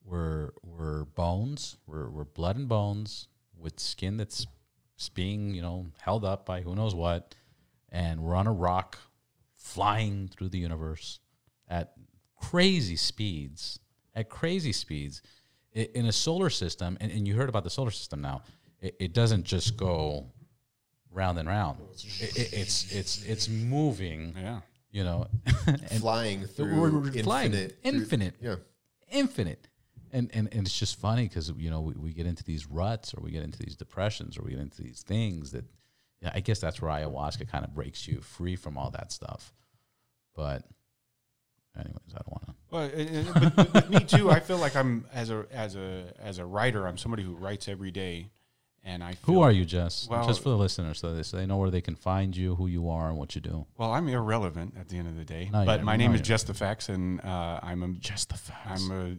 "We're 0.09 0.49
we're 0.63 1.05
bones, 1.05 1.77
we're 1.87 2.09
we're 2.09 2.25
blood 2.25 2.55
and 2.57 2.67
bones 2.67 3.27
with 3.57 3.79
skin 3.79 4.17
that's 4.17 4.47
s- 4.97 5.09
being 5.09 5.53
you 5.53 5.61
know 5.61 5.87
held 6.01 6.23
up 6.25 6.45
by 6.45 6.61
who 6.61 6.75
knows 6.75 6.95
what, 6.95 7.35
and 7.91 8.21
we're 8.21 8.35
on 8.35 8.47
a 8.47 8.51
rock 8.53 8.97
flying 9.55 10.27
through 10.29 10.49
the 10.49 10.57
universe 10.57 11.19
at 11.67 11.93
crazy 12.35 12.95
speeds, 12.95 13.79
at 14.15 14.29
crazy 14.29 14.71
speeds 14.71 15.21
in 15.73 16.05
a 16.05 16.11
solar 16.11 16.49
system. 16.49 16.97
And, 16.99 17.11
and 17.11 17.27
you 17.27 17.35
heard 17.35 17.49
about 17.49 17.63
the 17.63 17.69
solar 17.69 17.91
system 17.91 18.21
now. 18.21 18.41
It, 18.81 18.95
it 18.99 19.13
doesn't 19.13 19.43
just 19.43 19.77
go 19.77 20.25
round 21.11 21.37
and 21.37 21.47
round. 21.47 21.79
It, 22.19 22.37
it, 22.37 22.53
it's 22.53 22.91
it's 22.91 23.23
it's 23.23 23.49
moving. 23.49 24.33
Yeah, 24.39 24.61
You 24.91 25.03
know, 25.03 25.27
Flying 25.99 26.45
through 26.45 26.79
we're, 26.79 26.89
we're 26.91 27.05
infinite, 27.07 27.23
flying 27.23 27.51
through- 27.51 27.69
infinite, 27.83 28.35
yeah. 28.41 28.55
infinite. 29.11 29.67
And, 30.11 30.29
and, 30.33 30.47
and 30.53 30.65
it's 30.65 30.77
just 30.77 30.99
funny 30.99 31.23
because 31.27 31.51
you 31.57 31.69
know 31.69 31.81
we, 31.81 31.93
we 31.93 32.13
get 32.13 32.25
into 32.25 32.43
these 32.43 32.67
ruts 32.67 33.13
or 33.13 33.21
we 33.21 33.31
get 33.31 33.43
into 33.43 33.59
these 33.59 33.75
depressions 33.75 34.37
or 34.37 34.43
we 34.43 34.51
get 34.51 34.59
into 34.59 34.81
these 34.81 35.01
things 35.01 35.51
that 35.51 35.65
I 36.33 36.39
guess 36.41 36.59
that's 36.59 36.81
where 36.81 36.91
ayahuasca 36.91 37.47
kind 37.49 37.63
of 37.63 37.73
breaks 37.73 38.07
you 38.07 38.19
free 38.21 38.55
from 38.55 38.77
all 38.77 38.91
that 38.91 39.11
stuff. 39.11 39.53
But 40.35 40.63
anyways, 41.77 42.13
I 42.13 42.19
don't 42.19 42.31
want 42.31 42.45
to. 42.47 42.53
well, 42.71 43.51
but, 43.55 43.73
but 43.73 43.89
me 43.89 43.99
too. 44.01 44.29
I 44.29 44.39
feel 44.39 44.57
like 44.57 44.75
I'm 44.75 45.05
as 45.13 45.29
a 45.29 45.45
as 45.51 45.75
a 45.75 46.13
as 46.19 46.37
a 46.39 46.45
writer. 46.45 46.87
I'm 46.87 46.97
somebody 46.97 47.23
who 47.23 47.35
writes 47.35 47.67
every 47.67 47.91
day, 47.91 48.29
and 48.83 49.03
I 49.03 49.13
feel, 49.13 49.35
Who 49.35 49.41
are 49.41 49.51
you, 49.51 49.65
Jess? 49.65 50.07
Well- 50.09 50.25
Just 50.27 50.41
for 50.43 50.49
the 50.49 50.57
listeners, 50.57 50.99
so 50.99 51.13
they, 51.15 51.23
so 51.23 51.37
they 51.37 51.45
know 51.45 51.57
where 51.57 51.71
they 51.71 51.81
can 51.81 51.95
find 51.95 52.35
you, 52.35 52.55
who 52.55 52.67
you 52.67 52.89
are, 52.89 53.09
and 53.09 53.17
what 53.17 53.35
you 53.35 53.41
do. 53.41 53.65
Well, 53.77 53.91
I'm 53.91 54.07
irrelevant 54.07 54.75
at 54.79 54.89
the 54.89 54.97
end 54.97 55.07
of 55.07 55.15
the 55.17 55.25
day. 55.25 55.49
No, 55.51 55.65
but 55.65 55.83
my 55.83 55.95
name 55.95 56.13
is 56.13 56.21
Jess 56.21 56.43
the 56.43 56.53
Facts, 56.53 56.89
and 56.89 57.21
uh, 57.21 57.59
I'm 57.63 57.81
a 57.83 57.87
Jess 57.93 58.25
the 58.25 58.37
Facts. 58.37 58.83
I'm 58.83 58.91
a 58.91 59.15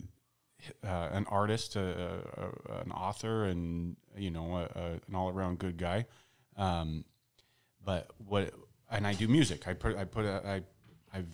uh, 0.84 1.08
an 1.12 1.26
artist, 1.28 1.76
a, 1.76 2.22
a, 2.36 2.82
an 2.82 2.92
author, 2.92 3.44
and 3.44 3.96
you 4.16 4.30
know, 4.30 4.56
a, 4.74 5.00
an 5.06 5.14
all 5.14 5.28
around 5.30 5.58
good 5.58 5.76
guy. 5.76 6.06
Um, 6.56 7.04
but 7.84 8.10
what 8.18 8.52
and 8.90 9.06
I 9.06 9.14
do 9.14 9.28
music. 9.28 9.68
I 9.68 9.74
put 9.74 9.96
I 9.96 10.04
put 10.04 10.24
a, 10.24 10.42
I 10.46 10.62
I've 11.16 11.30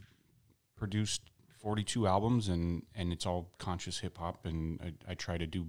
produced 0.77 1.23
42 1.59 2.07
albums, 2.07 2.49
and 2.49 2.83
and 2.95 3.13
it's 3.13 3.27
all 3.27 3.51
conscious 3.59 3.99
hip 3.99 4.19
hop, 4.19 4.45
and 4.45 4.81
I, 4.83 5.13
I 5.13 5.15
try 5.15 5.39
to 5.39 5.47
do 5.47 5.67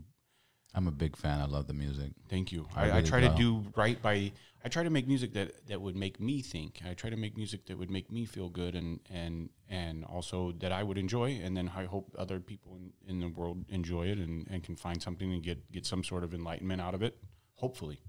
I'm 0.78 0.88
a 0.88 0.91
big 0.91 1.16
fan. 1.18 1.41
I 1.41 1.45
love 1.45 1.66
the 1.66 1.74
music. 1.74 2.12
Thank 2.30 2.52
you. 2.52 2.68
I 2.76 2.91
I, 2.91 2.98
I 2.98 3.02
try 3.02 3.20
do. 3.20 3.30
to 3.30 3.36
do 3.36 3.66
right 3.76 3.99
by. 3.99 4.32
I 4.64 4.70
try 4.70 4.84
to 4.84 4.91
make 4.91 5.08
music 5.08 5.34
that 5.34 5.68
that 5.68 5.82
would 5.82 5.95
make 5.95 6.20
me 6.20 6.44
think. 6.44 6.82
I 6.88 6.94
try 6.94 7.10
to 7.10 7.18
make 7.18 7.36
music 7.36 7.66
that 7.66 7.80
would 7.80 7.90
make 7.90 8.12
me 8.12 8.26
feel 8.26 8.48
good, 8.48 8.76
and 8.76 8.99
and 9.10 9.49
and 9.68 10.06
also 10.06 10.52
that 10.60 10.72
I 10.72 10.84
would 10.84 10.99
enjoy. 10.99 11.40
And 11.44 11.58
then 11.58 11.72
I 11.76 11.86
hope 11.86 12.16
other 12.16 12.40
people 12.40 12.78
in, 12.78 12.91
in 13.10 13.20
the 13.20 13.28
world 13.28 13.66
enjoy 13.70 14.06
it 14.06 14.20
and, 14.20 14.48
and 14.52 14.64
can 14.64 14.76
find 14.76 15.02
something 15.02 15.34
and 15.34 15.41
get 15.41 15.72
get 15.72 15.84
some 15.88 16.04
sort 16.04 16.24
of 16.24 16.36
enlightenment 16.36 16.80
out 16.80 16.94
of 16.94 17.02
it. 17.02 17.18
Hopefully, 17.56 17.99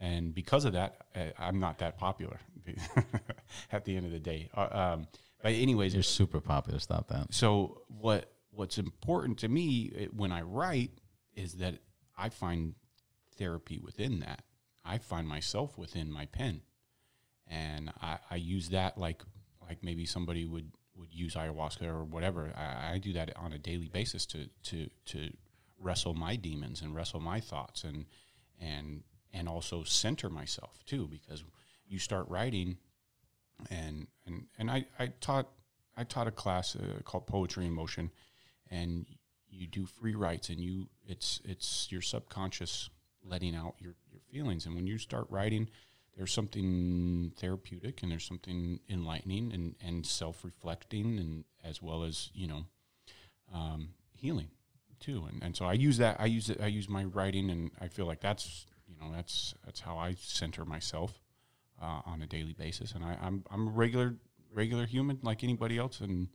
and 0.00 0.34
because 0.34 0.64
of 0.64 0.72
that, 0.72 1.04
I, 1.14 1.34
I'm 1.38 1.60
not 1.60 1.78
that 1.78 1.98
popular. 1.98 2.40
at 3.72 3.84
the 3.84 3.94
end 3.94 4.06
of 4.06 4.12
the 4.12 4.18
day, 4.18 4.48
uh, 4.56 4.68
um, 4.72 5.06
but 5.42 5.52
anyways, 5.52 5.92
You're 5.94 6.02
super 6.02 6.40
popular. 6.40 6.80
Stop 6.80 7.08
that. 7.08 7.32
so 7.32 7.82
what 7.88 8.32
what's 8.50 8.78
important 8.78 9.38
to 9.40 9.48
me 9.48 9.92
eh, 9.96 10.06
when 10.16 10.32
I 10.32 10.40
write 10.40 10.90
is 11.34 11.52
that 11.54 11.74
I 12.16 12.28
find 12.28 12.74
therapy 13.36 13.78
within 13.78 14.20
that. 14.20 14.42
I 14.84 14.98
find 14.98 15.26
myself 15.26 15.76
within 15.76 16.10
my 16.10 16.26
pen, 16.26 16.62
and 17.46 17.90
I, 18.00 18.18
I 18.30 18.36
use 18.36 18.68
that 18.70 18.98
like 18.98 19.22
like 19.60 19.82
maybe 19.82 20.06
somebody 20.06 20.44
would 20.44 20.70
would 20.96 21.12
use 21.12 21.34
ayahuasca 21.34 21.82
or 21.82 22.04
whatever. 22.04 22.52
I, 22.56 22.94
I 22.94 22.98
do 22.98 23.12
that 23.14 23.36
on 23.36 23.52
a 23.52 23.58
daily 23.58 23.88
basis 23.88 24.26
to 24.26 24.48
to 24.64 24.88
to 25.06 25.30
wrestle 25.78 26.14
my 26.14 26.36
demons 26.36 26.82
and 26.82 26.94
wrestle 26.94 27.20
my 27.20 27.40
thoughts 27.40 27.84
and 27.84 28.06
and 28.60 29.02
and 29.32 29.48
also 29.48 29.82
center 29.82 30.30
myself 30.30 30.78
too 30.86 31.08
because 31.10 31.44
you 31.86 31.98
start 31.98 32.28
writing 32.28 32.78
and 33.70 34.06
and 34.26 34.46
and 34.58 34.70
I, 34.70 34.86
I 34.98 35.08
taught 35.20 35.48
I 35.96 36.04
taught 36.04 36.28
a 36.28 36.32
class 36.32 36.76
uh, 36.76 37.00
called 37.04 37.26
Poetry 37.26 37.66
in 37.66 37.72
Motion, 37.72 38.10
and 38.70 39.06
you 39.56 39.66
do 39.66 39.86
free 39.86 40.14
writes, 40.14 40.48
and 40.48 40.60
you 40.60 40.88
it's 41.06 41.40
it's 41.44 41.88
your 41.90 42.02
subconscious 42.02 42.90
letting 43.24 43.54
out 43.54 43.74
your 43.78 43.94
your 44.10 44.20
feelings, 44.30 44.66
and 44.66 44.74
when 44.74 44.86
you 44.86 44.98
start 44.98 45.26
writing, 45.30 45.68
there's 46.16 46.32
something 46.32 47.32
therapeutic 47.36 48.02
and 48.02 48.10
there's 48.10 48.24
something 48.24 48.80
enlightening 48.88 49.52
and 49.52 49.74
and 49.84 50.06
self 50.06 50.44
reflecting, 50.44 51.18
and 51.18 51.44
as 51.64 51.82
well 51.82 52.04
as 52.04 52.30
you 52.34 52.46
know, 52.46 52.66
um, 53.52 53.90
healing 54.12 54.48
too, 55.00 55.26
and 55.30 55.42
and 55.42 55.56
so 55.56 55.64
I 55.64 55.74
use 55.74 55.98
that 55.98 56.20
I 56.20 56.26
use 56.26 56.50
it 56.50 56.60
I 56.60 56.66
use 56.66 56.88
my 56.88 57.04
writing, 57.04 57.50
and 57.50 57.70
I 57.80 57.88
feel 57.88 58.06
like 58.06 58.20
that's 58.20 58.66
you 58.86 58.96
know 59.00 59.12
that's 59.14 59.54
that's 59.64 59.80
how 59.80 59.98
I 59.98 60.14
center 60.18 60.64
myself 60.64 61.20
uh, 61.80 62.00
on 62.06 62.22
a 62.22 62.26
daily 62.26 62.54
basis, 62.54 62.92
and 62.92 63.04
I, 63.04 63.16
I'm 63.20 63.44
I'm 63.50 63.68
a 63.68 63.70
regular 63.70 64.16
regular 64.52 64.86
human 64.86 65.18
like 65.22 65.44
anybody 65.44 65.78
else, 65.78 66.00
and 66.00 66.28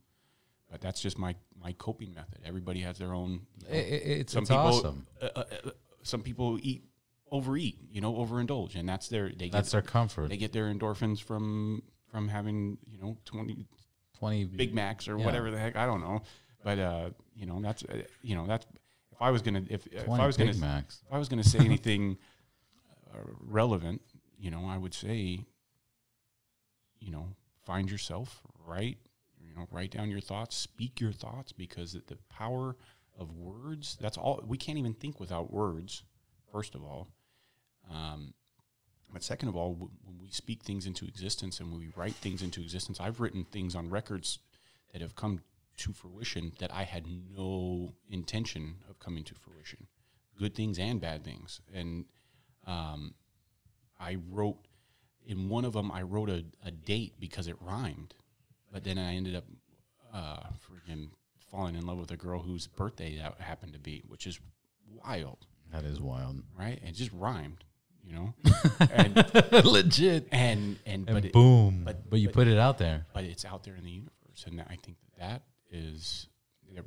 but 0.72 0.80
that's 0.80 1.00
just 1.00 1.18
my 1.18 1.36
my 1.62 1.72
coping 1.74 2.12
method. 2.14 2.38
Everybody 2.44 2.80
has 2.80 2.98
their 2.98 3.12
own. 3.14 3.42
you 3.70 3.76
know, 3.76 3.84
it's 3.88 4.32
some 4.32 4.42
it's 4.42 4.50
people, 4.50 4.66
awesome. 4.66 5.06
uh, 5.20 5.28
uh, 5.36 5.44
uh, 5.66 5.70
some 6.02 6.22
people 6.22 6.58
eat 6.62 6.82
overeat, 7.30 7.78
you 7.90 8.00
know, 8.00 8.14
overindulge, 8.14 8.74
and 8.74 8.88
that's 8.88 9.08
their 9.08 9.30
they 9.30 9.48
That's 9.50 9.68
get, 9.68 9.72
their 9.72 9.82
comfort. 9.82 10.30
they 10.30 10.36
get 10.38 10.52
their 10.52 10.72
endorphins 10.72 11.22
from 11.22 11.82
from 12.10 12.26
having 12.28 12.78
you 12.90 12.98
know 12.98 13.16
twenty 13.26 13.66
Twenty 14.18 14.44
Big 14.44 14.74
Macs 14.74 15.08
or 15.08 15.18
Yeah. 15.18 15.24
whatever 15.26 15.50
the 15.50 15.58
heck 15.58 15.76
I 15.76 15.84
don't 15.86 16.00
know, 16.00 16.22
but 16.64 16.78
uh, 16.78 17.10
you 17.36 17.44
know 17.46 17.60
that's 17.60 17.84
uh, 17.84 18.02
you 18.22 18.34
know 18.34 18.46
that's 18.46 18.66
if 19.12 19.20
I 19.20 19.30
was 19.30 19.42
gonna 19.42 19.62
if, 19.68 19.86
if 19.88 20.08
I 20.08 20.26
was 20.26 20.36
gonna 20.38 20.54
Macs. 20.54 21.02
if 21.06 21.12
I 21.12 21.18
was 21.18 21.28
gonna 21.28 21.44
say 21.44 21.58
anything 21.58 22.16
uh, 23.14 23.18
relevant, 23.40 24.00
you 24.38 24.50
know, 24.50 24.64
I 24.66 24.78
would 24.78 24.94
say, 24.94 25.44
you 27.00 27.10
know, 27.12 27.28
find 27.66 27.90
yourself, 27.90 28.40
write, 28.66 28.98
you 29.52 29.60
know, 29.60 29.66
write 29.70 29.90
down 29.90 30.10
your 30.10 30.20
thoughts, 30.20 30.56
speak 30.56 31.00
your 31.00 31.12
thoughts, 31.12 31.52
because 31.52 31.92
the 31.92 32.18
power 32.30 32.76
of 33.18 33.32
words. 33.32 33.98
That's 34.00 34.16
all. 34.16 34.42
We 34.46 34.56
can't 34.56 34.78
even 34.78 34.94
think 34.94 35.20
without 35.20 35.52
words. 35.52 36.02
First 36.50 36.74
of 36.74 36.82
all, 36.82 37.08
um, 37.90 38.34
but 39.12 39.22
second 39.22 39.48
of 39.48 39.56
all, 39.56 39.72
w- 39.74 39.90
when 40.04 40.18
we 40.18 40.30
speak 40.30 40.62
things 40.62 40.86
into 40.86 41.06
existence 41.06 41.60
and 41.60 41.70
when 41.70 41.80
we 41.80 41.92
write 41.96 42.14
things 42.14 42.42
into 42.42 42.60
existence, 42.60 43.00
I've 43.00 43.20
written 43.20 43.44
things 43.44 43.74
on 43.74 43.90
records 43.90 44.38
that 44.92 45.02
have 45.02 45.14
come 45.14 45.40
to 45.78 45.92
fruition 45.92 46.52
that 46.58 46.72
I 46.72 46.84
had 46.84 47.06
no 47.34 47.94
intention 48.10 48.76
of 48.88 48.98
coming 48.98 49.24
to 49.24 49.34
fruition, 49.34 49.86
good 50.38 50.54
things 50.54 50.78
and 50.78 51.00
bad 51.00 51.24
things. 51.24 51.60
And 51.72 52.04
um, 52.66 53.14
I 53.98 54.16
wrote 54.30 54.58
in 55.26 55.48
one 55.48 55.64
of 55.64 55.72
them, 55.72 55.90
I 55.92 56.02
wrote 56.02 56.28
a, 56.28 56.44
a 56.64 56.70
date 56.70 57.14
because 57.20 57.46
it 57.46 57.56
rhymed, 57.60 58.14
but 58.72 58.82
then 58.84 58.98
I 58.98 59.14
ended 59.14 59.36
up 59.36 59.44
uh, 60.12 60.40
freaking 60.66 61.10
falling 61.50 61.74
in 61.76 61.86
love 61.86 61.98
with 61.98 62.10
a 62.10 62.16
girl 62.16 62.40
whose 62.40 62.66
birthday 62.66 63.18
that 63.18 63.40
happened 63.40 63.74
to 63.74 63.78
be, 63.78 64.02
which 64.08 64.26
is 64.26 64.40
wild, 65.04 65.46
That 65.72 65.84
is 65.84 66.00
wild. 66.00 66.42
right? 66.58 66.80
It 66.82 66.92
just 66.92 67.12
rhymed, 67.12 67.64
you 68.04 68.14
know, 68.14 68.34
and 68.90 69.14
Legit. 69.64 70.28
and 70.32 70.78
and, 70.86 71.06
And 71.08 71.14
but 71.14 71.24
it, 71.26 71.32
boom. 71.32 71.82
but- 71.84 72.08
But, 72.10 72.20
you 72.20 72.28
put 72.30 72.48
it 72.48 72.58
out 72.58 72.78
there. 72.78 73.06
but 73.14 73.24
it's 73.24 73.44
out 73.44 73.64
there 73.64 73.74
in 73.76 73.84
the 73.84 73.90
universe, 73.90 74.44
and 74.46 74.60
I 74.62 74.76
think 74.82 74.96
that 75.18 75.18
that 75.20 75.42
is 75.70 76.28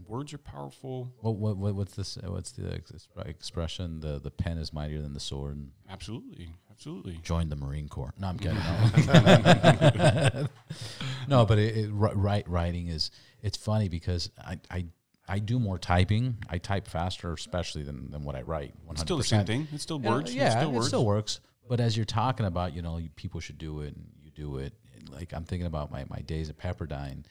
words 0.07 0.33
are 0.33 0.37
powerful. 0.37 1.11
What, 1.21 1.35
what, 1.35 1.57
what 1.57 1.75
what's 1.75 1.95
this? 1.95 2.17
uh, 2.17 2.31
What's 2.31 2.51
the 2.51 2.73
ex- 2.73 3.07
expression? 3.25 3.99
The 3.99 4.19
the 4.19 4.31
pen 4.31 4.57
is 4.57 4.73
mightier 4.73 5.01
than 5.01 5.13
the 5.13 5.19
sword. 5.19 5.67
Absolutely, 5.89 6.49
absolutely. 6.71 7.19
Join 7.23 7.49
the 7.49 7.55
Marine 7.55 7.87
Corps. 7.87 8.13
No, 8.19 8.27
I'm 8.27 8.37
kidding. 8.39 8.57
No, 8.57 10.47
no 11.27 11.45
but 11.45 11.57
it, 11.59 11.77
it, 11.77 11.89
ri- 11.91 12.13
write, 12.15 12.47
writing 12.49 12.87
is 12.87 13.11
it's 13.41 13.57
funny 13.57 13.89
because 13.89 14.29
I, 14.43 14.59
I 14.71 14.85
I 15.27 15.39
do 15.39 15.59
more 15.59 15.77
typing. 15.79 16.37
I 16.49 16.57
type 16.59 16.87
faster, 16.87 17.33
especially 17.33 17.83
than, 17.83 18.11
than 18.11 18.23
what 18.23 18.35
I 18.35 18.41
write. 18.43 18.73
100%. 18.87 18.91
It's 18.91 19.01
still 19.01 19.17
the 19.17 19.23
same 19.23 19.45
thing. 19.45 19.67
It's 19.73 19.81
still 19.83 19.97
You 19.97 20.03
know, 20.03 20.11
words. 20.11 20.35
yeah, 20.35 20.45
it's 20.45 20.55
still 20.55 20.69
it 20.69 20.73
words. 20.73 20.87
still 20.87 21.05
works. 21.05 21.39
But 21.67 21.79
as 21.79 21.97
you're 21.97 22.05
talking 22.05 22.45
about, 22.45 22.75
you 22.75 22.83
know, 22.83 22.97
you, 22.97 23.09
people 23.15 23.39
should 23.39 23.57
do 23.57 23.81
it, 23.81 23.95
and 23.95 24.05
you 24.23 24.29
do 24.29 24.57
it. 24.57 24.73
and, 24.95 25.09
Like 25.09 25.33
I'm 25.33 25.43
thinking 25.43 25.65
about 25.65 25.91
my, 25.91 26.05
my 26.09 26.19
days 26.19 26.51
at 26.51 26.57
Pepperdine. 26.59 27.25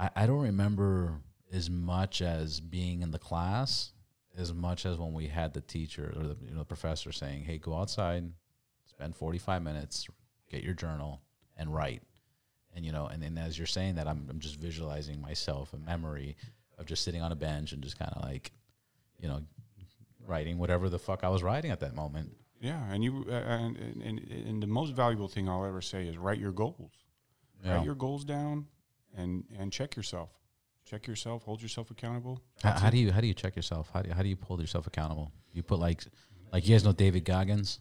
I, 0.00 0.10
I 0.16 0.26
don't 0.26 0.40
remember 0.42 1.20
as 1.52 1.70
much 1.70 2.22
as 2.22 2.60
being 2.60 3.02
in 3.02 3.10
the 3.10 3.18
class, 3.18 3.92
as 4.36 4.52
much 4.52 4.86
as 4.86 4.98
when 4.98 5.12
we 5.12 5.26
had 5.26 5.54
the 5.54 5.60
teacher 5.60 6.12
or 6.16 6.22
the 6.22 6.36
you 6.46 6.54
know 6.54 6.64
professor 6.64 7.12
saying, 7.12 7.44
"Hey, 7.44 7.58
go 7.58 7.76
outside, 7.76 8.30
spend 8.86 9.16
45 9.16 9.62
minutes, 9.62 10.06
get 10.50 10.62
your 10.62 10.74
journal, 10.74 11.22
and 11.56 11.74
write." 11.74 12.02
And 12.74 12.84
you 12.84 12.92
know, 12.92 13.06
and 13.06 13.22
then 13.22 13.38
as 13.38 13.58
you're 13.58 13.66
saying 13.66 13.96
that, 13.96 14.06
I'm 14.06 14.26
I'm 14.28 14.40
just 14.40 14.56
visualizing 14.56 15.20
myself 15.20 15.72
a 15.72 15.78
memory 15.78 16.36
of 16.78 16.86
just 16.86 17.02
sitting 17.02 17.22
on 17.22 17.32
a 17.32 17.36
bench 17.36 17.72
and 17.72 17.82
just 17.82 17.98
kind 17.98 18.12
of 18.14 18.22
like, 18.22 18.52
you 19.18 19.28
know, 19.28 19.40
writing 20.26 20.58
whatever 20.58 20.88
the 20.88 20.98
fuck 20.98 21.24
I 21.24 21.28
was 21.28 21.42
writing 21.42 21.70
at 21.70 21.80
that 21.80 21.94
moment. 21.94 22.30
Yeah, 22.60 22.80
and 22.92 23.02
you 23.02 23.24
uh, 23.28 23.32
and, 23.32 23.76
and 23.76 24.18
and 24.18 24.62
the 24.62 24.66
most 24.66 24.92
valuable 24.92 25.28
thing 25.28 25.48
I'll 25.48 25.64
ever 25.64 25.80
say 25.80 26.06
is 26.06 26.18
write 26.18 26.38
your 26.38 26.52
goals. 26.52 26.92
Yeah. 27.64 27.76
Write 27.76 27.84
your 27.84 27.94
goals 27.94 28.24
down, 28.24 28.66
and 29.16 29.44
and 29.58 29.72
check 29.72 29.96
yourself. 29.96 30.30
Check 30.88 31.06
yourself. 31.06 31.42
Hold 31.44 31.60
yourself 31.60 31.90
accountable. 31.90 32.40
How, 32.62 32.72
how 32.72 32.90
do 32.90 32.96
you 32.98 33.12
how 33.12 33.20
do 33.20 33.26
you 33.26 33.34
check 33.34 33.56
yourself? 33.56 33.90
How 33.92 34.02
do 34.02 34.08
you, 34.08 34.14
how 34.14 34.22
do 34.22 34.28
you 34.28 34.36
hold 34.42 34.60
yourself 34.60 34.86
accountable? 34.86 35.32
You 35.52 35.62
put 35.62 35.78
like 35.78 36.02
like 36.52 36.66
you 36.66 36.74
guys 36.74 36.84
know 36.84 36.92
David 36.92 37.24
Goggins. 37.24 37.80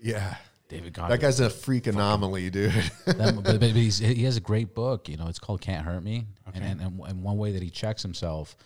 Yeah. 0.00 0.34
David 0.68 0.92
Goggins. 0.92 1.12
That 1.18 1.24
guy's 1.24 1.40
a 1.40 1.48
freak 1.48 1.86
anomaly, 1.86 2.50
dude. 2.50 2.72
That- 3.06 3.34
but, 3.36 3.44
but, 3.44 3.60
but 3.60 3.70
he's, 3.70 3.98
he 4.20 4.24
has 4.24 4.36
a 4.36 4.40
great 4.40 4.74
book. 4.74 5.08
You 5.08 5.16
know, 5.16 5.28
it's 5.28 5.38
called 5.38 5.60
Can't 5.60 5.84
Hurt 5.84 6.02
Me. 6.02 6.26
And, 6.52 6.64
and 6.64 6.80
and 6.80 7.00
and 7.06 7.22
one 7.22 7.38
way 7.38 7.52
that 7.52 7.62
he 7.62 7.70
checks 7.70 8.02
himself 8.02 8.56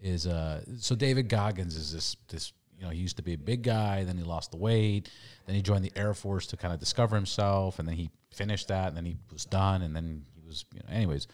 is 0.00 0.26
uh. 0.26 0.62
So 0.78 0.94
David 0.94 1.28
Goggins 1.28 1.76
is 1.76 1.92
this 1.92 2.16
this. 2.28 2.52
You 2.78 2.86
know, 2.86 2.92
he 2.92 2.98
used 3.00 3.18
to 3.18 3.22
be 3.22 3.34
a 3.34 3.38
big 3.38 3.62
guy. 3.62 4.04
Then 4.04 4.16
he 4.16 4.22
lost 4.22 4.52
the 4.52 4.56
weight. 4.56 5.10
Then 5.44 5.54
he 5.54 5.60
joined 5.60 5.84
the 5.84 5.92
Air 5.96 6.14
Force 6.14 6.46
to 6.46 6.56
kind 6.56 6.72
of 6.72 6.80
discover 6.80 7.14
himself. 7.14 7.78
And 7.78 7.86
then 7.86 7.94
he 7.94 8.08
finished 8.32 8.68
that. 8.68 8.88
And 8.88 8.96
then 8.96 9.04
he 9.04 9.18
was 9.30 9.44
done. 9.44 9.82
And 9.82 9.94
then 9.94 10.24
he 10.34 10.40
was, 10.46 10.64
you 10.72 10.80
know, 10.80 10.94
anyways, 10.94 11.26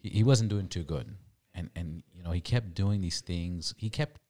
he, 0.00 0.08
he 0.08 0.24
wasn't 0.24 0.50
doing 0.50 0.66
too 0.66 0.82
good. 0.82 1.14
And 1.58 1.70
and 1.74 2.02
you 2.14 2.22
know, 2.22 2.30
he 2.30 2.40
kept 2.40 2.74
doing 2.74 3.00
these 3.00 3.20
things. 3.20 3.74
He 3.76 3.90
kept 3.90 4.20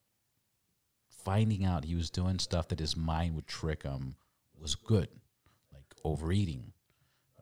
finding 1.24 1.64
out 1.64 1.84
he 1.84 1.94
was 1.94 2.10
doing 2.10 2.38
stuff 2.38 2.68
that 2.68 2.78
his 2.78 2.96
mind 2.96 3.34
would 3.34 3.46
trick 3.46 3.82
him 3.82 4.14
was 4.60 4.74
good, 4.74 5.08
like 5.72 5.84
overeating, 6.04 6.72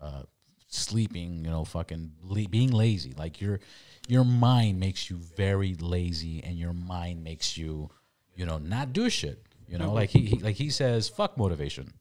uh, 0.01 0.23
sleeping, 0.67 1.45
you 1.45 1.51
know, 1.51 1.65
fucking 1.65 2.11
being 2.51 2.73
lazy. 2.73 3.13
Like 3.17 3.41
your 3.41 3.61
your 4.09 4.25
mind 4.25 4.81
makes 4.81 5.09
you 5.09 5.17
very 5.37 5.75
lazy, 5.75 6.43
and 6.43 6.59
your 6.59 6.73
mind 6.73 7.23
makes 7.23 7.57
you, 7.57 7.91
you 8.35 8.45
know, 8.45 8.59
not 8.59 8.93
do 8.93 9.09
shit. 9.09 9.45
You 9.69 9.79
know, 9.79 9.93
like 9.93 10.11
he, 10.11 10.27
he 10.27 10.39
like 10.39 10.57
he 10.57 10.71
says, 10.71 11.09
fuck 11.09 11.37
motivation, 11.39 11.93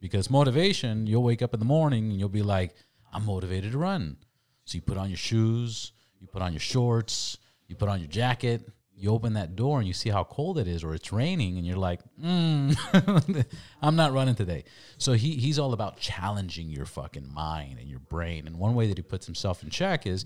because 0.00 0.30
motivation, 0.30 1.06
you'll 1.06 1.22
wake 1.22 1.42
up 1.42 1.54
in 1.54 1.60
the 1.60 1.66
morning 1.66 2.10
and 2.10 2.18
you'll 2.18 2.28
be 2.28 2.42
like, 2.42 2.74
I'm 3.12 3.24
motivated 3.26 3.72
to 3.72 3.78
run. 3.78 4.18
So 4.66 4.76
you 4.76 4.82
put 4.82 4.98
on 4.98 5.10
your 5.10 5.16
shoes, 5.16 5.92
you 6.20 6.26
put 6.26 6.42
on 6.42 6.52
your 6.52 6.60
shorts, 6.60 7.38
you 7.68 7.76
put 7.76 7.88
on 7.88 8.00
your 8.00 8.08
jacket, 8.08 8.68
you 8.96 9.10
open 9.10 9.34
that 9.34 9.56
door 9.56 9.78
and 9.78 9.88
you 9.88 9.94
see 9.94 10.08
how 10.08 10.24
cold 10.24 10.58
it 10.58 10.68
is 10.68 10.84
or 10.84 10.94
it's 10.94 11.12
raining 11.12 11.56
and 11.56 11.66
you're 11.66 11.76
like, 11.76 12.00
mm, 12.22 13.46
I'm 13.82 13.96
not 13.96 14.12
running 14.12 14.34
today. 14.34 14.64
So 14.98 15.12
he, 15.14 15.32
he's 15.32 15.58
all 15.58 15.72
about 15.72 15.98
challenging 15.98 16.68
your 16.70 16.86
fucking 16.86 17.28
mind 17.32 17.78
and 17.80 17.88
your 17.88 17.98
brain. 17.98 18.46
And 18.46 18.58
one 18.58 18.74
way 18.74 18.86
that 18.88 18.96
he 18.96 19.02
puts 19.02 19.26
himself 19.26 19.62
in 19.62 19.70
check 19.70 20.06
is, 20.06 20.24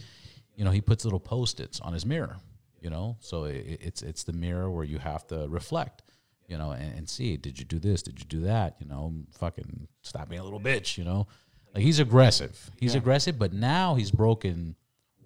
you 0.54 0.64
know, 0.64 0.70
he 0.70 0.80
puts 0.80 1.04
little 1.04 1.20
post-its 1.20 1.80
on 1.80 1.92
his 1.92 2.04
mirror, 2.04 2.36
you 2.80 2.90
know, 2.90 3.16
so 3.20 3.44
it, 3.44 3.78
it's, 3.80 4.02
it's 4.02 4.24
the 4.24 4.32
mirror 4.32 4.70
where 4.70 4.84
you 4.84 4.98
have 4.98 5.26
to 5.28 5.46
reflect, 5.48 6.02
you 6.46 6.58
know, 6.58 6.72
and, 6.72 6.98
and 6.98 7.08
see, 7.08 7.36
did 7.36 7.58
you 7.58 7.64
do 7.64 7.78
this? 7.78 8.02
Did 8.02 8.18
you 8.18 8.26
do 8.26 8.40
that? 8.42 8.76
You 8.80 8.88
know, 8.88 9.14
fucking 9.38 9.88
stop 10.02 10.28
being 10.28 10.40
a 10.40 10.44
little 10.44 10.60
bitch, 10.60 10.98
you 10.98 11.04
know, 11.04 11.26
like 11.74 11.84
he's 11.84 12.00
aggressive. 12.00 12.70
He's 12.78 12.94
aggressive, 12.94 13.38
but 13.38 13.52
now 13.52 13.94
he's 13.94 14.10
broken 14.10 14.76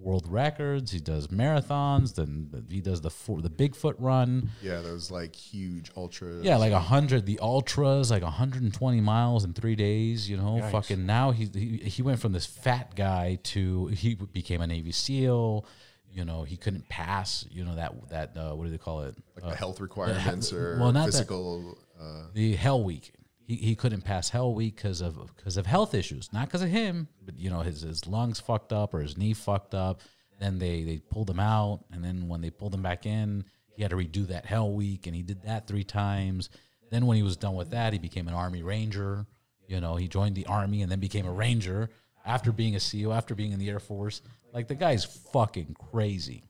world 0.03 0.27
records. 0.29 0.91
He 0.93 0.99
does 1.01 1.29
marathons. 1.29 2.15
Then 2.15 2.67
he 2.69 2.81
does 2.81 3.01
the 3.01 3.11
four, 3.11 3.41
the 3.41 3.51
Bigfoot 3.51 3.95
run. 3.99 4.51
yeah, 4.63 4.81
those 4.81 5.11
like 5.11 5.35
huge 5.35 5.91
ultras. 5.97 6.45
Yeah, 6.45 6.57
like 6.57 6.73
a 6.73 6.81
hundred, 6.81 7.27
the 7.27 7.39
ultras, 7.41 8.11
like 8.11 8.23
120 8.23 9.01
miles 9.01 9.45
in 9.45 9.53
three 9.53 9.77
days. 9.77 10.29
You 10.29 10.37
know, 10.37 10.59
Yikes. 10.61 10.71
fucking. 10.73 11.07
Now 11.07 11.31
he, 11.31 11.47
he 11.55 11.77
he 11.79 12.03
went 12.03 12.21
from 12.21 12.33
this 12.33 12.47
fat 12.47 12.95
guy 12.97 13.39
to 13.45 13.87
he 13.89 14.15
became 14.15 14.61
a 14.61 14.67
Navy 14.67 14.93
SEAL. 14.93 15.65
You 16.11 16.27
know, 16.27 16.43
he 16.43 16.57
couldn't 16.59 16.89
pass. 16.89 17.47
You 17.51 17.65
know 17.65 17.77
that 17.77 18.09
that 18.11 18.37
uh, 18.37 18.53
what 18.55 18.65
do 18.65 18.71
they 18.71 18.79
call 18.79 19.03
it? 19.03 19.15
like 19.41 19.51
the 19.53 19.57
health 19.57 19.81
requirements 19.81 20.53
or 20.53 20.77
well, 20.79 20.93
not 20.93 21.07
that- 21.07 21.13
physical. 21.13 21.79
uh, 22.01 22.25
the 22.35 22.55
Hell 22.57 22.83
Week. 22.85 23.13
He, 23.47 23.57
he 23.57 23.75
couldn't 23.75 24.03
pass 24.03 24.29
Hell 24.31 24.55
Week 24.55 24.77
because 24.77 25.01
of 25.01 25.19
because 25.37 25.57
of 25.57 25.67
health 25.67 25.95
issues, 25.95 26.33
not 26.33 26.47
because 26.47 26.63
of 26.63 26.69
him, 26.69 27.09
but 27.25 27.39
you 27.39 27.51
know 27.51 27.61
his 27.61 27.83
his 27.83 28.07
lungs 28.07 28.41
fucked 28.41 28.73
up 28.73 28.95
or 28.95 29.01
his 29.01 29.19
knee 29.19 29.35
fucked 29.35 29.75
up. 29.75 30.01
Then 30.41 30.59
they 30.59 30.83
they 30.83 30.99
pulled 30.99 31.31
him 31.31 31.41
out, 31.41 31.85
and 31.93 32.05
then 32.05 32.29
when 32.29 32.41
they 32.41 32.51
pulled 32.51 32.75
him 32.75 32.83
back 32.83 33.07
in, 33.07 33.45
he 33.75 33.83
had 33.83 33.91
to 33.91 33.97
redo 33.97 34.27
that 34.29 34.47
Hell 34.47 34.73
Week, 34.73 35.07
and 35.07 35.15
he 35.15 35.23
did 35.23 35.43
that 35.43 35.67
three 35.67 35.85
times. 35.85 36.51
Then 36.91 37.07
when 37.07 37.17
he 37.17 37.23
was 37.23 37.37
done 37.37 37.55
with 37.55 37.71
that, 37.71 37.93
he 37.93 37.99
became 37.99 38.29
an 38.29 38.35
Army 38.35 38.63
Ranger. 38.63 39.27
You 39.67 39.81
know, 39.81 39.97
he 39.97 40.09
joined 40.09 40.35
the 40.35 40.47
Army 40.47 40.83
and 40.83 40.93
then 40.93 41.01
became 41.01 41.27
a 41.27 41.33
Ranger 41.33 41.89
after 42.27 42.53
being 42.53 42.77
a 42.77 42.81
SEAL, 42.81 43.13
after 43.13 43.35
being 43.35 43.53
in 43.53 43.59
the 43.59 43.71
Air 43.71 43.81
Force. 43.81 44.21
Like 44.53 44.69
the 44.69 44.75
guy's 44.75 45.05
fucking 45.05 45.77
crazy, 45.91 46.45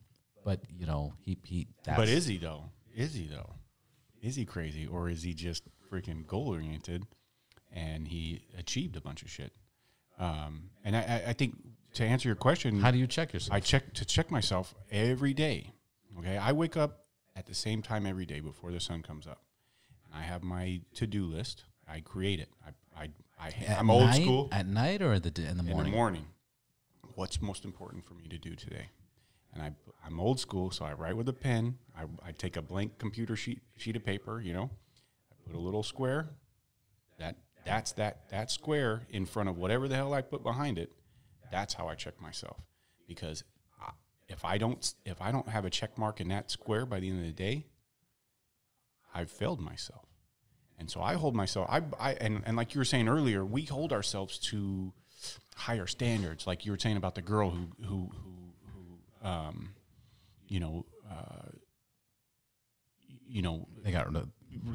but 0.44 0.60
you 0.68 0.86
know 0.86 1.14
he 1.20 1.38
he. 1.44 1.68
But 1.86 2.08
is 2.08 2.26
he 2.26 2.38
though? 2.38 2.64
Is 2.94 3.14
he 3.14 3.26
though? 3.26 3.54
Is 4.20 4.36
he 4.36 4.44
crazy 4.44 4.86
or 4.86 5.08
is 5.08 5.22
he 5.22 5.34
just 5.34 5.64
freaking 5.92 6.26
goal 6.26 6.48
oriented 6.48 7.06
and 7.70 8.08
he 8.08 8.42
achieved 8.58 8.96
a 8.96 9.00
bunch 9.00 9.22
of 9.22 9.30
shit? 9.30 9.52
Um, 10.18 10.70
and 10.84 10.96
I, 10.96 11.22
I- 11.28 11.32
think 11.32 11.56
to 11.94 12.04
answer 12.04 12.28
your 12.28 12.36
question, 12.36 12.80
how 12.80 12.90
do 12.90 12.98
you 12.98 13.06
check 13.06 13.32
yourself? 13.32 13.54
I 13.54 13.60
check 13.60 13.92
to 13.94 14.04
check 14.04 14.30
myself 14.30 14.74
every 14.90 15.34
day. 15.34 15.72
Okay, 16.18 16.36
I 16.38 16.52
wake 16.52 16.76
up 16.76 17.04
at 17.36 17.46
the 17.46 17.54
same 17.54 17.82
time 17.82 18.06
every 18.06 18.26
day 18.26 18.40
before 18.40 18.70
the 18.70 18.80
sun 18.80 19.02
comes 19.02 19.26
up, 19.26 19.40
and 20.06 20.14
I 20.14 20.22
have 20.24 20.42
my 20.42 20.80
to 20.94 21.06
do 21.06 21.24
list. 21.26 21.64
I 21.88 22.00
create 22.00 22.40
it. 22.40 22.48
I, 22.66 23.02
I, 23.04 23.08
I, 23.40 23.74
I'm 23.78 23.90
old 23.90 24.04
night- 24.06 24.22
school. 24.22 24.48
At 24.52 24.66
night 24.66 25.02
or 25.02 25.18
the, 25.18 25.30
d- 25.30 25.44
in 25.44 25.56
the 25.56 25.62
morning? 25.62 25.86
in 25.86 25.90
the 25.92 25.96
morning. 25.96 26.26
What's 27.14 27.42
most 27.42 27.64
important 27.66 28.06
for 28.06 28.14
me 28.14 28.26
to 28.28 28.38
do 28.38 28.54
today? 28.54 28.86
And 29.52 29.62
I, 29.62 29.72
I'm 30.06 30.18
old 30.20 30.40
school, 30.40 30.70
so 30.70 30.84
I 30.86 30.92
write 30.94 31.16
with 31.16 31.28
a 31.28 31.32
pen. 31.34 31.76
I, 31.96 32.04
I 32.26 32.32
take 32.32 32.56
a 32.56 32.62
blank 32.62 32.98
computer 32.98 33.36
sheet 33.36 33.60
sheet 33.76 33.96
of 33.96 34.04
paper, 34.04 34.40
you 34.40 34.54
know. 34.54 34.70
Put 35.46 35.54
a 35.54 35.58
little 35.60 35.82
square 35.82 36.30
that 37.18 37.36
that's 37.64 37.92
that 37.92 38.28
that 38.30 38.50
square 38.50 39.02
in 39.10 39.26
front 39.26 39.48
of 39.48 39.58
whatever 39.58 39.88
the 39.88 39.96
hell 39.96 40.14
I 40.14 40.22
put 40.22 40.42
behind 40.42 40.78
it. 40.78 40.92
That's 41.50 41.74
how 41.74 41.88
I 41.88 41.94
check 41.94 42.20
myself 42.20 42.58
because 43.06 43.44
if 44.28 44.44
I 44.44 44.58
don't 44.58 44.94
if 45.04 45.20
I 45.20 45.30
don't 45.30 45.48
have 45.48 45.64
a 45.64 45.70
check 45.70 45.98
mark 45.98 46.20
in 46.20 46.28
that 46.28 46.50
square 46.50 46.86
by 46.86 47.00
the 47.00 47.08
end 47.08 47.20
of 47.20 47.26
the 47.26 47.32
day, 47.32 47.66
I've 49.14 49.30
failed 49.30 49.60
myself. 49.60 50.06
And 50.78 50.90
so 50.90 51.00
I 51.00 51.14
hold 51.14 51.36
myself 51.36 51.68
I, 51.70 51.82
I 52.00 52.12
and, 52.14 52.42
and 52.44 52.56
like 52.56 52.74
you 52.74 52.80
were 52.80 52.84
saying 52.84 53.08
earlier, 53.08 53.44
we 53.44 53.64
hold 53.64 53.92
ourselves 53.92 54.38
to 54.50 54.92
higher 55.54 55.86
standards. 55.86 56.46
Like 56.46 56.64
you 56.64 56.72
were 56.72 56.78
saying 56.78 56.96
about 56.96 57.14
the 57.14 57.22
girl 57.22 57.50
who 57.50 57.68
who 57.86 58.10
who, 58.24 58.54
who 59.22 59.28
um, 59.28 59.74
you 60.48 60.60
know, 60.60 60.86
uh, 61.10 61.50
you 63.28 63.42
know, 63.42 63.68
They 63.82 63.92
got 63.92 64.06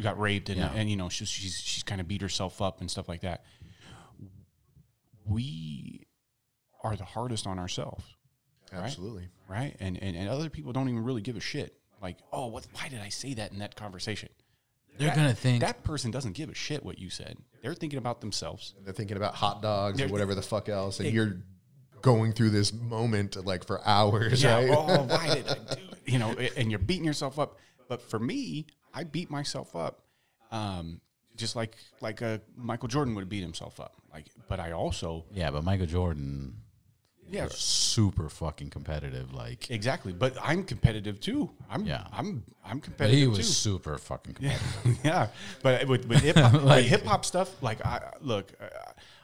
got 0.01 0.19
raped 0.19 0.49
and, 0.49 0.57
Yeah. 0.59 0.71
and 0.73 0.89
you 0.89 0.95
know 0.95 1.09
she's 1.09 1.29
she's 1.29 1.55
she's 1.59 1.83
kind 1.83 1.99
of 2.01 2.07
beat 2.07 2.21
herself 2.21 2.61
up 2.61 2.81
and 2.81 2.89
stuff 2.89 3.07
like 3.09 3.21
that. 3.21 3.43
We 5.25 6.07
are 6.83 6.95
the 6.95 7.03
hardest 7.03 7.47
on 7.47 7.59
ourselves, 7.59 8.05
Absolutely. 8.71 9.27
right? 9.49 9.75
And, 9.79 10.01
and 10.01 10.15
and 10.15 10.29
other 10.29 10.49
people 10.49 10.71
don't 10.73 10.87
even 10.89 11.03
really 11.03 11.21
give 11.21 11.35
a 11.35 11.41
shit. 11.41 11.75
Like, 12.01 12.17
oh, 12.31 12.47
what? 12.47 12.65
Why 12.73 12.87
did 12.89 13.01
I 13.01 13.09
say 13.09 13.33
that 13.33 13.51
in 13.51 13.59
that 13.59 13.75
conversation? 13.75 14.29
They're 14.97 15.09
That- 15.09 15.15
gonna 15.15 15.33
think 15.33 15.61
that 15.61 15.83
person 15.83 16.11
doesn't 16.11 16.33
give 16.33 16.49
a 16.49 16.53
shit 16.53 16.83
what 16.83 16.97
you 16.99 17.09
said. 17.09 17.37
They're 17.61 17.73
thinking 17.75 17.99
about 17.99 18.21
themselves. 18.21 18.73
They're 18.83 18.93
thinking 18.93 19.17
about 19.17 19.35
hot 19.35 19.61
dogs 19.61 19.95
or 19.99 20.05
They're- 20.05 20.11
whatever 20.11 20.33
the 20.35 20.41
fuck 20.41 20.69
else, 20.69 20.99
and 20.99 21.11
you're 21.11 21.41
going 22.01 22.31
through 22.31 22.51
this 22.51 22.71
moment 22.71 23.35
like 23.45 23.65
for 23.65 23.85
hours, 23.85 24.43
Yeah. 24.43 24.55
right? 24.55 24.69
Oh, 24.71 25.03
why 25.03 25.33
did 25.35 25.47
I 25.47 25.53
do? 25.75 25.81
it? 25.81 25.99
You 26.05 26.19
know, 26.19 26.31
and 26.31 26.69
you're 26.71 26.79
beating 26.79 27.03
yourself 27.05 27.37
up. 27.37 27.57
But 27.89 28.01
for 28.01 28.19
me, 28.19 28.67
I 28.99 29.03
beat 29.03 29.29
myself 29.29 29.75
up, 29.75 29.95
um, 30.51 31.01
just 31.35 31.55
like 31.55 31.75
like 32.01 32.21
uh, 32.21 32.39
Michael 32.55 32.87
Jordan 32.87 33.13
would 33.15 33.29
beat 33.29 33.41
himself 33.41 33.79
up. 33.79 33.93
Like, 34.13 34.25
but 34.49 34.59
I 34.59 34.71
also 34.71 35.25
Yeah, 35.31 35.51
but 35.51 35.63
Michael 35.63 35.85
Jordan 35.85 36.55
yeah 37.29 37.43
was 37.43 37.57
super 37.57 38.27
fucking 38.29 38.69
competitive. 38.71 39.33
Like 39.33 39.69
exactly. 39.69 40.13
But 40.13 40.35
I'm 40.41 40.63
competitive 40.63 41.19
too. 41.19 41.51
I'm 41.69 41.85
Yeah. 41.85 42.05
I'm 42.11 42.43
I'm 42.65 42.77
but 42.79 42.83
competitive 42.85 43.19
he 43.19 43.27
was 43.27 43.37
too. 43.37 43.43
super 43.43 43.97
fucking 43.97 44.33
competitive. 44.37 44.97
yeah, 45.03 45.27
but 45.61 45.87
with, 45.87 46.07
with 46.07 46.21
hip 46.23 46.37
hop, 46.37 46.53
Like- 46.73 46.85
hip 46.85 47.03
hop 47.05 47.23
stuff, 47.25 47.49
like 47.61 47.85
I 47.85 48.13
look, 48.21 48.51
uh, 48.59 48.67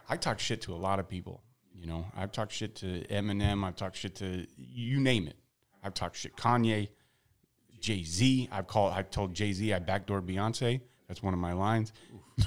I 0.08 0.18
talk 0.18 0.40
shit 0.40 0.62
to 0.64 0.74
a 0.74 0.82
lot 0.88 1.00
of 1.00 1.08
people. 1.10 1.42
You 1.80 1.88
know, 1.88 2.06
I've 2.16 2.32
talked 2.32 2.52
shit 2.54 2.76
to 2.78 3.04
Eminem. 3.10 3.64
I've 3.66 3.76
talked 3.76 3.98
shit 3.98 4.16
to 4.18 4.46
you 4.58 5.00
name 5.00 5.28
it. 5.28 5.36
I've 5.84 5.94
talked 5.94 6.16
shit 6.16 6.36
Kanye, 6.38 6.90
Jay 7.84 8.02
Z. 8.04 8.48
I've 8.52 8.66
called. 8.66 8.94
I've 8.94 9.10
told 9.12 9.34
Jay 9.34 9.52
Z 9.52 9.74
I 9.74 9.80
backdoored 9.80 10.26
Beyonce. 10.26 10.80
That's 11.10 11.22
one 11.22 11.34
of 11.34 11.40
my 11.40 11.52
lines. 11.52 11.92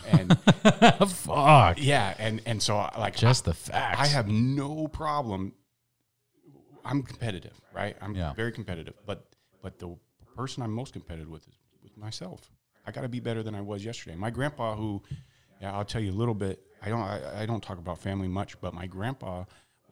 And 0.09 0.37
Fuck. 1.11 1.77
yeah, 1.81 2.15
and 2.19 2.41
and 2.47 2.61
so 2.61 2.77
like 2.99 3.15
Jess 3.17 3.43
the 3.43 3.53
Facts. 3.53 4.01
I 4.01 4.07
have 4.07 4.29
no 4.29 4.89
problem. 4.89 5.53
I'm 6.85 7.03
competitive, 7.03 7.53
right? 7.75 7.97
I'm 8.01 8.15
Yeah. 8.15 8.33
very 8.33 8.51
competitive, 8.51 8.95
but 9.05 9.27
but 9.63 9.79
the 9.79 9.95
person 10.35 10.63
I'm 10.63 10.73
most 10.73 10.95
competitive 10.95 11.29
with 11.29 11.47
is 11.47 11.55
with 11.83 11.97
myself. 11.99 12.51
I 12.87 12.91
got 12.93 13.03
to 13.03 13.09
be 13.09 13.21
better 13.21 13.43
than 13.43 13.55
I 13.55 13.61
was 13.61 13.85
yesterday. 13.85 14.17
My 14.17 14.31
grandpa, 14.31 14.75
who, 14.77 15.03
yeah, 15.61 15.75
I'll 15.77 15.85
tell 15.85 16.01
you 16.01 16.13
a 16.13 16.19
little 16.23 16.35
bit. 16.35 16.63
I 16.83 16.89
don't 16.89 17.01
I, 17.01 17.43
I 17.43 17.47
don't 17.47 17.63
talk 17.63 17.77
about 17.79 17.99
family 17.99 18.29
much, 18.29 18.59
but 18.61 18.73
my 18.73 18.87
grandpa 18.87 19.45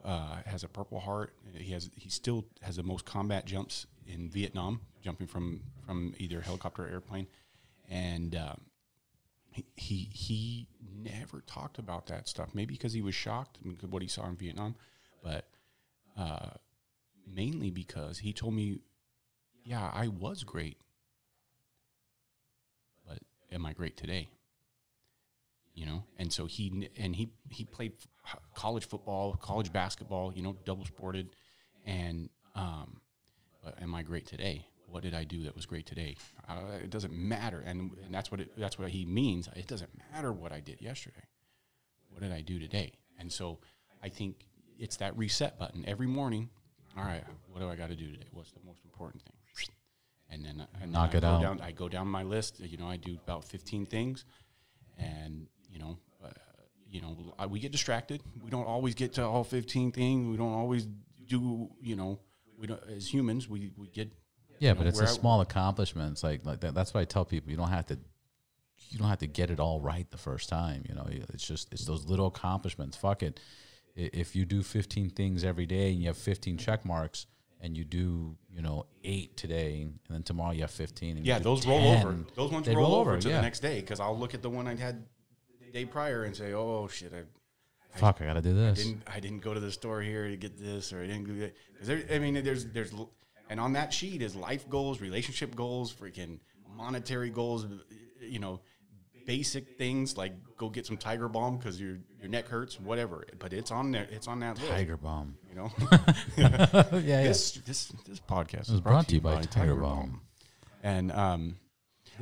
uh, 0.05 0.37
has 0.47 0.65
a 0.65 0.69
Purple 0.69 1.01
Heart. 1.01 1.35
He 1.55 1.73
has 1.75 1.91
he 1.97 2.09
still 2.09 2.47
has 2.62 2.77
the 2.77 2.83
most 2.83 3.05
combat 3.05 3.45
jumps 3.45 3.87
in 4.06 4.31
Vietnam, 4.31 4.81
jumping 5.02 5.26
from 5.26 5.60
from 5.86 6.14
either 6.18 6.40
helicopter 6.40 6.85
or 6.85 6.89
airplane, 6.89 7.26
and. 7.89 8.35
Um, 8.35 8.60
he, 9.76 10.09
he 10.12 10.66
never 11.02 11.40
talked 11.47 11.78
about 11.78 12.06
that 12.06 12.28
stuff. 12.28 12.51
Maybe 12.55 12.74
because 12.74 12.93
he 12.93 13.02
was 13.02 13.14
shocked 13.14 13.59
what 13.89 14.02
he 14.02 14.09
saw 14.09 14.26
in 14.26 14.36
Vietnam, 14.36 14.74
but 15.22 15.47
uh, 16.16 16.51
mainly 17.32 17.70
because 17.70 18.18
he 18.18 18.32
told 18.32 18.55
me, 18.55 18.81
"Yeah, 19.64 19.90
I 19.93 20.09
was 20.09 20.43
great, 20.44 20.78
but 23.06 23.18
am 23.52 23.64
I 23.64 23.72
great 23.72 23.97
today?" 23.97 24.28
You 25.74 25.86
know, 25.86 26.05
and 26.18 26.32
so 26.32 26.47
he 26.47 26.90
and 26.97 27.14
he 27.14 27.31
he 27.51 27.64
played 27.64 27.93
college 28.55 28.86
football, 28.86 29.35
college 29.35 29.72
basketball. 29.72 30.32
You 30.35 30.43
know, 30.43 30.56
double 30.64 30.85
sported, 30.85 31.36
and 31.85 32.28
um, 32.55 33.01
am 33.81 33.95
I 33.95 34.03
great 34.03 34.27
today? 34.27 34.66
What 34.86 35.03
did 35.03 35.15
I 35.15 35.24
do 35.24 35.43
that 35.45 35.57
was 35.57 35.66
great 35.66 35.86
today? 35.86 36.16
Uh, 36.49 36.55
it 36.82 36.91
doesn't 36.91 37.12
matter, 37.12 37.62
and, 37.66 37.91
and 38.05 38.15
that's 38.15 38.31
what 38.31 38.41
it, 38.41 38.53
that's 38.57 38.78
what 38.78 38.89
he 38.91 39.05
means. 39.05 39.49
It 39.57 39.66
doesn't 39.66 39.91
matter 40.12 40.32
what 40.32 40.53
I 40.53 40.61
did 40.61 40.81
yesterday. 40.81 41.24
What 42.11 42.23
did 42.23 42.32
I 42.32 42.43
do 42.43 42.59
today? 42.59 42.93
And 43.19 43.32
so 43.32 43.59
I 44.03 44.09
think 44.09 44.47
it's 44.78 44.97
that 44.99 45.16
reset 45.16 45.59
button 45.59 45.85
every 45.86 46.07
morning. 46.07 46.49
All 46.97 47.03
right, 47.05 47.24
what 47.51 47.61
do 47.61 47.69
I 47.69 47.74
got 47.74 47.89
to 47.89 47.97
do 47.97 48.11
today? 48.11 48.28
What's 48.32 48.53
the 48.53 48.61
most 48.65 48.85
important 48.85 49.23
thing? 49.23 49.32
And 50.31 50.45
then 50.45 50.66
and 50.81 50.91
Knock 50.93 51.12
then 51.12 51.23
it 51.23 51.27
I 51.27 51.31
go 51.31 51.35
out. 51.36 51.43
Down, 51.43 51.61
I 51.61 51.70
go 51.73 51.89
down 51.89 52.09
my 52.09 52.23
list. 52.23 52.59
You 52.61 52.77
know, 52.78 52.86
I 52.89 52.97
do 52.97 53.19
about 53.24 53.45
fifteen 53.45 53.85
things, 53.86 54.24
and 54.99 55.47
you 55.70 55.78
know, 55.78 55.99
uh, 56.24 56.28
you 56.91 57.01
know, 57.03 57.35
I- 57.39 57.47
we 57.47 57.61
get 57.61 57.73
distracted. 57.73 58.23
We 58.43 58.51
don't 58.51 58.65
always 58.66 58.95
get 58.95 59.12
to 59.15 59.24
all 59.24 59.45
fifteen 59.45 59.93
things. 59.93 60.27
We 60.28 60.36
don't 60.36 60.53
always 60.53 60.86
do. 61.27 61.69
You 61.81 61.97
know, 61.97 62.20
we 62.59 62.66
don't 62.66 62.81
as 62.89 63.12
humans. 63.12 63.48
We 63.48 63.70
we 63.76 63.89
get 63.89 64.10
Yeah, 64.59 64.70
you 64.70 64.74
but 64.76 64.82
know, 64.85 64.89
it's 64.89 65.01
a 65.01 65.06
small 65.06 65.40
accomplishments. 65.40 66.22
Like 66.22 66.44
like 66.44 66.60
that, 66.60 66.74
that's 66.74 66.94
what 66.94 67.01
I 67.01 67.05
tell 67.05 67.24
people. 67.24 67.51
You 67.51 67.56
don't 67.56 67.68
have 67.68 67.86
to 67.86 67.98
you 68.90 68.98
don't 68.98 69.09
have 69.09 69.18
to 69.18 69.26
get 69.26 69.51
it 69.51 69.60
all 69.60 69.81
right 69.81 70.09
the 70.10 70.18
first 70.18 70.48
time. 70.48 70.85
You 70.89 70.94
know, 70.94 71.06
it's 71.32 71.47
just 71.47 71.72
it's 71.72 71.85
those 71.85 72.06
little 72.06 72.26
accomplishments. 72.26 72.97
Fuck 72.97 73.22
it. 73.22 73.40
If 73.97 74.35
you 74.35 74.44
do 74.44 74.62
15 74.62 75.10
things 75.10 75.44
every 75.44 75.66
day 75.66 75.93
and 75.93 76.01
you 76.01 76.09
have 76.09 76.18
15 76.18 76.59
check 76.59 76.85
marks, 76.85 77.26
and 77.60 77.76
you 77.76 77.85
do 77.85 78.36
you 78.52 78.60
know 78.60 78.86
eight 79.05 79.36
today, 79.36 79.82
and 79.82 79.98
then 80.10 80.22
tomorrow 80.22 80.52
you 80.52 80.60
have 80.62 80.70
15. 80.70 81.16
And 81.16 81.26
Yeah, 81.26 81.39
those 81.39 81.66
roll 81.66 81.81
10, 81.81 82.06
over. 82.06 82.18
Those 82.35 82.51
ones 82.51 82.66
they 82.66 82.74
roll, 82.74 82.94
over 82.94 83.18
to 83.18 83.28
yeah. 83.28 83.36
the 83.36 83.43
next 83.43 83.60
day 83.60 83.81
because 83.81 84.01
I'll 84.01 84.18
look 84.18 84.35
at 84.35 84.43
the 84.43 84.51
one 84.51 84.66
I 84.66 84.74
had 84.76 85.05
the 85.60 85.70
day 85.72 85.85
prior 85.86 86.24
and 86.24 86.36
say, 86.36 86.52
"Oh 86.52 86.89
shit, 86.89 87.12
I 87.14 87.22
Fuck, 87.97 88.21
I 88.21 88.27
gotta 88.27 88.43
do 88.43 88.55
this. 88.55 88.81
I 88.81 88.83
didn't 88.83 89.03
I 89.16 89.21
didn't 89.21 89.41
go 89.41 89.55
to 89.55 89.61
the 89.61 89.71
store 89.71 90.03
here 90.03 90.29
to 90.29 90.37
get 90.37 90.59
this 90.59 90.93
or 90.93 91.03
I 91.03 91.07
didn't 91.07 91.25
do 91.25 91.39
that." 91.41 91.57
There, 91.83 92.03
I 92.12 92.19
mean, 92.19 92.43
there's 92.43 92.66
there's 92.66 92.93
and 93.51 93.61
on 93.61 93.73
that 93.75 93.93
sheet 93.93 94.23
is 94.23 94.35
life 94.35 94.69
goals, 94.69 95.01
relationship 95.01 95.55
goals, 95.55 95.93
freaking 95.93 96.39
monetary 96.77 97.31
goals, 97.31 97.66
you 98.21 98.39
know, 98.39 98.61
basic 99.27 99.79
things 99.79 100.16
like 100.16 100.33
go 100.57 100.69
get 100.69 100.87
some 100.87 100.97
Tiger 100.97 101.29
Balm 101.29 101.57
because 101.57 101.81
your 101.81 101.99
your 102.21 102.29
neck 102.29 102.49
hurts, 102.49 102.81
whatever. 102.81 103.25
But 103.39 103.53
it's 103.53 103.71
on 103.71 103.93
there. 103.93 104.07
It's 104.11 104.29
on 104.29 104.41
that 104.41 104.59
list. 104.59 104.71
Tiger 104.71 104.97
Balm. 104.97 105.37
You 105.49 105.57
know, 105.57 105.73
yeah, 106.37 106.85
yeah. 106.93 107.23
this 107.23 107.53
this 107.53 107.93
this 108.07 108.21
podcast 108.21 108.71
was 108.71 108.81
brought 108.81 109.09
to 109.09 109.15
you 109.15 109.21
by 109.21 109.41
Tiger 109.43 109.77
Balm. 109.77 110.21
And 110.83 111.12
um, 111.12 111.57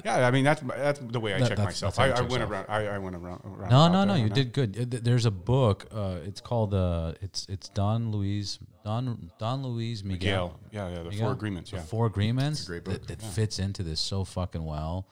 yeah, 0.05 0.27
I 0.27 0.31
mean 0.31 0.45
that's 0.45 0.61
that's 0.63 1.01
the 1.01 1.21
way 1.21 1.35
I 1.35 1.39
That- 1.41 1.49
check 1.49 1.59
myself. 1.59 1.99
I, 1.99 2.07
I 2.07 2.21
went 2.21 2.33
yourself. 2.33 2.51
around. 2.51 2.67
I, 2.69 2.87
I 2.87 2.99
went 2.99 3.17
around. 3.17 3.41
around 3.45 3.71
No, 3.71 3.89
no, 3.89 4.05
no. 4.05 4.15
You 4.15 4.29
that. 4.29 4.35
did 4.35 4.53
good. 4.53 4.75
There's 4.91 5.27
a 5.27 5.31
book. 5.31 5.87
Uh, 5.93 6.17
it's 6.25 6.41
called 6.41 6.75
uh, 6.75 7.15
it's 7.21 7.47
it's 7.49 7.69
Don 7.71 8.11
Luis 8.11 8.59
Don 8.85 9.31
Don 9.39 9.63
Luis 9.63 10.03
Miguel. 10.03 10.59
Miguel. 10.71 10.71
Yeah, 10.73 10.89
yeah. 10.89 11.03
The 11.03 11.11
Miguel? 11.11 11.21
four 11.21 11.33
agreements. 11.33 11.71
The 11.71 11.77
Yeah. 11.79 11.83
four 11.83 12.07
agreements. 12.07 12.65
great 12.65 12.85
that, 12.85 13.01
book. 13.01 13.07
that 13.09 13.23
fits 13.23 13.59
into 13.59 13.83
this 13.83 14.01
so 14.01 14.25
fucking 14.25 14.65
well. 14.65 15.07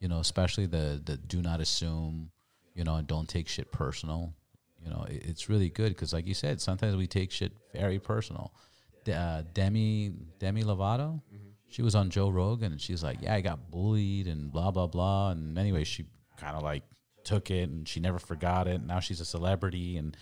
You 0.00 0.08
know, 0.08 0.18
especially 0.20 0.66
the 0.66 1.00
the 1.04 1.16
do 1.16 1.40
not 1.42 1.60
assume. 1.60 2.30
You 2.74 2.82
know, 2.84 2.96
and 2.96 3.06
don't 3.06 3.28
take 3.28 3.46
shit 3.48 3.70
personal. 3.70 4.34
You 4.82 4.90
know, 4.90 5.06
it, 5.08 5.22
it's 5.24 5.48
really 5.48 5.70
good 5.70 5.90
because, 5.90 6.12
like 6.12 6.26
you 6.26 6.34
said, 6.34 6.60
sometimes 6.60 6.96
we 6.96 7.06
take 7.06 7.30
shit 7.30 7.52
very 7.72 7.98
personal. 8.00 8.52
Uh, 9.10 9.42
Demi 9.54 10.12
Demi 10.40 10.62
Lovato, 10.64 11.20
she 11.68 11.82
was 11.82 11.94
on 11.94 12.10
Joe 12.10 12.28
Rogan 12.28 12.72
and 12.72 12.80
she's 12.80 13.02
like, 13.02 13.20
"Yeah, 13.20 13.34
I 13.34 13.40
got 13.40 13.70
bullied 13.70 14.26
and 14.26 14.52
blah 14.52 14.70
blah 14.70 14.86
blah." 14.86 15.30
And 15.30 15.58
anyway, 15.58 15.84
she 15.84 16.06
kind 16.36 16.56
of 16.56 16.62
like 16.62 16.82
took 17.24 17.50
it 17.50 17.68
and 17.68 17.88
she 17.88 18.00
never 18.00 18.18
forgot 18.18 18.68
it. 18.68 18.82
Now 18.82 19.00
she's 19.00 19.20
a 19.20 19.24
celebrity 19.24 19.96
and 19.96 20.16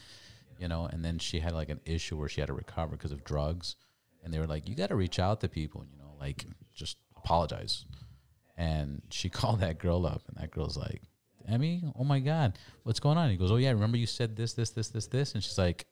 you 0.58 0.68
know, 0.68 0.86
and 0.86 1.04
then 1.04 1.18
she 1.18 1.40
had 1.40 1.52
like 1.52 1.70
an 1.70 1.80
issue 1.84 2.16
where 2.16 2.28
she 2.28 2.40
had 2.40 2.46
to 2.46 2.52
recover 2.52 2.96
because 2.96 3.10
of 3.10 3.24
drugs, 3.24 3.74
and 4.22 4.32
they 4.32 4.38
were 4.38 4.46
like, 4.46 4.68
"You 4.68 4.76
got 4.76 4.90
to 4.90 4.96
reach 4.96 5.18
out 5.18 5.40
to 5.40 5.48
people, 5.48 5.84
you 5.90 5.98
know, 5.98 6.14
like 6.20 6.46
just 6.72 6.98
apologize." 7.16 7.84
And 8.56 9.02
she 9.10 9.28
called 9.38 9.60
that 9.60 9.78
girl 9.78 10.06
up, 10.06 10.22
and 10.28 10.36
that 10.36 10.52
girl's 10.52 10.76
like, 10.76 11.02
"Emmy, 11.48 11.82
oh 11.98 12.04
my 12.04 12.20
god, 12.20 12.58
what's 12.84 13.00
going 13.00 13.18
on?" 13.18 13.28
He 13.28 13.36
goes, 13.36 13.50
"Oh 13.50 13.56
yeah, 13.56 13.70
remember 13.70 13.96
you 13.96 14.06
said 14.06 14.36
this, 14.36 14.52
this, 14.52 14.70
this, 14.70 14.88
this, 14.88 15.08
this," 15.08 15.34
and 15.34 15.42
she's 15.42 15.58
like, 15.58 15.86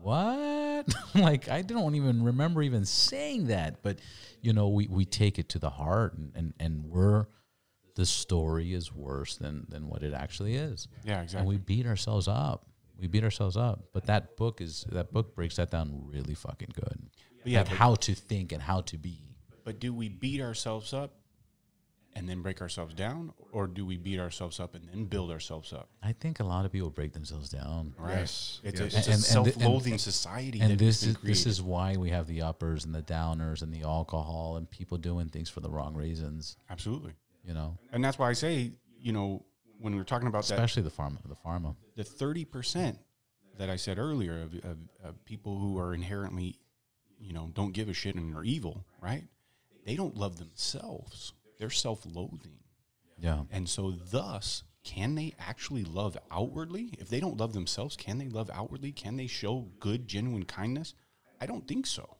"What?" 0.00 0.61
like 1.14 1.48
I 1.48 1.62
don't 1.62 1.94
even 1.94 2.22
remember 2.22 2.62
even 2.62 2.84
saying 2.84 3.46
that, 3.48 3.82
but 3.82 3.98
you 4.40 4.52
know, 4.52 4.68
we 4.68 4.86
we 4.88 5.04
take 5.04 5.38
it 5.38 5.48
to 5.50 5.58
the 5.58 5.70
heart, 5.70 6.14
and 6.14 6.32
and, 6.34 6.54
and 6.58 6.84
we're 6.86 7.26
the 7.94 8.06
story 8.06 8.72
is 8.72 8.92
worse 8.92 9.36
than 9.36 9.66
than 9.68 9.86
what 9.88 10.02
it 10.02 10.14
actually 10.14 10.54
is 10.56 10.88
Yeah, 11.04 11.20
exactly. 11.22 11.38
and 11.40 11.48
we 11.48 11.58
beat 11.58 11.86
ourselves 11.86 12.26
up. 12.28 12.66
We 12.98 13.06
beat 13.06 13.22
ourselves 13.24 13.56
up. 13.56 13.84
But 13.92 14.06
that 14.06 14.36
book 14.36 14.60
is 14.60 14.86
that 14.90 15.12
book 15.12 15.34
breaks 15.34 15.56
that 15.56 15.70
down 15.70 16.02
really 16.06 16.34
fucking 16.34 16.70
good. 16.74 17.10
yeah, 17.44 17.58
like 17.60 17.68
how 17.68 17.94
to 17.96 18.14
think 18.14 18.52
and 18.52 18.62
how 18.62 18.80
to 18.82 18.96
be. 18.98 19.20
But 19.64 19.78
do 19.78 19.92
we 19.92 20.08
beat 20.08 20.40
ourselves 20.40 20.92
up 20.94 21.14
and 22.14 22.28
then 22.28 22.42
break 22.42 22.60
ourselves 22.60 22.94
down, 22.94 23.32
or 23.52 23.66
do 23.66 23.86
we 23.86 23.96
beat 23.96 24.18
ourselves 24.18 24.60
up 24.60 24.74
and 24.74 24.86
then 24.88 25.04
build 25.06 25.30
ourselves 25.30 25.72
up? 25.72 25.88
I 26.02 26.12
think 26.12 26.40
a 26.40 26.44
lot 26.44 26.64
of 26.66 26.72
people 26.72 26.90
break 26.90 27.12
themselves 27.12 27.48
down. 27.48 27.94
Right. 27.98 28.18
Yes, 28.18 28.60
It's 28.62 28.80
yes. 28.80 28.94
a, 28.94 28.98
it's 28.98 29.06
And- 29.06 29.08
a 29.08 29.12
and- 29.14 29.22
self-loathing 29.24 29.92
and- 29.92 30.00
society. 30.00 30.60
And 30.60 30.78
this 30.78 31.02
is 31.02 31.16
been 31.16 31.26
this 31.30 31.46
is 31.46 31.62
why 31.62 31.96
we 31.96 32.10
have 32.10 32.26
the 32.26 32.42
uppers 32.42 32.84
and 32.84 32.94
the 32.94 33.02
downers 33.02 33.62
and 33.62 33.72
the 33.72 33.82
alcohol 33.82 34.56
and 34.56 34.70
people 34.70 34.98
doing 34.98 35.28
things 35.28 35.48
for 35.48 35.60
the 35.60 35.70
wrong 35.70 35.94
reasons. 35.94 36.56
absolutely, 36.68 37.14
You 37.44 37.54
know, 37.54 37.78
and 37.92 38.04
that's 38.04 38.18
why 38.18 38.28
I 38.28 38.34
say, 38.34 38.72
you 39.00 39.12
know, 39.12 39.44
when 39.78 39.96
we're 39.96 40.04
talking 40.04 40.28
about 40.28 40.44
that 40.44 40.54
especially 40.54 40.82
the 40.82 40.90
pharma. 40.90 41.18
The 41.26 41.34
pharma. 41.34 41.74
the 41.96 42.04
30% 42.04 42.98
that 43.58 43.68
I 43.70 43.76
said 43.76 43.98
earlier 43.98 44.42
of, 44.42 44.54
of, 44.64 44.78
of 45.02 45.24
people 45.24 45.58
who 45.58 45.78
are 45.78 45.92
inherently, 45.94 46.58
you 47.18 47.32
know, 47.32 47.50
don't 47.54 47.72
give 47.72 47.88
a 47.88 47.92
shit 47.94 48.14
and 48.14 48.34
are 48.36 48.44
evil, 48.44 48.84
right? 49.00 49.24
They 49.84 49.96
don't 49.96 50.16
love 50.16 50.38
themselves. 50.38 51.32
They're 51.62 51.70
self 51.70 52.04
loathing. 52.04 52.58
Yeah. 53.20 53.44
And 53.52 53.68
so, 53.68 53.92
thus, 53.92 54.64
can 54.82 55.14
they 55.14 55.32
actually 55.38 55.84
love 55.84 56.18
outwardly? 56.32 56.92
If 56.98 57.08
they 57.08 57.20
don't 57.20 57.36
love 57.36 57.52
themselves, 57.52 57.96
can 57.96 58.18
they 58.18 58.26
love 58.26 58.50
outwardly? 58.52 58.90
Can 58.90 59.16
they 59.16 59.28
show 59.28 59.68
good, 59.78 60.08
genuine 60.08 60.44
kindness? 60.44 60.94
I 61.40 61.46
don't 61.46 61.68
think 61.68 61.86
so. 61.86 62.16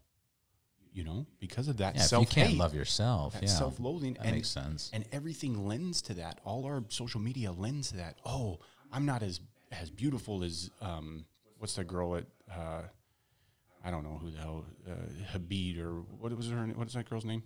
You 0.92 1.02
know, 1.02 1.26
because 1.40 1.66
of 1.66 1.78
that 1.78 1.96
Yeah, 1.96 2.04
if 2.04 2.12
you 2.12 2.24
can't 2.24 2.56
love 2.56 2.72
yourself, 2.72 3.32
that 3.32 3.42
yeah, 3.42 3.48
self-loathing 3.48 4.12
that 4.12 4.26
and, 4.26 4.36
makes 4.36 4.48
sense. 4.48 4.90
and 4.92 5.04
everything 5.10 5.66
lends 5.66 6.02
to 6.02 6.14
that 6.14 6.38
all 6.44 6.64
our 6.64 6.84
social 6.88 7.20
media 7.20 7.50
lends 7.50 7.88
to 7.90 7.96
that 7.96 8.18
oh 8.26 8.60
i'm 8.92 9.06
not 9.06 9.22
as 9.22 9.40
as 9.80 9.88
beautiful 9.90 10.44
as 10.44 10.70
um 10.82 11.24
what's 11.58 11.74
that 11.76 11.86
girl 11.88 12.14
at 12.16 12.26
uh 12.54 12.82
i 13.82 13.90
don't 13.90 14.04
know 14.04 14.18
who 14.20 14.30
the 14.30 14.38
hell 14.38 14.66
uh, 14.86 14.92
habib 15.30 15.78
or 15.80 16.02
what 16.20 16.36
was 16.36 16.50
her 16.50 16.58
what 16.76 16.86
is 16.88 16.92
that 16.92 17.08
girl's 17.08 17.24
name 17.24 17.42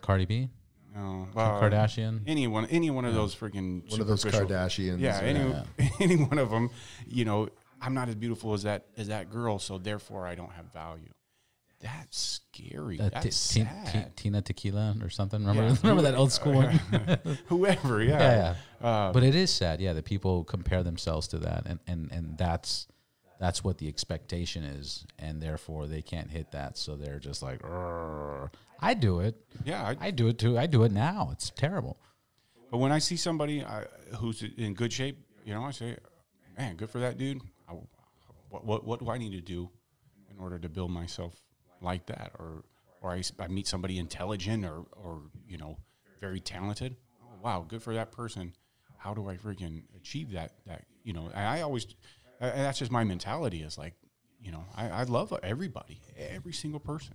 Cardi 0.00 0.24
B, 0.26 0.48
no 0.94 1.28
Kim 1.32 1.42
Kardashian. 1.42 2.20
any 2.26 2.46
one 2.46 2.66
any 2.66 2.90
one 2.90 3.04
of 3.04 3.14
those 3.14 3.34
freaking 3.34 3.88
One 3.90 4.00
of 4.00 4.06
those 4.06 4.22
superficial- 4.22 4.48
Kardashians. 4.48 5.00
yeah, 5.00 5.20
any, 5.20 5.40
Yeah. 5.40 5.64
any 6.00 6.16
one 6.16 6.38
of 6.38 6.50
them 6.50 6.70
you 7.06 7.24
know 7.24 7.48
i'm 7.80 7.94
not 7.94 8.08
as 8.08 8.14
beautiful 8.16 8.54
as 8.54 8.62
that 8.64 8.86
as 8.96 9.08
that 9.08 9.30
girl 9.30 9.58
so 9.58 9.78
therefore 9.78 10.26
i 10.26 10.34
don't 10.34 10.52
have 10.52 10.72
value 10.72 11.12
that's 11.80 12.40
scary 12.52 12.98
Uh, 12.98 13.08
that's 13.10 13.48
Ti- 13.54 13.60
Ti- 13.60 13.66
sad. 13.92 14.16
Tina 14.16 14.42
Tequila 14.42 14.96
or 15.00 15.08
something. 15.10 15.38
Remember, 15.46 15.62
Yeah. 15.70 15.76
remember 15.84 16.02
that 16.02 16.16
old 16.16 16.32
school 16.38 16.54
one? 16.54 16.80
whoever 17.46 18.02
yeah, 18.02 18.18
yeah, 18.18 18.54
yeah. 18.80 18.88
Uh, 18.88 19.12
but 19.12 19.22
it 19.22 19.36
is 19.36 19.48
sad, 19.52 19.80
yeah, 19.80 19.92
that 19.92 20.04
people 20.04 20.42
compare 20.42 20.82
themselves 20.82 21.28
to 21.28 21.38
that, 21.38 21.62
and 21.66 21.78
and 21.86 22.10
and 22.10 22.36
that's 22.36 22.88
that's 23.38 23.62
what 23.62 23.78
the 23.78 23.88
expectation 23.88 24.64
is, 24.64 25.06
and 25.18 25.40
therefore 25.40 25.86
they 25.86 26.02
can't 26.02 26.30
hit 26.30 26.52
that, 26.52 26.76
so 26.76 26.96
they're 26.96 27.18
just 27.18 27.42
like. 27.42 27.60
I 28.80 28.94
do 28.94 29.20
it, 29.20 29.34
yeah 29.64 29.82
I, 29.82 30.06
I 30.06 30.10
do 30.12 30.28
it 30.28 30.38
too, 30.38 30.58
I 30.58 30.66
do 30.66 30.84
it 30.84 30.92
now. 30.92 31.30
It's 31.32 31.50
terrible. 31.50 31.98
But 32.70 32.78
when 32.78 32.92
I 32.92 32.98
see 32.98 33.16
somebody 33.16 33.64
I, 33.64 33.84
who's 34.16 34.42
in 34.56 34.74
good 34.74 34.92
shape, 34.92 35.18
you 35.44 35.54
know, 35.54 35.64
I 35.64 35.70
say, 35.70 35.96
"Man, 36.56 36.76
good 36.76 36.90
for 36.90 36.98
that 36.98 37.16
dude." 37.16 37.40
I, 37.68 37.72
what, 38.50 38.64
what 38.64 38.84
what 38.84 39.00
do 39.00 39.10
I 39.10 39.18
need 39.18 39.32
to 39.32 39.40
do 39.40 39.70
in 40.30 40.38
order 40.38 40.58
to 40.58 40.68
build 40.68 40.90
myself 40.90 41.34
like 41.80 42.06
that? 42.06 42.32
Or 42.38 42.64
or 43.00 43.12
I, 43.12 43.22
I 43.38 43.48
meet 43.48 43.66
somebody 43.66 43.98
intelligent 43.98 44.64
or 44.64 44.84
or 45.02 45.22
you 45.48 45.56
know 45.56 45.78
very 46.20 46.40
talented. 46.40 46.96
Oh, 47.22 47.38
wow, 47.42 47.64
good 47.66 47.82
for 47.82 47.94
that 47.94 48.12
person. 48.12 48.52
How 48.98 49.14
do 49.14 49.28
I 49.28 49.36
freaking 49.36 49.84
achieve 49.96 50.32
that? 50.32 50.52
That 50.66 50.84
you 51.04 51.12
know, 51.14 51.30
I 51.34 51.62
always 51.62 51.86
and 52.40 52.60
that's 52.60 52.78
just 52.78 52.90
my 52.90 53.04
mentality 53.04 53.62
is 53.62 53.78
like, 53.78 53.94
you 54.40 54.52
know, 54.52 54.64
I, 54.76 54.88
I 54.88 55.02
love 55.04 55.32
everybody, 55.42 56.00
every 56.16 56.52
single 56.52 56.80
person. 56.80 57.14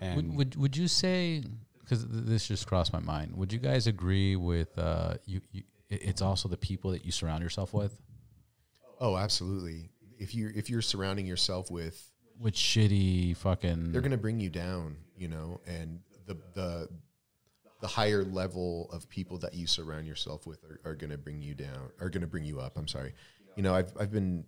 And 0.00 0.16
Would, 0.16 0.36
would 0.36 0.56
would 0.56 0.76
you 0.76 0.88
say 0.88 1.42
because 1.80 2.06
this 2.08 2.48
just 2.48 2.66
crossed 2.66 2.92
my 2.92 3.00
mind? 3.00 3.36
Would 3.36 3.52
you 3.52 3.58
guys 3.58 3.86
agree 3.86 4.36
with 4.36 4.76
uh, 4.78 5.14
you, 5.26 5.40
you? 5.52 5.62
It's 5.88 6.22
also 6.22 6.48
the 6.48 6.56
people 6.56 6.90
that 6.92 7.04
you 7.04 7.12
surround 7.12 7.42
yourself 7.42 7.72
with. 7.74 8.00
Oh, 9.00 9.16
absolutely. 9.16 9.90
If 10.18 10.34
you 10.34 10.50
if 10.54 10.70
you're 10.70 10.82
surrounding 10.82 11.26
yourself 11.26 11.70
with, 11.70 12.10
With 12.40 12.54
shitty 12.54 13.36
fucking. 13.36 13.92
they're 13.92 14.00
going 14.00 14.10
to 14.12 14.16
bring 14.16 14.40
you 14.40 14.50
down, 14.50 14.96
you 15.16 15.28
know, 15.28 15.60
and 15.66 16.00
the 16.26 16.36
the 16.54 16.88
the 17.82 17.86
higher 17.86 18.24
level 18.24 18.88
of 18.92 19.08
people 19.10 19.36
that 19.38 19.52
you 19.52 19.66
surround 19.66 20.06
yourself 20.06 20.46
with 20.46 20.64
are, 20.64 20.80
are 20.90 20.94
going 20.94 21.10
to 21.10 21.18
bring 21.18 21.42
you 21.42 21.54
down, 21.54 21.90
are 22.00 22.08
going 22.08 22.22
to 22.22 22.26
bring 22.26 22.44
you 22.44 22.58
up. 22.58 22.78
I'm 22.78 22.88
sorry. 22.88 23.12
You 23.56 23.62
know, 23.62 23.74
I've 23.74 23.92
I've 23.98 24.12
been 24.12 24.44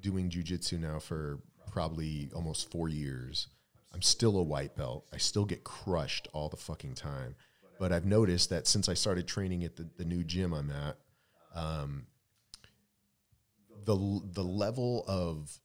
doing 0.00 0.30
jujitsu 0.30 0.78
now 0.78 0.98
for 0.98 1.38
probably 1.70 2.30
almost 2.34 2.70
four 2.70 2.88
years. 2.88 3.48
I'm 3.94 4.02
still 4.02 4.36
a 4.38 4.42
white 4.42 4.76
belt. 4.76 5.06
I 5.12 5.16
still 5.16 5.44
get 5.44 5.64
crushed 5.64 6.28
all 6.32 6.48
the 6.48 6.56
fucking 6.56 6.94
time. 6.94 7.36
But 7.78 7.92
I've 7.92 8.04
noticed 8.04 8.50
that 8.50 8.66
since 8.66 8.88
I 8.88 8.94
started 8.94 9.26
training 9.28 9.64
at 9.64 9.76
the, 9.76 9.88
the 9.96 10.04
new 10.04 10.24
gym 10.24 10.52
I'm 10.52 10.70
at, 10.70 10.96
um, 11.54 12.06
the 13.84 14.20
the 14.32 14.44
level 14.44 15.04
of 15.06 15.60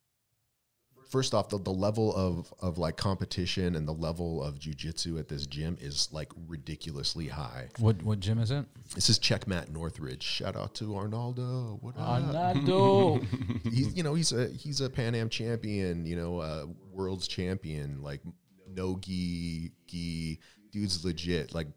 first 1.13 1.35
off 1.35 1.47
the, 1.47 1.59
the 1.59 1.69
level 1.69 2.11
of 2.15 2.51
of 2.59 2.79
like 2.79 2.97
competition 2.97 3.75
and 3.75 3.87
the 3.87 3.93
level 3.93 4.43
of 4.43 4.57
jujitsu 4.57 5.19
at 5.19 5.27
this 5.27 5.45
gym 5.45 5.77
is 5.79 6.09
like 6.11 6.31
ridiculously 6.47 7.27
high. 7.27 7.69
what 7.77 8.01
what 8.01 8.19
gym 8.19 8.39
is 8.39 8.49
it? 8.49 8.65
This 8.95 9.11
is 9.11 9.19
Checkmat 9.19 9.69
Northridge. 9.69 10.23
Shout 10.23 10.55
out 10.55 10.73
to 10.75 10.95
Arnaldo. 10.95 11.77
What? 11.81 11.95
Arnaldo. 11.99 13.21
he's 13.63 13.95
you 13.95 14.01
know 14.01 14.15
he's 14.15 14.31
a 14.31 14.47
he's 14.49 14.81
a 14.81 14.89
Pan 14.89 15.13
Am 15.13 15.29
champion. 15.29 16.03
You 16.03 16.15
know, 16.15 16.39
uh, 16.39 16.65
world's 16.91 17.27
champion. 17.27 18.01
Like 18.01 18.21
no 18.67 18.97
gi 18.99 19.71
gi 19.87 20.39
dude's 20.71 21.05
legit. 21.05 21.53
Like 21.53 21.67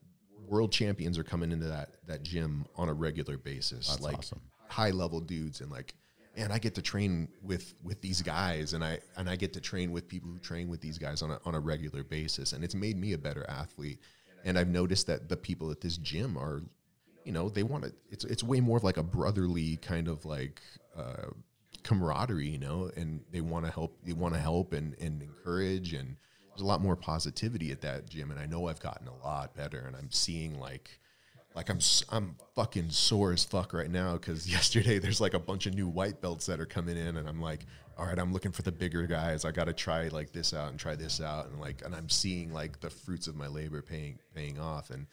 world 0.48 0.72
champions 0.72 1.18
are 1.18 1.24
coming 1.24 1.52
into 1.52 1.66
that 1.66 1.90
that 2.06 2.22
gym 2.22 2.64
on 2.76 2.88
a 2.88 2.94
regular 2.94 3.36
basis. 3.36 3.88
That's 3.88 4.00
like 4.00 4.16
awesome. 4.16 4.40
high 4.68 4.92
level 4.92 5.20
dudes 5.20 5.60
and 5.60 5.70
like 5.70 5.94
man, 6.36 6.52
I 6.52 6.58
get 6.58 6.74
to 6.74 6.82
train 6.82 7.28
with 7.42 7.74
with 7.82 8.00
these 8.00 8.22
guys 8.22 8.74
and 8.74 8.84
I 8.84 8.98
and 9.16 9.28
I 9.28 9.36
get 9.36 9.52
to 9.54 9.60
train 9.60 9.90
with 9.90 10.06
people 10.08 10.30
who 10.30 10.38
train 10.38 10.68
with 10.68 10.80
these 10.80 10.98
guys 10.98 11.22
on 11.22 11.30
a 11.30 11.40
on 11.44 11.54
a 11.54 11.60
regular 11.60 12.04
basis 12.04 12.52
and 12.52 12.62
it's 12.62 12.74
made 12.74 12.96
me 12.96 13.14
a 13.14 13.18
better 13.18 13.44
athlete. 13.48 14.00
And 14.44 14.58
I've 14.58 14.68
noticed 14.68 15.06
that 15.08 15.28
the 15.28 15.36
people 15.36 15.70
at 15.70 15.80
this 15.80 15.96
gym 15.96 16.36
are 16.36 16.62
you 17.24 17.32
know, 17.32 17.48
they 17.48 17.64
want 17.64 17.84
to 17.84 17.92
it's 18.10 18.24
it's 18.24 18.44
way 18.44 18.60
more 18.60 18.76
of 18.76 18.84
like 18.84 18.98
a 18.98 19.02
brotherly 19.02 19.78
kind 19.78 20.08
of 20.08 20.24
like 20.24 20.60
uh 20.96 21.30
camaraderie, 21.82 22.48
you 22.48 22.58
know, 22.58 22.90
and 22.96 23.20
they 23.32 23.40
want 23.40 23.64
to 23.64 23.70
help 23.70 23.98
they 24.04 24.12
want 24.12 24.34
to 24.34 24.40
help 24.40 24.72
and 24.72 24.94
and 25.00 25.22
encourage 25.22 25.92
and 25.92 26.16
there's 26.50 26.60
a 26.60 26.66
lot 26.66 26.80
more 26.80 26.96
positivity 26.96 27.70
at 27.72 27.80
that 27.80 28.08
gym 28.08 28.30
and 28.30 28.38
I 28.38 28.46
know 28.46 28.68
I've 28.68 28.80
gotten 28.80 29.08
a 29.08 29.16
lot 29.24 29.54
better 29.56 29.80
and 29.86 29.96
I'm 29.96 30.10
seeing 30.10 30.58
like 30.58 31.00
like 31.56 31.70
I'm 31.70 31.80
I'm 32.10 32.36
fucking 32.54 32.90
sore 32.90 33.32
as 33.32 33.44
fuck 33.44 33.72
right 33.72 33.90
now 33.90 34.12
because 34.12 34.46
yesterday 34.52 34.98
there's 34.98 35.20
like 35.20 35.34
a 35.34 35.38
bunch 35.38 35.66
of 35.66 35.74
new 35.74 35.88
white 35.88 36.20
belts 36.20 36.46
that 36.46 36.60
are 36.60 36.66
coming 36.66 36.96
in 36.96 37.16
and 37.16 37.28
I'm 37.28 37.40
like, 37.40 37.66
all 37.98 38.04
right, 38.04 38.18
I'm 38.18 38.32
looking 38.32 38.52
for 38.52 38.62
the 38.62 38.70
bigger 38.70 39.06
guys. 39.06 39.44
I 39.44 39.50
got 39.50 39.64
to 39.64 39.72
try 39.72 40.08
like 40.08 40.32
this 40.32 40.52
out 40.52 40.70
and 40.70 40.78
try 40.78 40.94
this 40.94 41.20
out 41.20 41.48
and 41.48 41.58
like 41.58 41.82
and 41.84 41.94
I'm 41.94 42.10
seeing 42.10 42.52
like 42.52 42.80
the 42.80 42.90
fruits 42.90 43.26
of 43.26 43.34
my 43.34 43.48
labor 43.48 43.80
paying 43.82 44.18
paying 44.34 44.60
off 44.60 44.90
and 44.90 45.06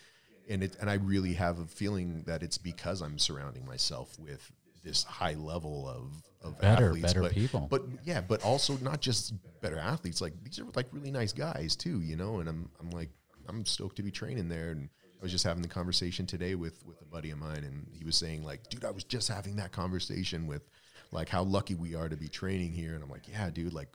and 0.49 0.61
it 0.61 0.75
and 0.81 0.89
I 0.89 0.95
really 0.95 1.33
have 1.33 1.59
a 1.59 1.65
feeling 1.65 2.23
that 2.27 2.43
it's 2.43 2.57
because 2.57 3.01
I'm 3.01 3.17
surrounding 3.17 3.65
myself 3.65 4.19
with 4.19 4.51
this 4.83 5.03
high 5.05 5.35
level 5.35 5.87
of 5.87 6.11
of 6.45 6.59
Better- 6.59 6.87
athletes, 6.87 7.07
better 7.07 7.21
but, 7.21 7.31
people. 7.31 7.67
But 7.71 7.83
yeah, 8.03 8.19
but 8.19 8.43
also 8.43 8.77
not 8.79 8.99
just 8.99 9.33
better 9.61 9.77
athletes. 9.77 10.19
Like 10.19 10.33
these 10.43 10.59
are 10.59 10.65
like 10.75 10.87
really 10.91 11.11
nice 11.11 11.31
guys 11.31 11.77
too, 11.77 12.01
you 12.01 12.17
know. 12.17 12.41
And 12.41 12.49
I'm 12.49 12.69
I'm 12.81 12.89
like 12.89 13.09
I'm 13.47 13.65
stoked 13.65 13.95
to 13.95 14.03
be 14.03 14.11
training 14.11 14.49
there. 14.49 14.71
And 14.71 14.89
I 15.23 15.25
was 15.25 15.31
just 15.31 15.45
having 15.45 15.61
the 15.61 15.69
conversation 15.69 16.25
today 16.25 16.53
with 16.53 16.85
with 16.85 17.01
a 17.01 17.05
buddy 17.05 17.31
of 17.31 17.37
mine, 17.37 17.63
and 17.63 17.87
he 17.97 18.03
was 18.03 18.17
saying 18.17 18.43
like, 18.43 18.67
dude, 18.69 18.83
I 18.83 18.91
was 18.91 19.05
just 19.05 19.29
having 19.29 19.55
that 19.55 19.71
conversation 19.71 20.47
with 20.47 20.67
like 21.13 21.29
how 21.29 21.43
lucky 21.43 21.75
we 21.75 21.95
are 21.95 22.09
to 22.09 22.17
be 22.17 22.27
training 22.27 22.73
here. 22.73 22.93
And 22.93 23.01
I'm 23.01 23.09
like, 23.09 23.29
yeah, 23.29 23.49
dude, 23.49 23.71
like 23.71 23.87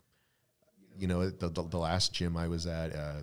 you 0.98 1.06
know 1.06 1.28
the 1.28 1.50
the, 1.50 1.64
the 1.64 1.76
last 1.76 2.14
gym 2.14 2.34
I 2.34 2.48
was 2.48 2.66
at. 2.66 2.96
uh 2.96 3.22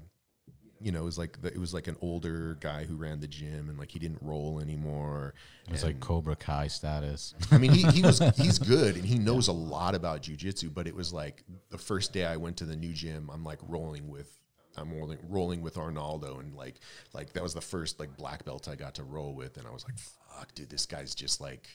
you 0.81 0.91
know, 0.91 1.01
it 1.01 1.05
was 1.05 1.17
like 1.17 1.41
the, 1.41 1.47
it 1.47 1.57
was 1.57 1.73
like 1.73 1.87
an 1.87 1.95
older 2.01 2.57
guy 2.59 2.83
who 2.83 2.95
ran 2.95 3.21
the 3.21 3.27
gym, 3.27 3.69
and 3.69 3.79
like 3.79 3.89
he 3.89 3.97
didn't 3.97 4.19
roll 4.21 4.59
anymore. 4.59 5.33
It 5.65 5.71
was 5.71 5.83
like 5.83 5.99
Cobra 5.99 6.35
Kai 6.35 6.67
status. 6.67 7.33
I 7.49 7.57
mean, 7.57 7.71
he, 7.71 7.83
he 7.87 8.01
was 8.03 8.19
he's 8.37 8.59
good 8.59 8.95
and 8.95 9.03
he 9.05 9.17
knows 9.17 9.47
a 9.47 9.53
lot 9.53 9.95
about 9.95 10.21
jujitsu, 10.21 10.71
but 10.71 10.85
it 10.85 10.93
was 10.93 11.11
like 11.11 11.43
the 11.71 11.79
first 11.79 12.13
day 12.13 12.25
I 12.25 12.37
went 12.37 12.57
to 12.57 12.65
the 12.65 12.75
new 12.75 12.93
gym, 12.93 13.31
I'm 13.33 13.43
like 13.43 13.59
rolling 13.67 14.09
with 14.09 14.37
I'm 14.77 14.91
rolling 14.93 15.19
rolling 15.29 15.61
with 15.61 15.77
Arnaldo 15.77 16.39
and 16.39 16.55
like 16.55 16.75
like 17.13 17.33
that 17.33 17.43
was 17.43 17.53
the 17.53 17.61
first 17.61 17.99
like 17.99 18.15
black 18.17 18.45
belt 18.45 18.67
I 18.67 18.75
got 18.75 18.95
to 18.95 19.03
roll 19.03 19.33
with, 19.33 19.57
and 19.57 19.67
I 19.67 19.71
was 19.71 19.83
like, 19.85 19.97
fuck, 19.97 20.53
dude, 20.53 20.69
this 20.69 20.85
guy's 20.85 21.15
just 21.15 21.41
like 21.41 21.67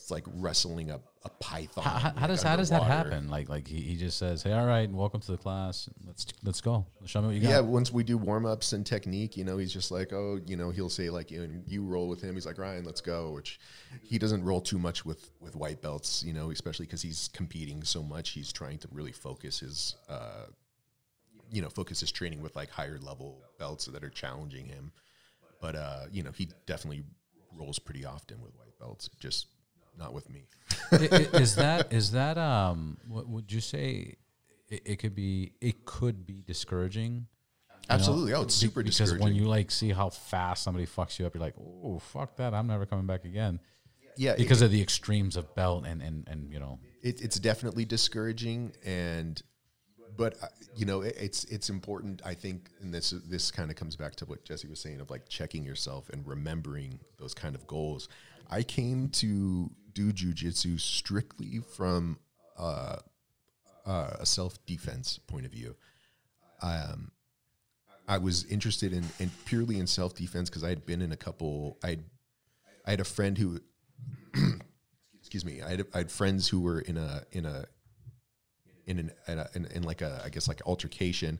it's 0.00 0.10
like 0.10 0.24
wrestling 0.36 0.90
a, 0.90 1.00
a 1.24 1.28
python. 1.40 1.84
How, 1.84 1.98
how, 1.98 2.12
like, 2.14 2.28
does 2.28 2.42
how 2.42 2.56
does 2.56 2.70
that 2.70 2.82
happen? 2.82 3.28
Like 3.28 3.48
like 3.48 3.66
he, 3.66 3.80
he 3.80 3.96
just 3.96 4.16
says, 4.16 4.42
"Hey, 4.42 4.52
all 4.52 4.64
right, 4.64 4.90
welcome 4.90 5.20
to 5.20 5.32
the 5.32 5.36
class. 5.36 5.88
Let's 6.06 6.26
let's 6.42 6.60
go. 6.60 6.86
Show 7.04 7.20
me 7.20 7.26
what 7.26 7.36
you 7.36 7.42
got." 7.42 7.48
Yeah, 7.48 7.60
once 7.60 7.92
we 7.92 8.04
do 8.04 8.16
warm 8.16 8.46
ups 8.46 8.72
and 8.72 8.86
technique, 8.86 9.36
you 9.36 9.44
know, 9.44 9.58
he's 9.58 9.72
just 9.72 9.90
like, 9.90 10.12
oh, 10.12 10.40
you 10.46 10.56
know, 10.56 10.70
he'll 10.70 10.88
say 10.88 11.10
like, 11.10 11.30
you, 11.30 11.62
you 11.66 11.82
roll 11.82 12.08
with 12.08 12.22
him. 12.22 12.34
He's 12.34 12.46
like, 12.46 12.58
Ryan, 12.58 12.84
let's 12.84 13.00
go. 13.00 13.32
Which 13.32 13.58
he 14.02 14.18
doesn't 14.18 14.44
roll 14.44 14.60
too 14.60 14.78
much 14.78 15.04
with 15.04 15.30
with 15.40 15.56
white 15.56 15.82
belts, 15.82 16.22
you 16.22 16.32
know, 16.32 16.50
especially 16.50 16.86
because 16.86 17.02
he's 17.02 17.28
competing 17.28 17.82
so 17.82 18.02
much. 18.02 18.30
He's 18.30 18.52
trying 18.52 18.78
to 18.78 18.88
really 18.92 19.12
focus 19.12 19.60
his, 19.60 19.96
uh, 20.08 20.46
you 21.50 21.62
know, 21.62 21.68
focus 21.68 22.00
his 22.00 22.10
training 22.12 22.42
with 22.42 22.54
like 22.56 22.70
higher 22.70 22.98
level 22.98 23.42
belts 23.58 23.86
that 23.86 24.02
are 24.04 24.10
challenging 24.10 24.66
him. 24.66 24.92
but 25.60 25.74
uh, 25.74 26.04
you 26.12 26.22
know, 26.22 26.30
he 26.32 26.48
definitely 26.66 27.04
rolls 27.58 27.78
pretty 27.78 28.04
often 28.04 28.40
with 28.42 28.54
white 28.56 28.78
belts, 28.78 29.08
just 29.18 29.46
not 29.98 30.12
with 30.14 30.28
me. 30.30 30.44
Is 30.92 31.56
that 31.56 31.92
is 31.92 32.12
that 32.12 32.38
um? 32.38 32.98
What 33.08 33.28
would 33.28 33.50
you 33.52 33.60
say? 33.60 34.16
It, 34.70 34.82
it 34.84 34.96
could 34.98 35.14
be. 35.14 35.52
It 35.60 35.84
could 35.84 36.26
be 36.26 36.42
discouraging. 36.46 37.12
you 37.14 37.20
know? 37.72 37.94
Absolutely. 37.94 38.34
Oh, 38.34 38.42
it's 38.42 38.54
super 38.54 38.82
because 38.82 38.98
discouraging. 38.98 39.24
when 39.24 39.34
you 39.34 39.44
like 39.46 39.70
see 39.70 39.90
how 39.90 40.10
fast 40.10 40.62
somebody 40.62 40.86
fucks 40.86 41.18
you 41.18 41.26
up, 41.26 41.34
you're 41.34 41.42
like, 41.42 41.54
oh 41.58 41.98
fuck 41.98 42.36
that! 42.36 42.54
I'm 42.54 42.66
never 42.66 42.86
coming 42.86 43.06
back 43.06 43.24
again. 43.24 43.58
yeah, 44.16 44.32
it- 44.32 44.38
Because 44.38 44.62
of 44.62 44.70
the 44.70 44.80
extremes 44.80 45.36
of 45.36 45.54
belt 45.54 45.84
and 45.86 46.00
and 46.02 46.28
and 46.28 46.52
you 46.52 46.60
know. 46.60 46.78
it, 47.02 47.20
it's 47.20 47.38
definitely 47.40 47.84
discouraging 47.84 48.72
and 48.84 49.42
but 50.18 50.34
uh, 50.42 50.48
you 50.76 50.84
know 50.84 51.00
it, 51.00 51.16
it's 51.18 51.44
it's 51.44 51.70
important 51.70 52.20
i 52.26 52.34
think 52.34 52.68
and 52.82 52.92
this 52.92 53.14
this 53.30 53.50
kind 53.50 53.70
of 53.70 53.76
comes 53.76 53.96
back 53.96 54.14
to 54.14 54.26
what 54.26 54.44
jesse 54.44 54.68
was 54.68 54.80
saying 54.80 55.00
of 55.00 55.08
like 55.08 55.26
checking 55.28 55.64
yourself 55.64 56.10
and 56.10 56.26
remembering 56.26 56.98
those 57.18 57.32
kind 57.32 57.54
of 57.54 57.66
goals. 57.66 58.08
I 58.50 58.62
came 58.62 59.08
to 59.10 59.70
do 59.92 60.12
jujitsu 60.12 60.80
strictly 60.80 61.60
from 61.76 62.18
uh, 62.58 62.96
uh, 63.84 64.16
a 64.20 64.24
self-defense 64.26 65.18
point 65.26 65.46
of 65.46 65.52
view. 65.52 65.76
Um, 66.62 67.12
i 68.08 68.18
was 68.18 68.44
interested 68.46 68.92
in, 68.92 69.04
in 69.20 69.30
purely 69.44 69.78
in 69.78 69.86
self-defense 69.86 70.50
because 70.50 70.64
i 70.64 70.70
had 70.70 70.84
been 70.84 71.00
in 71.00 71.12
a 71.12 71.16
couple 71.16 71.78
i 71.84 71.98
i 72.84 72.90
had 72.90 73.00
a 73.00 73.04
friend 73.04 73.38
who 73.38 73.60
excuse 75.20 75.44
me 75.44 75.62
I 75.62 75.70
had, 75.70 75.86
I 75.94 75.98
had 75.98 76.10
friends 76.10 76.48
who 76.48 76.60
were 76.60 76.80
in 76.80 76.96
a 76.96 77.22
in 77.30 77.44
a 77.44 77.66
in 78.88 78.98
an 78.98 79.10
in, 79.28 79.38
a, 79.38 79.48
in, 79.54 79.64
in 79.66 79.82
like 79.84 80.02
a 80.02 80.20
I 80.24 80.30
guess 80.30 80.48
like 80.48 80.62
altercation 80.66 81.38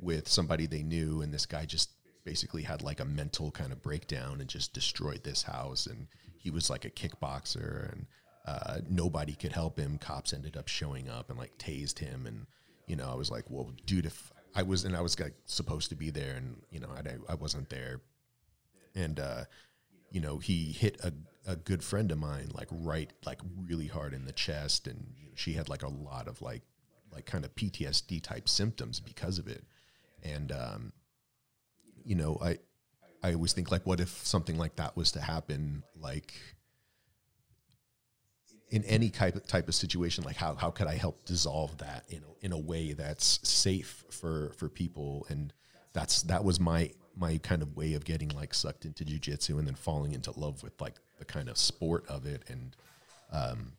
with 0.00 0.28
somebody 0.28 0.66
they 0.66 0.82
knew 0.82 1.20
and 1.20 1.34
this 1.34 1.44
guy 1.44 1.66
just 1.66 1.90
basically 2.24 2.62
had 2.62 2.82
like 2.82 3.00
a 3.00 3.04
mental 3.04 3.50
kind 3.50 3.72
of 3.72 3.82
breakdown 3.82 4.40
and 4.40 4.48
just 4.48 4.72
destroyed 4.72 5.22
this 5.24 5.42
house 5.42 5.86
and 5.86 6.06
he 6.38 6.50
was 6.50 6.70
like 6.70 6.84
a 6.84 6.90
kickboxer 6.90 7.92
and 7.92 8.06
uh, 8.46 8.78
nobody 8.88 9.34
could 9.34 9.52
help 9.52 9.78
him. 9.78 9.98
Cops 9.98 10.32
ended 10.32 10.56
up 10.56 10.68
showing 10.68 11.08
up 11.08 11.30
and 11.30 11.38
like 11.38 11.56
tased 11.58 11.98
him 11.98 12.26
and 12.26 12.46
you 12.86 12.96
know 12.96 13.10
I 13.10 13.14
was 13.14 13.30
like 13.30 13.44
well 13.50 13.70
dude 13.86 14.06
if 14.06 14.32
I 14.54 14.62
was 14.62 14.84
and 14.84 14.96
I 14.96 15.00
was 15.00 15.18
like 15.18 15.34
supposed 15.46 15.90
to 15.90 15.96
be 15.96 16.10
there 16.10 16.36
and 16.36 16.62
you 16.70 16.80
know 16.80 16.88
I, 16.88 17.32
I 17.32 17.34
wasn't 17.34 17.68
there. 17.70 18.00
And 18.94 19.18
uh, 19.18 19.44
you 20.12 20.20
know 20.20 20.38
he 20.38 20.70
hit 20.70 21.00
a, 21.02 21.12
a 21.46 21.56
good 21.56 21.82
friend 21.82 22.12
of 22.12 22.18
mine 22.18 22.50
like 22.54 22.68
right 22.70 23.10
like 23.26 23.40
really 23.66 23.88
hard 23.88 24.14
in 24.14 24.24
the 24.24 24.32
chest 24.32 24.86
and 24.86 25.12
she 25.34 25.54
had 25.54 25.68
like 25.68 25.82
a 25.82 25.88
lot 25.88 26.28
of 26.28 26.40
like 26.40 26.62
like 27.14 27.26
kind 27.26 27.44
of 27.44 27.54
PTSD 27.54 28.22
type 28.22 28.48
symptoms 28.48 29.00
because 29.00 29.38
of 29.38 29.48
it. 29.48 29.64
And 30.22 30.52
um, 30.52 30.92
you 32.04 32.14
know 32.14 32.38
I 32.42 32.58
I 33.22 33.32
always 33.32 33.52
think 33.52 33.70
like 33.70 33.86
what 33.86 34.00
if 34.00 34.10
something 34.26 34.58
like 34.58 34.76
that 34.76 34.96
was 34.96 35.12
to 35.12 35.20
happen 35.20 35.82
like 35.98 36.34
in 38.70 38.84
any 38.84 39.08
type 39.08 39.36
of, 39.36 39.46
type 39.46 39.68
of 39.68 39.74
situation 39.74 40.24
like 40.24 40.36
how, 40.36 40.54
how 40.54 40.70
could 40.70 40.86
I 40.86 40.96
help 40.96 41.24
dissolve 41.24 41.78
that 41.78 42.04
in 42.08 42.18
a, 42.18 42.46
in 42.46 42.52
a 42.52 42.58
way 42.58 42.92
that's 42.92 43.40
safe 43.48 44.04
for 44.10 44.52
for 44.58 44.68
people? 44.68 45.26
And 45.30 45.52
that's 45.92 46.22
that 46.24 46.44
was 46.44 46.60
my 46.60 46.90
my 47.16 47.38
kind 47.38 47.62
of 47.62 47.76
way 47.76 47.94
of 47.94 48.04
getting 48.04 48.28
like 48.30 48.52
sucked 48.52 48.84
into 48.84 49.04
jujitsu 49.04 49.58
and 49.58 49.66
then 49.66 49.74
falling 49.74 50.12
into 50.12 50.38
love 50.38 50.62
with 50.62 50.78
like 50.80 50.96
the 51.18 51.24
kind 51.24 51.48
of 51.48 51.56
sport 51.56 52.04
of 52.08 52.26
it. 52.26 52.42
And 52.48 52.76
um 53.32 53.72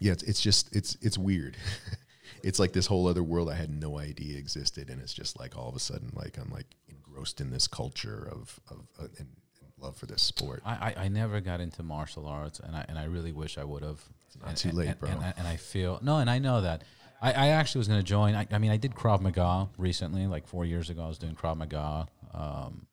yeah 0.00 0.12
it's, 0.12 0.22
it's 0.24 0.40
just 0.40 0.74
it's 0.74 0.96
it's 1.00 1.18
weird 1.18 1.56
it's 2.42 2.58
like 2.58 2.72
this 2.72 2.86
whole 2.86 3.06
other 3.06 3.22
world 3.22 3.48
I 3.50 3.54
had 3.54 3.70
no 3.70 3.98
idea 3.98 4.38
existed 4.38 4.90
and 4.90 5.00
it's 5.00 5.14
just 5.14 5.38
like 5.38 5.56
all 5.56 5.68
of 5.68 5.76
a 5.76 5.80
sudden 5.80 6.10
like 6.14 6.38
I'm 6.38 6.50
like 6.50 6.66
engrossed 6.88 7.40
in 7.40 7.50
this 7.50 7.66
culture 7.66 8.28
of 8.30 8.58
of 8.70 8.86
uh, 8.98 9.08
and, 9.18 9.28
and 9.60 9.72
love 9.80 9.96
for 9.96 10.06
this 10.06 10.22
sport 10.22 10.62
I, 10.64 10.94
I, 10.96 11.04
I 11.04 11.08
never 11.08 11.40
got 11.40 11.60
into 11.60 11.82
martial 11.82 12.26
arts, 12.26 12.60
and 12.60 12.74
I 12.76 12.84
and 12.88 12.98
I 12.98 13.04
really 13.04 13.32
wish 13.32 13.58
I 13.58 13.64
would 13.64 13.82
have. 13.82 14.00
It's 14.26 14.36
not 14.38 14.48
and, 14.48 14.56
too 14.56 14.70
late, 14.72 14.88
and, 14.88 14.98
bro. 14.98 15.10
And, 15.10 15.20
I- 15.20 15.34
and 15.38 15.46
I 15.48 15.56
feel 15.56 15.98
no, 16.02 16.18
and 16.18 16.28
I 16.28 16.38
know 16.38 16.60
that. 16.62 16.84
I, 17.20 17.32
I 17.32 17.46
actually 17.48 17.80
was 17.80 17.88
going 17.88 17.98
to 17.98 18.06
join. 18.06 18.36
I, 18.36 18.46
I 18.52 18.58
mean, 18.58 18.70
I 18.70 18.76
did 18.76 18.94
Krav 18.94 19.20
Maga 19.20 19.68
recently, 19.76 20.28
like 20.28 20.46
four 20.46 20.64
years 20.64 20.88
ago. 20.88 21.02
I 21.02 21.08
was 21.08 21.18
doing 21.18 21.34
Krav 21.34 21.56
Maga. 21.56 22.06
Um, 22.32 22.86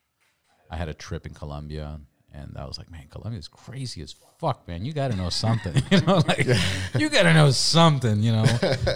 I 0.72 0.78
had 0.78 0.90
a 0.90 0.96
trip 0.96 1.28
in 1.28 1.34
Colombia, 1.36 2.00
and 2.36 2.58
I 2.58 2.66
was 2.66 2.78
like, 2.78 2.92
man, 2.92 3.06
Colombia 3.10 3.40
is 3.40 3.48
crazy 3.48 4.02
as 4.02 4.14
fuck, 4.40 4.68
man. 4.68 4.84
You 4.84 4.94
got 4.94 5.12
to 5.12 5.18
know 5.18 5.30
something, 5.30 5.74
you 5.92 6.02
know, 6.02 6.22
like 6.28 6.46
you 6.98 7.10
got 7.10 7.24
to 7.24 7.34
know 7.34 7.52
something, 7.52 8.22
you 8.22 8.32
know, 8.32 8.46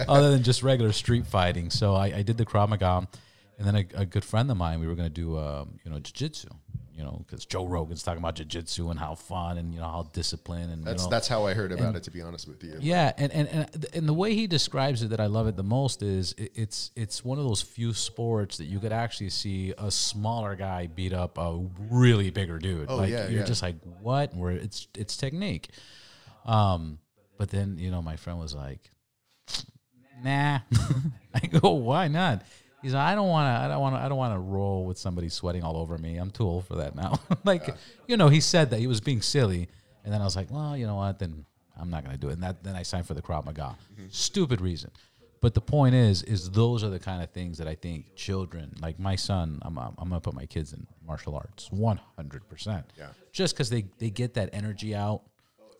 other 0.08 0.30
than 0.30 0.42
just 0.42 0.62
regular 0.62 0.92
street 0.92 1.26
fighting. 1.26 1.70
So 1.70 1.94
I, 1.94 2.06
I 2.06 2.22
did 2.22 2.36
the 2.36 2.44
Krav 2.44 2.68
Maga, 2.68 3.08
and 3.58 3.66
then 3.66 3.76
a, 3.76 4.00
a 4.02 4.06
good 4.06 4.24
friend 4.24 4.50
of 4.50 4.56
mine, 4.56 4.80
we 4.80 4.86
were 4.86 4.94
going 4.94 5.08
to 5.08 5.14
do, 5.14 5.38
um, 5.38 5.78
you 5.84 5.90
know, 5.90 5.98
jiu-jitsu. 5.98 6.48
You 7.00 7.06
know, 7.06 7.24
because 7.26 7.46
Joe 7.46 7.66
Rogan's 7.66 8.02
talking 8.02 8.18
about 8.18 8.34
jiu-jitsu 8.34 8.90
and 8.90 9.00
how 9.00 9.14
fun 9.14 9.56
and 9.56 9.72
you 9.72 9.80
know 9.80 9.86
how 9.86 10.10
disciplined 10.12 10.70
and 10.70 10.84
that's 10.84 11.02
you 11.02 11.06
know, 11.06 11.10
that's 11.10 11.28
how 11.28 11.46
I 11.46 11.54
heard 11.54 11.72
about 11.72 11.96
it 11.96 12.02
to 12.02 12.10
be 12.10 12.20
honest 12.20 12.46
with 12.46 12.62
you 12.62 12.76
yeah, 12.78 13.10
and, 13.16 13.32
and 13.32 13.48
and 13.48 13.86
and 13.94 14.06
the 14.06 14.12
way 14.12 14.34
he 14.34 14.46
describes 14.46 15.02
it 15.02 15.08
that 15.08 15.18
I 15.18 15.24
love 15.24 15.46
it 15.46 15.56
the 15.56 15.62
most 15.62 16.02
is 16.02 16.34
it, 16.36 16.52
it's 16.54 16.90
it's 16.96 17.24
one 17.24 17.38
of 17.38 17.44
those 17.44 17.62
few 17.62 17.94
sports 17.94 18.58
that 18.58 18.66
you 18.66 18.78
could 18.80 18.92
actually 18.92 19.30
see 19.30 19.72
a 19.78 19.90
smaller 19.90 20.54
guy 20.56 20.88
beat 20.88 21.14
up 21.14 21.38
a 21.38 21.66
really 21.88 22.28
bigger 22.28 22.58
dude. 22.58 22.90
Oh, 22.90 22.96
like 22.96 23.08
yeah, 23.08 23.28
you're 23.28 23.40
yeah. 23.40 23.46
just 23.46 23.62
like 23.62 23.76
what? 24.02 24.36
Where 24.36 24.52
it's 24.52 24.86
it's 24.94 25.16
technique. 25.16 25.70
Um, 26.44 26.98
but 27.38 27.48
then 27.48 27.78
you 27.78 27.90
know 27.90 28.02
my 28.02 28.16
friend 28.16 28.38
was 28.38 28.54
like, 28.54 28.90
"Nah." 30.22 30.58
I 31.34 31.46
go, 31.46 31.70
"Why 31.70 32.08
not?" 32.08 32.42
He's 32.82 32.94
like, 32.94 33.02
"I 33.02 33.14
don't 33.14 33.28
want 33.28 33.46
to. 33.46 33.64
I 33.64 33.68
don't 33.68 33.80
want 33.80 33.96
to. 33.96 34.00
I 34.00 34.08
don't 34.08 34.18
want 34.18 34.34
to 34.34 34.38
roll 34.38 34.84
with 34.86 34.98
somebody 34.98 35.28
sweating 35.28 35.62
all 35.62 35.76
over 35.76 35.98
me. 35.98 36.16
I'm 36.16 36.30
too 36.30 36.44
old 36.44 36.66
for 36.66 36.76
that 36.76 36.94
now." 36.94 37.20
like, 37.44 37.74
you 38.06 38.16
know, 38.16 38.28
he 38.28 38.40
said 38.40 38.70
that 38.70 38.80
he 38.80 38.86
was 38.86 39.00
being 39.00 39.22
silly, 39.22 39.68
and 40.04 40.12
then 40.12 40.20
I 40.20 40.24
was 40.24 40.36
like, 40.36 40.50
"Well, 40.50 40.76
you 40.76 40.86
know 40.86 40.96
what? 40.96 41.18
Then 41.18 41.44
I'm 41.78 41.90
not 41.90 42.04
going 42.04 42.14
to 42.14 42.20
do 42.20 42.28
it." 42.28 42.34
And 42.34 42.42
that 42.42 42.62
then 42.62 42.76
I 42.76 42.82
signed 42.82 43.06
for 43.06 43.14
the 43.14 43.22
Krav 43.22 43.44
Maga. 43.44 43.76
Stupid 44.10 44.60
reason. 44.60 44.90
But 45.40 45.54
the 45.54 45.60
point 45.60 45.94
is, 45.94 46.22
is 46.22 46.50
those 46.50 46.84
are 46.84 46.90
the 46.90 46.98
kind 46.98 47.22
of 47.22 47.30
things 47.30 47.58
that 47.58 47.66
I 47.66 47.74
think 47.74 48.14
children, 48.14 48.74
like 48.82 48.98
my 48.98 49.16
son, 49.16 49.58
I'm, 49.62 49.78
I'm, 49.78 49.94
I'm 49.96 50.08
gonna 50.10 50.20
put 50.20 50.34
my 50.34 50.44
kids 50.44 50.74
in 50.74 50.86
martial 51.06 51.34
arts, 51.34 51.70
100. 51.72 52.48
percent 52.48 52.84
Yeah. 52.98 53.06
Just 53.32 53.54
because 53.54 53.70
they 53.70 53.86
they 53.98 54.10
get 54.10 54.34
that 54.34 54.50
energy 54.52 54.94
out, 54.94 55.22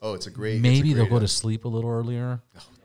oh 0.01 0.15
it's 0.15 0.27
a 0.27 0.31
great 0.31 0.57
it's 0.57 0.61
a 0.61 0.63
maybe 0.63 0.95
they'll 0.95 1.05
great, 1.05 1.11
go 1.11 1.19
to 1.21 1.29
sleep 1.29 1.67
a 1.67 1.69
little 1.69 1.91
earlier. 1.91 2.41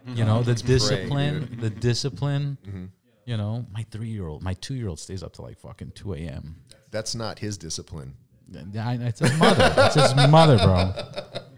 You 0.07 0.25
know, 0.25 0.43
the 0.43 0.53
discipline, 0.53 1.57
the 1.59 1.69
discipline. 1.69 2.57
Mm-hmm. 2.67 2.85
You 3.25 3.37
know, 3.37 3.65
my 3.71 3.83
three 3.89 4.09
year 4.09 4.27
old, 4.27 4.43
my 4.43 4.53
two 4.53 4.75
year 4.75 4.87
old 4.87 4.99
stays 4.99 5.23
up 5.23 5.33
till 5.33 5.45
like 5.45 5.57
fucking 5.57 5.91
two 5.95 6.13
a.m. 6.13 6.57
that's 6.91 7.15
not 7.15 7.39
his 7.39 7.57
discipline 7.57 8.13
It's 8.53 9.19
his 9.19 9.37
mother. 9.39 9.73
it's 9.77 9.95
his 9.95 10.15
mother, 10.15 10.57
bro. 10.59 10.93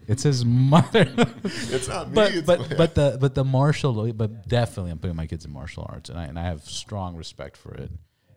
It's 0.06 0.22
his 0.22 0.44
mother. 0.46 1.06
it's 1.44 1.86
not 1.88 2.08
me 2.10 2.14
but 2.40 2.44
but 2.46 2.76
but 2.78 2.94
the 2.94 3.18
but 3.20 3.34
the 3.34 3.44
martial 3.44 4.10
but 4.14 4.48
definitely 4.48 4.90
I'm 4.92 4.98
putting 4.98 5.16
my 5.16 5.26
kids 5.26 5.44
in 5.44 5.52
martial 5.52 5.84
arts 5.88 6.08
and 6.08 6.18
I 6.18 6.24
and 6.24 6.38
I 6.38 6.44
have 6.44 6.62
strong 6.64 7.14
respect 7.16 7.56
for 7.58 7.74
it. 7.74 7.90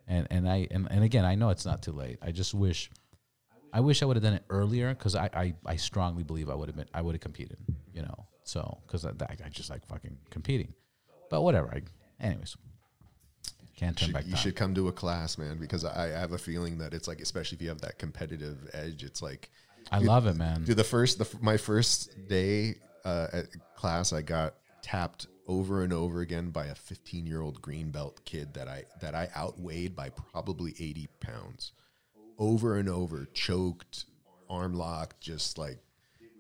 And 0.08 0.28
and 0.30 0.50
I 0.50 0.68
and, 0.70 0.90
and 0.92 1.04
again 1.04 1.24
I 1.24 1.36
know 1.36 1.50
it's 1.50 1.66
not 1.66 1.82
too 1.82 1.94
late. 1.94 2.18
I 2.22 2.32
just 2.32 2.54
wish 2.54 2.92
I 3.72 3.80
wish 3.80 4.04
I 4.04 4.06
would 4.06 4.18
have 4.18 4.24
done 4.24 4.34
it 4.34 4.44
earlier 4.50 4.90
because 4.90 5.16
I, 5.16 5.30
I, 5.34 5.54
I 5.66 5.78
strongly 5.78 6.24
believe 6.24 6.50
I 6.50 6.56
would 6.56 6.68
have 6.68 6.76
been 6.76 6.90
I 6.94 7.02
would 7.02 7.16
have 7.16 7.22
competed, 7.22 7.56
you 7.94 8.02
know. 8.02 8.28
So 8.44 8.80
because 8.86 9.06
I, 9.06 9.12
I 9.30 9.48
just 9.50 9.70
like 9.70 9.86
fucking 9.88 10.18
competing, 10.30 10.74
but 11.30 11.42
whatever. 11.42 11.70
I, 11.74 11.82
anyways, 12.22 12.58
can't 13.82 13.98
turn 13.98 14.08
should- 14.08 14.14
back 14.14 14.26
you 14.26 14.34
time. 14.34 14.42
should 14.42 14.56
come 14.56 14.76
to 14.76 14.88
a 14.88 14.92
class, 14.92 15.38
man, 15.38 15.58
because 15.58 15.84
I, 15.84 16.06
I 16.06 16.20
have 16.20 16.32
a 16.32 16.38
feeling 16.38 16.78
that 16.78 16.94
it's 16.94 17.08
like, 17.08 17.20
especially 17.20 17.58
if 17.58 17.62
you 17.62 17.70
have 17.70 17.82
that 17.82 17.98
competitive 17.98 18.70
edge, 18.74 19.04
it's 19.04 19.22
like, 19.22 19.50
I 19.92 20.00
love 20.00 20.28
it, 20.28 20.36
man. 20.36 20.64
dude, 20.64 20.78
the 20.78 20.84
first, 20.84 21.18
the, 21.18 21.28
my 21.42 21.58
first 21.58 22.28
day 22.28 22.76
uh, 23.04 23.28
at 23.34 23.46
class, 23.76 24.14
I 24.14 24.22
got 24.22 24.54
tapped 24.82 25.28
over 25.48 25.84
and 25.84 25.92
over 25.92 26.22
again 26.22 26.52
by 26.52 26.68
a 26.68 26.76
15 26.76 27.26
year 27.26 27.42
old 27.42 27.62
green 27.62 27.92
belt 27.92 28.22
kid 28.24 28.54
that 28.54 28.68
I 28.68 28.84
that 29.02 29.16
I 29.16 29.30
outweighed 29.36 29.96
by 29.96 30.10
probably 30.10 30.72
80 30.80 31.10
pounds, 31.20 31.72
over 32.38 32.78
and 32.78 32.88
over, 32.88 33.28
choked, 33.34 34.06
arm 34.50 34.74
locked, 34.76 35.20
just 35.20 35.58
like 35.58 35.80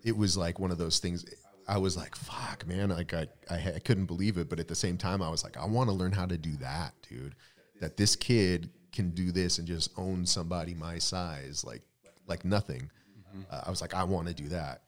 it 0.03 0.15
was 0.15 0.37
like 0.37 0.59
one 0.59 0.71
of 0.71 0.77
those 0.77 0.99
things. 0.99 1.25
I 1.71 1.77
was 1.77 1.95
like, 1.95 2.15
"Fuck, 2.15 2.67
man!" 2.67 2.89
Like 2.89 3.13
I, 3.13 3.27
I, 3.49 3.55
I 3.75 3.79
couldn't 3.79 4.05
believe 4.05 4.37
it, 4.37 4.49
but 4.49 4.59
at 4.59 4.67
the 4.67 4.75
same 4.75 4.97
time, 4.97 5.21
I 5.21 5.29
was 5.29 5.43
like, 5.43 5.55
"I 5.55 5.65
want 5.65 5.89
to 5.89 5.95
learn 5.95 6.11
how 6.11 6.25
to 6.25 6.37
do 6.37 6.55
that, 6.57 6.93
dude. 7.09 7.33
That 7.79 7.95
this 7.95 8.15
kid 8.17 8.69
can 8.91 9.11
do 9.11 9.31
this 9.31 9.57
and 9.57 9.65
just 9.65 9.89
own 9.97 10.25
somebody 10.25 10.73
my 10.73 10.97
size, 10.99 11.63
like, 11.65 11.81
like 12.27 12.43
nothing." 12.43 12.91
Uh, 13.49 13.61
I 13.65 13.69
was 13.69 13.79
like, 13.79 13.93
"I 13.93 14.03
want 14.03 14.27
to 14.27 14.33
do 14.33 14.49
that," 14.49 14.81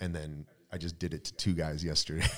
and 0.00 0.14
then 0.14 0.46
I 0.72 0.78
just 0.78 1.00
did 1.00 1.12
it 1.14 1.24
to 1.24 1.34
two 1.34 1.52
guys 1.54 1.84
yesterday. 1.84 2.28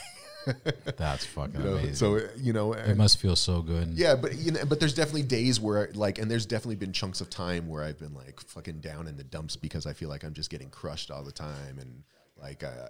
That's 0.97 1.27
fucking 1.27 1.55
You 1.61 1.67
know, 1.67 1.75
amazing. 1.75 1.95
so 1.97 2.21
you 2.39 2.53
know, 2.55 2.73
it 2.73 2.97
must 2.97 3.19
feel 3.19 3.37
so 3.37 3.61
good. 3.61 3.89
yeah, 3.89 4.15
but 4.15 4.37
you 4.37 4.53
know, 4.53 4.65
but 4.65 4.81
there's 4.81 4.95
definitely 4.95 5.25
days 5.25 5.61
where 5.61 5.91
like, 5.93 6.19
and 6.19 6.31
there's 6.31 6.47
definitely 6.47 6.77
been 6.77 6.93
chunks 6.95 7.21
of 7.21 7.29
time 7.29 7.69
where 7.69 7.83
I've 7.85 7.99
been 7.99 8.15
like 8.15 8.41
fucking 8.41 8.81
down 8.81 9.07
in 9.07 9.17
the 9.19 9.25
dumps 9.25 9.57
because 9.57 9.87
I 9.87 9.93
feel 9.93 10.09
like 10.09 10.25
I'm 10.25 10.33
just 10.35 10.49
getting 10.49 10.71
crushed 10.71 11.11
all 11.11 11.23
the 11.23 11.33
time, 11.33 11.79
and 11.79 12.03
like, 12.41 12.65
uh, 12.65 12.89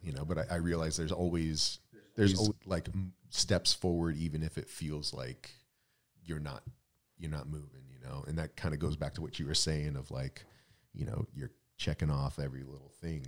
you 0.00 0.12
know, 0.12 0.24
but 0.24 0.38
I, 0.38 0.44
I 0.52 0.56
realize 0.56 0.96
there's 0.96 1.12
always 1.12 1.78
there's 2.16 2.38
al- 2.38 2.54
like 2.64 2.88
steps 3.30 3.72
forward, 3.72 4.16
even 4.16 4.42
if 4.42 4.58
it 4.58 4.68
feels 4.68 5.12
like 5.14 5.50
you're 6.24 6.40
not 6.40 6.62
you're 7.18 7.30
not 7.30 7.48
moving, 7.48 7.84
you 7.90 7.98
know. 8.06 8.24
And 8.26 8.38
that 8.38 8.56
kind 8.56 8.74
of 8.74 8.80
goes 8.80 8.96
back 8.96 9.14
to 9.14 9.20
what 9.22 9.38
you 9.38 9.46
were 9.46 9.54
saying 9.54 9.96
of 9.96 10.10
like, 10.10 10.44
you 10.92 11.04
know, 11.04 11.26
you're 11.34 11.50
checking 11.76 12.10
off 12.10 12.38
every 12.38 12.62
little 12.62 12.92
thing. 13.00 13.26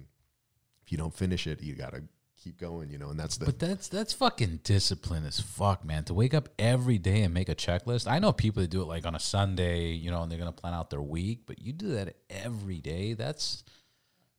If 0.84 0.92
you 0.92 0.98
don't 0.98 1.14
finish 1.14 1.46
it, 1.46 1.62
you 1.62 1.74
got 1.74 1.92
to 1.92 2.02
keep 2.42 2.58
going, 2.58 2.90
you 2.90 2.98
know. 2.98 3.10
And 3.10 3.18
that's 3.18 3.36
the 3.36 3.46
But 3.46 3.58
that's 3.58 3.88
that's 3.88 4.12
fucking 4.12 4.60
discipline 4.64 5.24
as 5.24 5.40
fuck, 5.40 5.84
man. 5.84 6.04
To 6.04 6.14
wake 6.14 6.34
up 6.34 6.48
every 6.58 6.98
day 6.98 7.22
and 7.22 7.32
make 7.32 7.48
a 7.48 7.54
checklist. 7.54 8.10
I 8.10 8.18
know 8.18 8.32
people 8.32 8.62
that 8.62 8.70
do 8.70 8.82
it 8.82 8.88
like 8.88 9.06
on 9.06 9.14
a 9.14 9.20
Sunday, 9.20 9.92
you 9.92 10.10
know, 10.10 10.22
and 10.22 10.30
they're 10.30 10.38
gonna 10.38 10.52
plan 10.52 10.74
out 10.74 10.90
their 10.90 11.02
week. 11.02 11.42
But 11.46 11.60
you 11.60 11.72
do 11.72 11.88
that 11.92 12.16
every 12.30 12.80
day. 12.80 13.14
That's 13.14 13.62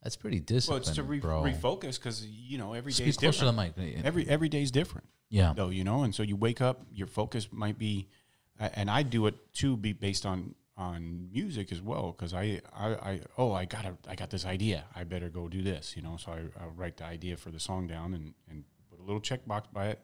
that's 0.04 0.16
pretty 0.18 0.38
Well, 0.38 0.46
disciplined, 0.46 0.86
it's 0.88 0.96
to 0.96 1.04
re- 1.04 1.20
bro. 1.20 1.42
refocus 1.44 1.98
because 2.00 2.26
you 2.28 2.58
know 2.58 2.74
every 2.74 2.92
day 2.92 3.06
is 3.06 3.18
closer 3.18 3.40
to 3.40 3.46
the 3.46 3.52
different. 3.52 3.78
mic. 3.96 4.06
Every 4.06 4.28
every 4.28 4.50
day 4.50 4.62
is 4.62 4.72
different. 4.72 5.08
Yeah. 5.30 5.54
though 5.56 5.70
you 5.70 5.84
know 5.84 6.04
and 6.04 6.14
so 6.14 6.22
you 6.22 6.36
wake 6.36 6.62
up 6.62 6.82
your 6.94 7.08
focus 7.08 7.48
might 7.52 7.80
be 7.80 8.08
and 8.60 8.88
i 8.92 9.02
do 9.02 9.26
it 9.26 9.34
too 9.52 9.76
be 9.76 9.92
based 9.92 10.28
on 10.28 10.54
on 10.78 11.30
music 11.32 11.72
as 11.72 11.82
well 11.82 12.12
because 12.12 12.36
I, 12.36 12.62
I 12.72 12.88
i 13.12 13.20
oh 13.40 13.52
i 13.52 13.66
got 13.66 13.84
a 13.86 13.94
i 14.08 14.14
got 14.14 14.30
this 14.30 14.46
idea 14.46 14.86
i 14.96 15.04
better 15.04 15.30
go 15.30 15.48
do 15.48 15.64
this 15.64 15.96
you 15.96 16.04
know 16.04 16.18
so 16.18 16.34
i 16.34 16.40
i 16.64 16.68
write 16.68 16.98
the 16.98 17.06
idea 17.06 17.36
for 17.36 17.50
the 17.50 17.60
song 17.60 17.88
down 17.88 18.14
and 18.14 18.36
and 18.50 18.64
put 18.92 19.00
a 19.00 19.04
little 19.04 19.22
checkbox 19.22 19.64
by 19.74 19.88
it 19.88 20.00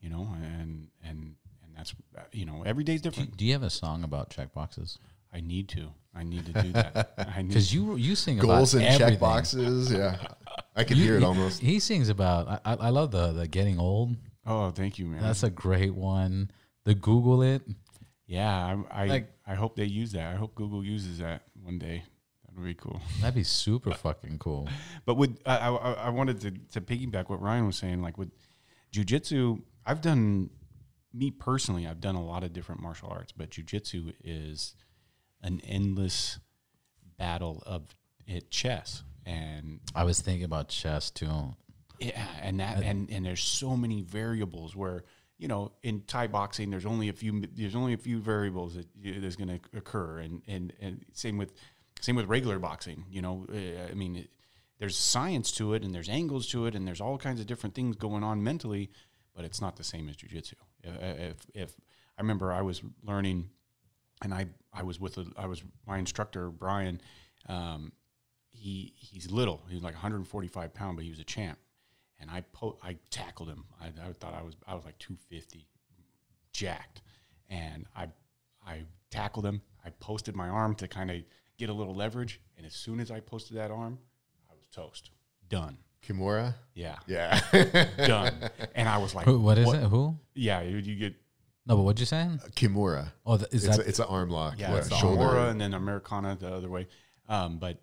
you 0.00 0.08
know 0.08 0.28
and 0.42 0.88
and 1.02 1.34
and 1.64 1.76
that's 1.76 1.92
uh, 2.16 2.20
you 2.32 2.44
know 2.44 2.62
every 2.64 2.84
day's 2.84 3.00
Do, 3.00 3.10
different 3.10 3.36
do 3.36 3.44
you 3.44 3.52
have 3.54 3.64
a 3.64 3.70
song 3.70 4.04
about 4.04 4.30
check 4.30 4.52
boxes? 4.54 4.98
I 5.32 5.40
need 5.40 5.68
to 5.70 5.90
i 6.14 6.22
need 6.22 6.44
to 6.46 6.52
do 6.52 6.72
that 6.72 7.14
i 7.34 7.42
need 7.42 7.48
Because 7.48 7.72
you 7.74 7.96
you 7.96 8.14
sing 8.14 8.38
goals 8.38 8.74
about 8.74 8.86
and 8.86 8.98
check 8.98 9.18
boxes. 9.20 9.90
Yeah, 9.92 10.16
I 10.76 10.84
can 10.84 10.96
You- 10.98 11.04
hear 11.04 11.16
it 11.16 11.22
almost. 11.24 11.60
He 11.60 11.78
sings 11.80 12.08
about. 12.08 12.48
I, 12.48 12.60
I 12.64 12.74
I 12.74 12.88
love 12.90 13.10
the 13.10 13.32
the 13.32 13.46
getting 13.48 13.78
old. 13.78 14.16
oh 14.46 14.70
thank 14.70 14.98
you 14.98 15.06
man 15.06 15.22
That's 15.22 15.42
a 15.42 15.50
great 15.50 15.94
one. 15.94 16.50
The 16.84 16.94
Google 16.94 17.42
it. 17.42 17.62
yeah 18.26 18.76
i 18.90 19.02
I, 19.02 19.06
Like- 19.06 19.32
I 19.46 19.54
hope 19.54 19.76
they 19.76 19.84
use 19.84 20.12
that 20.12 20.32
i 20.32 20.36
hope 20.36 20.54
google 20.54 20.84
uses 20.84 21.18
that 21.18 21.42
one 21.62 21.78
day 21.78 22.02
that 22.44 22.54
would 22.56 22.64
be 22.66 22.74
cool 22.74 23.00
That'd 23.20 23.34
be 23.34 23.44
super 23.44 23.92
fucking 23.94 24.38
cool. 24.38 24.68
But 25.06 25.14
with 25.16 25.38
I, 25.46 25.56
I, 25.68 25.92
I 25.92 26.08
wanted 26.10 26.40
to, 26.42 26.50
to 26.74 26.80
piggyback 26.80 27.28
what 27.28 27.40
Ryan 27.40 27.66
was 27.66 27.76
saying. 27.76 28.02
Like 28.02 28.16
with 28.18 28.30
jujitsu, 28.92 29.62
I've 29.86 30.00
done 30.00 30.50
me 31.14 31.30
personally. 31.30 31.86
I've 31.86 32.00
done 32.00 32.14
a 32.14 32.24
lot 32.24 32.42
of 32.44 32.52
different 32.52 32.80
martial 32.82 33.08
arts, 33.10 33.32
but 33.32 33.50
jujitsu 33.50 34.12
is 34.22 34.74
an 35.42 35.60
endless 35.66 36.38
battle 37.18 37.62
of 37.66 37.94
it 38.26 38.50
chess 38.50 39.02
and 39.26 39.80
I 39.94 40.04
was 40.04 40.20
thinking 40.20 40.44
about 40.44 40.68
chess 40.68 41.10
too. 41.10 41.54
yeah, 41.98 42.26
and 42.40 42.60
that 42.60 42.82
and 42.82 43.10
and 43.10 43.24
there's 43.24 43.42
so 43.42 43.76
many 43.76 44.02
variables 44.02 44.74
where 44.74 45.04
you 45.38 45.48
know 45.48 45.72
in 45.82 46.02
Thai 46.06 46.26
boxing 46.26 46.70
there's 46.70 46.86
only 46.86 47.08
a 47.08 47.12
few 47.12 47.42
there's 47.54 47.76
only 47.76 47.92
a 47.92 47.98
few 47.98 48.18
variables 48.18 48.74
that 48.74 48.86
you, 49.00 49.20
there's 49.20 49.36
going 49.36 49.48
to 49.48 49.60
occur, 49.76 50.18
and 50.18 50.42
and 50.48 50.72
and 50.80 51.04
same 51.12 51.38
with 51.38 51.52
same 52.00 52.16
with 52.16 52.26
regular 52.26 52.58
boxing. 52.58 53.04
You 53.10 53.22
know, 53.22 53.46
uh, 53.52 53.90
I 53.90 53.94
mean, 53.94 54.16
it, 54.16 54.30
there's 54.78 54.96
science 54.96 55.52
to 55.52 55.74
it, 55.74 55.84
and 55.84 55.94
there's 55.94 56.08
angles 56.08 56.48
to 56.48 56.66
it, 56.66 56.74
and 56.74 56.86
there's 56.86 57.00
all 57.00 57.18
kinds 57.18 57.40
of 57.40 57.46
different 57.46 57.74
things 57.74 57.96
going 57.96 58.24
on 58.24 58.42
mentally, 58.42 58.90
but 59.34 59.44
it's 59.44 59.60
not 59.60 59.76
the 59.76 59.84
same 59.84 60.08
as 60.08 60.16
jujitsu. 60.16 60.54
If, 60.82 61.20
if 61.20 61.36
if 61.54 61.74
I 62.18 62.22
remember, 62.22 62.52
I 62.52 62.62
was 62.62 62.82
learning, 63.04 63.50
and 64.22 64.32
I 64.32 64.46
I 64.72 64.82
was 64.82 64.98
with 65.00 65.18
a, 65.18 65.26
I 65.36 65.46
was 65.46 65.62
my 65.86 65.98
instructor 65.98 66.50
Brian. 66.50 67.00
Um, 67.48 67.92
he 68.50 68.92
he's 68.96 69.30
little. 69.30 69.62
He 69.68 69.74
was 69.74 69.82
like 69.82 69.94
145 69.94 70.74
pound, 70.74 70.96
but 70.96 71.04
he 71.04 71.10
was 71.10 71.18
a 71.18 71.24
champ. 71.24 71.58
And 72.20 72.30
I 72.30 72.42
po- 72.52 72.78
I 72.82 72.96
tackled 73.10 73.48
him. 73.48 73.64
I, 73.80 73.86
I 73.86 74.12
thought 74.12 74.34
I 74.34 74.42
was 74.42 74.54
I 74.66 74.74
was 74.74 74.84
like 74.84 74.98
250, 74.98 75.66
jacked, 76.52 77.02
and 77.50 77.86
I 77.96 78.08
I 78.66 78.84
tackled 79.10 79.44
him. 79.44 79.60
I 79.84 79.90
posted 79.90 80.36
my 80.36 80.48
arm 80.48 80.74
to 80.76 80.88
kind 80.88 81.10
of 81.10 81.16
get 81.58 81.68
a 81.68 81.72
little 81.72 81.94
leverage, 81.94 82.40
and 82.56 82.64
as 82.64 82.74
soon 82.74 83.00
as 83.00 83.10
I 83.10 83.20
posted 83.20 83.56
that 83.56 83.70
arm, 83.70 83.98
I 84.50 84.54
was 84.54 84.68
toast, 84.68 85.10
done. 85.48 85.78
Kimura. 86.06 86.54
Yeah, 86.74 86.96
Yeah. 87.06 87.40
done. 88.06 88.50
And 88.74 88.88
I 88.88 88.98
was 88.98 89.14
like, 89.14 89.24
Who, 89.26 89.38
what 89.38 89.56
is 89.56 89.72
it? 89.72 89.82
Who? 89.84 90.16
Yeah, 90.34 90.60
you, 90.62 90.78
you 90.78 90.96
get 90.96 91.14
No, 91.66 91.76
but 91.76 91.82
what'd 91.82 92.00
you 92.00 92.06
say? 92.06 92.28
Kimura. 92.56 93.12
Oh, 93.24 93.36
th- 93.36 93.48
is 93.52 93.64
It's, 93.64 93.76
that 93.76 93.86
a, 93.86 93.88
it's 93.88 93.98
an 93.98 94.06
arm 94.06 94.30
lock. 94.30 94.54
Yeah, 94.58 94.72
Yeah, 94.72 94.78
it's 94.78 94.88
the 94.88 94.96
shoulder. 94.96 95.22
Aura 95.22 95.48
and 95.48 95.60
then 95.60 95.74
Americana 95.74 96.36
the 96.38 96.52
other 96.52 96.68
way. 96.68 96.88
Um, 97.28 97.58
but 97.58 97.78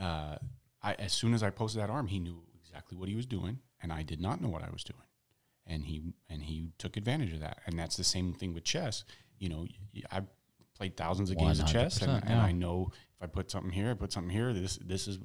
uh, 0.00 0.36
I, 0.82 0.94
as 0.94 1.12
soon 1.12 1.34
as 1.34 1.42
I 1.42 1.50
posted 1.50 1.82
that 1.82 1.90
arm, 1.90 2.06
he 2.06 2.18
knew 2.18 2.42
exactly 2.62 2.96
what 2.96 3.08
he 3.08 3.14
was 3.14 3.26
doing, 3.26 3.58
and 3.82 3.92
I 3.92 4.02
did 4.02 4.20
not 4.20 4.40
know 4.40 4.48
what 4.48 4.62
I 4.62 4.70
was 4.70 4.82
doing, 4.84 5.02
and 5.66 5.84
he 5.84 6.02
and 6.30 6.42
he 6.42 6.70
took 6.78 6.96
advantage 6.96 7.32
of 7.34 7.40
that. 7.40 7.58
And 7.66 7.78
that's 7.78 7.96
the 7.96 8.04
same 8.04 8.32
thing 8.32 8.54
with 8.54 8.64
chess. 8.64 9.04
You 9.38 9.50
know, 9.50 9.66
I've 10.10 10.26
played 10.74 10.96
thousands 10.96 11.30
of 11.30 11.36
games 11.36 11.60
of 11.60 11.66
chess, 11.66 12.00
and, 12.00 12.10
100%, 12.10 12.30
and. 12.30 12.40
I 12.40 12.52
know 12.52 12.90
if 12.90 13.22
I 13.22 13.26
put 13.26 13.50
something 13.50 13.70
here, 13.70 13.90
I 13.90 13.94
put 13.94 14.12
something 14.12 14.30
here. 14.30 14.54
This 14.54 14.78
this 14.78 15.06
is 15.06 15.18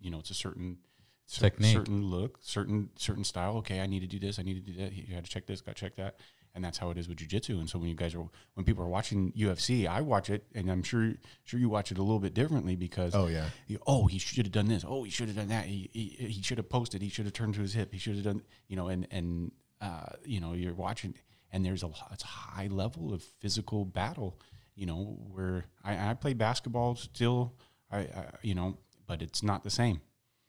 you 0.00 0.10
know, 0.10 0.18
it's 0.20 0.30
a 0.30 0.34
certain. 0.34 0.78
cer- 1.26 1.42
Technique. 1.42 1.72
certain 1.76 2.02
look, 2.02 2.38
certain 2.40 2.88
certain 2.96 3.24
style. 3.24 3.58
Okay, 3.58 3.80
I 3.80 3.86
need 3.86 4.00
to 4.00 4.06
do 4.06 4.18
this. 4.18 4.38
I 4.38 4.42
need 4.42 4.54
to 4.54 4.72
do 4.72 4.82
that. 4.82 4.92
You 4.94 5.14
got 5.14 5.24
to 5.24 5.30
check 5.30 5.46
this. 5.46 5.60
Got 5.60 5.76
to 5.76 5.80
check 5.80 5.96
that. 5.96 6.16
And 6.54 6.62
that's 6.62 6.76
how 6.76 6.90
it 6.90 6.98
is 6.98 7.08
with 7.08 7.16
jujitsu. 7.18 7.58
And 7.58 7.68
so 7.68 7.78
when 7.78 7.88
you 7.88 7.94
guys 7.94 8.14
are 8.14 8.24
when 8.54 8.64
people 8.66 8.84
are 8.84 8.88
watching 8.88 9.32
UFC, 9.32 9.86
I 9.88 10.02
watch 10.02 10.28
it, 10.28 10.44
and 10.54 10.70
I'm 10.70 10.82
sure 10.82 11.14
sure 11.44 11.58
you 11.58 11.68
watch 11.70 11.90
it 11.90 11.96
a 11.98 12.02
little 12.02 12.18
bit 12.20 12.34
differently 12.34 12.76
because 12.76 13.14
Oh, 13.14 13.26
yeah. 13.28 13.46
you- 13.66 13.78
oh 13.86 14.06
he 14.06 14.18
should 14.18 14.44
have 14.46 14.52
done 14.52 14.68
this. 14.68 14.84
Oh 14.86 15.02
he 15.04 15.10
should 15.10 15.28
have 15.28 15.36
done 15.36 15.48
that. 15.48 15.64
He 15.64 15.88
he, 15.92 16.26
he 16.28 16.42
should 16.42 16.58
have 16.58 16.68
posted. 16.68 17.00
He 17.00 17.08
should 17.08 17.24
have 17.24 17.32
turned 17.32 17.54
to 17.54 17.60
his 17.62 17.72
hip. 17.72 17.92
He 17.92 17.98
should 17.98 18.16
have 18.16 18.24
done 18.24 18.42
you 18.68 18.76
know. 18.76 18.88
And 18.88 19.06
and 19.10 19.52
uh, 19.80 20.06
you 20.26 20.40
know 20.40 20.52
you're 20.52 20.74
watching, 20.74 21.14
and 21.52 21.64
there's 21.64 21.82
a 21.82 21.90
it's 22.12 22.24
a 22.24 22.26
high 22.26 22.66
level 22.66 23.14
of 23.14 23.22
physical 23.40 23.84
battle. 23.86 24.38
You 24.74 24.86
know 24.86 25.16
where 25.32 25.64
I, 25.82 26.10
I 26.10 26.14
play 26.14 26.34
basketball 26.34 26.96
still. 26.96 27.54
I, 27.90 27.98
I 28.00 28.26
you 28.42 28.54
know, 28.54 28.76
but 29.06 29.22
it's 29.22 29.42
not 29.42 29.64
the 29.64 29.70
same 29.70 30.00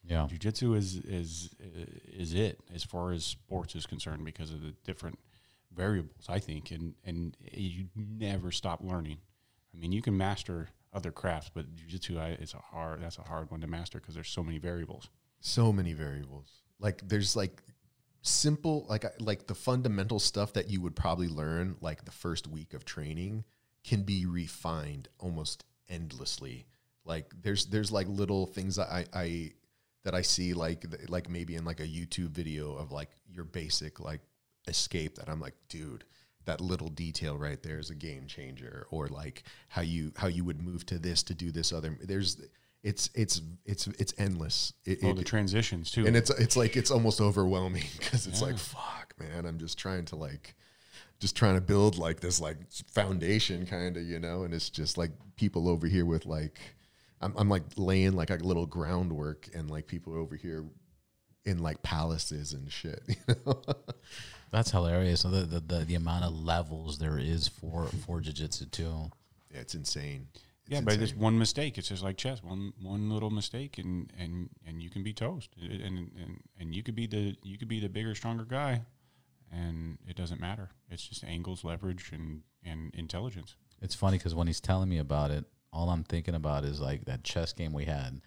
yeah. 0.06 0.28
jiu-jitsu 0.30 0.74
is 0.76 0.98
is 0.98 1.56
is 2.08 2.34
it 2.34 2.60
as 2.76 2.84
far 2.84 3.12
as 3.14 3.24
sports 3.24 3.74
is 3.76 3.86
concerned 3.86 4.26
because 4.26 4.52
of 4.52 4.62
the 4.62 4.74
different 4.84 5.18
variables 5.76 6.26
i 6.30 6.40
think 6.40 6.72
and 6.72 6.94
and 7.04 7.38
you 7.52 7.86
never 7.96 8.52
stop 8.52 8.80
learning 8.84 9.18
i 9.74 9.78
mean 9.78 9.92
you 9.92 10.02
can 10.02 10.16
master 10.16 10.70
other 10.94 11.12
crafts 11.12 11.50
but 11.54 11.74
jiu-jitsu 11.76 12.20
it's 12.40 12.54
a 12.54 12.58
hard 12.58 13.02
that's 13.02 13.18
a 13.18 13.24
hard 13.24 13.50
one 13.50 13.62
to 13.62 13.68
master 13.68 14.00
because 14.00 14.14
there's 14.14 14.30
so 14.30 14.44
many 14.44 14.60
variables 14.60 15.10
so 15.44 15.74
many 15.74 15.94
variables. 15.94 16.64
Like 16.80 17.08
there's 17.08 17.36
like 17.36 17.62
simple 18.22 18.86
like 18.90 19.06
like 19.20 19.48
the 19.48 19.56
fundamental 19.56 20.20
stuff 20.20 20.54
that 20.54 20.70
you 20.70 20.82
would 20.82 20.96
probably 20.96 21.28
learn 21.28 21.76
like 21.82 22.06
the 22.06 22.12
first 22.12 22.48
week 22.48 22.74
of 22.74 22.86
training 22.86 23.44
can 23.84 24.04
be 24.04 24.26
refined 24.26 25.10
almost 25.20 25.66
endlessly. 25.90 26.66
Like 27.06 27.34
there's 27.42 27.66
there's 27.66 27.92
like 27.92 28.08
little 28.08 28.46
things 28.46 28.78
that 28.78 28.90
I 28.90 29.06
I 29.14 29.52
that 30.06 30.16
I 30.16 30.22
see 30.22 30.54
like 30.54 30.86
like 31.10 31.30
maybe 31.30 31.56
in 31.56 31.66
like 31.66 31.82
a 31.82 31.88
YouTube 31.88 32.30
video 32.30 32.74
of 32.74 32.92
like 32.92 33.10
your 33.30 33.44
basic 33.44 34.00
like 34.00 34.22
escape 34.68 35.16
that 35.16 35.30
I'm 35.30 35.40
like 35.40 35.56
dude 35.70 36.04
that 36.46 36.60
little 36.62 36.90
detail 36.90 37.38
right 37.38 37.62
there 37.64 37.80
is 37.80 37.90
a 37.90 37.96
game 37.96 38.28
changer. 38.28 38.86
Or 38.92 39.08
like 39.08 39.44
how 39.70 39.82
you 39.82 40.12
how 40.18 40.28
you 40.28 40.44
would 40.44 40.62
move 40.62 40.86
to 40.88 41.00
this 41.00 41.24
to 41.24 41.34
do 41.34 41.52
this 41.52 41.72
other 41.72 41.98
there's 42.02 42.42
it's 42.84 43.10
it's 43.16 43.42
it's 43.66 43.88
it's 43.88 44.14
endless. 44.18 44.74
It, 44.86 45.00
oh 45.04 45.10
it- 45.10 45.16
the 45.18 45.24
transitions 45.24 45.92
too. 45.92 46.06
And 46.06 46.16
it's 46.16 46.30
it's 46.30 46.58
like 46.58 46.76
it's 46.76 46.92
almost 46.92 47.22
overwhelming 47.22 47.86
because 47.98 48.28
it's 48.28 48.42
like 48.42 48.58
fuck 48.58 49.14
man 49.20 49.46
i'm 49.46 49.60
just 49.60 49.78
trying 49.78 50.06
to 50.06 50.16
like 50.16 50.56
just 51.20 51.36
trying 51.36 51.56
to 51.56 51.62
build 51.62 51.98
like 51.98 52.20
this 52.20 52.42
like 52.42 52.58
foundation 52.92 53.66
kind 53.66 53.96
of 53.96 54.04
you 54.04 54.20
know? 54.20 54.44
And 54.44 54.54
it's 54.54 54.70
just 54.70 54.98
like 54.98 55.12
people 55.38 55.70
over 55.70 55.88
here 55.88 56.06
with 56.06 56.26
like 56.26 56.60
I'm, 57.22 57.34
I'm 57.38 57.48
like 57.48 57.64
laying 57.78 58.14
like 58.14 58.30
a 58.30 58.36
little 58.36 58.66
groundwork 58.66 59.48
and 59.56 59.70
like 59.70 59.88
people 59.88 60.14
over 60.14 60.36
here 60.36 60.66
in 61.46 61.60
like 61.60 61.82
palaces 61.84 62.52
and 62.54 62.70
shit 62.72 63.02
you 63.08 63.36
know 63.46 63.62
That's 64.54 64.72
hilarious. 64.72 65.22
So 65.22 65.30
the, 65.30 65.42
the, 65.42 65.60
the, 65.60 65.80
the 65.86 65.96
amount 65.96 66.24
of 66.26 66.34
levels 66.34 66.98
there 67.00 67.18
is 67.18 67.48
for, 67.50 67.88
for 68.06 68.22
jiu-jitsu 68.22 68.68
too. 68.68 69.12
yeah, 69.52 69.60
it's 69.62 69.76
insane 69.76 70.28
It's 70.34 70.42
yeah 70.70 70.80
but 70.82 70.94
insane. 70.94 71.04
it's 71.10 71.14
one 71.18 71.38
mistake 71.38 71.78
it's 71.78 71.90
just 71.90 72.04
like 72.04 72.16
chess 72.18 72.42
one 72.44 72.72
one 72.82 73.10
little 73.10 73.30
mistake 73.32 73.78
and 73.80 74.14
and 74.18 74.50
and 74.66 74.82
you 74.82 74.90
can 74.90 75.04
be 75.04 75.12
toast 75.12 75.50
and 75.62 75.98
and 76.22 76.40
and 76.60 76.76
you 76.76 76.82
could 76.84 76.96
be 76.96 77.08
the 77.08 77.36
you 77.44 77.58
could 77.58 77.68
be 77.68 77.80
the 77.82 77.90
bigger 77.90 78.16
stronger 78.16 78.46
guy 78.46 78.82
and 79.52 79.98
it 80.08 80.16
doesn't 80.16 80.40
matter 80.40 80.70
it's 80.90 81.06
just 81.10 81.24
angles 81.24 81.64
leverage 81.64 82.12
and 82.14 82.42
and 82.64 82.94
intelligence 82.96 83.56
It's 83.82 83.96
funny 83.96 84.18
because 84.18 84.34
when 84.36 84.48
he's 84.48 84.62
telling 84.62 84.88
me 84.90 85.00
about 85.00 85.30
it, 85.32 85.44
all 85.74 85.90
I'm 85.90 86.04
thinking 86.06 86.36
about 86.36 86.64
is 86.64 86.80
like 86.80 87.06
that 87.06 87.24
chess 87.26 87.52
game 87.54 87.74
we 87.74 87.86
had. 87.86 88.22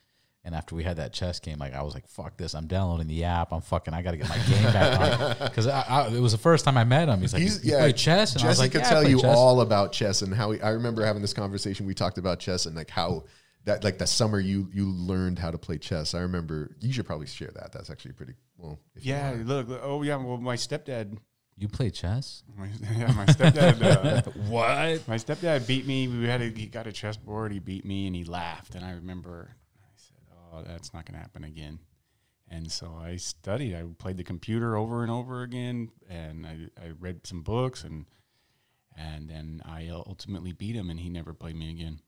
And 0.46 0.54
after 0.54 0.74
we 0.76 0.84
had 0.84 0.96
that 0.98 1.12
chess 1.12 1.40
game, 1.40 1.58
like 1.58 1.74
I 1.74 1.82
was 1.82 1.92
like, 1.92 2.06
"Fuck 2.08 2.36
this! 2.36 2.54
I'm 2.54 2.68
downloading 2.68 3.08
the 3.08 3.24
app. 3.24 3.52
I'm 3.52 3.60
fucking. 3.60 3.92
I 3.92 4.00
got 4.00 4.12
to 4.12 4.16
get 4.16 4.28
my 4.28 4.38
game 4.38 4.62
back 4.72 5.00
on." 5.20 5.36
Because 5.48 5.66
I, 5.66 5.80
I, 5.82 6.06
it 6.08 6.20
was 6.20 6.32
the 6.32 6.38
first 6.38 6.64
time 6.64 6.78
I 6.78 6.84
met 6.84 7.08
him. 7.08 7.20
He's 7.20 7.32
like, 7.32 7.42
He's 7.42 7.64
"You 7.64 7.72
yeah, 7.72 7.80
play 7.80 7.92
chess?" 7.92 8.32
And 8.32 8.40
Jesse 8.42 8.46
I 8.46 8.50
was 8.50 8.58
like, 8.60 8.70
could 8.72 8.82
"Yeah, 8.82 8.88
tell 8.88 9.02
play 9.02 9.10
you 9.10 9.20
chess." 9.20 9.36
all 9.36 9.60
about 9.60 9.92
chess 9.92 10.22
and 10.22 10.32
how 10.32 10.52
he, 10.52 10.60
I 10.62 10.70
remember 10.70 11.04
having 11.04 11.20
this 11.20 11.34
conversation. 11.34 11.84
We 11.84 11.94
talked 11.94 12.16
about 12.16 12.38
chess 12.38 12.64
and 12.66 12.76
like 12.76 12.90
how 12.90 13.24
that 13.64 13.82
like 13.82 13.98
the 13.98 14.06
summer 14.06 14.38
you 14.38 14.68
you 14.72 14.88
learned 14.88 15.38
how 15.40 15.50
to 15.50 15.58
play 15.58 15.78
chess. 15.78 16.14
I 16.14 16.20
remember 16.20 16.76
you 16.80 16.92
should 16.92 17.06
probably 17.06 17.26
share 17.26 17.50
that. 17.56 17.72
That's 17.72 17.90
actually 17.90 18.12
pretty 18.12 18.34
well. 18.56 18.78
If 18.94 19.04
Yeah, 19.04 19.32
wanna. 19.32 19.42
look, 19.44 19.68
look, 19.68 19.80
oh 19.82 20.02
yeah. 20.02 20.14
Well, 20.14 20.36
my 20.38 20.54
stepdad 20.56 21.18
You 21.58 21.66
play 21.68 21.90
chess? 21.90 22.44
My, 22.56 22.68
yeah, 22.96 23.10
my 23.12 23.26
stepdad. 23.26 23.82
Uh, 23.82 24.30
What? 24.48 25.08
my 25.08 25.16
stepdad 25.16 25.66
beat 25.66 25.86
me. 25.86 26.06
We 26.06 26.26
had 26.28 26.40
a, 26.40 26.50
he 26.50 26.66
got 26.66 26.86
a 26.86 26.92
chessboard. 26.92 27.50
He 27.52 27.58
beat 27.58 27.84
me 27.84 28.06
and 28.06 28.14
he 28.14 28.22
laughed. 28.24 28.76
And 28.76 28.84
I 28.84 28.92
remember 28.92 29.48
I 29.48 29.52
said, 29.52 29.65
"Oh, 30.56 30.62
that's 30.62 30.94
not 30.94 31.04
going 31.04 31.14
to 31.14 31.20
happen 31.20 31.44
again." 31.44 31.80
And 32.48 32.70
so 32.70 32.96
I 33.00 33.16
studied. 33.16 33.74
I 33.74 33.82
played 33.98 34.16
the 34.16 34.24
computer 34.24 34.76
over 34.76 35.02
and 35.02 35.10
over 35.10 35.42
again, 35.42 35.90
and 36.08 36.46
I, 36.46 36.68
I 36.80 36.90
read 36.98 37.26
some 37.26 37.42
books, 37.42 37.82
and 37.84 38.06
and 38.96 39.28
then 39.28 39.62
I 39.64 39.88
ultimately 39.88 40.52
beat 40.52 40.76
him, 40.76 40.88
and 40.90 41.00
he 41.00 41.10
never 41.10 41.34
played 41.34 41.56
me 41.56 41.70
again. 41.70 42.00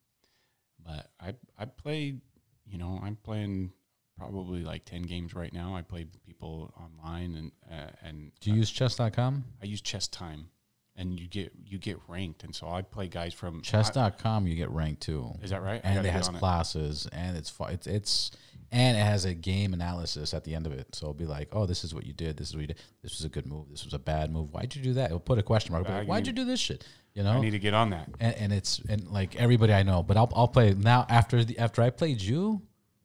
But 0.85 1.11
I 1.21 1.35
I 1.59 1.65
played, 1.65 2.21
you 2.67 2.79
know, 2.79 3.01
I'm 3.03 3.17
playing 3.17 3.73
probably 4.17 4.63
like 4.63 4.85
ten 4.85 5.03
games 5.03 5.35
right 5.35 5.53
now. 5.53 5.75
I 5.75 5.83
play 5.83 6.07
people 6.25 6.73
online, 6.81 7.35
and 7.35 7.53
uh, 7.71 7.91
and 8.03 8.33
Do 8.41 8.51
you 8.51 8.57
use 8.57 8.71
chess.com? 8.71 9.45
I 9.63 9.67
use 9.67 9.81
Chess 9.81 10.09
Time, 10.09 10.51
and 10.99 11.19
you 11.19 11.29
get 11.29 11.53
you 11.65 11.79
get 11.79 11.99
ranked, 12.09 12.45
and 12.45 12.55
so 12.55 12.69
I 12.69 12.83
play 12.83 13.09
guys 13.09 13.33
from 13.33 13.59
I- 13.59 13.61
Chess.com, 13.61 14.47
you 14.47 14.55
get 14.57 14.71
ranked 14.71 15.03
too. 15.03 15.33
is 15.43 15.51
that 15.51 15.63
right? 15.63 15.81
And 15.83 16.05
it 16.05 16.11
has 16.11 16.29
on 16.29 16.35
it. 16.35 16.39
classes 16.39 17.09
and 17.13 17.37
it's 17.37 17.53
it's 17.71 17.87
it's 17.87 18.31
and 18.71 18.99
it 18.99 19.01
has 19.01 19.25
a 19.25 19.33
game 19.33 19.73
analysis 19.73 20.35
at 20.35 20.45
the 20.45 20.55
end 20.55 20.67
of 20.67 20.73
it. 20.73 20.95
So 20.95 21.07
it'll 21.07 21.15
be 21.15 21.25
like, 21.25 21.49
oh, 21.53 21.65
this 21.65 21.85
is 21.85 21.95
what 21.95 22.05
you 22.05 22.13
did. 22.13 22.37
This 22.37 22.49
is 22.49 22.55
what 22.55 22.61
you 22.61 22.67
did. 22.67 22.79
This 23.03 23.13
was 23.13 23.25
a 23.25 23.29
good 23.31 23.47
move. 23.47 23.71
This 23.71 23.85
was 23.85 23.95
a 23.95 23.99
bad 23.99 24.31
move. 24.31 24.53
Why'd 24.53 24.75
you 24.77 24.83
do 24.83 24.93
that? 24.95 25.07
It'll 25.07 25.21
put 25.21 25.39
a 25.39 25.43
question 25.43 25.73
mark. 25.73 25.85
It'll 25.85 25.93
be 25.93 25.97
I 25.97 25.99
like, 26.01 26.09
Why'd 26.09 26.27
you 26.27 26.33
do 26.35 26.45
this 26.45 26.61
shit? 26.61 26.85
You 27.15 27.23
know, 27.23 27.33
I 27.33 27.41
need 27.41 27.51
to 27.51 27.59
get 27.59 27.75
on 27.75 27.91
that. 27.91 28.09
And, 28.21 28.35
and 28.37 28.53
it's 28.53 28.81
and 28.89 29.09
like 29.09 29.37
everybody 29.37 29.73
I 29.73 29.83
know, 29.83 30.03
but 30.03 30.17
I'll 30.17 30.31
I'll 30.35 30.49
play 30.49 30.75
now 30.75 31.07
after 31.09 31.43
the 31.45 31.59
after 31.59 31.83
I 31.83 31.91
played 31.91 32.21
you 32.21 32.63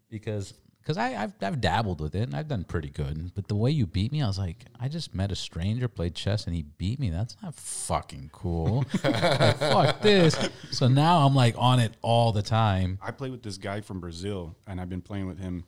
because 0.09 0.53
because 0.83 0.97
I 0.97 1.23
I've, 1.23 1.33
I've 1.41 1.61
dabbled 1.61 2.01
with 2.01 2.13
it 2.13 2.23
and 2.23 2.35
I've 2.35 2.47
done 2.49 2.65
pretty 2.65 2.89
good. 2.89 3.33
But 3.33 3.47
the 3.47 3.55
way 3.55 3.71
you 3.71 3.85
beat 3.87 4.11
me, 4.11 4.21
I 4.21 4.27
was 4.27 4.37
like, 4.37 4.65
I 4.79 4.89
just 4.89 5.15
met 5.15 5.31
a 5.31 5.35
stranger, 5.35 5.87
played 5.87 6.13
chess, 6.13 6.45
and 6.45 6.53
he 6.55 6.63
beat 6.63 6.99
me. 6.99 7.09
That's 7.09 7.35
not 7.41 7.55
fucking 7.55 8.29
cool. 8.33 8.83
like, 9.03 9.57
fuck 9.59 10.01
this. 10.01 10.37
So 10.71 10.87
now 10.87 11.25
I'm 11.25 11.33
like 11.33 11.55
on 11.57 11.79
it 11.79 11.93
all 12.01 12.31
the 12.33 12.41
time. 12.41 12.99
I 13.01 13.11
play 13.11 13.29
with 13.29 13.43
this 13.43 13.57
guy 13.57 13.79
from 13.81 13.99
Brazil, 14.01 14.55
and 14.67 14.81
I've 14.81 14.89
been 14.89 15.01
playing 15.01 15.27
with 15.27 15.39
him. 15.39 15.63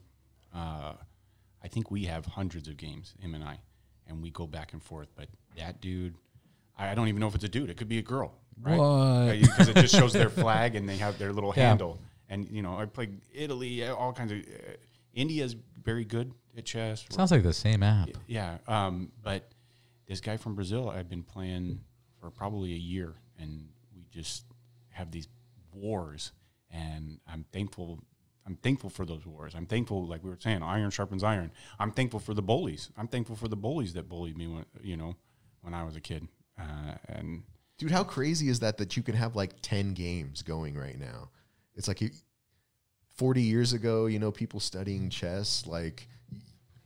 Uh, 0.54 0.92
I 1.62 1.68
think 1.68 1.90
we 1.90 2.04
have 2.04 2.26
hundreds 2.26 2.68
of 2.68 2.76
games, 2.76 3.14
him 3.20 3.34
and 3.34 3.42
I, 3.42 3.58
and 4.06 4.22
we 4.22 4.30
go 4.30 4.46
back 4.46 4.72
and 4.74 4.82
forth. 4.82 5.08
But 5.16 5.28
that 5.56 5.80
dude, 5.80 6.14
I, 6.78 6.90
I 6.90 6.94
don't 6.94 7.08
even 7.08 7.20
know 7.20 7.26
if 7.28 7.34
it's 7.34 7.44
a 7.44 7.48
dude. 7.48 7.70
It 7.70 7.76
could 7.76 7.88
be 7.88 7.98
a 7.98 8.02
girl, 8.02 8.34
right? 8.62 9.40
Because 9.40 9.68
it 9.68 9.76
just 9.76 9.94
shows 9.94 10.12
their 10.12 10.28
flag 10.30 10.76
and 10.76 10.88
they 10.88 10.96
have 10.98 11.18
their 11.18 11.32
little 11.32 11.52
Yeah. 11.56 11.68
handle. 11.68 11.98
And 12.28 12.48
you 12.50 12.60
know, 12.62 12.76
I 12.78 12.84
play 12.86 13.08
Italy, 13.32 13.84
uh, 13.84 13.94
all 13.94 14.12
kinds 14.12 14.32
of. 14.32 14.38
Uh, 14.38 14.72
India's 15.16 15.56
very 15.82 16.04
good 16.04 16.32
at 16.56 16.64
chess. 16.64 17.04
Sounds 17.10 17.32
like 17.32 17.42
the 17.42 17.52
same 17.52 17.82
app. 17.82 18.10
Yeah, 18.28 18.58
um, 18.68 19.10
but 19.22 19.50
this 20.06 20.20
guy 20.20 20.36
from 20.36 20.54
Brazil, 20.54 20.88
I've 20.88 21.08
been 21.08 21.24
playing 21.24 21.80
for 22.20 22.30
probably 22.30 22.72
a 22.72 22.78
year, 22.78 23.14
and 23.40 23.68
we 23.92 24.04
just 24.12 24.44
have 24.90 25.10
these 25.10 25.26
wars, 25.72 26.30
and 26.70 27.18
I'm 27.26 27.44
thankful. 27.52 28.00
I'm 28.46 28.56
thankful 28.56 28.90
for 28.90 29.04
those 29.04 29.26
wars. 29.26 29.54
I'm 29.56 29.66
thankful, 29.66 30.06
like 30.06 30.22
we 30.22 30.30
were 30.30 30.38
saying, 30.38 30.62
iron 30.62 30.90
sharpens 30.90 31.24
iron. 31.24 31.50
I'm 31.80 31.90
thankful 31.90 32.20
for 32.20 32.32
the 32.32 32.42
bullies. 32.42 32.90
I'm 32.96 33.08
thankful 33.08 33.34
for 33.34 33.48
the 33.48 33.56
bullies 33.56 33.94
that 33.94 34.08
bullied 34.08 34.38
me 34.38 34.46
when 34.46 34.64
you 34.82 34.96
know 34.96 35.16
when 35.62 35.74
I 35.74 35.82
was 35.82 35.96
a 35.96 36.00
kid, 36.00 36.28
uh, 36.60 36.94
and 37.08 37.42
Dude, 37.78 37.90
how 37.90 38.04
crazy 38.04 38.48
is 38.48 38.60
that 38.60 38.78
that 38.78 38.96
you 38.96 39.02
can 39.02 39.14
have 39.14 39.36
like 39.36 39.60
10 39.60 39.92
games 39.92 40.42
going 40.42 40.76
right 40.76 40.98
now? 40.98 41.30
It's 41.74 41.88
like 41.88 42.00
you, 42.00 42.10
40 43.16 43.42
years 43.42 43.72
ago, 43.72 44.06
you 44.06 44.18
know, 44.18 44.30
people 44.30 44.60
studying 44.60 45.10
chess, 45.10 45.66
like, 45.66 46.08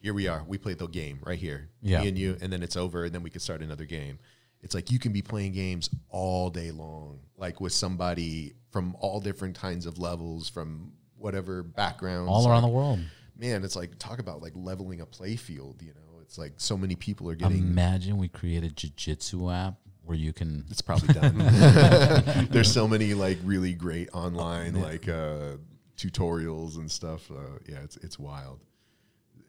here 0.01 0.15
we 0.15 0.29
are. 0.29 0.45
We 0.47 0.59
played 0.59 0.79
the 0.79 0.87
game 0.87 1.21
right 1.25 1.39
here. 1.39 1.69
Yeah. 1.83 2.01
Me 2.01 2.09
and 2.09 2.19
you, 2.19 2.37
and 2.41 2.53
then 2.53 2.63
it's 2.63 2.77
over, 2.77 3.05
and 3.05 3.15
then 3.15 3.23
we 3.23 3.31
can 3.31 3.41
start 3.41 3.61
another 3.61 3.85
game. 3.85 4.19
It's 4.63 4.75
like 4.75 4.91
you 4.91 4.99
can 4.99 5.13
be 5.13 5.23
playing 5.23 5.53
games 5.53 5.91
all 6.09 6.51
day 6.51 6.71
long, 6.71 7.21
like 7.37 7.61
with 7.61 7.73
somebody 7.73 8.55
from 8.71 8.97
all 9.01 9.21
different 9.21 9.59
kinds 9.59 9.87
of 9.87 9.99
levels, 9.99 10.49
from 10.49 10.93
whatever 11.17 11.63
backgrounds. 11.63 12.31
All 12.31 12.49
around 12.49 12.63
the 12.63 12.69
world. 12.69 13.01
Man, 13.37 13.65
it's 13.65 13.77
like, 13.77 13.99
talk 13.99 14.19
about 14.19 14.43
like 14.43 14.53
leveling 14.55 15.01
a 15.01 15.07
play 15.07 15.37
field, 15.37 15.83
you 15.83 15.95
know? 15.95 16.21
It's 16.23 16.39
like 16.39 16.53
so 16.59 16.77
many 16.77 16.95
people 16.95 17.29
are 17.29 17.35
getting. 17.35 17.59
Imagine 17.59 18.17
we 18.17 18.29
create 18.29 18.63
a 18.63 18.71
jiu-jitsu 18.71 19.51
app 19.51 19.75
where 20.05 20.17
you 20.17 20.33
can 20.33 20.65
It's 20.71 20.81
probably 20.81 21.13
done. 21.13 21.39
There's 22.51 22.73
so 22.73 22.87
many 22.87 23.15
like 23.15 23.39
really 23.43 23.75
great 23.75 24.11
online 24.13 24.81
like 24.81 25.09
uh, 25.09 25.57
tutorials 26.01 26.77
and 26.77 26.91
stuff. 26.91 27.31
Uh, 27.31 27.59
yeah, 27.69 27.79
it's 27.85 27.97
it's 27.99 28.19
wild. 28.19 28.61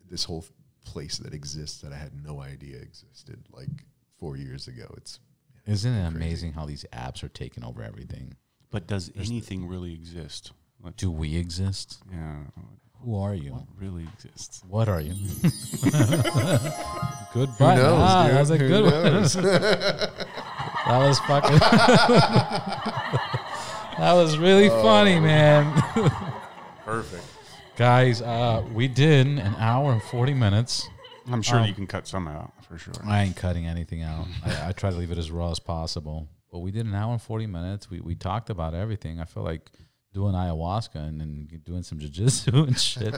This 0.10 0.24
whole 0.26 0.44
place 0.86 1.18
that 1.20 1.34
exists 1.34 1.82
that 1.82 1.94
I 1.94 1.98
had 1.98 2.12
no 2.26 2.42
idea 2.42 2.78
existed 2.78 3.40
like 3.52 3.70
four 4.20 4.36
years 4.38 4.68
ago. 4.68 4.94
It's 4.98 5.20
Isn't 5.66 5.94
it 5.94 6.06
amazing 6.08 6.54
how 6.54 6.66
these 6.66 6.86
apps 6.92 7.24
are 7.24 7.30
taking 7.30 7.64
over 7.64 7.82
everything? 7.84 8.36
but 8.72 8.88
does 8.88 9.12
anything 9.18 9.68
really 9.68 9.94
exist? 9.94 10.54
Like, 10.82 10.96
Do 10.96 11.12
we 11.12 11.36
exist? 11.36 12.00
yeah, 12.12 12.38
Who 13.04 13.16
are 13.18 13.36
you? 13.36 13.52
what 13.52 13.66
really 13.78 14.08
exists? 14.14 14.64
What 14.68 14.88
are 14.90 15.02
you? 15.02 15.14
good 17.34 17.50
button. 17.60 17.84
knows, 17.84 18.02
ah, 18.02 18.24
dude? 18.28 18.36
That 18.36 18.40
was 18.40 18.50
a 18.52 18.58
Who 18.58 18.68
good 18.68 18.86
one. 18.86 19.24
That 20.88 20.98
was 21.08 21.20
fucking. 21.20 21.60
that 23.98 24.14
was 24.14 24.38
really 24.38 24.70
funny, 24.70 25.20
man. 25.20 25.72
Perfect. 26.92 27.24
Guys, 27.78 28.22
uh, 28.22 28.64
we 28.74 28.88
did 28.90 29.26
an 29.28 29.40
hour 29.58 29.94
and 29.94 30.04
40 30.04 30.34
minutes. 30.34 30.90
I'm 31.32 31.42
sure 31.42 31.60
Um, 31.60 31.66
you 31.68 31.74
can 31.74 31.88
cut 31.88 32.06
some 32.06 32.28
out 32.28 32.52
for 32.68 32.78
sure. 32.78 32.94
I 33.06 33.24
ain't 33.24 33.38
cutting 33.38 33.66
anything 33.66 34.02
out. 34.04 34.28
I, 34.46 34.70
I 34.70 34.72
try 34.74 34.90
to 34.90 34.98
leave 34.98 35.10
it 35.12 35.18
as 35.18 35.32
raw 35.32 35.52
as 35.52 35.60
possible. 35.60 36.28
But 36.52 36.60
we 36.60 36.72
did 36.72 36.86
an 36.86 36.94
hour 36.94 37.14
and 37.14 37.22
40 37.22 37.48
minutes. 37.48 37.90
We, 37.90 38.02
we 38.02 38.14
talked 38.16 38.50
about 38.50 38.74
everything. 38.74 39.22
I 39.22 39.26
feel 39.26 39.44
like 39.44 39.72
doing 40.14 40.34
ayahuasca 40.34 40.96
and 40.96 41.22
then 41.22 41.48
doing 41.64 41.84
some 41.84 41.98
jiu-jitsu 41.98 42.52
and 42.68 42.78
shit. 42.78 43.16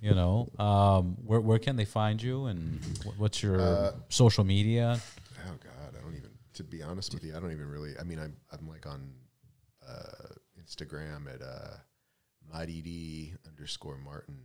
you 0.00 0.14
know, 0.14 0.48
um, 0.58 1.18
where, 1.26 1.40
where 1.40 1.58
can 1.58 1.76
they 1.76 1.84
find 1.84 2.22
you 2.22 2.46
and 2.46 2.80
what's 3.18 3.42
your 3.42 3.60
Uh, 3.60 3.92
social 4.08 4.42
media? 4.44 4.98
oh 5.46 5.50
god, 5.62 5.94
I 5.98 6.00
don't 6.02 6.14
even. 6.16 6.30
To 6.54 6.64
be 6.64 6.82
honest 6.82 7.12
with 7.12 7.24
you, 7.24 7.36
I 7.36 7.40
don't 7.40 7.52
even 7.52 7.68
really. 7.68 7.92
I 8.00 8.04
mean, 8.04 8.18
I'm 8.18 8.34
I'm 8.50 8.66
like 8.66 8.86
on 8.86 9.12
uh, 9.86 10.32
Instagram 10.58 11.32
at 11.32 11.42
uh, 12.52 12.56
mighty 12.56 13.34
underscore 13.46 13.98
Martin. 13.98 14.38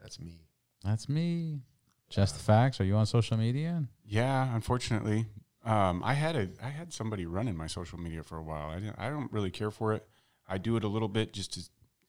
That's 0.00 0.20
me. 0.20 0.46
That's 0.84 1.08
me. 1.08 1.60
Jess 2.08 2.32
the 2.32 2.38
Facts. 2.38 2.80
Are 2.80 2.84
you 2.84 2.96
on 2.96 3.06
social 3.06 3.36
media? 3.36 3.84
Yeah, 4.04 4.54
unfortunately, 4.54 5.26
um, 5.64 6.02
I 6.04 6.14
had 6.14 6.36
a 6.36 6.48
I 6.62 6.68
had 6.68 6.92
somebody 6.92 7.24
running 7.24 7.56
my 7.56 7.66
social 7.66 7.98
media 7.98 8.22
for 8.22 8.36
a 8.36 8.42
while. 8.42 8.68
I 8.68 8.74
didn't, 8.80 8.98
I 8.98 9.08
don't 9.08 9.32
really 9.32 9.50
care 9.50 9.70
for 9.70 9.94
it. 9.94 10.06
I 10.48 10.58
do 10.58 10.76
it 10.76 10.84
a 10.84 10.88
little 10.88 11.08
bit 11.08 11.32
just 11.32 11.52
to 11.54 11.60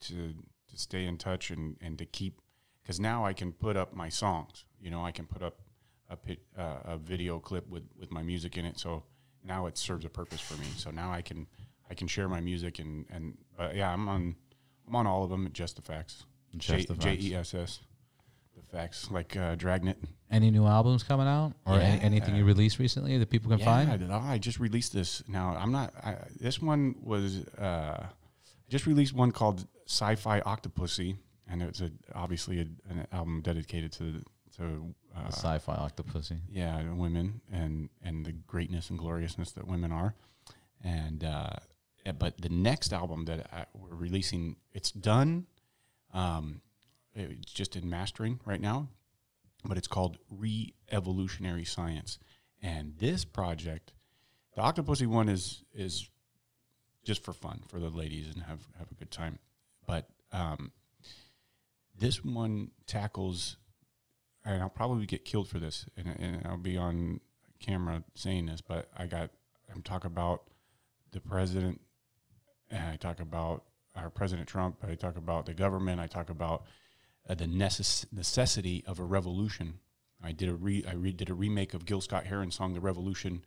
to 0.08 0.34
to 0.72 0.78
stay 0.78 1.06
in 1.06 1.18
touch 1.18 1.52
and 1.52 1.78
and 1.82 1.98
to 2.00 2.06
keep 2.06 2.42
because 2.82 3.00
now 3.00 3.26
I 3.26 3.34
can 3.34 3.54
put 3.54 3.78
up 3.78 3.96
my 3.96 4.10
songs. 4.10 4.66
You 4.82 4.92
know, 4.92 5.06
I 5.06 5.12
can 5.12 5.26
put 5.26 5.42
up 5.42 5.62
a 6.10 6.18
pit, 6.18 6.40
uh, 6.58 6.80
a 6.84 6.98
video 6.98 7.40
clip 7.40 7.70
with 7.70 7.84
with 7.98 8.12
my 8.12 8.24
music 8.24 8.58
in 8.58 8.66
it. 8.66 8.80
So 8.80 9.04
now 9.46 9.68
it 9.68 9.78
serves 9.78 10.04
a 10.04 10.10
purpose 10.10 10.42
for 10.42 10.60
me. 10.60 10.68
So 10.76 10.92
now 10.92 11.12
I 11.12 11.22
can 11.22 11.48
I 11.90 11.94
can 11.94 12.08
share 12.08 12.28
my 12.28 12.42
music 12.42 12.80
and 12.80 13.06
and 13.10 13.38
uh, 13.58 13.70
yeah, 13.74 13.94
I'm 13.94 14.10
on 14.10 14.36
I'm 14.88 14.96
on 14.96 15.08
all 15.08 15.24
of 15.24 15.30
them. 15.30 15.50
Jess 15.54 15.74
the 15.74 15.82
Facts. 15.82 16.26
Just 16.56 16.88
the 16.88 16.96
J 16.96 17.16
Facts. 17.16 17.24
E 17.26 17.36
S 17.36 17.54
S. 17.54 17.80
The 18.56 18.62
facts 18.78 19.10
like 19.10 19.36
uh, 19.36 19.56
Dragnet. 19.56 19.98
Any 20.30 20.52
new 20.52 20.66
albums 20.66 21.04
coming 21.04 21.28
out 21.28 21.54
or 21.66 21.76
any, 21.80 22.02
anything 22.02 22.36
you 22.36 22.46
released 22.46 22.80
recently 22.80 23.18
that 23.18 23.30
people 23.30 23.50
can 23.50 23.60
Yeah, 23.60 23.66
find? 23.66 24.12
I. 24.12 24.16
Oh, 24.16 24.20
I 24.20 24.38
just 24.38 24.60
released 24.60 24.94
this. 24.94 25.24
Now 25.28 25.56
I'm 25.58 25.72
not. 25.72 25.94
I, 26.04 26.16
this 26.40 26.62
one 26.62 26.96
was. 27.04 27.46
Uh, 27.58 27.98
I 28.04 28.70
just 28.70 28.86
released 28.88 29.14
one 29.14 29.32
called 29.32 29.68
Sci-Fi 29.88 30.42
Octopussy, 30.42 31.18
and 31.48 31.62
it's 31.62 31.82
a, 31.82 31.92
obviously 32.16 32.60
a, 32.60 32.66
an 32.90 33.08
album 33.12 33.42
dedicated 33.42 33.92
to 33.94 34.24
to 34.58 34.94
uh, 35.16 35.28
Sci-fi 35.30 35.76
Octopussy. 35.76 36.40
yeah 36.52 36.82
women 36.94 37.42
and 37.52 37.90
and 38.04 38.26
the 38.26 38.32
greatness 38.32 38.90
and 38.90 39.00
gloriousness 39.00 39.52
that 39.54 39.68
women 39.68 39.92
are. 39.92 40.16
And 40.84 41.24
uh, 41.24 41.50
yeah, 41.50 41.58
but 42.12 42.42
the 42.42 42.50
next 42.50 42.92
album 42.92 43.26
that 43.26 43.48
I, 43.54 43.66
we're 43.74 43.96
releasing, 43.96 44.58
it's 44.74 44.92
done. 44.92 45.46
Um, 46.14 46.62
it's 47.16 47.54
just 47.54 47.76
in 47.76 47.90
mastering 47.90 48.40
right 48.46 48.60
now, 48.62 48.90
but 49.64 49.78
it's 49.78 49.88
called 49.88 50.18
Re-Evolutionary 50.30 51.64
Science. 51.64 52.20
And 52.62 52.98
this 52.98 53.24
project, 53.24 53.94
the 54.56 54.62
Octopussy 54.62 55.08
one 55.08 55.30
is 55.30 55.64
is 55.74 56.10
just 57.04 57.24
for 57.24 57.34
fun 57.34 57.62
for 57.68 57.80
the 57.80 57.90
ladies 57.90 58.28
and 58.34 58.44
have 58.44 58.68
have 58.78 58.92
a 58.92 58.96
good 58.96 59.12
time. 59.12 59.40
But 59.86 60.10
um, 60.32 60.72
this 61.98 62.24
one 62.24 62.72
tackles, 62.88 63.58
and 64.46 64.62
I'll 64.62 64.70
probably 64.70 65.06
get 65.06 65.26
killed 65.26 65.48
for 65.48 65.60
this, 65.60 65.86
and, 65.98 66.08
and 66.08 66.42
I'll 66.46 66.58
be 66.58 66.78
on 66.78 67.20
camera 67.60 68.04
saying 68.16 68.48
this, 68.48 68.62
but 68.62 68.90
I 68.98 69.06
got 69.06 69.30
I'm 69.74 69.82
talking 69.82 70.12
about 70.12 70.44
the 71.12 71.20
president, 71.20 71.82
and 72.74 72.90
I 72.90 72.96
talk 72.96 73.20
about 73.20 73.64
our 73.96 74.10
President 74.10 74.48
Trump. 74.48 74.78
I 74.88 74.96
talk 74.96 75.16
about 75.16 75.46
the 75.46 75.54
government. 75.54 76.00
I 76.00 76.08
talk 76.08 76.30
about 76.30 76.64
uh, 77.30 77.36
the 77.36 77.46
necess- 77.46 78.06
necessity 78.12 78.84
of 78.88 79.00
a 79.00 79.04
revolution. 79.04 79.80
I 80.24 80.32
did 80.32 80.50
a 80.50 80.54
re 80.54 80.84
I 80.88 80.94
re- 80.94 81.14
did 81.14 81.30
a 81.30 81.34
remake 81.34 81.74
of 81.74 81.86
Gil 81.86 82.02
Scott 82.02 82.26
Heron's 82.26 82.56
song 82.56 82.74
"The 82.74 82.82
Revolution." 82.82 83.46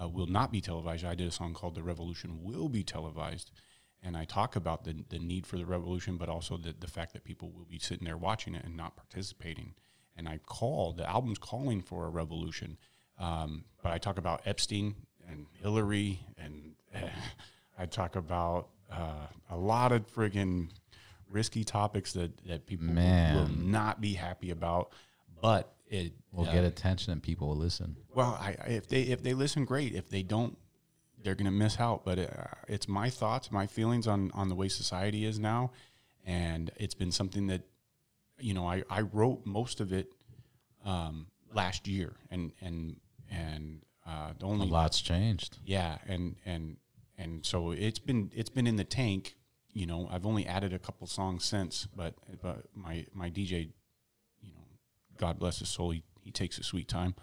Uh, 0.00 0.08
will 0.08 0.26
not 0.26 0.50
be 0.50 0.60
televised. 0.60 1.04
I 1.04 1.14
did 1.14 1.28
a 1.28 1.32
song 1.32 1.54
called 1.54 1.74
"The 1.74 1.82
Revolution 1.82 2.42
Will 2.42 2.68
Be 2.68 2.82
Televised," 2.82 3.52
and 4.02 4.16
I 4.16 4.24
talk 4.24 4.56
about 4.56 4.84
the 4.84 5.04
the 5.08 5.18
need 5.18 5.46
for 5.46 5.58
the 5.58 5.66
revolution, 5.66 6.16
but 6.16 6.28
also 6.28 6.56
the 6.56 6.74
the 6.78 6.88
fact 6.88 7.12
that 7.12 7.24
people 7.24 7.52
will 7.52 7.66
be 7.66 7.78
sitting 7.78 8.04
there 8.04 8.16
watching 8.16 8.54
it 8.54 8.64
and 8.64 8.76
not 8.76 8.96
participating. 8.96 9.74
And 10.16 10.28
I 10.28 10.38
call 10.38 10.92
the 10.92 11.08
album's 11.08 11.38
calling 11.38 11.82
for 11.82 12.06
a 12.06 12.10
revolution, 12.10 12.78
um, 13.18 13.64
but 13.82 13.92
I 13.92 13.98
talk 13.98 14.16
about 14.16 14.42
Epstein 14.46 14.94
and 15.28 15.46
Hillary, 15.60 16.20
and 16.38 16.74
uh, 16.94 16.98
I 17.78 17.86
talk 17.86 18.16
about 18.16 18.68
uh, 18.90 19.26
a 19.50 19.56
lot 19.56 19.92
of 19.92 20.06
friggin' 20.12 20.68
risky 21.28 21.64
topics 21.64 22.12
that 22.12 22.36
that 22.46 22.66
people 22.66 22.86
will- 22.88 22.94
will 23.34 23.48
not 23.48 24.00
be 24.00 24.14
happy 24.14 24.50
about. 24.50 24.92
But 25.40 25.74
it 25.88 26.12
We'll 26.32 26.48
uh, 26.48 26.52
get 26.52 26.64
attention 26.64 27.12
and 27.12 27.22
people 27.22 27.48
will 27.48 27.56
listen. 27.56 27.96
well, 28.14 28.38
I, 28.40 28.56
I, 28.60 28.66
if 28.70 28.88
they 28.88 29.02
if 29.02 29.22
they 29.22 29.34
listen, 29.34 29.64
great. 29.64 29.94
If 29.94 30.08
they 30.08 30.22
don't, 30.22 30.56
they're 31.22 31.34
gonna 31.34 31.50
miss 31.50 31.78
out. 31.80 32.04
But 32.04 32.18
uh, 32.18 32.26
it's 32.68 32.88
my 32.88 33.10
thoughts, 33.10 33.50
my 33.52 33.66
feelings 33.66 34.06
on 34.06 34.30
on 34.32 34.48
the 34.48 34.54
way 34.54 34.68
society 34.68 35.24
is 35.24 35.38
now, 35.38 35.70
and 36.24 36.70
it's 36.76 36.94
been 36.94 37.12
something 37.12 37.46
that, 37.48 37.62
you 38.38 38.54
know, 38.54 38.66
I 38.66 38.82
I 38.90 39.02
wrote 39.02 39.44
most 39.44 39.80
of 39.80 39.92
it 39.92 40.08
um, 40.84 41.26
last 41.52 41.86
year, 41.88 42.14
and 42.30 42.52
and 42.60 42.96
and 43.30 43.82
uh, 44.06 44.32
the 44.38 44.46
A 44.46 44.48
lot's 44.48 45.00
changed. 45.00 45.58
yeah, 45.64 45.98
and 46.06 46.36
and 46.44 46.76
and 47.18 47.44
so 47.44 47.70
it's 47.70 47.98
been 47.98 48.30
it's 48.34 48.50
been 48.50 48.66
in 48.66 48.76
the 48.76 48.84
tank. 48.84 49.36
You 49.72 49.86
know, 49.86 50.08
I've 50.10 50.26
only 50.26 50.46
added 50.46 50.72
a 50.72 50.78
couple 50.78 51.06
songs 51.06 51.44
since, 51.44 51.86
but 51.94 52.14
but 52.42 52.66
my 52.74 53.06
my 53.12 53.30
DJ, 53.30 53.70
you 54.42 54.52
know, 54.52 54.64
God 55.18 55.38
bless 55.38 55.58
his 55.58 55.68
soul, 55.68 55.90
he, 55.90 56.02
he 56.22 56.30
takes 56.30 56.58
a 56.58 56.62
sweet 56.62 56.88
time 56.88 57.14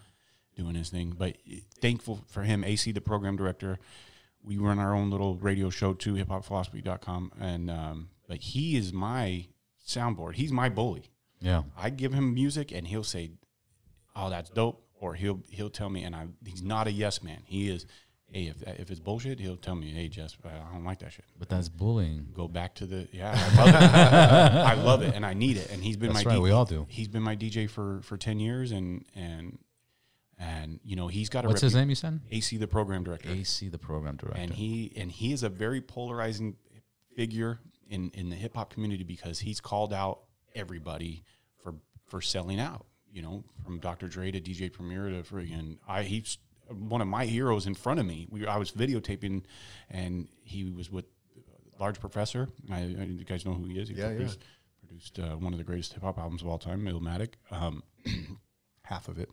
doing 0.56 0.74
his 0.74 0.90
thing. 0.90 1.14
But 1.16 1.36
thankful 1.80 2.24
for 2.28 2.42
him, 2.42 2.64
AC, 2.64 2.92
the 2.92 3.00
program 3.00 3.36
director. 3.36 3.78
We 4.44 4.58
run 4.58 4.80
our 4.80 4.92
own 4.92 5.08
little 5.08 5.36
radio 5.36 5.70
show 5.70 5.94
too, 5.94 6.14
hiphopphilosophy.com, 6.14 7.32
and 7.40 7.70
um, 7.70 8.08
but 8.26 8.38
he 8.38 8.76
is 8.76 8.92
my 8.92 9.46
soundboard. 9.86 10.34
He's 10.34 10.52
my 10.52 10.68
bully. 10.68 11.10
Yeah. 11.40 11.62
I 11.76 11.90
give 11.90 12.12
him 12.12 12.34
music 12.34 12.72
and 12.72 12.86
he'll 12.86 13.04
say, 13.04 13.32
"Oh, 14.16 14.30
that's 14.30 14.50
dope," 14.50 14.84
or 15.00 15.14
he'll 15.14 15.42
he'll 15.48 15.70
tell 15.70 15.90
me, 15.90 16.02
and 16.02 16.14
I 16.14 16.26
he's 16.44 16.62
not 16.62 16.86
a 16.86 16.92
yes 16.92 17.22
man. 17.22 17.42
He 17.44 17.68
is, 17.68 17.86
hey, 18.32 18.46
if 18.46 18.62
if 18.80 18.90
it's 18.90 19.00
bullshit, 19.00 19.38
he'll 19.38 19.56
tell 19.56 19.74
me, 19.74 19.90
"Hey, 19.90 20.08
Jess, 20.08 20.36
I 20.44 20.72
don't 20.72 20.84
like 20.84 20.98
that 21.00 21.12
shit." 21.12 21.24
But 21.38 21.48
that's 21.48 21.68
bullying. 21.68 22.28
Go 22.32 22.48
back 22.48 22.74
to 22.76 22.86
the 22.86 23.08
yeah. 23.12 23.32
I 23.58 23.64
love 23.64 23.74
it. 23.74 23.96
I 23.96 24.74
love 24.74 25.02
it, 25.02 25.14
and 25.14 25.24
I 25.24 25.34
need 25.34 25.56
it. 25.56 25.70
And 25.70 25.82
he's 25.82 25.96
been 25.96 26.12
That's 26.12 26.24
my 26.24 26.32
right, 26.32 26.40
we 26.40 26.50
all 26.50 26.64
do. 26.64 26.86
He's 26.88 27.08
been 27.08 27.22
my 27.22 27.36
DJ 27.36 27.68
for 27.68 28.00
for 28.02 28.16
ten 28.16 28.40
years, 28.40 28.72
and 28.72 29.04
and 29.14 29.58
and 30.38 30.80
you 30.82 30.96
know 30.96 31.08
he's 31.08 31.28
got 31.28 31.44
a 31.44 31.48
What's 31.48 31.60
his 31.60 31.74
name 31.74 31.88
you 31.88 31.94
said? 31.94 32.20
AC, 32.30 32.56
the 32.56 32.66
program 32.66 33.04
director 33.04 33.30
AC, 33.30 33.68
the 33.68 33.78
program 33.78 34.16
director. 34.16 34.40
and 34.40 34.52
he 34.52 34.92
and 34.96 35.12
he 35.12 35.32
is 35.32 35.42
a 35.42 35.48
very 35.48 35.80
polarizing 35.80 36.56
figure 37.14 37.60
in 37.88 38.10
in 38.14 38.30
the 38.30 38.36
hip 38.36 38.56
hop 38.56 38.72
community 38.72 39.04
because 39.04 39.38
he's 39.40 39.60
called 39.60 39.92
out 39.92 40.20
everybody 40.54 41.24
for 41.62 41.74
for 42.06 42.20
selling 42.20 42.58
out. 42.58 42.86
You 43.10 43.20
know, 43.20 43.44
from 43.62 43.78
Dr. 43.78 44.08
Dre 44.08 44.30
to 44.30 44.40
DJ 44.40 44.72
Premier 44.72 45.10
to 45.10 45.22
friggin' 45.22 45.76
I 45.86 46.02
he's 46.02 46.38
one 46.72 47.00
of 47.00 47.08
my 47.08 47.24
heroes 47.26 47.66
in 47.66 47.74
front 47.74 48.00
of 48.00 48.06
me. 48.06 48.26
We 48.30 48.46
I 48.46 48.56
was 48.58 48.70
videotaping, 48.72 49.44
and 49.90 50.28
he 50.42 50.64
was 50.64 50.90
with 50.90 51.04
Large 51.78 52.00
Professor. 52.00 52.48
I, 52.70 52.76
I, 52.78 52.82
you 53.04 53.24
guys 53.24 53.44
know 53.44 53.54
who 53.54 53.64
he 53.66 53.78
is. 53.78 53.88
He 53.88 53.94
Yeah, 53.94 54.08
yeah. 54.10 54.16
produced, 54.16 54.38
produced 54.80 55.18
uh, 55.18 55.36
one 55.36 55.52
of 55.52 55.58
the 55.58 55.64
greatest 55.64 55.92
hip 55.94 56.02
hop 56.02 56.18
albums 56.18 56.42
of 56.42 56.48
all 56.48 56.58
time, 56.58 56.84
Illmatic. 56.86 57.34
Um, 57.50 57.82
half 58.82 59.08
of 59.08 59.18
it, 59.18 59.28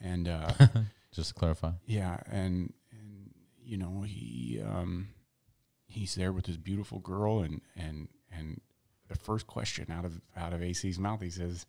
and. 0.00 0.28
Uh, 0.28 0.52
Just 1.12 1.28
to 1.28 1.34
clarify. 1.34 1.70
yeah, 1.86 2.18
and 2.28 2.72
and 2.90 3.30
you 3.62 3.76
know 3.76 4.02
he 4.04 4.60
um, 4.66 5.10
he's 5.86 6.16
there 6.16 6.32
with 6.32 6.46
his 6.46 6.56
beautiful 6.56 6.98
girl, 6.98 7.38
and 7.38 7.60
and 7.76 8.08
and 8.36 8.60
the 9.06 9.14
first 9.14 9.46
question 9.46 9.92
out 9.92 10.04
of 10.04 10.20
out 10.36 10.52
of 10.52 10.60
AC's 10.60 10.98
mouth, 10.98 11.20
he 11.20 11.30
says, 11.30 11.66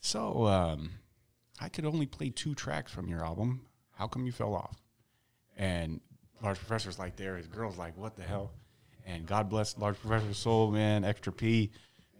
"So 0.00 0.46
um, 0.46 0.90
I 1.60 1.68
could 1.68 1.86
only 1.86 2.06
play 2.06 2.30
two 2.30 2.56
tracks 2.56 2.90
from 2.90 3.06
your 3.08 3.24
album. 3.24 3.67
How 3.98 4.06
come 4.06 4.24
you 4.24 4.32
fell 4.32 4.54
off?" 4.54 4.80
And 5.56 6.00
Large 6.42 6.58
Professor's 6.58 6.98
like 6.98 7.16
there, 7.16 7.36
his 7.36 7.46
girl's 7.46 7.76
like, 7.76 7.96
"What 7.96 8.16
the 8.16 8.22
hell?" 8.22 8.52
And 9.04 9.26
God 9.26 9.48
bless 9.50 9.76
Large 9.76 10.00
Professor's 10.00 10.38
soul, 10.38 10.70
man, 10.70 11.04
extra 11.04 11.32
P, 11.32 11.70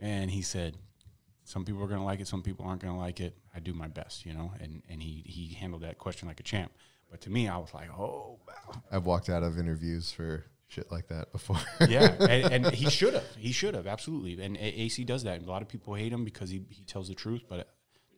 and 0.01 0.31
he 0.31 0.43
said. 0.43 0.77
Some 1.45 1.65
people 1.65 1.83
are 1.83 1.87
going 1.87 2.01
to 2.01 2.05
like 2.05 2.21
it. 2.21 2.29
Some 2.29 2.43
people 2.43 2.67
aren't 2.67 2.83
going 2.83 2.93
to 2.93 3.01
like 3.01 3.21
it. 3.21 3.35
I 3.55 3.61
do 3.61 3.73
my 3.73 3.89
best, 3.89 4.27
you 4.27 4.35
know. 4.35 4.53
And 4.61 4.83
and 4.91 5.03
he 5.03 5.23
he 5.25 5.55
handled 5.55 5.81
that 5.81 5.97
question 5.97 6.29
like 6.29 6.41
a 6.41 6.43
champ. 6.43 6.71
But 7.11 7.23
to 7.23 7.31
me, 7.31 7.49
I 7.49 7.57
was 7.57 7.73
like, 7.73 7.89
oh, 7.91 8.39
wow. 8.47 8.83
I've 8.93 9.07
walked 9.07 9.29
out 9.29 9.43
of 9.43 9.59
interviews 9.59 10.13
for 10.13 10.45
shit 10.67 10.93
like 10.93 11.09
that 11.09 11.33
before. 11.33 11.59
yeah. 11.89 12.15
And, 12.21 12.67
and 12.67 12.75
he 12.75 12.91
should 12.91 13.15
have. 13.15 13.25
He 13.37 13.53
should 13.53 13.75
have 13.75 13.87
absolutely. 13.87 14.43
And 14.43 14.57
AC 14.57 15.05
does 15.05 15.25
that. 15.25 15.39
And 15.39 15.47
a 15.47 15.51
lot 15.51 15.63
of 15.63 15.69
people 15.69 15.95
hate 15.95 16.13
him 16.13 16.25
because 16.25 16.51
he, 16.51 16.63
he 16.69 16.85
tells 16.85 17.09
the 17.09 17.15
truth. 17.15 17.45
But 17.49 17.69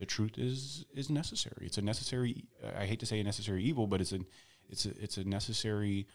the 0.01 0.07
truth 0.07 0.37
is 0.39 0.85
is 0.95 1.09
necessary. 1.11 1.67
It's 1.67 1.79
a 1.79 1.83
necessary. 1.83 2.45
I 2.77 2.87
hate 2.87 2.99
to 3.01 3.07
say 3.07 3.21
a 3.21 3.25
necessary 3.25 3.63
evil, 3.63 3.87
but 3.87 4.01
it's 4.01 4.13
a 4.13 4.21
it's 4.69 4.85
a 4.87 4.91
it's 5.05 5.17
a 5.19 5.25
necessary 5.25 6.07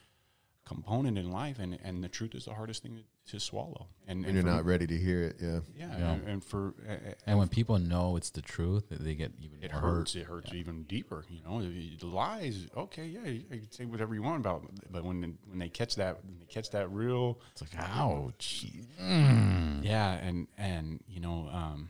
component 0.65 1.17
in 1.17 1.31
life. 1.31 1.59
And 1.59 1.77
and 1.83 2.03
the 2.03 2.09
truth 2.09 2.33
is 2.35 2.45
the 2.45 2.53
hardest 2.53 2.81
thing 2.83 3.03
to 3.31 3.39
swallow. 3.39 3.87
And, 4.07 4.23
when 4.25 4.33
you're 4.35 4.43
for- 4.43 4.49
not 4.49 4.65
ready 4.65 4.85
to 4.87 4.97
hear 4.97 5.23
it, 5.23 5.35
yeah. 5.41 5.59
Yeah, 5.75 5.97
Yeah. 5.97 6.11
And, 6.13 6.27
and 6.27 6.43
for 6.43 6.73
uh, 6.87 7.13
And 7.25 7.39
when 7.39 7.47
people 7.47 7.77
know 7.79 8.17
it's 8.17 8.29
the 8.31 8.41
truth, 8.41 8.85
they 8.89 9.15
get 9.15 9.31
even 9.39 9.63
it 9.63 9.71
more 9.71 9.81
hurts. 9.81 10.13
hurt. 10.13 10.21
It 10.21 10.25
hurts 10.27 10.53
even 10.53 10.83
deeper. 10.83 11.25
You 11.29 11.41
know, 11.43 11.61
the 11.61 12.05
lies. 12.07 12.67
Okay, 12.77 13.05
yeah, 13.05 13.25
you 13.25 13.41
can 13.49 13.71
say 13.71 13.85
whatever 13.85 14.13
you 14.15 14.21
want 14.23 14.39
about, 14.45 14.63
it, 14.63 14.91
but 14.91 15.03
when 15.03 15.37
when 15.49 15.59
they 15.59 15.69
catch 15.69 15.95
that, 15.95 16.23
when 16.25 16.37
they 16.39 16.45
catch 16.45 16.69
that 16.71 16.87
real, 16.91 17.39
It's 17.53 17.61
like, 17.61 17.71
ouch. 17.79 18.65
yeah, 18.99 20.13
and 20.27 20.47
and 20.57 21.03
you 21.07 21.19
know, 21.19 21.49
um, 21.51 21.89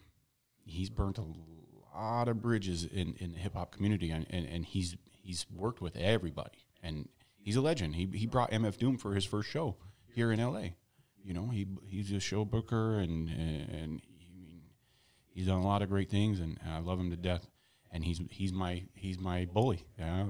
he's 0.65 0.89
burnt 0.89 1.17
a 1.17 1.21
lot 1.99 2.27
of 2.27 2.41
bridges 2.41 2.83
in 2.85 3.15
in 3.19 3.31
the 3.33 3.37
hip 3.39 3.53
hop 3.53 3.71
community, 3.71 4.09
and, 4.11 4.25
and 4.29 4.45
and 4.45 4.65
he's 4.65 4.95
he's 5.11 5.45
worked 5.53 5.81
with 5.81 5.95
everybody, 5.97 6.65
and 6.83 7.09
he's 7.37 7.55
a 7.55 7.61
legend. 7.61 7.95
He 7.95 8.05
he 8.13 8.25
brought 8.27 8.51
MF 8.51 8.77
Doom 8.77 8.97
for 8.97 9.13
his 9.15 9.25
first 9.25 9.49
show 9.49 9.75
here 10.13 10.31
in 10.31 10.39
L.A. 10.39 10.75
You 11.23 11.33
know, 11.33 11.47
he 11.47 11.65
he's 11.83 12.11
a 12.11 12.19
show 12.19 12.45
booker, 12.45 12.99
and 12.99 13.29
and 13.29 14.01
he, 14.17 14.61
he's 15.33 15.47
done 15.47 15.59
a 15.59 15.65
lot 15.65 15.81
of 15.81 15.89
great 15.89 16.09
things, 16.09 16.39
and, 16.39 16.57
and 16.63 16.73
I 16.73 16.79
love 16.79 16.99
him 16.99 17.09
to 17.11 17.17
death. 17.17 17.47
And 17.91 18.03
he's 18.03 18.19
he's 18.29 18.51
my 18.51 18.83
he's 18.93 19.17
my 19.19 19.45
bully. 19.45 19.85
Yeah, 19.97 20.25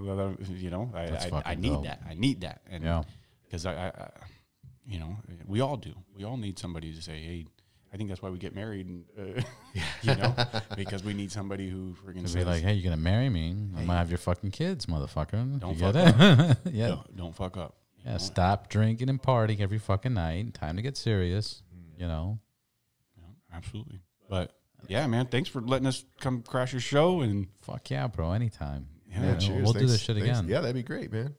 you 0.49 0.69
know, 0.69 0.91
I 0.93 1.07
I, 1.07 1.41
I 1.45 1.55
need 1.55 1.69
dope. 1.69 1.83
that. 1.85 2.01
I 2.07 2.13
need 2.13 2.41
that. 2.41 2.61
And 2.69 2.83
Yeah. 2.83 3.03
because 3.43 3.65
I, 3.65 3.73
I, 3.87 4.09
you 4.85 4.99
know, 4.99 5.17
we 5.47 5.61
all 5.61 5.75
do. 5.75 5.93
We 6.15 6.23
all 6.25 6.37
need 6.37 6.59
somebody 6.59 6.93
to 6.93 7.01
say, 7.01 7.17
"Hey." 7.21 7.45
I 7.95 7.97
think 7.97 8.09
that's 8.09 8.21
why 8.21 8.29
we 8.29 8.37
get 8.37 8.53
married, 8.53 8.87
and, 8.87 9.05
uh, 9.17 9.41
you 10.01 10.15
know, 10.15 10.35
because 10.75 11.05
we 11.05 11.13
need 11.13 11.31
somebody 11.31 11.69
who 11.69 11.95
freaking 12.05 12.31
be 12.33 12.43
like, 12.43 12.61
hey, 12.61 12.73
you're 12.73 12.83
gonna 12.83 13.01
marry 13.01 13.29
me? 13.29 13.51
I'm 13.51 13.85
gonna 13.85 13.97
have 13.97 14.11
your 14.11 14.17
fucking 14.17 14.51
kids, 14.51 14.87
motherfucker. 14.87 15.61
Don't 15.61 15.75
you 15.75 15.79
fuck 15.79 15.93
get 15.93 16.19
it? 16.19 16.57
yeah. 16.73 16.87
don't, 16.89 17.15
don't 17.15 17.35
fuck 17.35 17.55
up. 17.55 17.77
Yeah. 18.03 18.11
know? 18.11 18.17
Stop 18.17 18.67
drinking 18.67 19.07
and 19.07 19.21
partying 19.21 19.61
every 19.61 19.77
fucking 19.77 20.13
night. 20.13 20.53
Time 20.53 20.75
to 20.75 20.81
get 20.81 20.97
serious. 20.97 21.63
You 21.97 22.07
know. 22.07 22.39
Yeah, 23.17 23.55
absolutely. 23.55 24.01
But 24.29 24.51
yeah, 24.89 25.07
man, 25.07 25.27
thanks 25.27 25.47
for 25.47 25.61
letting 25.61 25.87
us 25.87 26.03
come 26.19 26.41
crash 26.41 26.73
your 26.73 26.81
show, 26.81 27.21
and 27.21 27.47
Fuck 27.61 27.89
yeah, 27.89 28.07
bro. 28.07 28.33
Anytime. 28.33 28.89
Yeah, 29.09 29.37
cheers. 29.37 29.63
We'll 29.63 29.71
do 29.71 29.87
this 29.87 30.01
shit 30.01 30.17
thanks. 30.17 30.37
again. 30.37 30.49
Yeah, 30.49 30.59
that'd 30.59 30.75
be 30.75 30.83
great, 30.83 31.13
man. 31.13 31.33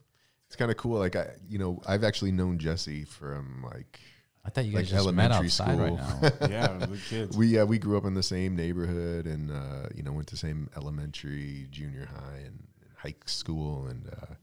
It's 0.47 0.57
kind 0.57 0.71
of 0.71 0.79
cool. 0.79 0.99
Like 0.99 1.17
I, 1.17 1.35
you 1.47 1.59
know, 1.59 1.83
I've 1.87 2.03
actually 2.03 2.33
known 2.33 2.59
Jesse 2.59 3.05
from 3.05 3.63
like 3.71 4.01
I 4.47 4.51
thought 4.51 4.65
you 4.65 4.73
Like 4.73 4.85
guys 4.85 4.91
just 4.91 5.13
met 5.13 5.33
elementary 5.33 5.47
outside 5.47 5.79
right 5.79 5.93
now. 5.93 6.21
yeah, 6.49 6.79
the 6.79 6.99
kids. 7.09 7.37
we. 7.37 7.49
Yeah, 7.49 7.65
we 7.65 7.79
grew 7.79 7.97
up 7.97 8.05
in 8.05 8.15
the 8.15 8.23
same 8.23 8.55
neighborhood, 8.55 9.27
and 9.27 9.51
uh, 9.51 9.89
you 9.95 10.05
know, 10.05 10.13
went 10.13 10.29
to 10.29 10.37
same 10.37 10.71
elementary, 10.77 11.67
junior 11.71 12.07
high, 12.07 12.39
and, 12.39 12.63
and 12.81 12.91
high 12.97 13.17
school, 13.25 13.89
and 13.89 14.09
uh, 14.09 14.35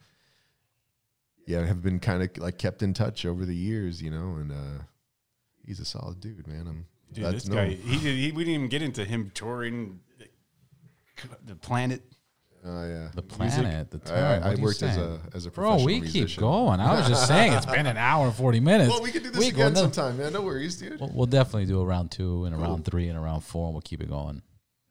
yeah, 1.47 1.65
have 1.65 1.81
been 1.81 1.99
kind 1.99 2.21
of 2.21 2.37
like 2.37 2.57
kept 2.57 2.83
in 2.83 2.93
touch 2.93 3.25
over 3.25 3.45
the 3.45 3.55
years, 3.55 4.01
you 4.01 4.11
know. 4.11 4.35
And 4.35 4.51
uh, 4.51 4.83
he's 5.65 5.79
a 5.79 5.85
solid 5.85 6.19
dude, 6.19 6.47
man. 6.47 6.67
I'm 6.67 6.85
Dude, 7.13 7.25
this 7.35 7.43
to 7.43 7.51
guy, 7.51 7.69
he, 7.69 7.99
did, 7.99 8.15
he 8.17 8.31
we 8.31 8.43
didn't 8.43 8.55
even 8.55 8.67
get 8.69 8.81
into 8.81 9.05
him 9.05 9.31
touring 9.33 9.99
the, 10.17 10.27
the 11.45 11.55
planet. 11.55 12.01
Oh 12.65 12.87
yeah, 12.87 13.09
The 13.13 13.21
Music. 13.21 13.29
planet, 13.29 13.91
the 13.91 13.99
I, 14.05 14.09
time. 14.09 14.17
I, 14.17 14.21
what 14.37 14.43
I 14.45 14.49
are 14.51 14.55
you 14.55 14.63
worked 14.63 14.83
as 14.83 14.97
a 14.97 15.19
as 15.33 15.45
a 15.45 15.51
Bro, 15.51 15.65
professional 15.77 15.85
we 15.85 16.01
keep 16.01 16.37
going. 16.37 16.79
I 16.79 16.97
was 16.97 17.07
just 17.09 17.27
saying 17.27 17.51
it's 17.53 17.65
been 17.65 17.85
an 17.87 17.97
hour 18.09 18.27
and 18.27 18.33
40 18.35 18.59
minutes. 18.61 18.89
Well, 18.89 19.01
we 19.03 19.11
can 19.11 19.21
do 19.23 19.31
this 19.31 19.39
We 19.39 19.51
go 19.51 19.55
again 19.57 19.67
another- 19.73 19.93
sometime, 19.93 20.17
man. 20.17 20.31
No 20.33 20.41
worries, 20.41 20.77
dude. 20.77 20.99
We'll, 20.99 21.11
we'll 21.13 21.25
definitely 21.25 21.65
do 21.65 21.81
a 21.81 21.85
round 21.85 22.11
two 22.11 22.45
and 22.45 22.55
a 22.55 22.57
Cool. 22.57 22.67
round 22.67 22.85
three 22.85 23.09
and 23.09 23.17
a 23.17 23.21
round 23.21 23.43
four, 23.43 23.65
and 23.65 23.73
we'll 23.73 23.81
keep 23.81 24.01
it 24.01 24.09
going. 24.09 24.41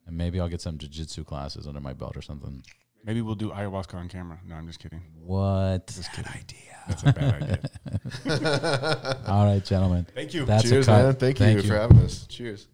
And 0.06 0.18
maybe 0.18 0.38
I'll 0.40 0.48
get 0.50 0.60
some 0.60 0.76
jujitsu 0.78 1.24
classes 1.24 1.66
under 1.66 1.80
my 1.80 1.92
belt 1.94 2.16
or 2.16 2.22
something. 2.22 2.62
Maybe 3.04 3.20
we'll 3.22 3.34
do 3.36 3.50
ayahuasca 3.50 3.94
on 3.94 4.08
camera. 4.08 4.38
No, 4.46 4.54
I'm 4.54 4.66
just 4.66 4.78
kidding. 4.78 5.00
What? 5.24 5.86
That's 5.86 6.06
a 6.06 6.16
good 6.16 6.26
idea. 6.26 6.58
That's 6.88 7.02
a 7.04 7.12
bad 7.12 7.42
idea. 8.24 9.18
All 9.26 9.46
right, 9.46 9.64
gentlemen. 9.64 10.06
Thank 10.14 10.34
you. 10.34 10.44
That's 10.44 10.64
a 10.64 10.68
Cheers, 10.68 10.86
cut. 10.86 11.02
man. 11.04 11.14
Thank, 11.14 11.38
Thank 11.38 11.56
you, 11.56 11.62
you. 11.62 11.68
for 11.68 11.76
having 11.76 11.98
us. 11.98 12.26
Cheers. 12.28 12.68